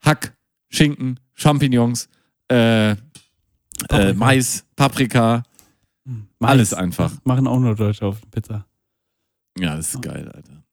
Hack, 0.00 0.36
Schinken, 0.68 1.18
Champignons, 1.34 2.08
äh, 2.48 2.92
äh. 2.92 4.12
Mais, 4.14 4.64
Paprika, 4.76 5.42
Mais. 6.04 6.50
alles 6.50 6.74
einfach. 6.74 7.12
Machen 7.24 7.48
auch 7.48 7.58
nur 7.58 7.74
Deutsche 7.74 8.06
auf 8.06 8.20
Pizza. 8.30 8.64
Ja, 9.58 9.76
das 9.76 9.94
ist 9.94 10.02
geil, 10.02 10.30
Alter. 10.32 10.63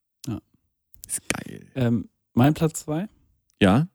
Ja. 1.11 1.17
Ist 1.17 1.21
geil. 1.29 1.65
Ähm, 1.75 2.09
mein 2.33 2.53
Platz 2.53 2.81
zwei. 2.81 3.07
Ja? 3.61 3.87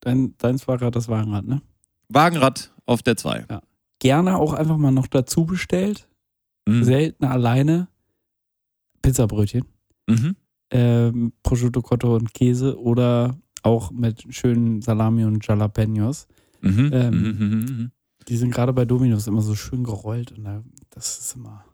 Dein, 0.00 0.36
deins 0.38 0.68
war 0.68 0.78
gerade 0.78 0.92
das 0.92 1.08
Wagenrad, 1.08 1.46
ne? 1.46 1.62
Wagenrad 2.08 2.72
auf 2.84 3.02
der 3.02 3.16
2. 3.16 3.46
Gerne 3.98 4.36
auch 4.38 4.52
einfach 4.52 4.76
mal 4.76 4.92
noch 4.92 5.08
dazu 5.08 5.44
bestellt. 5.46 6.08
Mhm. 6.66 6.84
Selten 6.84 7.24
alleine. 7.24 7.88
Pizzabrötchen. 9.02 9.64
Mhm. 10.06 10.36
Ähm, 10.70 11.32
Prosciutto 11.42 11.82
Cotto 11.82 12.14
und 12.14 12.34
Käse 12.34 12.78
oder 12.80 13.36
auch 13.62 13.90
mit 13.90 14.24
schönen 14.34 14.82
Salami 14.82 15.24
und 15.24 15.44
Jalapenos. 15.46 16.28
Mhm. 16.60 16.90
Ähm, 16.92 17.14
Mhm, 17.14 17.38
mhm, 17.38 17.64
mhm. 17.78 17.92
Die 18.28 18.36
sind 18.36 18.52
gerade 18.52 18.72
bei 18.72 18.84
Dominos 18.84 19.26
immer 19.26 19.42
so 19.42 19.54
schön 19.54 19.84
gerollt 19.84 20.32
und 20.32 20.44
da, 20.44 20.62
das 20.90 21.18
ist 21.18 21.36
immer 21.36 21.64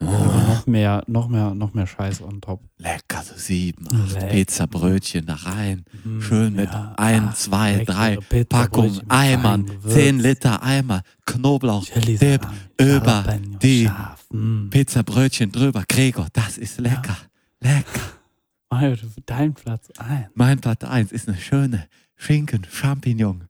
noch 0.00 0.66
mehr, 0.66 1.02
noch 1.06 1.28
mehr, 1.28 1.54
noch 1.54 1.74
mehr 1.74 1.86
Scheiß 1.86 2.20
on 2.22 2.40
top. 2.40 2.60
lecker, 2.78 3.22
so 3.22 3.34
sieben, 3.36 3.86
acht 3.88 4.14
Lecker. 4.14 4.26
Pizzabrötchen 4.26 5.26
da 5.26 5.34
rein. 5.34 5.84
Mm, 6.04 6.20
Schön 6.20 6.54
mit 6.54 6.70
ja, 6.70 6.94
ein, 6.96 7.32
zwei, 7.34 7.84
drei 7.84 8.18
Packungen 8.48 9.08
Eimern, 9.10 9.70
zehn 9.86 10.18
Liter 10.18 10.62
Eimer, 10.62 11.02
Knoblauch, 11.24 11.86
Dip 11.86 12.46
über 12.78 13.38
die 13.62 13.90
mm. 14.30 14.68
Pizzabrötchen 14.70 15.50
drüber. 15.50 15.84
Gregor, 15.88 16.28
das 16.32 16.58
ist 16.58 16.78
lecker. 16.78 17.16
Lecker. 17.60 18.00
Mario, 18.70 18.96
du- 18.96 19.06
dein 19.24 19.54
Platz 19.54 19.90
ein. 19.98 20.26
Mein 20.34 20.60
Platz 20.60 20.84
1 20.84 21.12
ist 21.12 21.28
eine 21.28 21.38
schöne 21.38 21.88
Schinken, 22.16 22.66
Champignon 22.70 23.44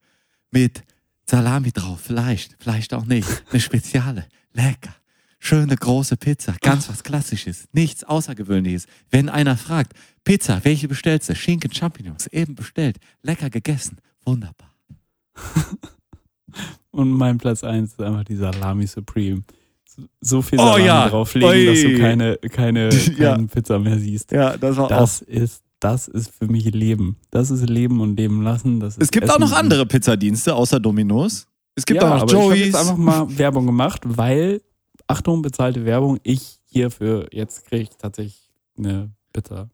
mit 0.50 0.84
Salami 1.28 1.72
drauf. 1.72 2.00
Vielleicht, 2.04 2.56
vielleicht 2.60 2.94
auch 2.94 3.06
nicht. 3.06 3.26
Eine 3.50 3.60
Speziale. 3.60 4.26
Lecker. 4.52 4.94
Schöne 5.46 5.76
große 5.76 6.16
Pizza. 6.16 6.56
Ganz 6.60 6.88
was 6.88 7.04
Klassisches. 7.04 7.68
Nichts 7.72 8.02
Außergewöhnliches. 8.02 8.86
Wenn 9.10 9.28
einer 9.28 9.56
fragt, 9.56 9.92
Pizza, 10.24 10.60
welche 10.64 10.88
bestellst 10.88 11.28
du? 11.28 11.36
Schinken, 11.36 11.72
Champignons. 11.72 12.26
Eben 12.28 12.56
bestellt. 12.56 12.96
Lecker 13.22 13.48
gegessen. 13.48 13.98
Wunderbar. 14.24 14.74
Und 16.90 17.10
mein 17.10 17.38
Platz 17.38 17.62
eins 17.62 17.92
ist 17.92 18.00
einfach 18.02 18.24
die 18.24 18.36
Salami 18.36 18.86
Supreme. 18.86 19.42
So- 20.20 20.42
viel 20.42 20.58
Oh 20.58 20.64
Salami 20.64 20.84
ja. 20.84 21.08
drauflegen, 21.08 21.48
Ui. 21.48 21.66
dass 21.66 21.80
du 21.80 21.98
keine, 21.98 22.36
keine, 22.50 22.88
Ja. 23.18 23.38
Pizza 23.38 23.78
mehr 23.78 23.98
siehst. 23.98 24.32
Ja, 24.32 24.56
das 24.56 24.76
war 24.76 24.88
Das 24.88 25.20
ist, 25.22 25.62
das 25.80 26.08
ist 26.08 26.32
für 26.34 26.46
mich 26.48 26.64
Leben. 26.74 27.16
Das 27.30 27.50
ist 27.50 27.68
Leben 27.68 28.00
und 28.00 28.16
Leben 28.16 28.42
lassen. 28.42 28.80
Das 28.80 28.94
ist 28.96 29.02
Es 29.04 29.10
gibt 29.12 29.26
auch 29.30 29.36
Essen 29.36 29.42
noch 29.42 29.52
und- 29.52 29.56
andere 29.58 29.86
Pizzadienste 29.86 30.54
außer 30.54 30.80
Domino's. 30.80 31.46
Es 31.76 31.84
gibt 31.86 32.00
ja, 32.02 32.08
auch 32.08 32.14
noch 32.14 32.22
aber 32.22 32.32
Ich 32.32 32.36
habe 32.38 32.46
Joey's. 32.54 32.66
jetzt 32.66 32.76
einfach 32.76 32.96
mal 32.96 33.38
Werbung 33.38 33.66
gemacht, 33.66 34.00
weil, 34.04 34.62
Achtung, 35.06 35.42
bezahlte 35.42 35.84
Werbung, 35.84 36.18
ich 36.22 36.60
hierfür, 36.64 37.28
jetzt 37.32 37.64
kriege 37.66 37.84
ich 37.84 37.90
tatsächlich 37.90 38.50
eine 38.76 39.12
Pizza. 39.32 39.70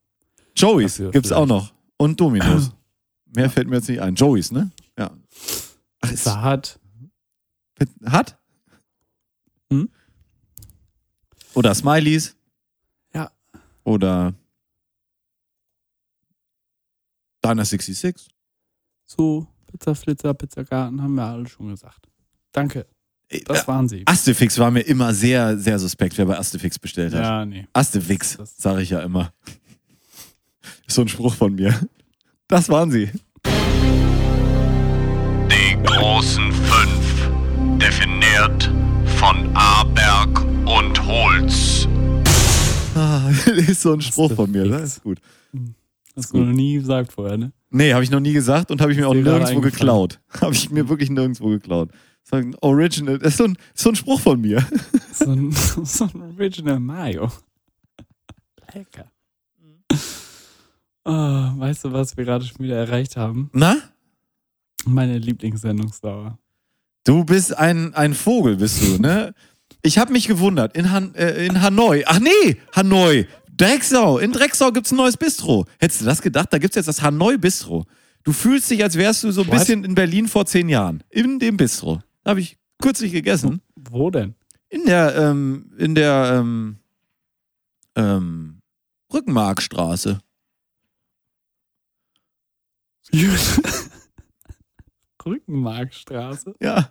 Joey's 0.54 0.96
Dafür 0.96 1.10
gibt's 1.12 1.32
auch 1.32 1.46
noch. 1.46 1.72
Und 1.96 2.20
Domino's. 2.20 2.72
Mehr 3.34 3.48
fällt 3.48 3.68
mir 3.68 3.76
jetzt 3.76 3.88
nicht 3.88 4.00
ein. 4.00 4.14
Joey's, 4.14 4.52
ne? 4.52 4.70
Ja. 4.98 5.10
Ach, 6.00 6.12
ist, 6.12 6.24
Pizza 6.24 6.42
hat. 6.42 6.80
hat? 8.04 8.38
Hm? 9.70 9.88
Oder 11.54 11.74
Smileys. 11.74 12.36
Ja. 13.14 13.30
Oder 13.84 14.34
Diner 17.44 17.64
66. 17.64 18.28
So, 19.04 19.46
Pizza 19.66 19.94
Flitzer, 19.94 20.34
Pizzagarten, 20.34 21.02
haben 21.02 21.14
wir 21.14 21.24
alle 21.24 21.48
schon 21.48 21.68
gesagt. 21.68 22.08
Danke, 22.52 22.86
das 23.46 23.64
Äh, 23.64 23.68
waren 23.68 23.88
sie. 23.88 24.02
Astefix 24.06 24.58
war 24.58 24.70
mir 24.70 24.80
immer 24.82 25.12
sehr, 25.14 25.56
sehr 25.58 25.78
suspekt, 25.78 26.16
wer 26.18 26.26
bei 26.26 26.38
Astefix 26.38 26.78
bestellt 26.78 27.14
hat. 27.14 27.22
Ja, 27.22 27.44
nee. 27.44 27.66
Astefix, 27.72 28.36
Das- 28.36 28.56
sage 28.56 28.82
ich 28.82 28.90
ja 28.90 29.00
immer. 29.00 29.32
Ist 30.86 30.94
so 30.96 31.02
ein 31.02 31.08
Spruch 31.08 31.34
von 31.34 31.54
mir. 31.54 31.74
Das 32.48 32.68
waren 32.68 32.90
sie. 32.90 33.10
Die 35.50 35.76
großen 35.84 36.52
fünf, 36.52 37.78
definiert 37.80 38.70
von 39.16 39.50
Aberg 39.54 40.40
und 40.66 41.06
Holz. 41.06 41.88
Ah, 42.94 43.30
ist 43.56 43.82
so 43.82 43.94
ein 43.94 44.00
Spruch 44.00 44.32
von 44.34 44.50
mir. 44.50 44.64
Das 44.64 44.82
Astefix. 44.82 44.96
ist 44.96 45.02
gut. 45.02 45.18
Hast 46.16 46.34
du 46.34 46.38
noch 46.38 46.52
nie 46.52 46.74
gesagt 46.74 47.12
vorher, 47.12 47.38
ne? 47.38 47.52
Nee, 47.70 47.94
habe 47.94 48.04
ich 48.04 48.10
noch 48.10 48.20
nie 48.20 48.34
gesagt 48.34 48.70
und 48.70 48.82
habe 48.82 48.92
ich 48.92 48.98
mir 48.98 49.08
auch 49.08 49.14
nirgendwo 49.14 49.60
geklaut. 49.62 50.20
Habe 50.42 50.52
ich 50.54 50.70
mir 50.70 50.86
wirklich 50.90 51.08
nirgendwo 51.08 51.48
geklaut. 51.48 51.88
Ein 52.30 52.54
Original. 52.62 53.18
Das 53.18 53.32
ist 53.32 53.36
so 53.38 53.44
ein, 53.44 53.58
so 53.74 53.90
ein 53.90 53.96
Spruch 53.96 54.20
von 54.20 54.40
mir. 54.40 54.66
So 55.12 55.30
ein, 55.30 55.52
so 55.52 56.04
ein 56.04 56.22
Original 56.22 56.80
Mayo. 56.80 57.30
Lecker. 58.74 59.12
Ah, 61.04 61.52
weißt 61.58 61.84
du, 61.84 61.92
was 61.92 62.16
wir 62.16 62.24
gerade 62.24 62.44
schon 62.44 62.60
wieder 62.60 62.76
erreicht 62.76 63.16
haben? 63.16 63.50
Na? 63.52 63.76
Meine 64.86 65.18
Lieblingssendungsdauer. 65.18 66.38
Du 67.04 67.24
bist 67.24 67.56
ein, 67.56 67.94
ein 67.94 68.14
Vogel, 68.14 68.56
bist 68.56 68.82
du, 68.82 68.98
ne? 69.00 69.34
Ich 69.82 69.98
habe 69.98 70.12
mich 70.12 70.26
gewundert. 70.28 70.76
In, 70.76 70.90
Han, 70.90 71.14
äh, 71.14 71.44
in 71.46 71.60
Hanoi. 71.60 72.04
Ach 72.06 72.20
nee, 72.20 72.56
Hanoi. 72.74 73.26
Drecksau. 73.56 74.18
In 74.18 74.32
Drecksau 74.32 74.70
gibt's 74.72 74.92
ein 74.92 74.96
neues 74.96 75.16
Bistro. 75.16 75.66
Hättest 75.78 76.00
du 76.00 76.04
das 76.04 76.22
gedacht? 76.22 76.52
Da 76.52 76.58
gibt's 76.58 76.76
jetzt 76.76 76.86
das 76.88 77.02
Hanoi 77.02 77.36
Bistro. 77.36 77.84
Du 78.24 78.32
fühlst 78.32 78.70
dich, 78.70 78.82
als 78.82 78.96
wärst 78.96 79.24
du 79.24 79.30
so 79.32 79.42
ein 79.42 79.48
What? 79.48 79.58
bisschen 79.58 79.84
in 79.84 79.94
Berlin 79.94 80.26
vor 80.28 80.46
zehn 80.46 80.68
Jahren. 80.68 81.02
In 81.10 81.38
dem 81.38 81.56
Bistro. 81.56 82.00
Habe 82.24 82.40
ich 82.40 82.58
kürzlich 82.80 83.12
gegessen. 83.12 83.60
Wo 83.76 84.10
denn? 84.10 84.34
In 84.68 84.86
der, 84.86 85.14
ähm, 85.16 85.72
in 85.78 85.94
der, 85.94 86.38
ähm, 86.38 86.78
ähm, 87.96 88.60
Rückenmarkstraße. 89.12 90.20
Rückenmarkstraße. 95.24 96.54
Ja. 96.60 96.90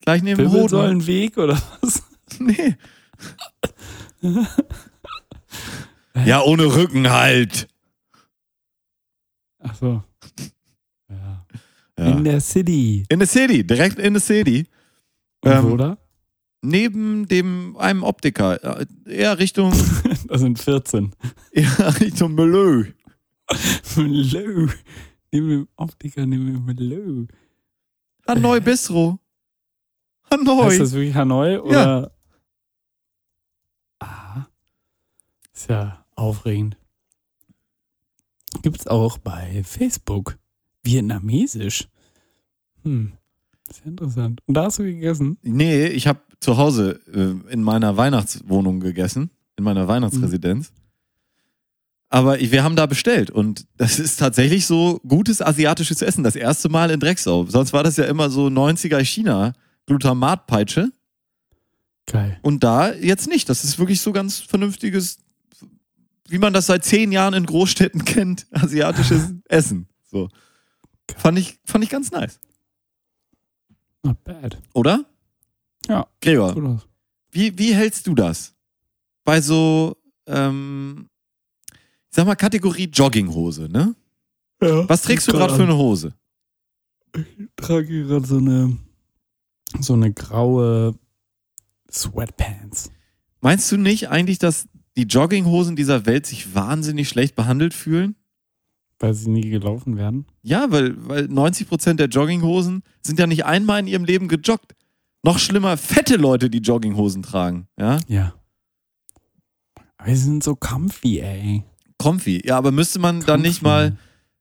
Gleich 0.00 0.22
neben 0.22 0.38
dem 0.38 0.48
Hoden. 0.48 0.70
Wirbelsäulenweg 0.70 1.38
oder 1.38 1.60
was? 1.80 2.02
Nee. 2.40 2.76
ja, 6.24 6.42
ohne 6.42 6.64
Rücken 6.74 7.10
halt. 7.10 7.68
Ach 9.66 9.74
so. 9.74 10.02
Ja. 11.08 11.46
Ja. 11.98 12.04
In 12.10 12.24
der 12.24 12.40
City. 12.40 13.04
In 13.08 13.20
the 13.20 13.26
City, 13.26 13.64
direkt 13.66 13.98
in 13.98 14.14
the 14.14 14.20
City. 14.20 14.66
Und 15.42 15.50
Ähm, 15.52 15.78
da? 15.78 15.98
Neben 16.62 17.28
dem 17.28 17.76
einem 17.78 18.02
Optiker. 18.02 18.80
Äh, 18.80 18.86
Eher 19.06 19.38
Richtung, 19.38 19.72
Das 20.28 20.40
sind 20.40 20.58
14. 20.58 21.14
eher 21.52 22.00
Richtung 22.00 22.34
Melö. 22.34 22.92
Hello. 23.94 24.68
Neben 25.30 25.48
dem 25.48 25.68
Optiker, 25.76 26.26
neben 26.26 26.46
dem 26.46 26.66
Hello. 26.68 27.26
Hanoi 28.26 28.60
Bistro. 28.60 29.18
Hanoi. 30.30 30.64
Heißt 30.70 30.80
das 30.80 30.92
wirklich 30.92 31.14
Hanoi 31.14 31.58
oder? 31.58 32.10
Ah. 34.00 34.46
Ist 35.52 35.68
ja 35.70 36.04
aufregend. 36.16 36.76
Gibt's 38.62 38.86
auch 38.86 39.18
bei 39.18 39.62
Facebook. 39.64 40.38
Vietnamesisch. 40.82 41.88
Hm. 42.82 43.12
Sehr 43.72 43.86
interessant. 43.86 44.40
Und 44.46 44.54
da 44.54 44.64
hast 44.64 44.78
du 44.78 44.82
gegessen? 44.84 45.38
Nee, 45.42 45.86
ich 45.86 46.06
habe 46.06 46.20
zu 46.40 46.58
Hause 46.58 47.00
äh, 47.12 47.52
in 47.52 47.62
meiner 47.62 47.96
Weihnachtswohnung 47.96 48.80
gegessen, 48.80 49.30
in 49.56 49.64
meiner 49.64 49.88
Weihnachtsresidenz. 49.88 50.72
Aber 52.10 52.40
ich, 52.40 52.52
wir 52.52 52.62
haben 52.62 52.76
da 52.76 52.86
bestellt 52.86 53.30
und 53.30 53.66
das 53.76 53.98
ist 53.98 54.20
tatsächlich 54.20 54.66
so 54.66 55.00
gutes 55.08 55.42
asiatisches 55.42 56.02
Essen. 56.02 56.22
Das 56.22 56.36
erste 56.36 56.68
Mal 56.68 56.90
in 56.90 57.00
Drecksau. 57.00 57.46
Sonst 57.46 57.72
war 57.72 57.82
das 57.82 57.96
ja 57.96 58.04
immer 58.04 58.30
so 58.30 58.46
90er 58.46 59.02
China 59.02 59.52
Glutamatpeitsche 59.86 60.92
und 62.42 62.60
Geil. 62.60 62.60
da 62.60 62.92
jetzt 62.92 63.28
nicht. 63.28 63.48
Das 63.48 63.64
ist 63.64 63.78
wirklich 63.78 64.00
so 64.00 64.12
ganz 64.12 64.38
vernünftiges 64.38 65.18
wie 66.28 66.38
man 66.38 66.52
das 66.52 66.66
seit 66.66 66.84
zehn 66.84 67.12
Jahren 67.12 67.34
in 67.34 67.46
Großstädten 67.46 68.04
kennt, 68.04 68.46
asiatisches 68.50 69.32
Essen. 69.48 69.88
So. 70.04 70.28
Fand 71.16 71.38
ich, 71.38 71.58
fand 71.64 71.84
ich 71.84 71.90
ganz 71.90 72.10
nice. 72.10 72.38
Not 74.02 74.22
bad. 74.24 74.58
Oder? 74.74 75.04
Ja. 75.88 76.06
Gregor, 76.20 76.82
wie, 77.30 77.58
wie 77.58 77.74
hältst 77.74 78.06
du 78.06 78.14
das? 78.14 78.54
Bei 79.24 79.40
so, 79.40 79.96
ähm, 80.26 81.08
ich 81.72 82.16
sag 82.16 82.26
mal, 82.26 82.36
Kategorie 82.36 82.84
Jogginghose, 82.84 83.68
ne? 83.68 83.94
Ja, 84.62 84.88
Was 84.88 85.02
trägst 85.02 85.28
du 85.28 85.32
gerade 85.32 85.54
für 85.54 85.64
eine 85.64 85.76
Hose? 85.76 86.14
Ich 87.14 87.48
trage 87.56 88.06
gerade 88.06 88.26
so 88.26 88.38
eine, 88.38 88.78
so 89.80 89.94
eine 89.94 90.12
graue 90.12 90.98
Sweatpants. 91.90 92.90
Meinst 93.40 93.70
du 93.72 93.76
nicht 93.76 94.08
eigentlich, 94.08 94.38
dass 94.38 94.68
die 94.96 95.04
Jogginghosen 95.04 95.76
dieser 95.76 96.06
Welt 96.06 96.26
sich 96.26 96.54
wahnsinnig 96.54 97.08
schlecht 97.08 97.34
behandelt 97.34 97.74
fühlen? 97.74 98.16
Weil 99.00 99.14
sie 99.14 99.28
nie 99.30 99.50
gelaufen 99.50 99.96
werden. 99.96 100.26
Ja, 100.42 100.70
weil, 100.70 100.94
weil 101.08 101.24
90% 101.24 101.94
der 101.94 102.08
Jogginghosen 102.08 102.82
sind 103.02 103.18
ja 103.18 103.26
nicht 103.26 103.44
einmal 103.44 103.80
in 103.80 103.86
ihrem 103.88 104.04
Leben 104.04 104.28
gejoggt. 104.28 104.74
Noch 105.24 105.38
schlimmer, 105.38 105.76
fette 105.76 106.16
Leute, 106.16 106.48
die 106.50 106.58
Jogginghosen 106.58 107.22
tragen. 107.22 107.66
Ja, 107.78 107.98
Ja. 108.08 108.34
Aber 109.96 110.10
sie 110.14 110.22
sind 110.22 110.44
so 110.44 110.54
comfy, 110.54 111.20
ey. 111.20 111.64
comfy. 111.98 112.42
Ja, 112.46 112.58
aber 112.58 112.72
müsste 112.72 112.98
man 112.98 113.20
dann 113.20 113.40
nicht 113.40 113.60
Comfy. 113.62 113.64
mal, 113.64 113.96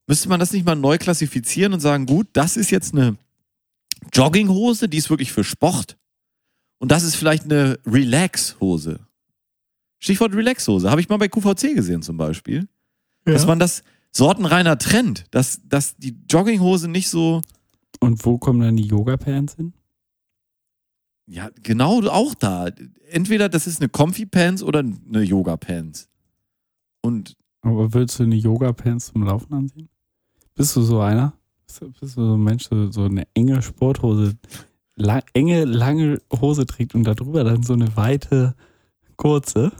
müsste 0.07 0.27
man 0.27 0.39
das 0.39 0.51
nicht 0.51 0.65
mal 0.65 0.75
neu 0.75 0.97
klassifizieren 0.97 1.73
und 1.73 1.79
sagen, 1.79 2.05
gut, 2.05 2.27
das 2.33 2.57
ist 2.57 2.69
jetzt 2.69 2.93
eine 2.93 3.15
Jogginghose, 4.13 4.89
die 4.89 4.97
ist 4.97 5.09
wirklich 5.09 5.31
für 5.31 5.43
Sport. 5.45 5.97
Und 6.79 6.91
das 6.91 7.03
ist 7.03 7.15
vielleicht 7.15 7.45
eine 7.45 7.79
Relax-Hose. 7.85 8.99
Stichwort 10.03 10.35
Relax-Hose. 10.35 10.91
Habe 10.91 10.99
ich 10.99 11.07
mal 11.07 11.15
bei 11.17 11.29
QVC 11.29 11.75
gesehen 11.75 12.01
zum 12.01 12.17
Beispiel. 12.17 12.67
Dass 13.23 13.47
man 13.47 13.57
das 13.57 13.83
sortenreiner 14.11 14.77
trennt. 14.77 15.25
Dass, 15.31 15.61
dass 15.63 15.95
die 15.95 16.13
Jogginghose 16.29 16.89
nicht 16.89 17.09
so, 17.09 17.41
Und 18.01 18.25
wo 18.25 18.37
kommen 18.37 18.59
dann 18.59 18.75
die 18.75 18.85
Yoga-Pants 18.85 19.55
hin? 19.55 19.73
ja, 21.25 21.49
genau 21.63 22.01
auch 22.09 22.33
da. 22.35 22.67
Entweder 23.09 23.47
das 23.47 23.65
ist 23.65 23.79
eine 23.79 23.87
Comfy-Pants 23.87 24.61
oder 24.61 24.79
eine 24.79 25.21
Yoga-Pants. 25.21 26.09
Und 27.01 27.37
Aber 27.61 27.93
willst 27.93 28.19
du 28.19 28.23
eine 28.23 28.35
Yoga-Pants 28.35 29.13
zum 29.13 29.23
Laufen 29.23 29.53
anziehen? 29.53 29.87
Bist 30.53 30.75
du 30.75 30.81
so 30.81 30.99
einer? 30.99 31.33
Bist 31.65 31.81
du, 31.81 32.07
so 32.07 32.35
ein 32.35 32.43
Mensch, 32.43 32.67
der 32.67 32.91
so 32.91 33.05
eine 33.05 33.25
enge 33.33 33.61
Sporthose, 33.61 34.33
la 34.95 35.21
enge, 35.33 35.63
lange 35.63 36.19
Hose 36.41 36.65
trägt 36.65 36.93
und 36.93 37.05
darüber 37.05 37.45
dann 37.45 37.63
so 37.63 37.71
eine 37.71 37.95
weite, 37.95 38.53
kurze? 39.23 39.71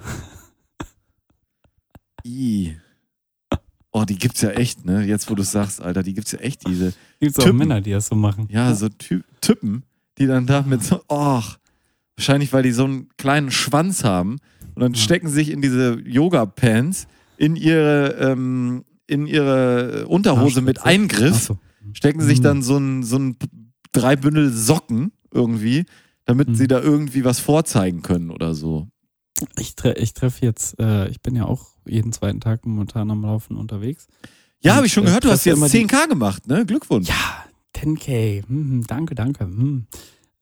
i. 2.26 2.76
Oh, 3.92 4.06
die 4.06 4.16
gibt's 4.18 4.42
ja 4.42 4.50
echt, 4.52 4.86
ne? 4.86 5.04
Jetzt, 5.06 5.30
wo 5.30 5.36
du 5.36 5.44
sagst, 5.44 5.80
Alter, 5.82 6.02
die 6.02 6.14
gibt's 6.16 6.32
ja 6.32 6.40
echt, 6.40 6.66
diese, 6.68 6.94
Gibt 7.20 7.34
es 7.34 7.40
auch 7.40 7.44
Typen. 7.44 7.58
Männer, 7.60 7.82
die 7.82 7.92
das 7.92 8.08
so 8.08 8.16
machen? 8.16 8.48
ja, 8.50 8.74
so 8.74 8.90
Ty 8.90 9.22
Typen, 9.42 9.84
die 10.18 10.26
dann 10.26 10.48
da 10.48 10.64
mit 10.64 10.84
so, 10.84 11.02
och, 11.12 11.58
wahrscheinlich, 12.18 12.52
weil 12.54 12.64
die 12.64 12.72
so 12.72 12.86
einen 12.86 13.10
kleinen 13.18 13.52
Schwanz 13.52 14.04
haben 14.04 14.38
und 14.74 14.82
dann 14.82 14.96
stecken 14.96 15.28
sie 15.28 15.36
sich 15.36 15.52
in 15.52 15.62
diese 15.62 16.00
Yoga-Pants 16.00 17.08
in 17.38 17.56
ihre, 17.56 18.14
ähm, 18.20 18.84
in 19.06 19.28
ihre 19.28 20.08
Unterhose 20.08 20.62
mit 20.62 20.80
Arschritze. 20.80 20.90
Eingriff. 21.02 21.44
So. 21.44 21.58
stecken 21.92 22.22
sich 22.22 22.40
Mhm. 22.40 22.44
dann 22.44 22.62
so 22.64 22.78
ein, 22.78 23.04
so 23.04 23.18
ein 23.20 23.36
drei 23.92 24.16
Bündel 24.16 24.50
Socken 24.52 25.12
irgendwie, 25.32 25.86
damit 26.26 26.48
Mhm. 26.50 26.56
sie 26.56 26.68
da 26.68 26.80
irgendwie 26.80 27.26
was 27.26 27.40
vorzeigen 27.40 28.02
können 28.02 28.32
oder 28.32 28.56
so. 28.56 28.88
Ich, 29.60 29.76
tre 29.76 29.94
ich 29.94 30.14
treffe 30.14 30.46
jetzt, 30.46 30.80
äh, 30.80 31.08
ich 31.10 31.22
bin 31.22 31.36
ja 31.36 31.46
auch 31.46 31.68
jeden 31.86 32.14
zweiten 32.14 32.40
Tag 32.40 32.66
momentan 32.66 33.12
am 33.12 33.24
Laufen 33.24 33.58
unterwegs. 33.58 34.08
Ja, 34.62 34.76
habe 34.76 34.86
ich 34.86 34.94
schon 34.94 35.04
äh, 35.04 35.08
gehört, 35.08 35.26
du 35.26 35.30
hast 35.30 35.46
jetzt 35.46 35.58
immer 35.58 35.68
die- 35.70 35.86
10k 35.86 36.08
gemacht, 36.08 36.48
ne? 36.48 36.66
Glückwunsch. 36.66 37.10
Ja, 37.10 37.46
10k, 37.76 38.44
hm, 38.48 38.86
danke, 38.88 39.16
danke. 39.16 39.46
Hm. 39.46 39.86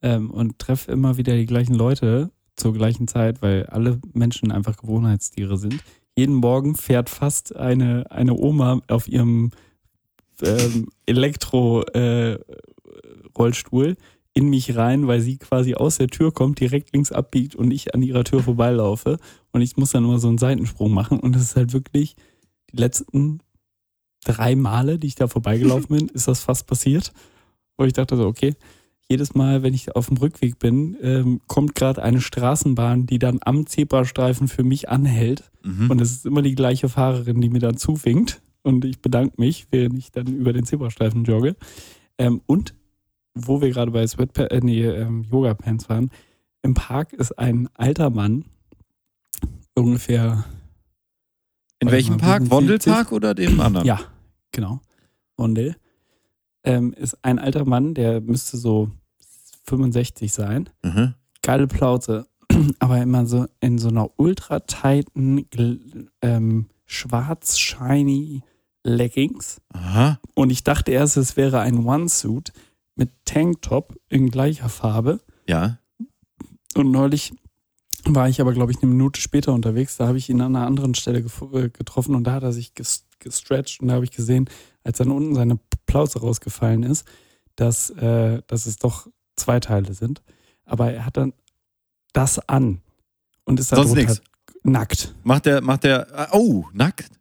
Ähm, 0.04 0.30
und 0.32 0.58
treffe 0.60 0.92
immer 0.92 1.18
wieder 1.18 1.36
die 1.36 1.46
gleichen 1.46 1.76
Leute 1.76 2.32
zur 2.56 2.74
gleichen 2.74 3.08
Zeit, 3.08 3.42
weil 3.42 3.66
alle 3.68 4.00
Menschen 4.14 4.52
einfach 4.52 4.78
Gewohnheitstiere 4.78 5.58
sind. 5.58 5.82
Jeden 6.16 6.36
Morgen 6.36 6.76
fährt 6.76 7.10
fast 7.10 7.56
eine, 7.56 8.10
eine 8.12 8.34
Oma 8.36 8.82
auf 8.88 9.08
ihrem 9.08 9.52
ähm, 10.44 10.90
Elektro-Rollstuhl 11.06 13.96
in 14.34 14.50
mich 14.50 14.76
rein, 14.76 15.08
weil 15.08 15.22
sie 15.22 15.38
quasi 15.38 15.76
aus 15.76 15.98
der 15.98 16.08
Tür 16.08 16.32
kommt, 16.32 16.60
direkt 16.60 16.94
links 16.94 17.12
abbiegt 17.12 17.56
und 17.56 17.72
ich 17.72 17.94
an 17.94 18.02
ihrer 18.02 18.24
Tür 18.24 18.42
vorbeilaufe. 18.42 19.18
Und 19.52 19.62
ich 19.62 19.76
muss 19.76 19.92
dann 19.92 20.06
immer 20.06 20.20
so 20.20 20.30
einen 20.30 20.38
Seitensprung 20.38 20.94
machen. 20.94 21.20
Und 21.20 21.36
das 21.36 21.42
ist 21.42 21.56
halt 21.56 21.74
wirklich 21.74 22.16
die 22.72 22.78
letzten 22.78 23.40
drei 24.24 24.56
Male, 24.56 25.00
die 25.00 25.08
ich 25.08 25.16
da 25.16 25.28
vorbeigelaufen 25.28 25.98
bin, 25.98 26.08
ist 26.14 26.28
das 26.28 26.42
fast 26.42 26.68
passiert. 26.68 27.12
Wo 27.78 27.86
ich 27.86 27.94
dachte 27.94 28.16
so, 28.16 28.26
okay, 28.26 28.56
jedes 29.10 29.36
Mal, 29.36 29.64
wenn 29.64 29.74
ich 29.74 29.94
auf 29.96 30.08
dem 30.08 30.18
Rückweg 30.18 30.58
bin, 30.60 30.96
ähm, 31.02 31.42
kommt 31.48 31.76
gerade 31.76 32.02
eine 32.02 32.22
Straßenbahn, 32.22 33.08
die 33.08 33.20
dann 33.20 33.40
am 33.42 33.66
Zebrastreifen 33.66 34.48
für 34.48 34.64
mich 34.64 34.88
anhält. 34.88 35.52
Mhm. 35.64 35.92
Und 35.92 36.00
es 36.00 36.12
ist 36.12 36.26
immer 36.26 36.42
die 36.42 36.56
gleiche 36.56 36.88
Fahrerin, 36.88 37.42
die 37.42 37.50
mir 37.50 37.60
dann 37.60 37.76
zuwinkt. 37.76 38.42
Und 38.64 38.86
ich 38.86 39.02
bedanke 39.02 39.42
mich, 39.42 39.68
während 39.72 39.98
ich 39.98 40.12
dann 40.12 40.28
über 40.28 40.54
den 40.54 40.66
Zebrastreifen 40.66 41.26
jogge. 41.26 41.58
Ähm, 42.18 42.42
und 42.46 42.74
wo 43.34 43.62
wir 43.62 43.70
gerade 43.70 43.92
bei 43.92 44.06
Sweatpa 44.06 44.44
äh, 44.44 44.60
nee, 44.62 44.86
ähm, 44.86 45.26
Yoga-Pants 45.32 45.90
waren, 45.90 46.12
im 46.64 46.74
Park 46.74 47.14
ist 47.14 47.38
ein 47.40 47.70
alter 47.74 48.10
Mann, 48.10 48.46
ungefähr 49.74 50.46
In 51.80 51.90
welchem 51.92 52.18
mal, 52.18 52.20
Park? 52.20 52.42
75? 52.44 52.92
Wandelpark 52.92 53.12
oder 53.12 53.34
dem 53.34 53.60
anderen? 53.60 53.88
Ja, 53.88 54.00
genau. 54.52 54.82
Wondel. 55.38 55.76
Ähm, 56.64 56.94
ist 56.94 57.18
ein 57.24 57.40
alter 57.40 57.66
Mann, 57.66 57.94
der 57.96 58.22
müsste 58.22 58.58
so 58.58 58.92
65 59.66 60.32
sein. 60.32 60.70
Mhm. 60.84 61.16
Geile 61.42 61.68
Plauze. 61.68 62.28
Aber 62.80 63.02
immer 63.02 63.26
so 63.26 63.48
in 63.60 63.80
so 63.80 63.90
einer 63.90 64.10
ultra 64.18 64.60
tighten, 64.60 65.48
ähm, 66.22 66.68
schwarz-shiny 66.86 68.44
Leggings. 68.84 69.62
Aha. 69.70 70.20
Und 70.36 70.50
ich 70.50 70.64
dachte 70.64 70.92
erst, 70.92 71.18
es 71.18 71.38
wäre 71.38 71.60
ein 71.62 71.86
One-Suit 71.86 72.52
mit 72.96 73.12
Tanktop 73.26 73.96
in 74.10 74.30
gleicher 74.30 74.70
Farbe. 74.70 75.20
Ja. 75.48 75.80
Und 76.76 76.92
neulich 76.92 77.34
war 78.06 78.28
ich 78.30 78.42
aber, 78.42 78.54
glaube 78.54 78.72
ich, 78.72 78.82
eine 78.82 78.92
Minute 78.92 79.20
später 79.22 79.54
unterwegs. 79.54 79.98
Da 79.98 80.08
habe 80.08 80.18
ich 80.18 80.30
ihn 80.30 80.42
an 80.42 80.56
einer 80.56 80.66
anderen 80.66 80.96
Stelle 80.96 81.20
äh, 81.20 81.70
getroffen 81.70 82.16
und 82.16 82.24
da 82.26 82.34
hat 82.34 82.44
er 82.44 82.54
sich 82.54 82.74
ges 82.74 83.06
gestretcht 83.20 83.82
und 83.82 83.90
da 83.90 83.94
habe 83.94 84.04
ich 84.04 84.10
gesehen, 84.12 84.50
als 84.84 84.98
dann 84.98 85.12
unten 85.12 85.36
seine 85.36 85.60
Plauze 85.86 86.20
rausgefallen 86.22 86.82
ist, 86.82 87.06
dass, 87.56 87.92
äh, 87.92 88.42
dass 88.48 88.66
es 88.66 88.78
doch 88.78 89.08
zwei 89.36 89.60
Teile 89.60 89.94
sind. 89.94 90.24
Aber 90.66 90.92
er 90.92 91.06
hat 91.06 91.18
dann 91.18 91.34
das 92.14 92.40
an 92.50 92.82
und 93.46 93.60
ist 93.60 93.72
darunter 93.72 93.94
nix. 93.94 94.22
nackt. 94.64 95.14
Macht 95.24 95.46
der, 95.46 95.62
macht 95.62 95.84
der, 95.84 96.08
ah, 96.18 96.30
oh, 96.32 96.66
nackt. 96.74 97.12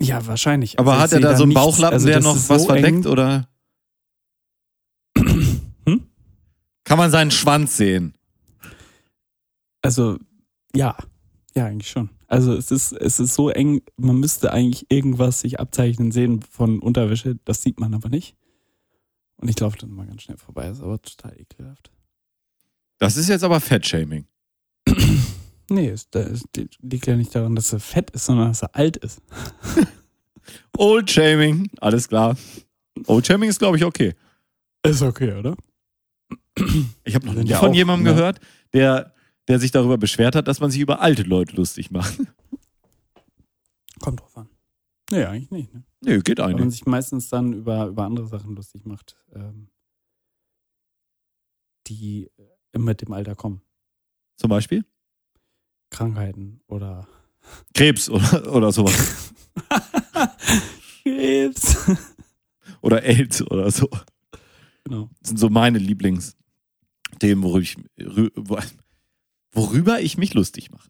Ja, 0.00 0.26
wahrscheinlich. 0.26 0.78
Aber 0.80 0.94
Also 0.94 1.02
hat 1.02 1.12
er 1.12 1.20
da 1.20 1.36
so 1.36 1.44
einen. 1.44 1.54
Bauchlappen, 1.54 1.94
Also 1.94 2.06
der 2.08 2.20
noch 2.20 2.34
was 2.34 2.62
so 2.62 2.66
verdeckt 2.66 3.04
eng. 3.04 3.06
oder? 3.06 3.48
Hm? 5.16 6.08
Kann 6.90 6.98
man 6.98 7.12
seinen 7.12 7.30
Schwanz 7.30 7.76
sehen? 7.76 8.14
Also, 9.80 10.18
ja. 10.74 10.96
Ja, 11.54 11.66
eigentlich 11.66 11.88
schon. 11.88 12.10
Also 12.26 12.52
es 12.52 12.72
ist, 12.72 12.90
es 12.90 13.20
ist 13.20 13.34
so 13.34 13.48
eng, 13.48 13.82
man 13.96 14.18
müsste 14.18 14.52
eigentlich 14.52 14.90
irgendwas 14.90 15.38
sich 15.38 15.60
abzeichnen 15.60 16.10
sehen 16.10 16.42
von 16.42 16.80
Unterwäsche, 16.80 17.38
das 17.44 17.62
sieht 17.62 17.78
man 17.78 17.94
aber 17.94 18.08
nicht. 18.08 18.34
Und 19.36 19.48
ich 19.48 19.60
laufe 19.60 19.78
dann 19.78 19.92
mal 19.92 20.04
ganz 20.04 20.22
schnell 20.22 20.36
vorbei, 20.36 20.68
ist 20.68 20.82
aber 20.82 21.00
total 21.00 21.40
ekelhaft. 21.40 21.92
Das 22.98 23.16
ist 23.16 23.28
jetzt 23.28 23.44
aber 23.44 23.60
Fettshaming. 23.60 24.26
Nee, 25.72 25.90
es, 25.90 26.10
das 26.10 26.42
liegt 26.82 27.06
ja 27.06 27.14
nicht 27.14 27.32
daran, 27.32 27.54
dass 27.54 27.72
er 27.72 27.78
fett 27.78 28.10
ist, 28.10 28.24
sondern 28.24 28.48
dass 28.48 28.62
er 28.62 28.74
alt 28.74 28.96
ist. 28.96 29.22
Old 30.76 31.08
Shaming, 31.08 31.70
alles 31.80 32.08
klar. 32.08 32.36
Old 33.06 33.24
Shaming 33.24 33.48
ist, 33.48 33.60
glaube 33.60 33.76
ich, 33.76 33.84
okay. 33.84 34.16
Ist 34.82 35.02
okay, 35.02 35.34
oder? 35.34 35.54
Ich 37.04 37.14
habe 37.14 37.26
noch 37.26 37.34
nie 37.34 37.48
ja 37.48 37.58
von 37.58 37.70
auch, 37.70 37.74
jemandem 37.74 38.04
ne? 38.04 38.14
gehört, 38.14 38.40
der, 38.72 39.14
der 39.48 39.58
sich 39.58 39.70
darüber 39.70 39.98
beschwert 39.98 40.34
hat, 40.34 40.48
dass 40.48 40.60
man 40.60 40.70
sich 40.70 40.80
über 40.80 41.00
alte 41.00 41.22
Leute 41.22 41.56
lustig 41.56 41.90
macht. 41.90 42.20
Kommt 44.00 44.20
drauf 44.20 44.36
an. 44.36 44.48
Nee, 45.10 45.24
eigentlich 45.24 45.50
nicht. 45.50 45.74
Ne? 45.74 45.84
Nö, 46.02 46.20
geht 46.20 46.38
Weil 46.38 46.52
man 46.52 46.60
eigentlich. 46.62 46.74
sich 46.74 46.86
meistens 46.86 47.28
dann 47.28 47.52
über, 47.52 47.86
über 47.86 48.04
andere 48.04 48.26
Sachen 48.26 48.54
lustig 48.54 48.86
macht, 48.86 49.16
ähm, 49.34 49.68
die 51.88 52.30
mit 52.76 53.02
dem 53.02 53.12
Alter 53.12 53.34
kommen. 53.34 53.60
Zum 54.36 54.48
Beispiel 54.48 54.84
Krankheiten 55.90 56.60
oder 56.68 57.08
Krebs 57.74 58.08
oder, 58.08 58.54
oder 58.54 58.72
sowas. 58.72 59.34
Krebs. 61.02 61.76
Oder 62.82 63.02
AIDS 63.02 63.42
oder 63.42 63.70
so. 63.70 63.88
genau. 64.84 65.10
Das 65.20 65.28
sind 65.28 65.38
so 65.38 65.50
meine 65.50 65.78
Lieblingsthemen, 67.22 67.42
worüber 67.44 67.60
ich, 67.62 67.76
rü- 67.98 68.72
worüber 69.52 70.00
ich 70.00 70.16
mich 70.18 70.34
lustig 70.34 70.70
mache. 70.70 70.88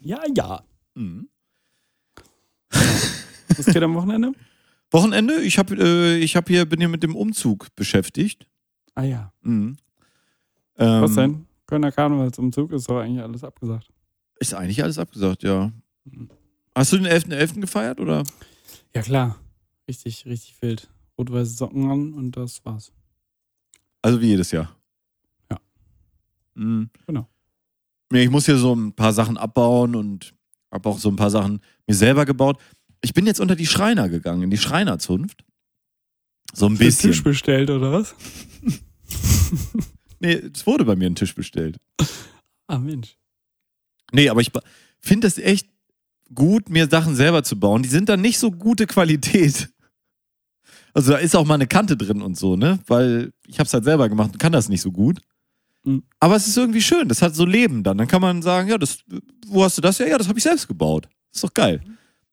Ja, 0.00 0.20
ja. 0.34 0.62
Mhm. 0.94 1.28
Was 2.70 3.66
geht 3.66 3.82
am 3.82 3.94
Wochenende? 3.94 4.32
Wochenende, 4.90 5.40
ich 5.42 5.58
habe 5.58 5.74
äh, 5.76 6.16
ich 6.18 6.36
hab 6.36 6.48
hier, 6.48 6.64
bin 6.66 6.80
hier 6.80 6.88
mit 6.88 7.02
dem 7.02 7.14
Umzug 7.16 7.74
beschäftigt. 7.76 8.46
Ah 8.94 9.02
ja. 9.02 9.32
Mhm. 9.42 9.76
Ähm, 10.76 11.02
Was 11.02 11.14
denn? 11.14 11.46
Kölner 11.66 11.92
Karnevalsumzug 11.92 12.72
ist 12.72 12.88
doch 12.88 13.00
eigentlich 13.00 13.22
alles 13.22 13.44
abgesagt. 13.44 13.90
Ist 14.38 14.54
eigentlich 14.54 14.82
alles 14.82 14.98
abgesagt, 14.98 15.42
ja. 15.42 15.72
Mhm. 16.04 16.30
Hast 16.74 16.92
du 16.92 16.96
den 16.98 17.06
11.11. 17.06 17.60
gefeiert 17.60 18.00
oder? 18.00 18.22
Ja 18.94 19.02
klar. 19.02 19.38
Richtig, 19.88 20.24
richtig 20.26 20.54
wild. 20.62 20.88
Rot-weiße 21.18 21.50
Socken 21.52 21.90
an 21.90 22.14
und 22.14 22.36
das 22.36 22.64
war's. 22.64 22.92
Also 24.02 24.20
wie 24.20 24.28
jedes 24.28 24.52
Jahr. 24.52 24.74
Mhm. 26.58 26.90
Genau. 27.06 27.28
Nee, 28.10 28.24
ich 28.24 28.30
muss 28.30 28.46
hier 28.46 28.56
so 28.56 28.74
ein 28.74 28.92
paar 28.92 29.12
Sachen 29.12 29.36
abbauen 29.36 29.94
und 29.94 30.34
habe 30.72 30.88
auch 30.88 30.98
so 30.98 31.08
ein 31.08 31.16
paar 31.16 31.30
Sachen 31.30 31.60
mir 31.86 31.94
selber 31.94 32.24
gebaut. 32.24 32.60
Ich 33.00 33.14
bin 33.14 33.26
jetzt 33.26 33.40
unter 33.40 33.54
die 33.54 33.66
Schreiner 33.66 34.08
gegangen, 34.08 34.42
in 34.42 34.50
die 34.50 34.58
Schreinerzunft. 34.58 35.44
So 36.52 36.66
ein 36.66 36.78
bisschen. 36.78 37.10
Tisch 37.10 37.22
bestellt 37.22 37.70
oder 37.70 37.92
was? 37.92 38.14
Nee, 40.20 40.34
es 40.52 40.66
wurde 40.66 40.84
bei 40.84 40.96
mir 40.96 41.08
ein 41.08 41.14
Tisch 41.14 41.34
bestellt. 41.34 41.78
Ah 42.66 42.78
Mensch. 42.78 43.16
Nee, 44.12 44.28
aber 44.28 44.40
ich 44.40 44.50
finde 44.98 45.26
es 45.26 45.38
echt 45.38 45.68
gut, 46.34 46.70
mir 46.70 46.88
Sachen 46.88 47.14
selber 47.14 47.42
zu 47.44 47.58
bauen. 47.58 47.82
Die 47.82 47.88
sind 47.88 48.08
dann 48.08 48.20
nicht 48.20 48.38
so 48.38 48.50
gute 48.50 48.86
Qualität. 48.86 49.70
Also 50.92 51.12
da 51.12 51.18
ist 51.18 51.36
auch 51.36 51.46
mal 51.46 51.54
eine 51.54 51.66
Kante 51.66 51.96
drin 51.96 52.20
und 52.20 52.36
so, 52.36 52.56
ne? 52.56 52.80
Weil 52.86 53.32
ich 53.46 53.58
habe 53.58 53.66
es 53.66 53.72
halt 53.72 53.84
selber 53.84 54.08
gemacht 54.08 54.32
und 54.32 54.38
kann 54.38 54.52
das 54.52 54.68
nicht 54.68 54.80
so 54.80 54.90
gut. 54.90 55.20
Mhm. 55.88 56.02
Aber 56.20 56.36
es 56.36 56.46
ist 56.46 56.56
irgendwie 56.56 56.82
schön. 56.82 57.08
Das 57.08 57.22
hat 57.22 57.34
so 57.34 57.44
Leben 57.44 57.82
dann. 57.82 57.98
Dann 57.98 58.08
kann 58.08 58.20
man 58.20 58.42
sagen, 58.42 58.68
ja, 58.68 58.78
das, 58.78 58.98
wo 59.46 59.64
hast 59.64 59.78
du 59.78 59.82
das? 59.82 59.98
Ja, 59.98 60.06
ja, 60.06 60.18
das 60.18 60.28
habe 60.28 60.38
ich 60.38 60.42
selbst 60.42 60.68
gebaut. 60.68 61.08
Ist 61.32 61.44
doch 61.44 61.54
geil. 61.54 61.82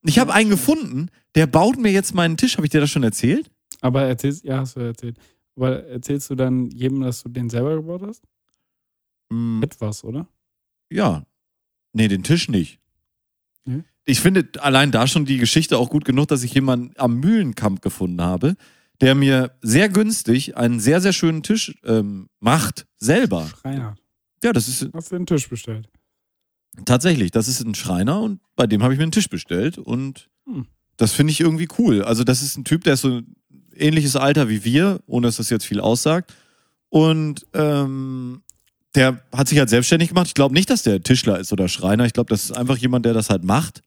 Ich 0.04 0.20
habe 0.20 0.34
einen 0.34 0.50
gefunden, 0.50 1.10
der 1.36 1.48
baut 1.48 1.78
mir 1.78 1.92
jetzt 1.92 2.14
meinen 2.14 2.38
Tisch. 2.38 2.58
Habe 2.58 2.68
ich 2.68 2.72
dir 2.72 2.82
das 2.82 2.92
schon 2.92 3.04
erzählt? 3.04 3.50
Aber 3.82 4.04
erzählst, 4.04 4.44
ja, 4.44 4.60
hast 4.60 4.76
du 4.76 4.82
erzählt. 4.82 5.18
Aber 5.56 5.84
erzählst 5.86 6.30
du 6.30 6.36
dann 6.36 6.70
jedem, 6.70 7.02
dass 7.02 7.24
du 7.24 7.30
den 7.30 7.50
selber 7.50 7.76
gebaut 7.76 8.02
hast? 8.04 8.24
Mm, 9.30 9.64
Etwas, 9.64 10.04
oder? 10.04 10.28
Ja. 10.90 11.26
Nee, 11.94 12.08
den 12.08 12.24
Tisch 12.24 12.50
nicht. 12.50 12.80
Nee? 13.64 13.84
Ich 14.04 14.20
finde 14.20 14.48
allein 14.60 14.92
da 14.92 15.08
schon 15.08 15.26
die 15.26 15.38
Geschichte 15.38 15.78
auch 15.78 15.90
gut 15.90 16.06
genug, 16.06 16.28
dass 16.28 16.44
ich 16.44 16.54
jemanden 16.54 16.94
am 16.98 17.20
Mühlenkamp 17.20 17.82
gefunden 17.82 18.22
habe, 18.22 18.56
der 19.02 19.16
mir 19.16 19.56
sehr 19.62 19.90
günstig 19.90 20.58
einen 20.58 20.80
sehr, 20.80 21.02
sehr 21.02 21.14
schönen 21.14 21.44
Tisch 21.44 21.74
ähm, 21.84 22.28
macht, 22.40 22.86
selber. 22.98 23.48
Schreiner. 23.62 23.96
Ja, 24.44 24.54
das 24.54 24.68
ist 24.68 24.90
Hast 24.94 25.12
du 25.12 25.18
den 25.18 25.26
Tisch 25.26 25.50
bestellt? 25.50 25.90
tatsächlich, 26.86 27.32
das 27.32 27.48
ist 27.48 27.62
ein 27.62 27.74
Schreiner 27.76 28.22
und 28.22 28.42
bei 28.58 28.68
dem 28.68 28.84
habe 28.84 28.94
ich 28.94 28.98
mir 28.98 29.04
einen 29.04 29.12
Tisch 29.14 29.30
bestellt 29.30 29.78
und 29.78 30.30
Hm. 30.46 30.68
das 30.98 31.14
finde 31.14 31.32
ich 31.32 31.40
irgendwie 31.40 31.68
cool. 31.80 32.04
Also 32.04 32.24
das 32.24 32.42
ist 32.42 32.58
ein 32.58 32.66
Typ, 32.66 32.84
der 32.84 32.94
ist 32.96 33.02
so 33.02 33.10
ein 33.20 33.36
ähnliches 33.76 34.16
Alter 34.16 34.50
wie 34.50 34.64
wir, 34.64 35.00
ohne 35.08 35.28
dass 35.28 35.38
das 35.38 35.50
jetzt 35.50 35.66
viel 35.66 35.80
aussagt. 35.80 36.34
Und 36.90 37.46
ähm, 37.54 38.44
der 38.94 39.22
hat 39.34 39.48
sich 39.50 39.58
halt 39.60 39.70
selbstständig 39.70 40.10
gemacht. 40.10 40.28
Ich 40.28 40.34
glaube 40.34 40.54
nicht, 40.54 40.70
dass 40.70 40.84
der 40.84 41.02
Tischler 41.02 41.40
ist 41.40 41.52
oder 41.52 41.68
Schreiner. 41.68 42.06
Ich 42.06 42.14
glaube, 42.14 42.30
das 42.30 42.44
ist 42.46 42.52
einfach 42.52 42.78
jemand, 42.78 43.06
der 43.06 43.14
das 43.14 43.30
halt 43.30 43.44
macht. 43.44 43.82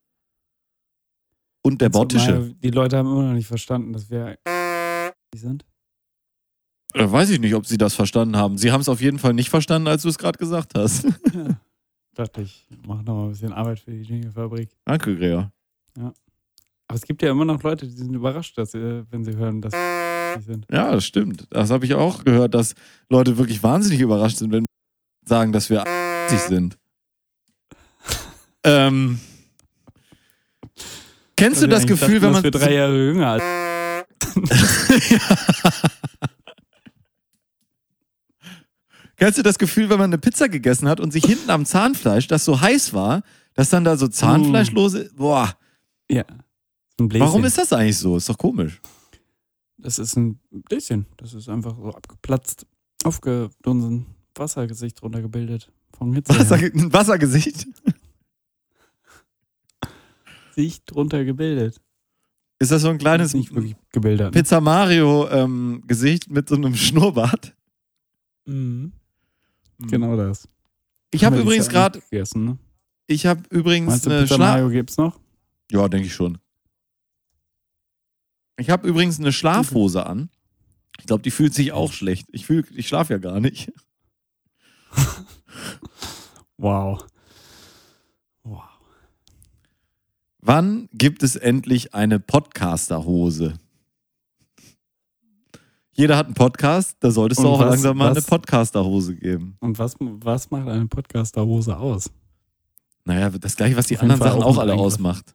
Und 1.63 1.81
der 1.81 1.89
baut 1.91 2.11
Tische. 2.11 2.55
Die 2.63 2.71
Leute 2.71 2.97
haben 2.97 3.09
immer 3.09 3.23
noch 3.25 3.35
nicht 3.35 3.47
verstanden, 3.47 3.93
dass 3.93 4.11
wir 4.11 4.37
die 5.35 5.39
sind. 5.39 5.65
Äh, 6.95 7.11
weiß 7.11 7.31
ich 7.31 7.41
nicht, 7.41 7.55
ob 7.55 7.67
sie 7.67 7.79
das 7.79 7.95
verstanden 7.95 8.37
haben. 8.37 8.57
Sie 8.59 8.73
haben 8.73 8.81
es 8.81 8.89
auf 8.89 9.01
jeden 9.01 9.19
Fall 9.19 9.35
nicht 9.35 9.51
verstanden, 9.51 9.89
als 9.89 10.03
du 10.03 10.09
es 10.09 10.19
gerade 10.19 10.39
gesagt 10.39 10.73
hast. 10.77 11.07
Ja. 11.35 11.61
Dachte 12.15 12.43
ich, 12.43 12.67
mach 12.85 13.01
noch 13.03 13.15
mal 13.15 13.25
ein 13.27 13.31
bisschen 13.31 13.53
Arbeit 13.53 13.79
für 13.79 13.93
die 13.93 14.03
Jingle-Fabrik. 14.03 14.71
Danke, 14.85 15.17
Grea. 15.17 15.53
Aber 15.97 16.97
es 16.97 17.03
gibt 17.03 17.23
ja 17.23 17.31
immer 17.31 17.45
noch 17.45 17.63
Leute, 17.63 17.87
die 17.87 17.93
sind 17.93 18.13
überrascht, 18.13 18.59
dass 18.59 18.73
sie, 18.73 19.05
wenn 19.09 19.23
sie 19.23 19.37
hören, 19.37 19.61
dass 19.61 19.73
die 19.73 20.43
sind. 20.43 20.67
Ja, 20.69 20.91
das 20.91 21.05
stimmt. 21.05 21.47
Das 21.51 21.71
habe 21.71 21.85
ich 21.85 21.95
auch 21.95 22.25
gehört, 22.25 22.55
dass 22.55 22.75
Leute 23.09 23.39
wirklich 23.39 23.63
wahnsinnig 23.63 24.01
überrascht 24.01 24.39
sind, 24.39 24.51
wenn 24.51 24.63
wir 24.63 25.29
sagen, 25.29 25.53
dass 25.53 25.71
wir 25.71 25.87
80 25.87 26.41
sind. 26.41 26.79
ähm, 28.65 29.21
kennst 31.37 31.63
du 31.63 31.69
das 31.69 31.87
Gefühl, 31.87 32.19
dachten, 32.19 32.23
wenn 32.23 32.33
man. 32.33 32.43
dass 32.43 32.43
wir 32.43 32.51
drei 32.51 32.75
Jahre 32.75 32.97
jünger 32.97 33.29
als 33.29 33.68
Kennst 39.16 39.36
du 39.39 39.43
das 39.43 39.59
Gefühl, 39.59 39.90
wenn 39.90 39.98
man 39.98 40.10
eine 40.10 40.19
Pizza 40.19 40.48
gegessen 40.48 40.89
hat 40.89 41.01
und 41.01 41.12
sich 41.12 41.24
hinten 41.24 41.51
am 41.51 41.65
Zahnfleisch, 41.66 42.28
das 42.28 42.44
so 42.44 42.60
heiß 42.60 42.93
war, 42.94 43.23
dass 43.55 43.70
dann 43.70 43.82
da 43.85 43.97
so 43.97 44.06
Zahnfleischlose. 44.06 45.10
Boah, 45.16 45.56
Ja. 46.09 46.24
Warum 47.01 47.44
ist 47.44 47.59
das 47.59 47.73
eigentlich 47.73 47.98
so? 47.98 48.16
Ist 48.16 48.28
doch 48.28 48.39
komisch. 48.39 48.81
Das 49.77 49.98
ist 50.01 50.16
ein 50.16 50.40
Bläschen. 50.51 51.06
Das 51.16 51.32
ist 51.35 51.48
einfach 51.48 51.77
so 51.77 51.90
abgeplatzt, 51.90 52.66
aufgedunsen, 53.05 54.06
Wassergesicht 54.35 55.01
drunter 55.01 55.23
gebildet. 55.23 55.70
Vom 55.97 56.12
Hitze. 56.12 56.36
Wasser, 56.36 56.60
Wassergesicht. 56.93 57.66
Sicht 60.55 60.82
drunter 60.86 61.24
gebildet. 61.24 61.81
Ist 62.59 62.73
das 62.73 62.83
so 62.83 62.89
ein 62.89 62.99
kleines 62.99 63.35
ne? 63.35 63.77
Pizza 64.31 64.61
Mario 64.61 65.29
ähm, 65.31 65.83
Gesicht 65.87 66.31
mit 66.31 66.49
so 66.49 66.57
einem 66.57 66.75
Schnurrbart? 66.77 67.55
Mhm. 68.47 68.93
Genau 69.79 70.17
das. 70.17 70.49
Ich 71.13 71.25
habe 71.25 71.39
übrigens 71.39 71.69
gerade, 71.69 72.03
ne? 72.35 72.59
ich 73.07 73.27
habe 73.27 73.43
übrigens 73.51 73.89
Meinst 73.91 74.07
du, 74.07 74.11
eine 74.11 74.23
Pizza 74.23 74.39
Mario 74.39 74.69
gibt's 74.71 74.97
noch? 74.97 75.21
Ja, 75.71 75.89
denke 75.89 76.07
ich 76.09 76.15
schon. 76.15 76.39
Ich 78.59 78.71
habe 78.71 78.89
übrigens 78.89 79.21
eine 79.21 79.33
Schlafhose 79.33 80.05
an. 80.05 80.31
Ich 80.99 81.07
glaube, 81.07 81.23
die 81.23 81.31
fühlt 81.31 81.55
sich 81.55 81.71
auch 81.73 81.93
schlecht. 81.93 82.27
Ich 82.33 82.47
fühl, 82.47 82.65
ich 82.75 82.89
schlafe 82.89 83.13
ja 83.13 83.19
gar 83.19 83.41
nicht. 83.41 83.73
Wow. 86.61 87.07
Wann 90.53 90.89
gibt 90.95 91.23
es 91.23 91.37
endlich 91.37 91.93
eine 91.93 92.19
Podcaster-Hose? 92.20 93.59
Jeder 95.93 96.16
hat 96.16 96.25
einen 96.25 96.35
Podcast, 96.35 96.97
da 97.01 97.11
solltest 97.11 97.43
du 97.43 97.47
Und 97.49 97.53
auch 97.53 97.59
was- 97.61 97.69
langsam 97.69 97.99
mal 97.99 98.07
eine 98.07 98.16
was- 98.16 98.25
Podcaster-Hose 98.25 99.16
geben. 99.16 99.59
Und 99.61 99.79
was, 99.79 99.95
was 100.01 100.51
macht 100.51 100.66
eine 100.69 100.87
Podcaster-Hose 100.87 101.77
aus? 101.77 102.11
Naja, 103.05 103.29
das 103.29 103.57
gleiche, 103.57 103.77
was 103.77 103.89
die 103.89 103.97
Auf 103.97 104.03
anderen 104.05 104.23
Sachen 104.23 104.43
auch 104.43 104.57
alle 104.57 104.73
Eingriff. 104.73 104.87
ausmacht. 104.87 105.35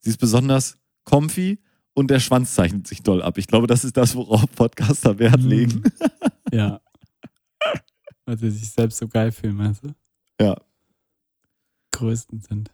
Sie 0.00 0.10
ist 0.10 0.18
besonders 0.18 0.76
comfy 1.04 1.58
und 1.94 2.10
der 2.10 2.20
Schwanz 2.20 2.54
zeichnet 2.54 2.86
sich 2.86 3.02
doll 3.02 3.22
ab. 3.22 3.38
Ich 3.38 3.46
glaube, 3.46 3.66
das 3.66 3.82
ist 3.82 3.96
das, 3.96 4.14
worauf 4.14 4.44
Podcaster 4.54 5.18
Wert 5.18 5.40
Mhm. 5.40 5.48
legen. 5.48 5.82
Ja. 6.52 6.82
Weil 8.26 8.36
sie 8.38 8.50
sich 8.50 8.68
selbst 8.70 8.98
so 8.98 9.08
geil 9.08 9.32
fühlen, 9.32 9.56
meinst 9.56 9.82
du? 9.84 9.88
Ja. 10.38 10.54
Größten 11.92 12.42
sind. 12.42 12.70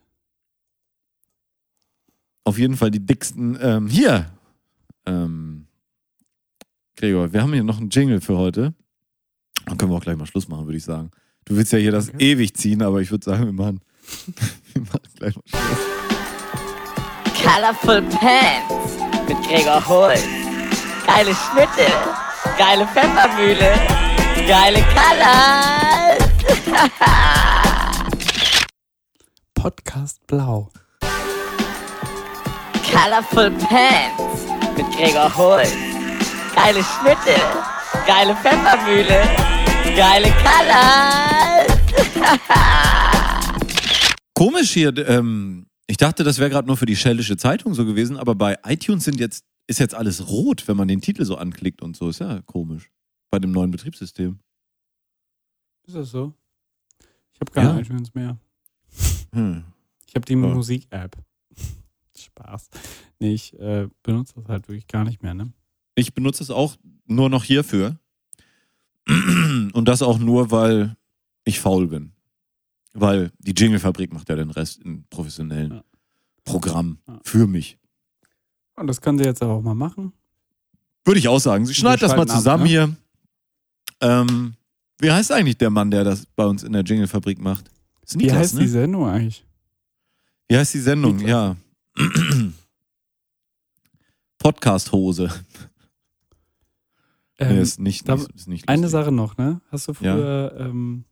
Auf 2.44 2.58
jeden 2.58 2.76
Fall 2.76 2.90
die 2.90 3.04
dicksten. 3.04 3.56
Ähm, 3.60 3.86
hier! 3.86 4.30
Ähm, 5.06 5.66
Gregor, 6.96 7.32
wir 7.32 7.42
haben 7.42 7.52
hier 7.52 7.62
noch 7.64 7.78
einen 7.80 7.90
Jingle 7.90 8.20
für 8.20 8.36
heute. 8.36 8.74
Dann 9.66 9.78
können 9.78 9.92
wir 9.92 9.96
auch 9.96 10.02
gleich 10.02 10.16
mal 10.16 10.26
Schluss 10.26 10.48
machen, 10.48 10.66
würde 10.66 10.78
ich 10.78 10.84
sagen. 10.84 11.10
Du 11.44 11.56
willst 11.56 11.72
ja 11.72 11.78
hier 11.78 11.92
das 11.92 12.08
Okay. 12.08 12.32
ewig 12.32 12.54
ziehen, 12.54 12.82
aber 12.82 13.00
ich 13.00 13.10
würde 13.10 13.24
sagen, 13.24 13.46
wir 13.46 13.52
machen, 13.52 13.80
wir 14.72 14.82
machen 14.82 15.00
gleich 15.16 15.34
mal 15.36 15.42
Schluss. 15.46 15.62
Colorful 17.42 18.02
Pants 18.02 18.96
mit 19.28 19.36
Gregor 19.48 19.86
Holz. 19.88 20.22
Geile 21.06 21.34
Schnitte, 21.34 21.90
geile 22.56 22.86
Pfeffermühle, 22.86 23.74
geile 24.46 24.78
Colors. 24.94 26.28
Podcast 29.54 30.24
Blau. 30.26 30.70
Colorful 32.92 33.50
Pants 33.52 34.44
mit 34.76 34.86
Gregor 34.96 35.34
Holz. 35.36 35.72
Geile 36.54 36.82
Schnitte, 36.84 37.40
geile 38.06 38.36
Pfeffermühle, 38.36 39.22
geile 39.96 40.30
Colors. 40.42 41.66
Komisch 44.34 44.70
hier, 44.72 44.96
ähm, 45.08 45.66
ich 45.86 45.96
dachte, 45.96 46.24
das 46.24 46.38
wäre 46.38 46.50
gerade 46.50 46.66
nur 46.68 46.76
für 46.76 46.84
die 46.86 46.96
Schellische 46.96 47.36
Zeitung 47.36 47.74
so 47.74 47.84
gewesen, 47.86 48.16
aber 48.18 48.34
bei 48.34 48.58
iTunes 48.64 49.04
sind 49.04 49.18
jetzt, 49.18 49.44
ist 49.66 49.80
jetzt 49.80 49.94
alles 49.94 50.28
rot, 50.28 50.68
wenn 50.68 50.76
man 50.76 50.88
den 50.88 51.00
Titel 51.00 51.24
so 51.24 51.36
anklickt 51.36 51.80
und 51.82 51.96
so. 51.96 52.08
Ist 52.10 52.20
ja 52.20 52.42
komisch. 52.42 52.90
Bei 53.30 53.38
dem 53.38 53.52
neuen 53.52 53.70
Betriebssystem. 53.70 54.38
Ist 55.86 55.96
das 55.96 56.10
so? 56.10 56.34
Ich 57.32 57.40
habe 57.40 57.50
keine 57.52 57.70
Ja. 57.70 57.78
iTunes 57.78 58.12
mehr. 58.14 58.36
Hm. 59.32 59.64
Ich 60.06 60.14
habe 60.14 60.26
die 60.26 60.34
Ja. 60.34 60.38
Musik-App. 60.38 61.16
Spaß. 62.22 62.68
Nee, 63.20 63.34
ich 63.34 63.58
äh, 63.58 63.88
benutze 64.02 64.34
das 64.36 64.48
halt 64.48 64.68
wirklich 64.68 64.86
gar 64.86 65.04
nicht 65.04 65.22
mehr, 65.22 65.34
ne? 65.34 65.52
Ich 65.94 66.14
benutze 66.14 66.42
es 66.42 66.50
auch 66.50 66.76
nur 67.06 67.28
noch 67.28 67.44
hierfür. 67.44 67.98
Und 69.06 69.84
das 69.86 70.00
auch 70.02 70.18
nur, 70.18 70.50
weil 70.50 70.96
ich 71.44 71.58
faul 71.60 71.88
bin. 71.88 72.12
Weil 72.94 73.32
die 73.38 73.52
Jingle-Fabrik 73.52 74.12
macht 74.12 74.28
ja 74.28 74.36
den 74.36 74.50
Rest 74.50 74.80
in 74.82 75.04
professionellen 75.10 75.72
Ja. 75.72 75.84
Programm 76.44 76.98
Ja. 77.08 77.20
für 77.24 77.46
mich. 77.46 77.78
Und 78.76 78.86
das 78.86 79.00
können 79.00 79.18
sie 79.18 79.24
jetzt 79.24 79.42
auch 79.42 79.60
mal 79.60 79.74
machen. 79.74 80.12
Würde 81.04 81.18
ich 81.18 81.28
auch 81.28 81.40
sagen. 81.40 81.66
Sie 81.66 81.74
schneidet 81.74 82.02
das 82.02 82.12
mal 82.12 82.18
schalten 82.18 82.30
ab, 82.30 82.36
zusammen 82.36 82.62
ne? 82.64 82.68
hier. 82.68 82.96
Ähm, 84.00 84.54
wie 84.98 85.10
heißt 85.10 85.32
eigentlich 85.32 85.58
der 85.58 85.70
Mann, 85.70 85.90
der 85.90 86.04
das 86.04 86.26
bei 86.26 86.44
uns 86.44 86.62
in 86.62 86.72
der 86.72 86.82
Jingle-Fabrik 86.82 87.40
macht? 87.40 87.70
Ist 88.04 88.14
Wie 88.14 88.24
Niklas, 88.24 88.38
heißt 88.38 88.54
ne? 88.54 88.60
die 88.60 88.68
Sendung 88.68 89.06
eigentlich? 89.08 89.44
Wie 90.48 90.56
heißt 90.56 90.74
die 90.74 90.80
Sendung? 90.80 91.16
Niklas. 91.16 91.30
Ja. 91.30 91.56
Podcast-Hose. 94.38 95.30
Ähm, 97.38 97.56
nee, 97.56 97.60
ist 97.62 97.80
nicht, 97.80 98.08
da- 98.08 98.14
ist 98.14 98.48
nicht 98.48 98.68
eine 98.68 98.82
lustig. 98.82 98.92
Sache 98.92 99.12
noch, 99.12 99.36
ne? 99.36 99.60
Hast 99.70 99.88
du 99.88 99.94
früher 99.94 100.54
ähm, 100.58 101.04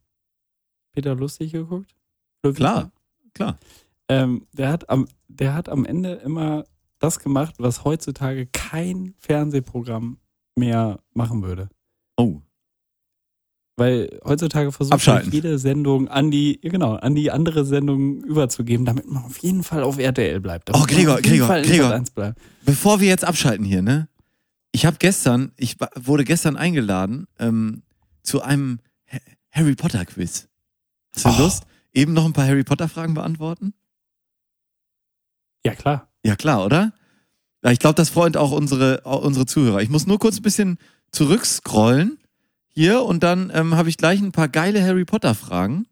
Peter 0.93 1.15
Lustig 1.15 1.53
geguckt? 1.53 1.95
Löwenzahn? 2.43 2.55
Klar, 2.55 2.93
klar. 3.35 3.59
Ähm, 4.09 4.47
der, 4.53 4.71
hat 4.71 4.89
am, 4.91 5.07
der 5.29 5.55
hat 5.55 5.69
am 5.69 5.85
Ende 5.85 6.15
immer 6.15 6.65
das 6.99 7.19
gemacht, 7.21 7.55
was 7.59 7.85
heutzutage 7.85 8.47
kein 8.47 9.15
Fernsehprogramm 9.19 10.19
mehr 10.57 11.01
machen 11.15 11.43
würde. 11.43 11.69
Oh. 12.17 12.43
Weil 13.81 14.21
heutzutage 14.27 14.73
versucht 14.73 15.07
man 15.07 15.31
jede 15.31 15.59
Sendung 15.59 16.09
an 16.09 16.31
die, 16.31 16.61
genau, 16.61 16.97
an 16.97 17.15
die 17.15 17.31
andere 17.31 17.65
Sendung 17.65 18.23
überzugeben, 18.25 18.85
damit 18.85 19.11
man 19.11 19.25
auf 19.25 19.39
jeden 19.39 19.63
Fall 19.63 19.83
auf 19.83 19.97
RTL 19.99 20.39
bleibt. 20.39 20.69
Oh, 20.75 20.85
Gregor, 20.87 21.19
Gregor, 21.23 21.47
Fall 21.47 21.63
Gregor. 21.63 21.89
Sat 21.89 21.95
1 22.01 22.11
bleibt. 22.11 22.39
Bevor 22.67 23.01
wir 23.01 23.09
jetzt 23.09 23.25
abschalten 23.25 23.65
hier, 23.65 23.81
ne? 23.81 24.07
Ich 24.73 24.85
habe 24.85 24.97
gestern, 24.99 25.53
ich 25.57 25.77
wurde 25.97 26.25
gestern 26.25 26.59
eingeladen 26.59 27.27
ähm, 27.39 27.83
zu 28.23 28.43
einem 28.43 28.81
Ha- 29.11 29.19
Harry 29.51 29.75
Potter 29.75 30.05
Quiz. 30.05 30.47
Hast 31.15 31.25
du 31.25 31.31
Oh. 31.31 31.39
Lust? 31.39 31.63
Eben 31.95 32.13
noch 32.13 32.27
ein 32.27 32.35
paar 32.35 32.47
Harry 32.47 32.63
Potter 32.65 32.87
Fragen 32.89 33.15
beantworten? 33.15 33.73
Ja, 35.65 35.75
klar. 35.75 36.09
Ja, 36.25 36.37
klar, 36.37 36.65
oder? 36.67 36.93
Ja, 37.65 37.71
ich 37.73 37.79
glaube, 37.79 37.95
das 37.97 38.11
freut 38.11 38.37
auch 38.37 38.53
unsere, 38.53 39.01
auch 39.07 39.23
unsere 39.25 39.47
Zuhörer. 39.47 39.81
Ich 39.83 39.89
muss 39.89 40.07
nur 40.07 40.19
kurz 40.19 40.37
ein 40.39 40.43
bisschen 40.43 40.79
zurückscrollen 41.13 42.19
hier 42.73 43.03
und 43.03 43.23
dann 43.23 43.51
ähm, 43.55 43.75
habe 43.75 43.89
ich 43.89 43.97
gleich 43.97 44.21
ein 44.21 44.33
paar 44.33 44.49
geile 44.49 44.83
Harry 44.83 45.05
Potter 45.05 45.35
Fragen. 45.35 45.87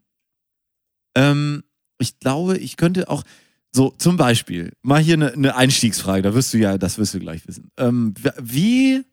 Ähm, 1.15 1.63
ich 1.99 2.19
glaube, 2.19 2.57
ich 2.57 2.77
könnte 2.77 3.09
auch 3.09 3.23
so 3.71 3.91
zum 3.97 4.17
Beispiel 4.17 4.73
mal 4.81 5.01
hier 5.01 5.15
eine, 5.15 5.33
eine 5.33 5.55
Einstiegsfrage. 5.55 6.21
Da 6.21 6.33
wirst 6.33 6.53
du 6.53 6.57
ja, 6.57 6.77
das 6.77 6.97
wirst 6.97 7.13
du 7.13 7.19
gleich 7.19 7.47
wissen. 7.47 7.71
Ähm, 7.77 8.13
wie 8.39 9.03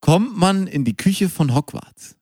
kommt 0.00 0.36
man 0.36 0.66
in 0.66 0.84
die 0.84 0.96
Küche 0.96 1.28
von 1.28 1.54
Hogwarts? 1.54 2.16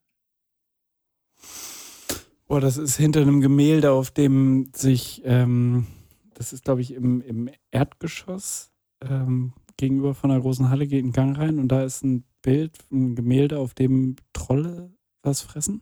Boah, 2.47 2.61
das 2.61 2.77
ist 2.77 2.97
hinter 2.97 3.23
einem 3.23 3.41
Gemälde, 3.41 3.91
auf 3.91 4.11
dem 4.11 4.71
sich, 4.75 5.23
ähm, 5.25 5.87
das 6.35 6.53
ist, 6.53 6.65
glaube 6.65 6.83
ich, 6.83 6.93
im, 6.93 7.21
im 7.23 7.51
Erdgeschoss 7.71 8.71
ähm, 9.03 9.55
gegenüber 9.77 10.15
von 10.15 10.31
einer 10.31 10.41
großen 10.41 10.69
Halle 10.69 10.87
geht 10.87 11.05
ein 11.05 11.13
Gang 11.13 11.37
rein 11.37 11.59
und 11.59 11.69
da 11.69 11.83
ist 11.83 12.05
ein 12.05 12.25
Bild, 12.45 12.77
ein 12.93 13.15
Gemälde, 13.17 13.59
auf 13.59 13.73
dem 13.75 14.17
Trolle 14.35 14.93
was 15.23 15.41
fressen. 15.41 15.81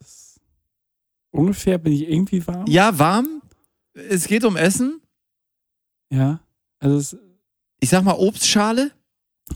Ist 0.00 0.40
ungefähr 1.32 1.78
bin 1.78 1.92
ich 1.92 2.02
irgendwie 2.08 2.46
warm. 2.46 2.66
Ja, 2.68 2.96
warm. 2.98 3.42
Es 3.94 4.26
geht 4.26 4.44
um 4.44 4.56
Essen. 4.56 5.00
Ja. 6.10 6.40
Also 6.78 6.96
es, 6.96 7.16
Ich 7.80 7.88
sag 7.88 8.04
mal 8.04 8.12
Obstschale. 8.14 8.92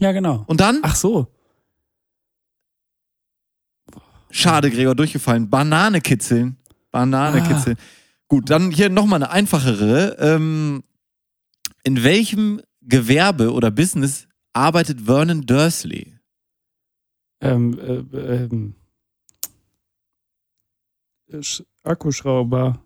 ja, 0.00 0.10
genau. 0.12 0.44
Und 0.48 0.60
dann? 0.60 0.80
Ach 0.82 0.96
so. 0.96 1.28
Schade, 4.30 4.70
Gregor, 4.70 4.94
durchgefallen. 4.96 5.48
Banane 5.48 6.00
kitzeln. 6.00 6.56
Banane 6.90 7.42
Ah. 7.42 7.46
kitzeln. 7.46 7.76
Gut, 8.28 8.50
dann 8.50 8.72
hier 8.72 8.90
nochmal 8.90 9.22
eine 9.22 9.30
einfachere. 9.30 10.16
Ähm, 10.18 10.82
in 11.84 12.02
welchem 12.02 12.60
Gewerbe 12.86 13.52
oder 13.52 13.70
Business 13.70 14.26
arbeitet 14.52 15.02
Vernon 15.02 15.42
Dursley? 15.42 16.14
Ähm, 17.40 17.78
äh, 17.78 18.16
ähm, 18.44 18.74
Sch- 21.30 21.64
Akkuschrauber. 21.82 22.80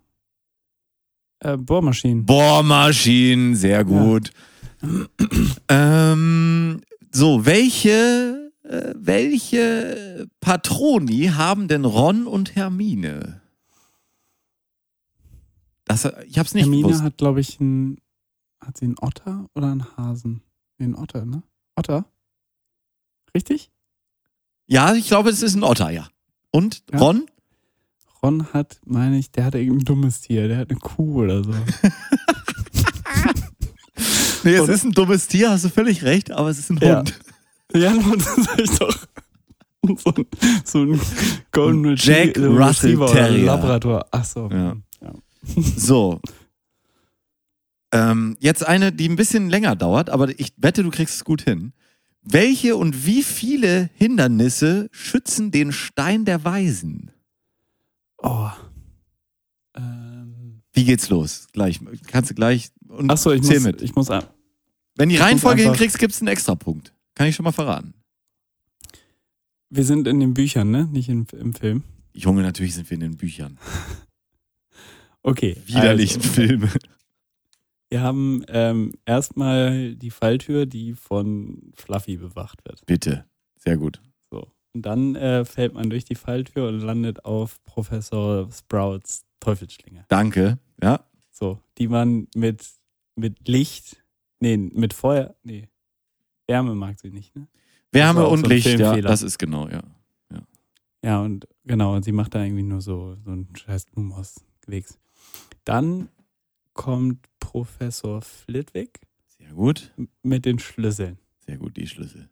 Äh, 1.41 1.57
Bohrmaschinen. 1.57 2.27
Bohrmaschinen, 2.27 3.55
sehr 3.57 3.85
gut. 3.85 4.31
Ähm, 5.69 6.81
so, 7.13 7.45
welche, 7.47 8.53
äh, 8.65 8.95
welche 8.97 10.29
Patroni 10.41 11.27
haben 11.35 11.69
denn 11.69 11.85
Ron 11.85 12.27
und 12.27 12.57
Hermine? 12.57 13.41
Das, 15.85 16.05
ich 16.27 16.39
hab's 16.39 16.55
nicht 16.55 16.65
Hermine 16.65 16.83
gewusst. 16.89 17.03
hat, 17.03 17.17
glaube 17.19 17.41
ich, 17.41 17.61
einen. 17.61 17.99
Hat 18.61 18.77
sie 18.79 18.85
einen 18.87 18.97
Otter 19.01 19.47
oder 19.55 19.71
einen 19.73 19.97
Hasen? 19.97 20.43
Einen 20.79 20.95
Otter, 20.95 21.25
ne? 21.25 21.43
Otter? 21.77 22.05
Richtig? 23.35 23.71
Ja, 24.67 24.95
ich 24.95 25.07
glaube, 25.09 25.31
es 25.31 25.43
ist 25.43 25.55
ein 25.55 25.63
Otter, 25.65 25.91
ja. 25.91 26.09
Und 26.51 26.83
Ja. 26.93 26.99
Ron? 26.99 27.27
Ron 28.23 28.53
hat, 28.53 28.81
meine 28.85 29.19
ich, 29.19 29.31
der 29.33 29.47
hat 29.47 29.55
irgendein 29.55 29.85
dummes 29.87 30.21
Tier. 30.21 30.47
Der 30.49 30.59
hat 30.59 30.71
eine 30.71 30.79
Kuh 30.79 31.23
oder 31.23 31.43
so. 31.43 31.53
Nee, 34.43 34.55
es 34.55 34.63
Oder? 34.63 34.73
ist 34.73 34.85
ein 34.85 34.93
dummes 34.93 35.27
Tier, 35.29 35.51
hast 35.51 35.67
du 35.67 35.69
völlig 35.69 36.03
recht, 36.03 36.31
aber 36.31 36.49
es 36.49 36.59
ist 36.59 36.71
ein 36.71 36.79
Ja. 36.79 36.99
Hund. 37.01 37.21
ja, 37.75 37.93
und 37.93 38.17
das 38.25 38.37
sag 38.37 38.59
ich 38.59 38.71
doch. 38.79 38.97
So 39.97 40.11
ein, 40.15 40.27
so 40.65 40.79
ein 40.83 41.01
Golden 41.53 41.87
Und 41.87 42.05
Jack 42.05 42.37
Retriever 42.37 42.67
Russell 42.67 42.97
Terrier. 43.07 43.45
Labrador. 43.47 44.07
Ach 44.11 44.25
so. 44.25 44.49
Ja. 44.51 44.77
Ja. 45.01 45.13
So. 45.57 46.21
Ähm, 47.93 48.37
jetzt 48.39 48.67
eine, 48.67 48.93
die 48.93 49.09
ein 49.09 49.17
bisschen 49.17 49.51
länger 49.51 49.75
dauert, 49.77 50.11
aber 50.11 50.29
ich 50.39 50.53
wette, 50.57 50.83
du 50.83 50.91
kriegst 50.91 51.17
es 51.17 51.25
gut 51.25 51.43
hin. 51.43 51.73
Welche 52.23 52.77
und 52.77 53.07
wie 53.07 53.23
viele 53.23 53.91
Hindernisse 53.95 54.89
schützen 54.93 55.51
den 55.51 55.73
Stein 55.73 56.25
der 56.25 56.45
Weisen? 56.45 57.11
Oh. 58.19 58.51
Ähm. 59.75 60.63
Wie 60.73 60.85
geht's 60.85 61.09
los? 61.09 61.49
Gleich. 61.53 61.81
Kannst 62.07 62.31
du 62.31 62.35
gleich. 62.35 62.71
Und 62.89 63.11
Ach 63.11 63.17
so, 63.17 63.33
ich 63.33 63.43
zähl 63.43 63.61
muss, 63.61 63.67
mit. 63.67 63.83
ich 63.83 63.95
muss 63.95 64.11
an. 64.11 64.25
Wenn 64.97 65.09
die 65.09 65.17
Reihenfolge 65.17 65.63
hinkriegst, 65.63 65.99
gibt's 65.99 66.21
einen 66.21 66.29
Extrapunkt. 66.29 66.93
Kann 67.15 67.27
ich 67.27 67.35
schon 67.35 67.45
mal 67.45 67.53
verraten. 67.53 67.95
Wir 69.71 69.85
sind 69.85 70.07
in 70.07 70.21
den 70.21 70.35
Büchern, 70.35 70.71
ne? 70.71 70.89
Nicht 70.93 71.09
im, 71.09 71.27
im 71.33 71.55
Film. 71.55 71.85
Junge, 72.13 72.43
natürlich 72.43 72.75
sind 72.75 72.91
wir 72.91 72.97
in 72.97 73.01
den 73.01 73.17
Büchern. 73.17 73.59
Okay. 75.23 75.55
Widerlichen 75.67 76.23
also, 76.23 76.33
Filme. 76.33 76.71
Wir 77.91 78.03
haben 78.03 78.45
ähm, 78.49 78.93
erstmal 79.05 79.97
die 79.97 80.11
Falltür, 80.11 80.65
die 80.65 80.95
von 80.95 81.73
Fluffy 81.75 82.17
bewacht 82.17 82.65
wird. 82.65 82.87
Bitte. 82.87 83.25
Sehr 83.57 83.77
gut. 83.77 84.01
So. 84.31 84.53
Und 84.73 84.83
dann 84.87 85.17
äh, 85.17 85.45
fällt 85.45 85.75
man 85.75 85.91
durch 85.91 86.05
die 86.05 86.15
Falltür 86.15 86.69
und 86.69 86.81
landet 86.81 87.25
auf 87.25 87.63
Professor 87.65 88.49
Sprouts 88.53 89.25
Teufelsschlinge. 89.41 90.05
Danke. 90.09 90.59
Ja. 90.83 91.05
So, 91.31 91.59
die 91.79 91.89
man 91.89 92.29
mit, 92.37 92.65
mit 93.17 93.49
Licht, 93.49 94.03
nee, 94.39 94.57
mit 94.57 94.95
Feuer, 94.95 95.35
nee, 95.43 95.69
Wärme 96.47 96.75
mag 96.75 97.01
sie 97.01 97.11
nicht, 97.11 97.35
ne? 97.35 97.49
Wärme 97.93 98.29
und 98.29 98.41
so 98.41 98.47
Licht, 98.47 98.79
ja. 98.79 99.01
Das 99.01 99.23
ist 99.23 99.39
genau, 99.39 99.69
ja. 99.69 99.83
Ja, 101.03 101.23
und 101.23 101.49
genau, 101.65 101.95
und 101.97 102.05
sie 102.05 102.13
macht 102.13 102.35
da 102.35 102.45
irgendwie 102.45 102.63
nur 102.63 102.81
so, 102.81 103.17
so 103.25 103.31
einen 103.31 103.49
scheiß 103.57 103.87
Blumenhaus-Gewächs. 103.87 104.99
Dann 105.65 106.09
kommt 106.85 107.19
Professor 107.41 108.23
Flitwick 108.23 109.01
Sehr 109.39 109.53
gut. 109.53 109.93
mit 110.23 110.45
den 110.47 110.59
Schlüsseln. 110.59 111.19
Sehr 111.45 111.59
gut, 111.59 111.77
die 111.77 111.87
Schlüssel. 111.87 112.29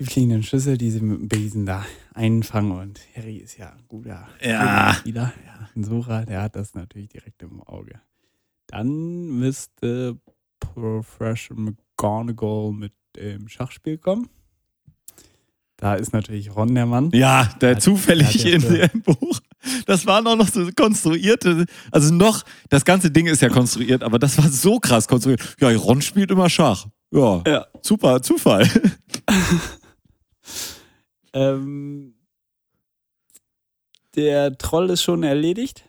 Die 0.00 0.04
fliegenden 0.04 0.44
Schlüssel, 0.44 0.78
die 0.78 0.92
sie 0.92 1.00
mit 1.00 1.18
dem 1.18 1.26
Besen 1.28 1.66
da 1.66 1.84
einfangen. 2.14 2.70
Und 2.70 3.00
Harry 3.16 3.38
ist 3.38 3.58
ja 3.58 3.70
ein 3.70 3.82
guter 3.88 4.28
Ja. 4.40 4.94
Spieler. 4.94 5.32
Ja, 5.44 5.68
ein 5.74 5.82
Sucher, 5.82 6.24
der 6.24 6.42
hat 6.42 6.54
das 6.54 6.74
natürlich 6.74 7.08
direkt 7.08 7.42
im 7.42 7.60
Auge. 7.64 8.00
Dann 8.68 9.26
müsste 9.40 10.16
Professor 10.60 11.56
McGonagall 11.56 12.70
mit 12.72 12.92
dem 13.16 13.48
Schachspiel 13.48 13.98
kommen. 13.98 14.28
Da 15.76 15.94
ist 15.94 16.12
natürlich 16.12 16.54
Ron 16.54 16.76
der 16.76 16.86
Mann. 16.86 17.10
Ja, 17.12 17.52
der 17.60 17.74
Hat- 17.74 17.82
zufällig 17.82 18.34
ja 18.44 18.54
in 18.54 18.62
dem 18.92 19.02
Buch. 19.02 19.40
Das 19.86 20.06
waren 20.06 20.26
auch 20.26 20.36
noch 20.36 20.48
so 20.48 20.68
konstruierte, 20.76 21.66
also 21.90 22.12
noch, 22.14 22.44
das 22.68 22.84
ganze 22.84 23.10
Ding 23.10 23.26
ist 23.26 23.42
ja 23.42 23.48
konstruiert, 23.48 24.02
aber 24.02 24.18
das 24.18 24.36
war 24.38 24.48
so 24.48 24.78
krass 24.78 25.08
konstruiert. 25.08 25.56
Ja, 25.60 25.68
Ron 25.70 26.02
spielt 26.02 26.30
immer 26.30 26.48
Schach. 26.50 26.86
Ja, 27.10 27.42
Ja. 27.46 27.66
super, 27.82 28.22
Zufall. 28.22 28.68
Ähm, 31.34 32.14
der 34.16 34.56
Troll 34.56 34.88
ist 34.90 35.02
schon 35.02 35.22
erledigt. 35.22 35.84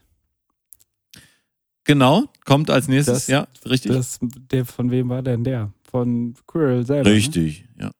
Genau, 1.86 2.26
kommt 2.46 2.70
als 2.70 2.88
nächstes, 2.88 3.26
Das- 3.26 3.28
ja, 3.28 3.48
richtig. 3.66 3.94
Das, 3.94 4.20
der, 4.22 4.66
von 4.66 4.92
wem 4.92 5.10
war 5.10 5.24
denn 5.24 5.44
der? 5.44 5.72
Von 5.90 6.36
Quirrell 6.46 6.86
selber. 6.86 7.10
Ne? 7.10 7.16
richtig, 7.16 7.66
ja. 7.80 7.92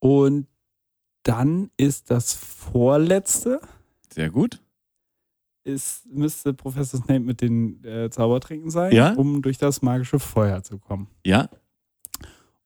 Und 0.00 0.46
dann 1.22 1.70
ist 1.76 2.10
das 2.10 2.34
vorletzte, 2.34 3.60
Sehr 4.12 4.30
gut. 4.30 4.60
ist, 5.64 6.06
müsste 6.06 6.54
Professor 6.54 6.98
Snape 7.00 7.20
mit 7.20 7.40
den 7.42 7.84
äh, 7.84 8.08
Zaubertränken 8.10 8.70
sein, 8.70 8.92
Ja. 8.92 9.12
um 9.12 9.42
durch 9.42 9.58
das 9.58 9.82
magische 9.82 10.18
Feuer 10.18 10.62
zu 10.62 10.78
kommen. 10.78 11.08
Ja, 11.26 11.50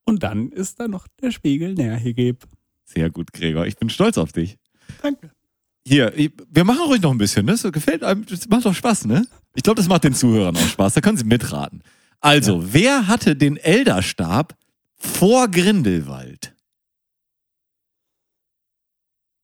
Und 0.04 0.22
dann 0.22 0.50
ist 0.52 0.78
da 0.80 0.86
noch 0.88 1.06
der 1.20 1.30
Spiegel 1.32 1.74
Nährhegeb. 1.74 2.44
sehr 2.84 3.10
gut, 3.10 3.32
Gregor. 3.32 3.66
Ich 3.66 3.76
bin 3.76 3.88
stolz 3.88 4.18
auf 4.18 4.32
dich. 4.32 4.58
Danke. 5.02 5.30
Hier, 5.84 6.12
wir 6.16 6.64
machen 6.64 6.82
ruhig 6.86 7.00
noch 7.02 7.10
ein 7.10 7.18
bisschen, 7.18 7.44
ne? 7.46 7.56
So 7.56 7.72
gefällt 7.72 8.04
einem, 8.04 8.24
das 8.26 8.48
macht 8.48 8.64
doch 8.66 8.74
Spaß, 8.74 9.06
ne? 9.06 9.26
Ich 9.54 9.62
glaube, 9.64 9.78
das 9.78 9.88
macht 9.88 10.04
den 10.04 10.14
Zuhörern 10.14 10.56
auch 10.56 10.60
Spaß. 10.68 10.94
Da 10.94 11.00
können 11.00 11.16
sie 11.18 11.24
mitraten. 11.24 11.82
Also, 12.20 12.72
wer 12.72 13.08
hatte 13.08 13.34
den 13.34 13.56
Elderstab 13.56 14.56
vor 14.96 15.48
Grindelwald? 15.48 16.54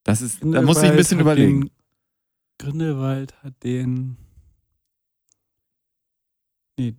Das 0.03 0.21
ist, 0.21 0.39
da 0.43 0.61
muss 0.61 0.81
ich 0.81 0.89
ein 0.89 0.95
bisschen 0.95 1.19
überlegen. 1.19 1.69
Grindelwald 2.59 3.41
hat 3.41 3.63
den. 3.63 4.17
Nee. 6.77 6.95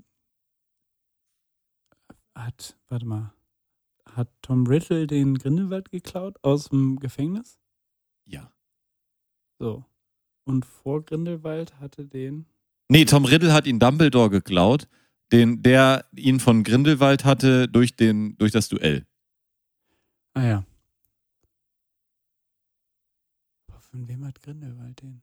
Hat, 2.35 2.79
warte 2.89 3.07
mal. 3.07 3.35
Hat 4.07 4.29
Tom 4.43 4.67
Riddle 4.67 5.07
den 5.07 5.37
Grindelwald 5.37 5.91
geklaut 5.91 6.39
aus 6.43 6.71
dem 6.71 6.99
Gefängnis? 6.99 7.59
Ja. 8.25 8.53
So. 9.59 9.85
Und 10.45 10.65
vor 10.65 11.05
Grindelwald 11.05 11.79
hatte 11.79 12.07
den. 12.07 12.47
Nee, 12.89 13.05
Tom 13.05 13.27
Riddle 13.27 13.53
hat 13.53 13.67
ihn 13.67 13.79
Dumbledore 13.79 14.31
geklaut, 14.31 14.89
den, 15.31 15.63
der 15.63 16.07
ihn 16.17 16.41
von 16.41 16.65
Grindelwald 16.65 17.25
hatte 17.25 17.69
durch, 17.69 17.95
den, 17.95 18.37
durch 18.39 18.51
das 18.51 18.69
Duell. 18.69 19.07
Ah 20.33 20.43
ja. 20.43 20.65
Von 23.91 24.09
wem 24.09 24.25
hat 24.25 24.41
Grindelwald 24.41 25.03
den? 25.03 25.23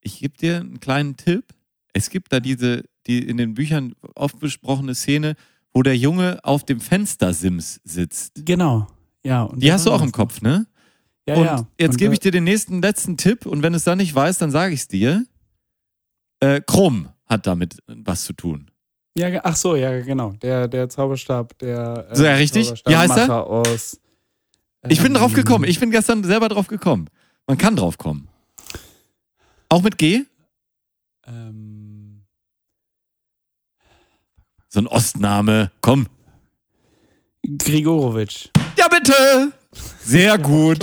Ich 0.00 0.20
gebe 0.20 0.36
dir 0.36 0.60
einen 0.60 0.80
kleinen 0.80 1.16
Tipp. 1.16 1.44
Es 1.92 2.10
gibt 2.10 2.32
da 2.32 2.40
diese, 2.40 2.84
die 3.06 3.26
in 3.26 3.36
den 3.36 3.54
Büchern 3.54 3.94
oft 4.14 4.38
besprochene 4.38 4.94
Szene, 4.94 5.34
wo 5.72 5.82
der 5.82 5.96
Junge 5.96 6.38
auf 6.44 6.64
dem 6.64 6.80
Fenstersims 6.80 7.80
sitzt. 7.84 8.44
Genau. 8.44 8.86
Ja. 9.24 9.42
Und 9.44 9.62
Die 9.62 9.72
hast 9.72 9.86
du 9.86 9.92
auch 9.92 10.02
im 10.02 10.12
Kopf, 10.12 10.40
ne? 10.40 10.66
Ja, 11.26 11.34
und 11.34 11.44
ja. 11.44 11.66
jetzt 11.78 11.92
Und 11.94 11.98
gebe 11.98 12.14
ich 12.14 12.20
dir 12.20 12.30
den 12.30 12.44
nächsten 12.44 12.80
letzten 12.80 13.16
Tipp 13.16 13.44
und 13.44 13.62
wenn 13.62 13.74
es 13.74 13.84
dann 13.84 13.98
nicht 13.98 14.14
weiß, 14.14 14.38
dann 14.38 14.50
sage 14.50 14.72
ich 14.72 14.80
es 14.80 14.88
dir. 14.88 15.26
Äh, 16.40 16.60
Krumm 16.66 17.08
hat 17.26 17.46
damit 17.46 17.78
was 17.86 18.24
zu 18.24 18.32
tun. 18.32 18.70
Ja, 19.16 19.28
ach 19.42 19.56
so, 19.56 19.74
ja, 19.74 20.00
genau. 20.00 20.32
Der, 20.40 20.68
der 20.68 20.88
Zauberstab, 20.88 21.58
der. 21.58 22.06
äh, 22.10 22.16
So, 22.16 22.24
ja, 22.24 22.34
richtig. 22.34 22.72
Wie 22.86 22.96
heißt 22.96 23.16
er? 23.16 23.46
Aus, 23.46 24.00
Ich 24.88 25.02
bin 25.02 25.08
ähm, 25.08 25.14
drauf 25.18 25.32
gekommen. 25.32 25.64
Ich 25.64 25.80
bin 25.80 25.90
gestern 25.90 26.22
selber 26.22 26.48
drauf 26.48 26.68
gekommen. 26.68 27.08
Man 27.46 27.58
kann 27.58 27.74
drauf 27.76 27.98
kommen. 27.98 28.27
Auch 29.68 29.82
mit 29.82 29.98
G? 29.98 30.24
Ähm, 31.26 32.24
So 34.68 34.80
ein 34.80 34.86
Ostname. 34.86 35.70
Komm. 35.80 36.08
Grigorowitsch. 37.46 38.48
Ja, 38.76 38.88
bitte. 38.88 39.52
Sehr 40.00 40.38
gut. 40.38 40.78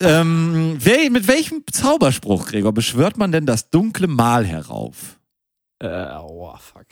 Ähm, 0.00 0.76
wer, 0.78 1.10
mit 1.10 1.26
welchem 1.26 1.64
Zauberspruch, 1.70 2.46
Gregor, 2.46 2.72
beschwört 2.72 3.16
man 3.16 3.32
denn 3.32 3.46
das 3.46 3.70
dunkle 3.70 4.08
Mal 4.08 4.44
herauf? 4.44 5.18
Äh, 5.78 6.08
oh, 6.18 6.54
fuck. 6.58 6.86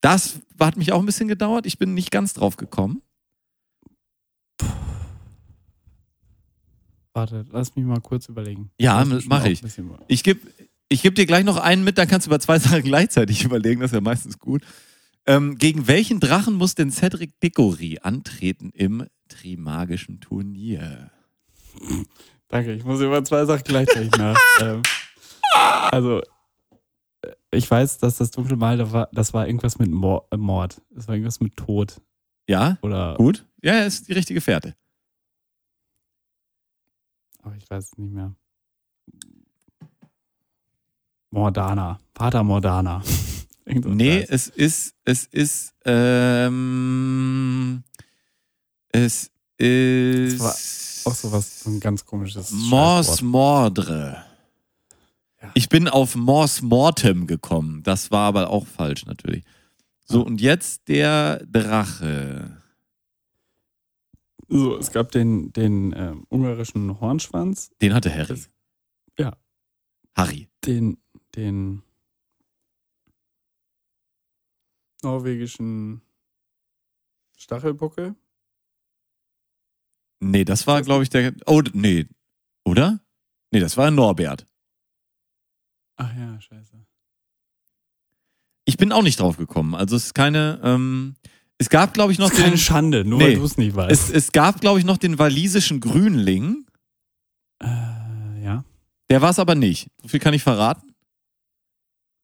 Das 0.00 0.40
hat 0.60 0.76
mich 0.76 0.92
auch 0.92 0.98
ein 0.98 1.06
bisschen 1.06 1.28
gedauert. 1.28 1.66
Ich 1.66 1.78
bin 1.78 1.94
nicht 1.94 2.10
ganz 2.10 2.34
drauf 2.34 2.56
gekommen. 2.56 3.02
Warte, 7.14 7.44
lass 7.52 7.74
mich 7.76 7.84
mal 7.84 8.00
kurz 8.00 8.28
überlegen. 8.28 8.70
Ja, 8.78 8.98
Lass 8.98 9.08
mich 9.08 9.26
mach 9.28 9.38
mal 9.38 9.44
auch 9.44 9.50
ich. 9.50 9.62
Ich 10.08 10.24
gebe 10.24 10.40
ich 10.88 11.02
geb 11.02 11.14
dir 11.14 11.26
gleich 11.26 11.44
noch 11.44 11.56
einen 11.56 11.84
mit, 11.84 11.96
dann 11.96 12.08
kannst 12.08 12.26
du 12.26 12.30
über 12.30 12.40
zwei 12.40 12.58
Sachen 12.60 12.82
gleichzeitig 12.82 13.44
überlegen. 13.44 13.80
Das 13.80 13.92
ist 13.92 13.94
ja 13.94 14.00
meistens 14.00 14.38
gut. 14.38 14.62
Ähm, 15.26 15.56
gegen 15.56 15.86
welchen 15.86 16.20
Drachen 16.20 16.54
muss 16.54 16.74
denn 16.74 16.90
Cedric 16.90 17.40
Diggory 17.40 18.00
antreten 18.02 18.70
im 18.74 19.06
Trimagischen 19.28 20.20
Turnier? 20.20 21.10
Danke, 22.48 22.72
ich 22.74 22.84
muss 22.84 23.00
über 23.00 23.24
zwei 23.24 23.44
Sachen 23.46 23.64
gleichzeitig 23.64 24.10
nach. 24.18 24.36
ähm, 24.60 24.82
also, 25.90 26.20
äh, 27.22 27.32
ich 27.52 27.70
weiß, 27.70 27.98
dass 27.98 28.18
das 28.18 28.32
dunkle 28.32 28.56
Mal, 28.56 28.76
da 28.76 28.92
war, 28.92 29.08
das 29.12 29.32
war 29.32 29.46
irgendwas 29.46 29.78
mit 29.78 29.90
Mor 29.90 30.26
Mord. 30.36 30.82
Das 30.90 31.08
war 31.08 31.14
irgendwas 31.14 31.40
mit 31.40 31.56
Tod. 31.56 32.00
Ja, 32.48 32.76
Oder. 32.82 33.14
gut. 33.14 33.46
Ja, 33.62 33.84
ist 33.84 34.08
die 34.08 34.12
richtige 34.12 34.40
Fährte. 34.42 34.74
Aber 37.44 37.54
ich 37.56 37.68
weiß 37.68 37.84
es 37.92 37.98
nicht 37.98 38.12
mehr. 38.12 38.34
Mordana. 41.30 42.00
Vater 42.14 42.42
Mordana. 42.42 43.02
Nee, 43.66 44.20
heißt. 44.20 44.30
es 44.30 44.48
ist, 44.48 44.94
es 45.06 45.24
ist, 45.24 45.72
ähm, 45.86 47.82
es 48.90 49.30
ist. 49.56 50.38
war 50.38 50.54
auch 51.10 51.16
sowas, 51.16 51.60
so 51.60 51.70
ein 51.70 51.80
ganz 51.80 52.04
komisches. 52.04 52.50
Mors. 52.50 53.22
Mordre. 53.22 54.22
Ja. 55.40 55.50
Ich 55.54 55.70
bin 55.70 55.88
auf 55.88 56.14
Mors 56.14 56.60
Mortem 56.60 57.26
gekommen. 57.26 57.82
Das 57.84 58.10
war 58.10 58.28
aber 58.28 58.50
auch 58.50 58.66
falsch 58.66 59.06
natürlich. 59.06 59.44
So, 60.04 60.22
und 60.22 60.42
jetzt 60.42 60.88
der 60.88 61.42
Drache. 61.46 62.63
So, 64.48 64.76
es 64.76 64.92
gab 64.92 65.10
den, 65.12 65.52
den 65.52 65.92
ähm, 65.96 66.26
ungarischen 66.28 67.00
Hornschwanz, 67.00 67.70
Den 67.80 67.94
hatte 67.94 68.12
Harry. 68.14 68.26
Das- 68.28 68.50
ja. 69.18 69.36
Harry. 70.16 70.48
den, 70.64 70.98
den 71.34 71.82
norwegischen 75.02 76.02
Stachelbuckel. 77.36 78.14
Nee, 80.20 80.44
das 80.44 80.66
war, 80.66 80.82
glaube 80.82 81.02
ich, 81.02 81.10
der. 81.10 81.34
Oh, 81.46 81.62
nee. 81.72 82.06
Oder? 82.64 83.00
Nee, 83.50 83.60
das 83.60 83.76
war 83.76 83.90
Norbert. 83.90 84.46
Ach 85.96 86.14
ja, 86.16 86.40
scheiße. 86.40 86.86
Ich 88.64 88.78
bin 88.78 88.92
auch 88.92 89.02
nicht 89.02 89.20
drauf 89.20 89.36
gekommen. 89.36 89.74
Also 89.74 89.96
es 89.96 90.06
ist 90.06 90.14
keine. 90.14 90.60
Ähm, 90.64 91.16
es 91.58 91.68
gab, 91.70 91.94
glaube 91.94 92.12
ich, 92.12 92.18
noch 92.18 92.28
Das 92.28 92.38
ist 92.38 92.42
keine 92.44 92.56
den. 92.56 92.58
Schande, 92.58 93.04
nur 93.04 93.18
Nee. 93.18 93.24
weil 93.28 93.34
du 93.36 93.44
es 93.44 93.56
nicht 93.56 93.74
weißt. 93.76 93.90
Es, 93.90 94.10
es 94.10 94.32
gab, 94.32 94.60
glaube 94.60 94.78
ich, 94.78 94.84
noch 94.84 94.96
den 94.98 95.18
walisischen 95.18 95.80
Grünling. 95.80 96.66
äh, 97.62 97.66
ja. 98.44 98.64
Der 99.10 99.22
war 99.22 99.30
es 99.30 99.38
aber 99.38 99.54
nicht. 99.54 99.90
So 100.02 100.08
viel 100.08 100.20
kann 100.20 100.34
ich 100.34 100.42
verraten. 100.42 100.94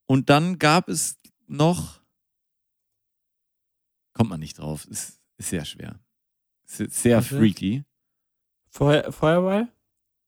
Und 0.07 0.29
dann 0.31 0.59
gab 0.59 0.89
es 0.89 1.19
noch. 1.47 2.01
Kommt 4.15 4.31
man 4.31 4.41
nicht 4.41 4.59
drauf. 4.59 4.85
Ist, 4.87 5.21
ist 5.39 5.51
sehr 5.51 5.65
schwer. 5.65 6.01
Ist 6.67 6.79
sehr 6.95 7.17
Warte. 7.17 7.37
freaky. 7.39 7.85
Feuer, 8.71 9.11
Feuerball? 9.13 9.69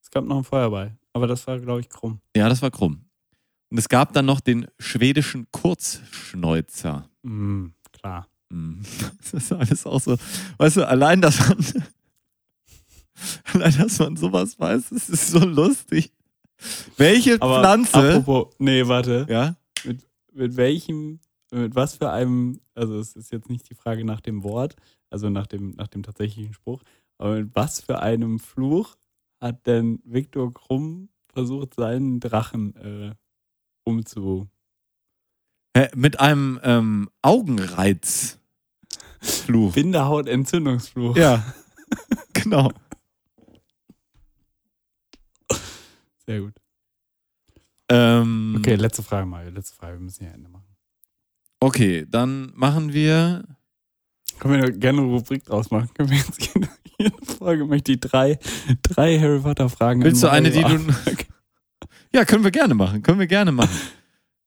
Es 0.02 0.10
gab 0.10 0.24
noch 0.24 0.36
einen 0.36 0.44
Feuerball, 0.44 0.96
aber 1.12 1.26
das 1.26 1.46
war, 1.46 1.58
glaube 1.60 1.80
ich, 1.80 1.88
krumm. 1.88 2.20
Ja, 2.36 2.48
das 2.48 2.60
war 2.62 2.70
krumm. 2.70 3.04
Und 3.70 3.78
es 3.78 3.88
gab 3.88 4.12
dann 4.12 4.26
noch 4.26 4.40
den 4.40 4.66
schwedischen 4.78 5.46
Kurzschnäuzer. 5.52 7.08
Mm, 7.22 7.68
klar. 7.92 8.28
Hm. 8.52 8.82
Das 9.32 9.32
ist 9.44 9.52
alles 9.52 9.86
auch 9.86 10.00
so. 10.00 10.16
Weißt 10.58 10.76
du, 10.76 10.86
allein, 10.86 11.20
dass 11.20 11.48
man. 11.48 11.58
allein, 13.54 13.76
dass 13.78 13.98
man 13.98 14.16
sowas 14.16 14.58
weiß, 14.60 14.90
das 14.90 15.08
ist 15.08 15.28
so 15.28 15.38
lustig. 15.38 16.12
Welche 16.96 17.40
Aber 17.40 17.60
Pflanze. 17.60 18.16
apropos, 18.16 18.54
nee, 18.58 18.86
warte. 18.86 19.26
ja? 19.28 19.56
Mit 20.34 20.56
welchem, 20.56 21.20
mit 21.50 21.74
was 21.74 21.96
für 21.96 22.10
einem, 22.10 22.60
also 22.74 22.98
es 22.98 23.14
ist 23.16 23.32
jetzt 23.32 23.50
nicht 23.50 23.68
die 23.68 23.74
Frage 23.74 24.04
nach 24.04 24.20
dem 24.20 24.44
Wort, 24.44 24.76
also 25.10 25.28
nach 25.28 25.46
dem, 25.46 25.74
nach 25.76 25.88
dem 25.88 26.02
tatsächlichen 26.02 26.54
Spruch, 26.54 26.82
aber 27.18 27.36
mit 27.36 27.50
was 27.54 27.80
für 27.80 28.00
einem 28.00 28.38
Fluch 28.38 28.96
hat 29.40 29.66
denn 29.66 30.00
Viktor 30.04 30.54
Krumm 30.54 31.08
versucht, 31.32 31.74
seinen 31.74 32.20
Drachen 32.20 32.76
äh, 32.76 33.14
umzu. 33.84 34.48
Hä, 35.76 35.88
Mit 35.94 36.20
einem 36.20 36.60
ähm, 36.62 37.10
Augenreizfluch. 39.22 39.72
Bindehautentzündungsfluch. 39.74 41.16
Ja. 41.16 41.44
genau. 42.32 42.72
Sehr 46.26 46.40
gut. 46.40 46.54
Ähm, 47.88 48.56
Okay, 48.58 48.74
letzte 48.76 49.02
Frage 49.02 49.26
mal. 49.26 49.48
Letzte 49.50 49.76
Frage, 49.76 49.94
wir 49.98 50.00
müssen 50.04 50.24
ja 50.24 50.30
Ende 50.30 50.48
machen. 50.48 50.66
okay, 51.60 52.06
dann 52.08 52.52
machen 52.54 52.92
wir. 52.92 53.44
Können 54.38 54.60
wir 54.62 54.70
gerne 54.72 55.02
eine 55.02 55.10
Rubrik 55.10 55.44
draus 55.44 55.70
machen? 55.70 55.90
Können 55.94 56.10
wir 56.10 56.16
jetzt 56.18 56.40
jede, 56.54 56.68
jede 56.98 57.26
Folge 57.38 57.64
möchte 57.64 57.92
ich 57.92 58.00
drei, 58.00 58.38
drei 58.82 59.18
Harry 59.20 59.40
Potter 59.40 59.68
Fragen 59.68 60.02
Willst 60.02 60.22
du 60.22 60.28
eine, 60.28 60.50
die 60.50 60.62
du. 60.62 60.78
ja, 62.14 62.24
können 62.24 62.42
wir 62.42 62.50
gerne 62.50 62.74
machen. 62.74 63.02
Können 63.02 63.20
wir 63.20 63.26
gerne 63.26 63.52
machen. 63.52 63.76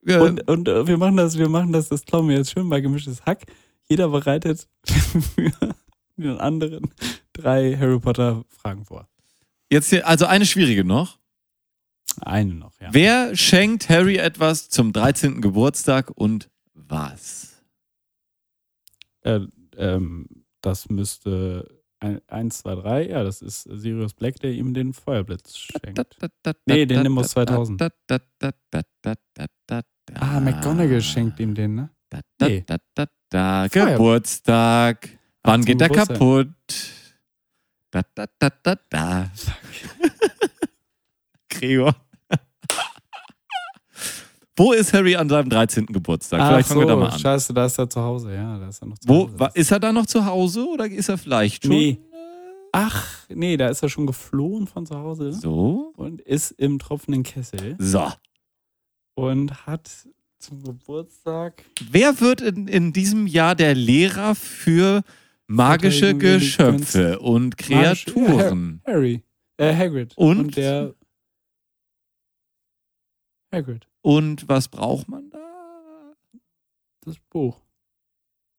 Ja, 0.06 0.22
Und, 0.22 0.48
und 0.50 0.68
äh, 0.68 0.88
wir 0.88 0.98
machen 0.98 1.18
das, 1.18 1.38
wir 1.38 1.50
machen 1.50 1.72
das, 1.72 1.90
das 1.90 2.04
klauen 2.04 2.28
wir 2.28 2.36
jetzt 2.38 2.52
schön 2.52 2.68
bei 2.70 2.82
gemischtes 2.82 3.26
Hack. 3.26 3.44
Jeder 3.90 4.10
bereitet 4.10 4.68
für 4.86 5.52
den 6.18 6.38
anderen 6.38 6.94
drei 7.34 7.76
Harry 7.78 8.00
Potter 8.00 8.44
Fragen 8.50 8.86
vor. 8.86 9.08
Jetzt 9.72 9.90
hier, 9.90 10.08
also 10.08 10.26
eine 10.26 10.46
schwierige 10.46 10.84
noch. 10.84 11.20
Eine 12.22 12.54
noch, 12.54 12.80
ja. 12.80 12.90
Wer 12.92 13.36
schenkt 13.36 13.90
Harry 13.90 14.18
etwas 14.18 14.70
zum 14.70 14.94
13. 14.94 15.42
Geburtstag 15.42 16.12
und 16.16 16.50
was? 16.74 17.62
Äh, 19.22 19.42
ähm, 19.76 20.28
das 20.62 20.90
müsste 20.90 21.82
1, 22.00 22.60
2, 22.60 22.76
3, 22.76 23.10
ja, 23.10 23.24
das 23.24 23.42
ist 23.42 23.64
Sirius 23.64 24.14
Black, 24.14 24.40
der 24.40 24.52
ihm 24.52 24.74
den 24.74 24.94
Feuerblitz 24.94 25.58
schenkt. 25.58 26.00
Nee, 26.66 26.86
den 26.86 27.04
Nimbus 27.04 27.30
2000. 27.30 27.82
Ah, 30.14 30.40
McGonagall 30.40 31.02
schenkt 31.02 31.40
ihm 31.40 31.56
den, 31.56 31.76
ne? 31.76 31.90
Nee. 32.42 32.64
Da, 33.30 33.68
Feuer- 33.70 33.92
Geburtstag. 33.94 35.10
Wann 35.44 35.62
zum 35.62 35.66
geht 35.66 35.82
der 35.82 35.90
Geburtstag. 35.90 36.18
kaputt? 36.18 36.54
Da, 37.92 38.02
da, 38.14 38.26
da, 38.40 38.50
da, 38.64 38.76
da. 38.90 39.32
Gregor. 41.50 41.96
Wo 44.58 44.72
ist 44.72 44.94
Harry 44.94 45.16
an 45.16 45.28
seinem 45.28 45.50
13. 45.50 45.86
Geburtstag? 45.88 46.40
Vielleicht 46.40 46.66
Ach 46.66 46.70
fangen 46.70 46.82
wir 46.82 46.88
da 46.88 46.94
so, 46.94 47.00
mal 47.00 47.10
an. 47.10 47.20
Scheiße, 47.20 47.54
da 47.54 47.66
ist 47.66 47.78
er 47.78 47.90
zu 47.90 48.02
Hause, 48.02 48.34
ja, 48.34 48.58
da 48.58 48.70
ist 48.70 48.82
er 48.82 48.88
noch 48.88 48.98
zu 48.98 49.08
Wo, 49.10 49.30
Hause. 49.30 49.50
ist 49.54 49.72
er 49.72 49.80
da 49.80 49.92
noch 49.92 50.06
zu 50.06 50.26
Hause 50.26 50.66
oder 50.70 50.86
ist 50.88 51.10
er 51.10 51.18
vielleicht 51.18 51.64
schon? 51.64 51.72
Nee. 51.76 52.00
Ach, 52.72 53.06
nee, 53.30 53.56
da 53.58 53.68
ist 53.70 53.84
er 53.84 53.90
schon 53.90 54.06
geflohen 54.08 54.68
von 54.68 54.86
zu 54.86 54.96
Hause 54.98 55.34
So. 55.34 55.94
und 55.98 56.22
ist 56.22 56.52
im 56.52 56.80
tropfenden 56.80 57.24
Kessel 57.24 57.76
So. 57.80 58.12
und 59.16 59.66
hat 59.66 59.90
zum 60.46 60.62
Geburtstag 60.64 61.64
Wer 61.90 62.20
wird 62.22 62.42
in, 62.42 62.68
in 62.68 62.94
diesem 62.94 63.28
Jahr 63.28 63.56
der 63.56 63.74
Lehrer 63.76 64.36
für 64.36 65.02
magische 65.48 66.16
Geschöpfe 66.18 67.20
und 67.20 67.58
Kreaturen? 67.58 68.82
Harry, 68.86 69.24
äh, 69.58 69.74
Hagrid. 69.76 70.16
Und? 70.18 70.56
der 70.56 70.94
Hagrid, 73.52 73.88
Und 74.02 74.48
was 74.50 74.68
braucht 74.68 75.08
man 75.08 75.30
da? 75.30 76.14
das 77.02 77.18
Buch. 77.30 77.62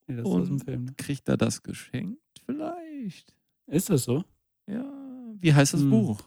Nee, 0.07 0.17
das 0.17 0.27
Und 0.27 0.65
Film. 0.65 0.85
Ne? 0.85 0.95
kriegt 0.97 1.29
er 1.29 1.37
das 1.37 1.63
geschenkt? 1.63 2.21
Vielleicht. 2.45 3.35
Ist 3.67 3.91
das 3.91 4.05
so? 4.05 4.25
Ja. 4.69 4.85
Wie 5.41 5.53
heißt 5.53 5.75
das 5.75 5.81
Hm. 5.81 5.91
Buch? 5.91 6.21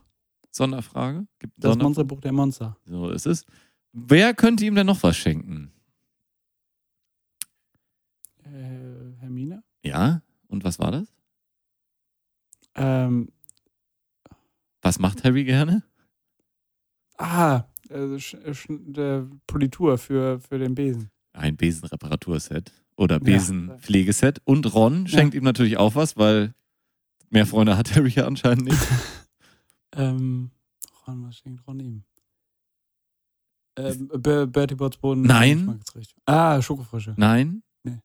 Sonderfrage? 0.51 1.25
Gibt 1.39 1.53
Das 1.57 1.71
Sonder 1.71 1.83
Monsterbuch 1.85 2.19
der 2.19 2.31
Monster. 2.33 2.75
so 2.85 3.09
ist 3.09 3.25
es. 3.25 3.45
Wer 3.91 4.33
könnte 4.33 4.65
ihm 4.65 4.75
denn 4.75 4.85
noch 4.87 5.01
was 5.03 5.17
schenken? 5.17 5.71
Äh, 8.43 9.15
Hermine? 9.19 9.63
Ja. 9.83 10.21
Und 10.47 10.63
was 10.63 10.79
war 10.79 10.91
das? 10.91 11.07
Ähm, 12.75 13.29
Was 14.81 14.99
macht 14.99 15.23
Harry 15.23 15.43
gerne? 15.43 15.83
ah, 17.17 17.63
äh, 17.89 18.17
Sch 18.17 18.37
Sch 18.53 18.67
Politur 19.47 19.97
für, 19.97 20.39
für 20.39 20.57
den 20.57 20.73
Besen. 20.75 21.09
Ein 21.33 21.57
Besenreparaturset 21.57 22.71
oder 22.95 23.15
Ja. 23.17 23.23
Besenpflegeset. 23.23 24.41
Und 24.45 24.73
Ron 24.73 25.07
schenkt 25.07 25.35
ihm 25.35 25.43
natürlich 25.43 25.77
auch 25.77 25.95
was, 25.95 26.15
weil 26.17 26.53
mehr 27.29 27.45
Freunde 27.45 27.77
hat 27.77 27.93
Harry 27.95 28.09
ja 28.09 28.25
anscheinend 28.27 28.65
nicht. 28.65 28.79
Ähm, 29.91 30.51
Ron, 31.07 31.25
was 31.25 31.37
schenkt 31.37 31.65
Ron 31.65 31.79
ihm? 31.79 32.03
Ähm, 33.77 34.09
Ber- 34.13 34.47
Bertie 34.47 34.75
Boden. 34.75 35.21
Nein. 35.21 35.79
Ah, 36.25 36.61
Schokofrische. 36.61 37.13
Nein? 37.17 37.61
Nee. 37.83 37.97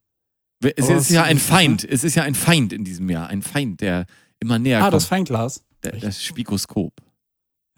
Es 0.77 0.87
Aber 0.89 0.97
ist 0.97 1.11
ja 1.11 1.25
ein 1.25 1.39
Feind. 1.39 1.85
Es 1.85 2.05
ist 2.05 2.15
ja 2.15 2.23
ein 2.23 2.35
Feind 2.35 2.73
in 2.73 2.85
diesem 2.85 3.09
Jahr. 3.11 3.29
Ein 3.29 3.43
Feind, 3.43 3.81
der 3.81 4.07
immer 4.41 4.59
näher 4.59 4.79
Ah, 4.79 4.83
kommt. 4.83 4.95
das 4.95 5.07
Feinglas. 5.07 5.65
Der- 5.83 5.93
das 5.97 6.23
Spikoskop. 6.23 6.93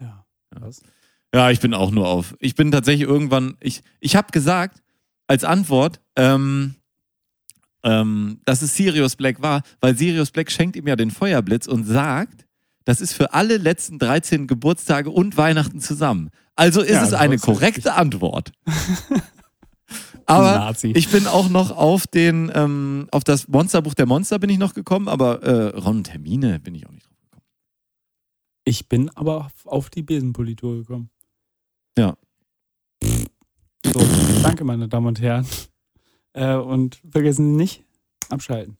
Ja. 0.01 0.25
Was? 0.51 0.81
Ja, 1.33 1.49
ich 1.51 1.59
bin 1.59 1.73
auch 1.73 1.91
nur 1.91 2.07
auf. 2.07 2.35
Ich 2.39 2.55
bin 2.55 2.71
tatsächlich 2.71 3.07
irgendwann. 3.07 3.57
Ich, 3.59 3.81
ich 3.99 4.15
habe 4.15 4.31
gesagt, 4.31 4.81
als 5.27 5.43
Antwort, 5.43 5.99
ähm, 6.15 6.75
ähm, 7.83 8.39
dass 8.45 8.61
es 8.61 8.75
Sirius 8.75 9.15
Black 9.15 9.41
war, 9.41 9.61
weil 9.81 9.95
Sirius 9.97 10.31
Black 10.31 10.51
schenkt 10.51 10.75
ihm 10.75 10.87
ja 10.87 10.95
den 10.95 11.11
Feuerblitz 11.11 11.67
und 11.67 11.83
sagt, 11.83 12.45
das 12.85 13.01
ist 13.01 13.13
für 13.13 13.33
alle 13.33 13.57
letzten 13.57 13.99
13 13.99 14.47
Geburtstage 14.47 15.09
und 15.09 15.35
Weihnachten 15.37 15.79
zusammen. 15.81 16.29
Also 16.57 16.81
ist 16.81 16.91
Ja, 16.91 17.03
es 17.03 17.13
eine 17.13 17.37
korrekte 17.37 17.93
Antwort. 17.93 18.51
Aber 20.25 20.57
Nazi. 20.57 20.91
ich 20.93 21.07
bin 21.09 21.25
auch 21.25 21.47
noch 21.47 21.71
auf 21.71 22.05
den, 22.07 22.51
ähm, 22.53 23.07
auf 23.11 23.23
das 23.23 23.47
Monsterbuch 23.47 23.93
der 23.93 24.05
Monster 24.05 24.39
bin 24.39 24.49
ich 24.49 24.57
noch 24.57 24.73
gekommen, 24.73 25.07
aber 25.07 25.41
äh, 25.43 25.77
Ron 25.77 25.97
und 25.99 26.09
Hermine 26.11 26.59
bin 26.59 26.75
ich 26.75 26.85
auch 26.85 26.91
nicht 26.91 27.05
drauf 27.07 27.15
gekommen. 27.21 27.43
Ich 28.65 28.89
bin 28.89 29.09
aber 29.15 29.47
auf- 29.63 29.89
die 29.89 30.03
Besenpolitur 30.03 30.79
gekommen. 30.79 31.09
Ja. 31.97 32.17
So, 33.85 34.01
danke, 34.43 34.65
meine 34.65 34.89
Damen 34.89 35.07
und 35.07 35.21
Herren. 35.21 35.47
Äh, 36.33 36.55
und 36.55 36.99
vergessen 37.09 37.55
nicht, 37.55 37.85
abschalten. 38.27 38.77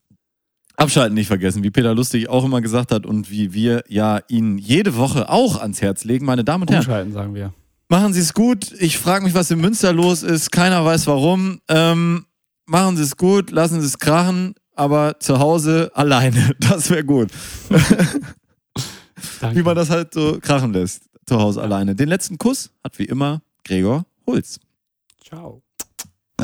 Abschalten 0.75 1.13
nicht 1.13 1.27
vergessen, 1.27 1.63
wie 1.63 1.71
Peter 1.71 1.95
Lustig 1.95 2.27
auch 2.27 2.43
immer 2.43 2.59
gesagt 2.59 2.91
hat 2.91 3.05
und 3.05 3.31
wie 3.31 3.53
wir 3.53 3.85
ja 3.87 4.19
Ihnen 4.27 4.57
jede 4.57 4.97
Woche 4.97 5.29
auch 5.29 5.55
ans 5.61 5.81
Herz 5.81 6.03
legen, 6.03 6.25
meine 6.25 6.43
Damen 6.43 6.63
und 6.63 6.71
Herren. 6.71 6.81
Umschalten, 6.83 7.13
sagen 7.13 7.33
wir. 7.33 7.53
Machen 7.89 8.11
Sie 8.13 8.19
es 8.19 8.33
gut. 8.33 8.73
Ich 8.79 8.97
frage 8.97 9.23
mich, 9.23 9.33
was 9.33 9.49
in 9.49 9.61
Münster 9.61 9.93
los 9.93 10.21
ist. 10.21 10.51
Keiner 10.51 10.83
weiß 10.83 11.07
warum. 11.07 11.61
Ähm, 11.69 12.25
machen 12.65 12.97
Sie 12.97 13.03
es 13.03 13.15
gut, 13.15 13.49
lassen 13.51 13.79
Sie 13.79 13.87
es 13.87 13.97
krachen, 13.97 14.55
aber 14.75 15.19
zu 15.19 15.39
Hause 15.39 15.91
alleine. 15.93 16.53
Das 16.59 16.89
wäre 16.89 17.05
gut. 17.05 17.29
Wie 19.53 19.63
man 19.63 19.75
das 19.75 19.89
halt 19.89 20.13
so 20.13 20.37
krachen 20.41 20.73
lässt. 20.73 21.03
Zu 21.25 21.39
Hause 21.39 21.61
alleine. 21.61 21.95
Den 21.95 22.09
letzten 22.09 22.37
Kuss 22.37 22.71
hat 22.83 22.99
wie 22.99 23.05
immer 23.05 23.41
Gregor 23.63 24.05
Holz. 24.25 24.59
Ciao. 25.25 25.61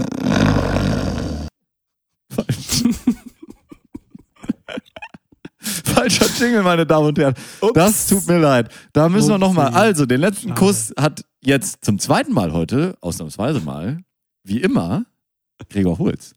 Falscher 5.84 6.26
Jingle, 6.38 6.64
meine 6.64 6.86
Damen 6.86 7.08
und 7.08 7.18
Herren. 7.20 7.36
Das 7.74 8.08
tut 8.08 8.28
mir 8.28 8.40
leid. 8.40 8.70
Da 8.92 9.08
müssen 9.10 9.30
wir 9.30 9.38
nochmal. 9.38 9.74
Also, 9.74 10.06
den 10.06 10.22
letzten. 10.22 10.54
Kuss 10.56 10.94
hat 10.98 11.24
jetzt 11.46 11.84
zum 11.86 12.00
zweiten 12.00 12.34
Mal 12.34 12.54
heute, 12.54 12.98
ausnahmsweise 13.02 13.62
mal, 13.62 14.00
wie 14.44 14.62
immer, 14.62 15.06
Gregor 15.70 16.00
Holz. 16.00 16.36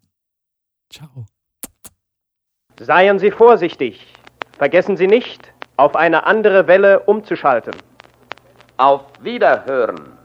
Ciao. 0.91 1.27
Seien 2.79 3.19
Sie 3.19 3.31
vorsichtig. 3.31 4.07
Vergessen 4.59 4.97
Sie 4.97 5.07
nicht, 5.07 5.53
auf 5.77 5.97
eine 5.97 6.27
andere 6.27 6.67
Welle 6.67 7.01
umzuschalten. 7.01 7.75
Auf 8.77 9.03
Wiederhören. 9.21 10.16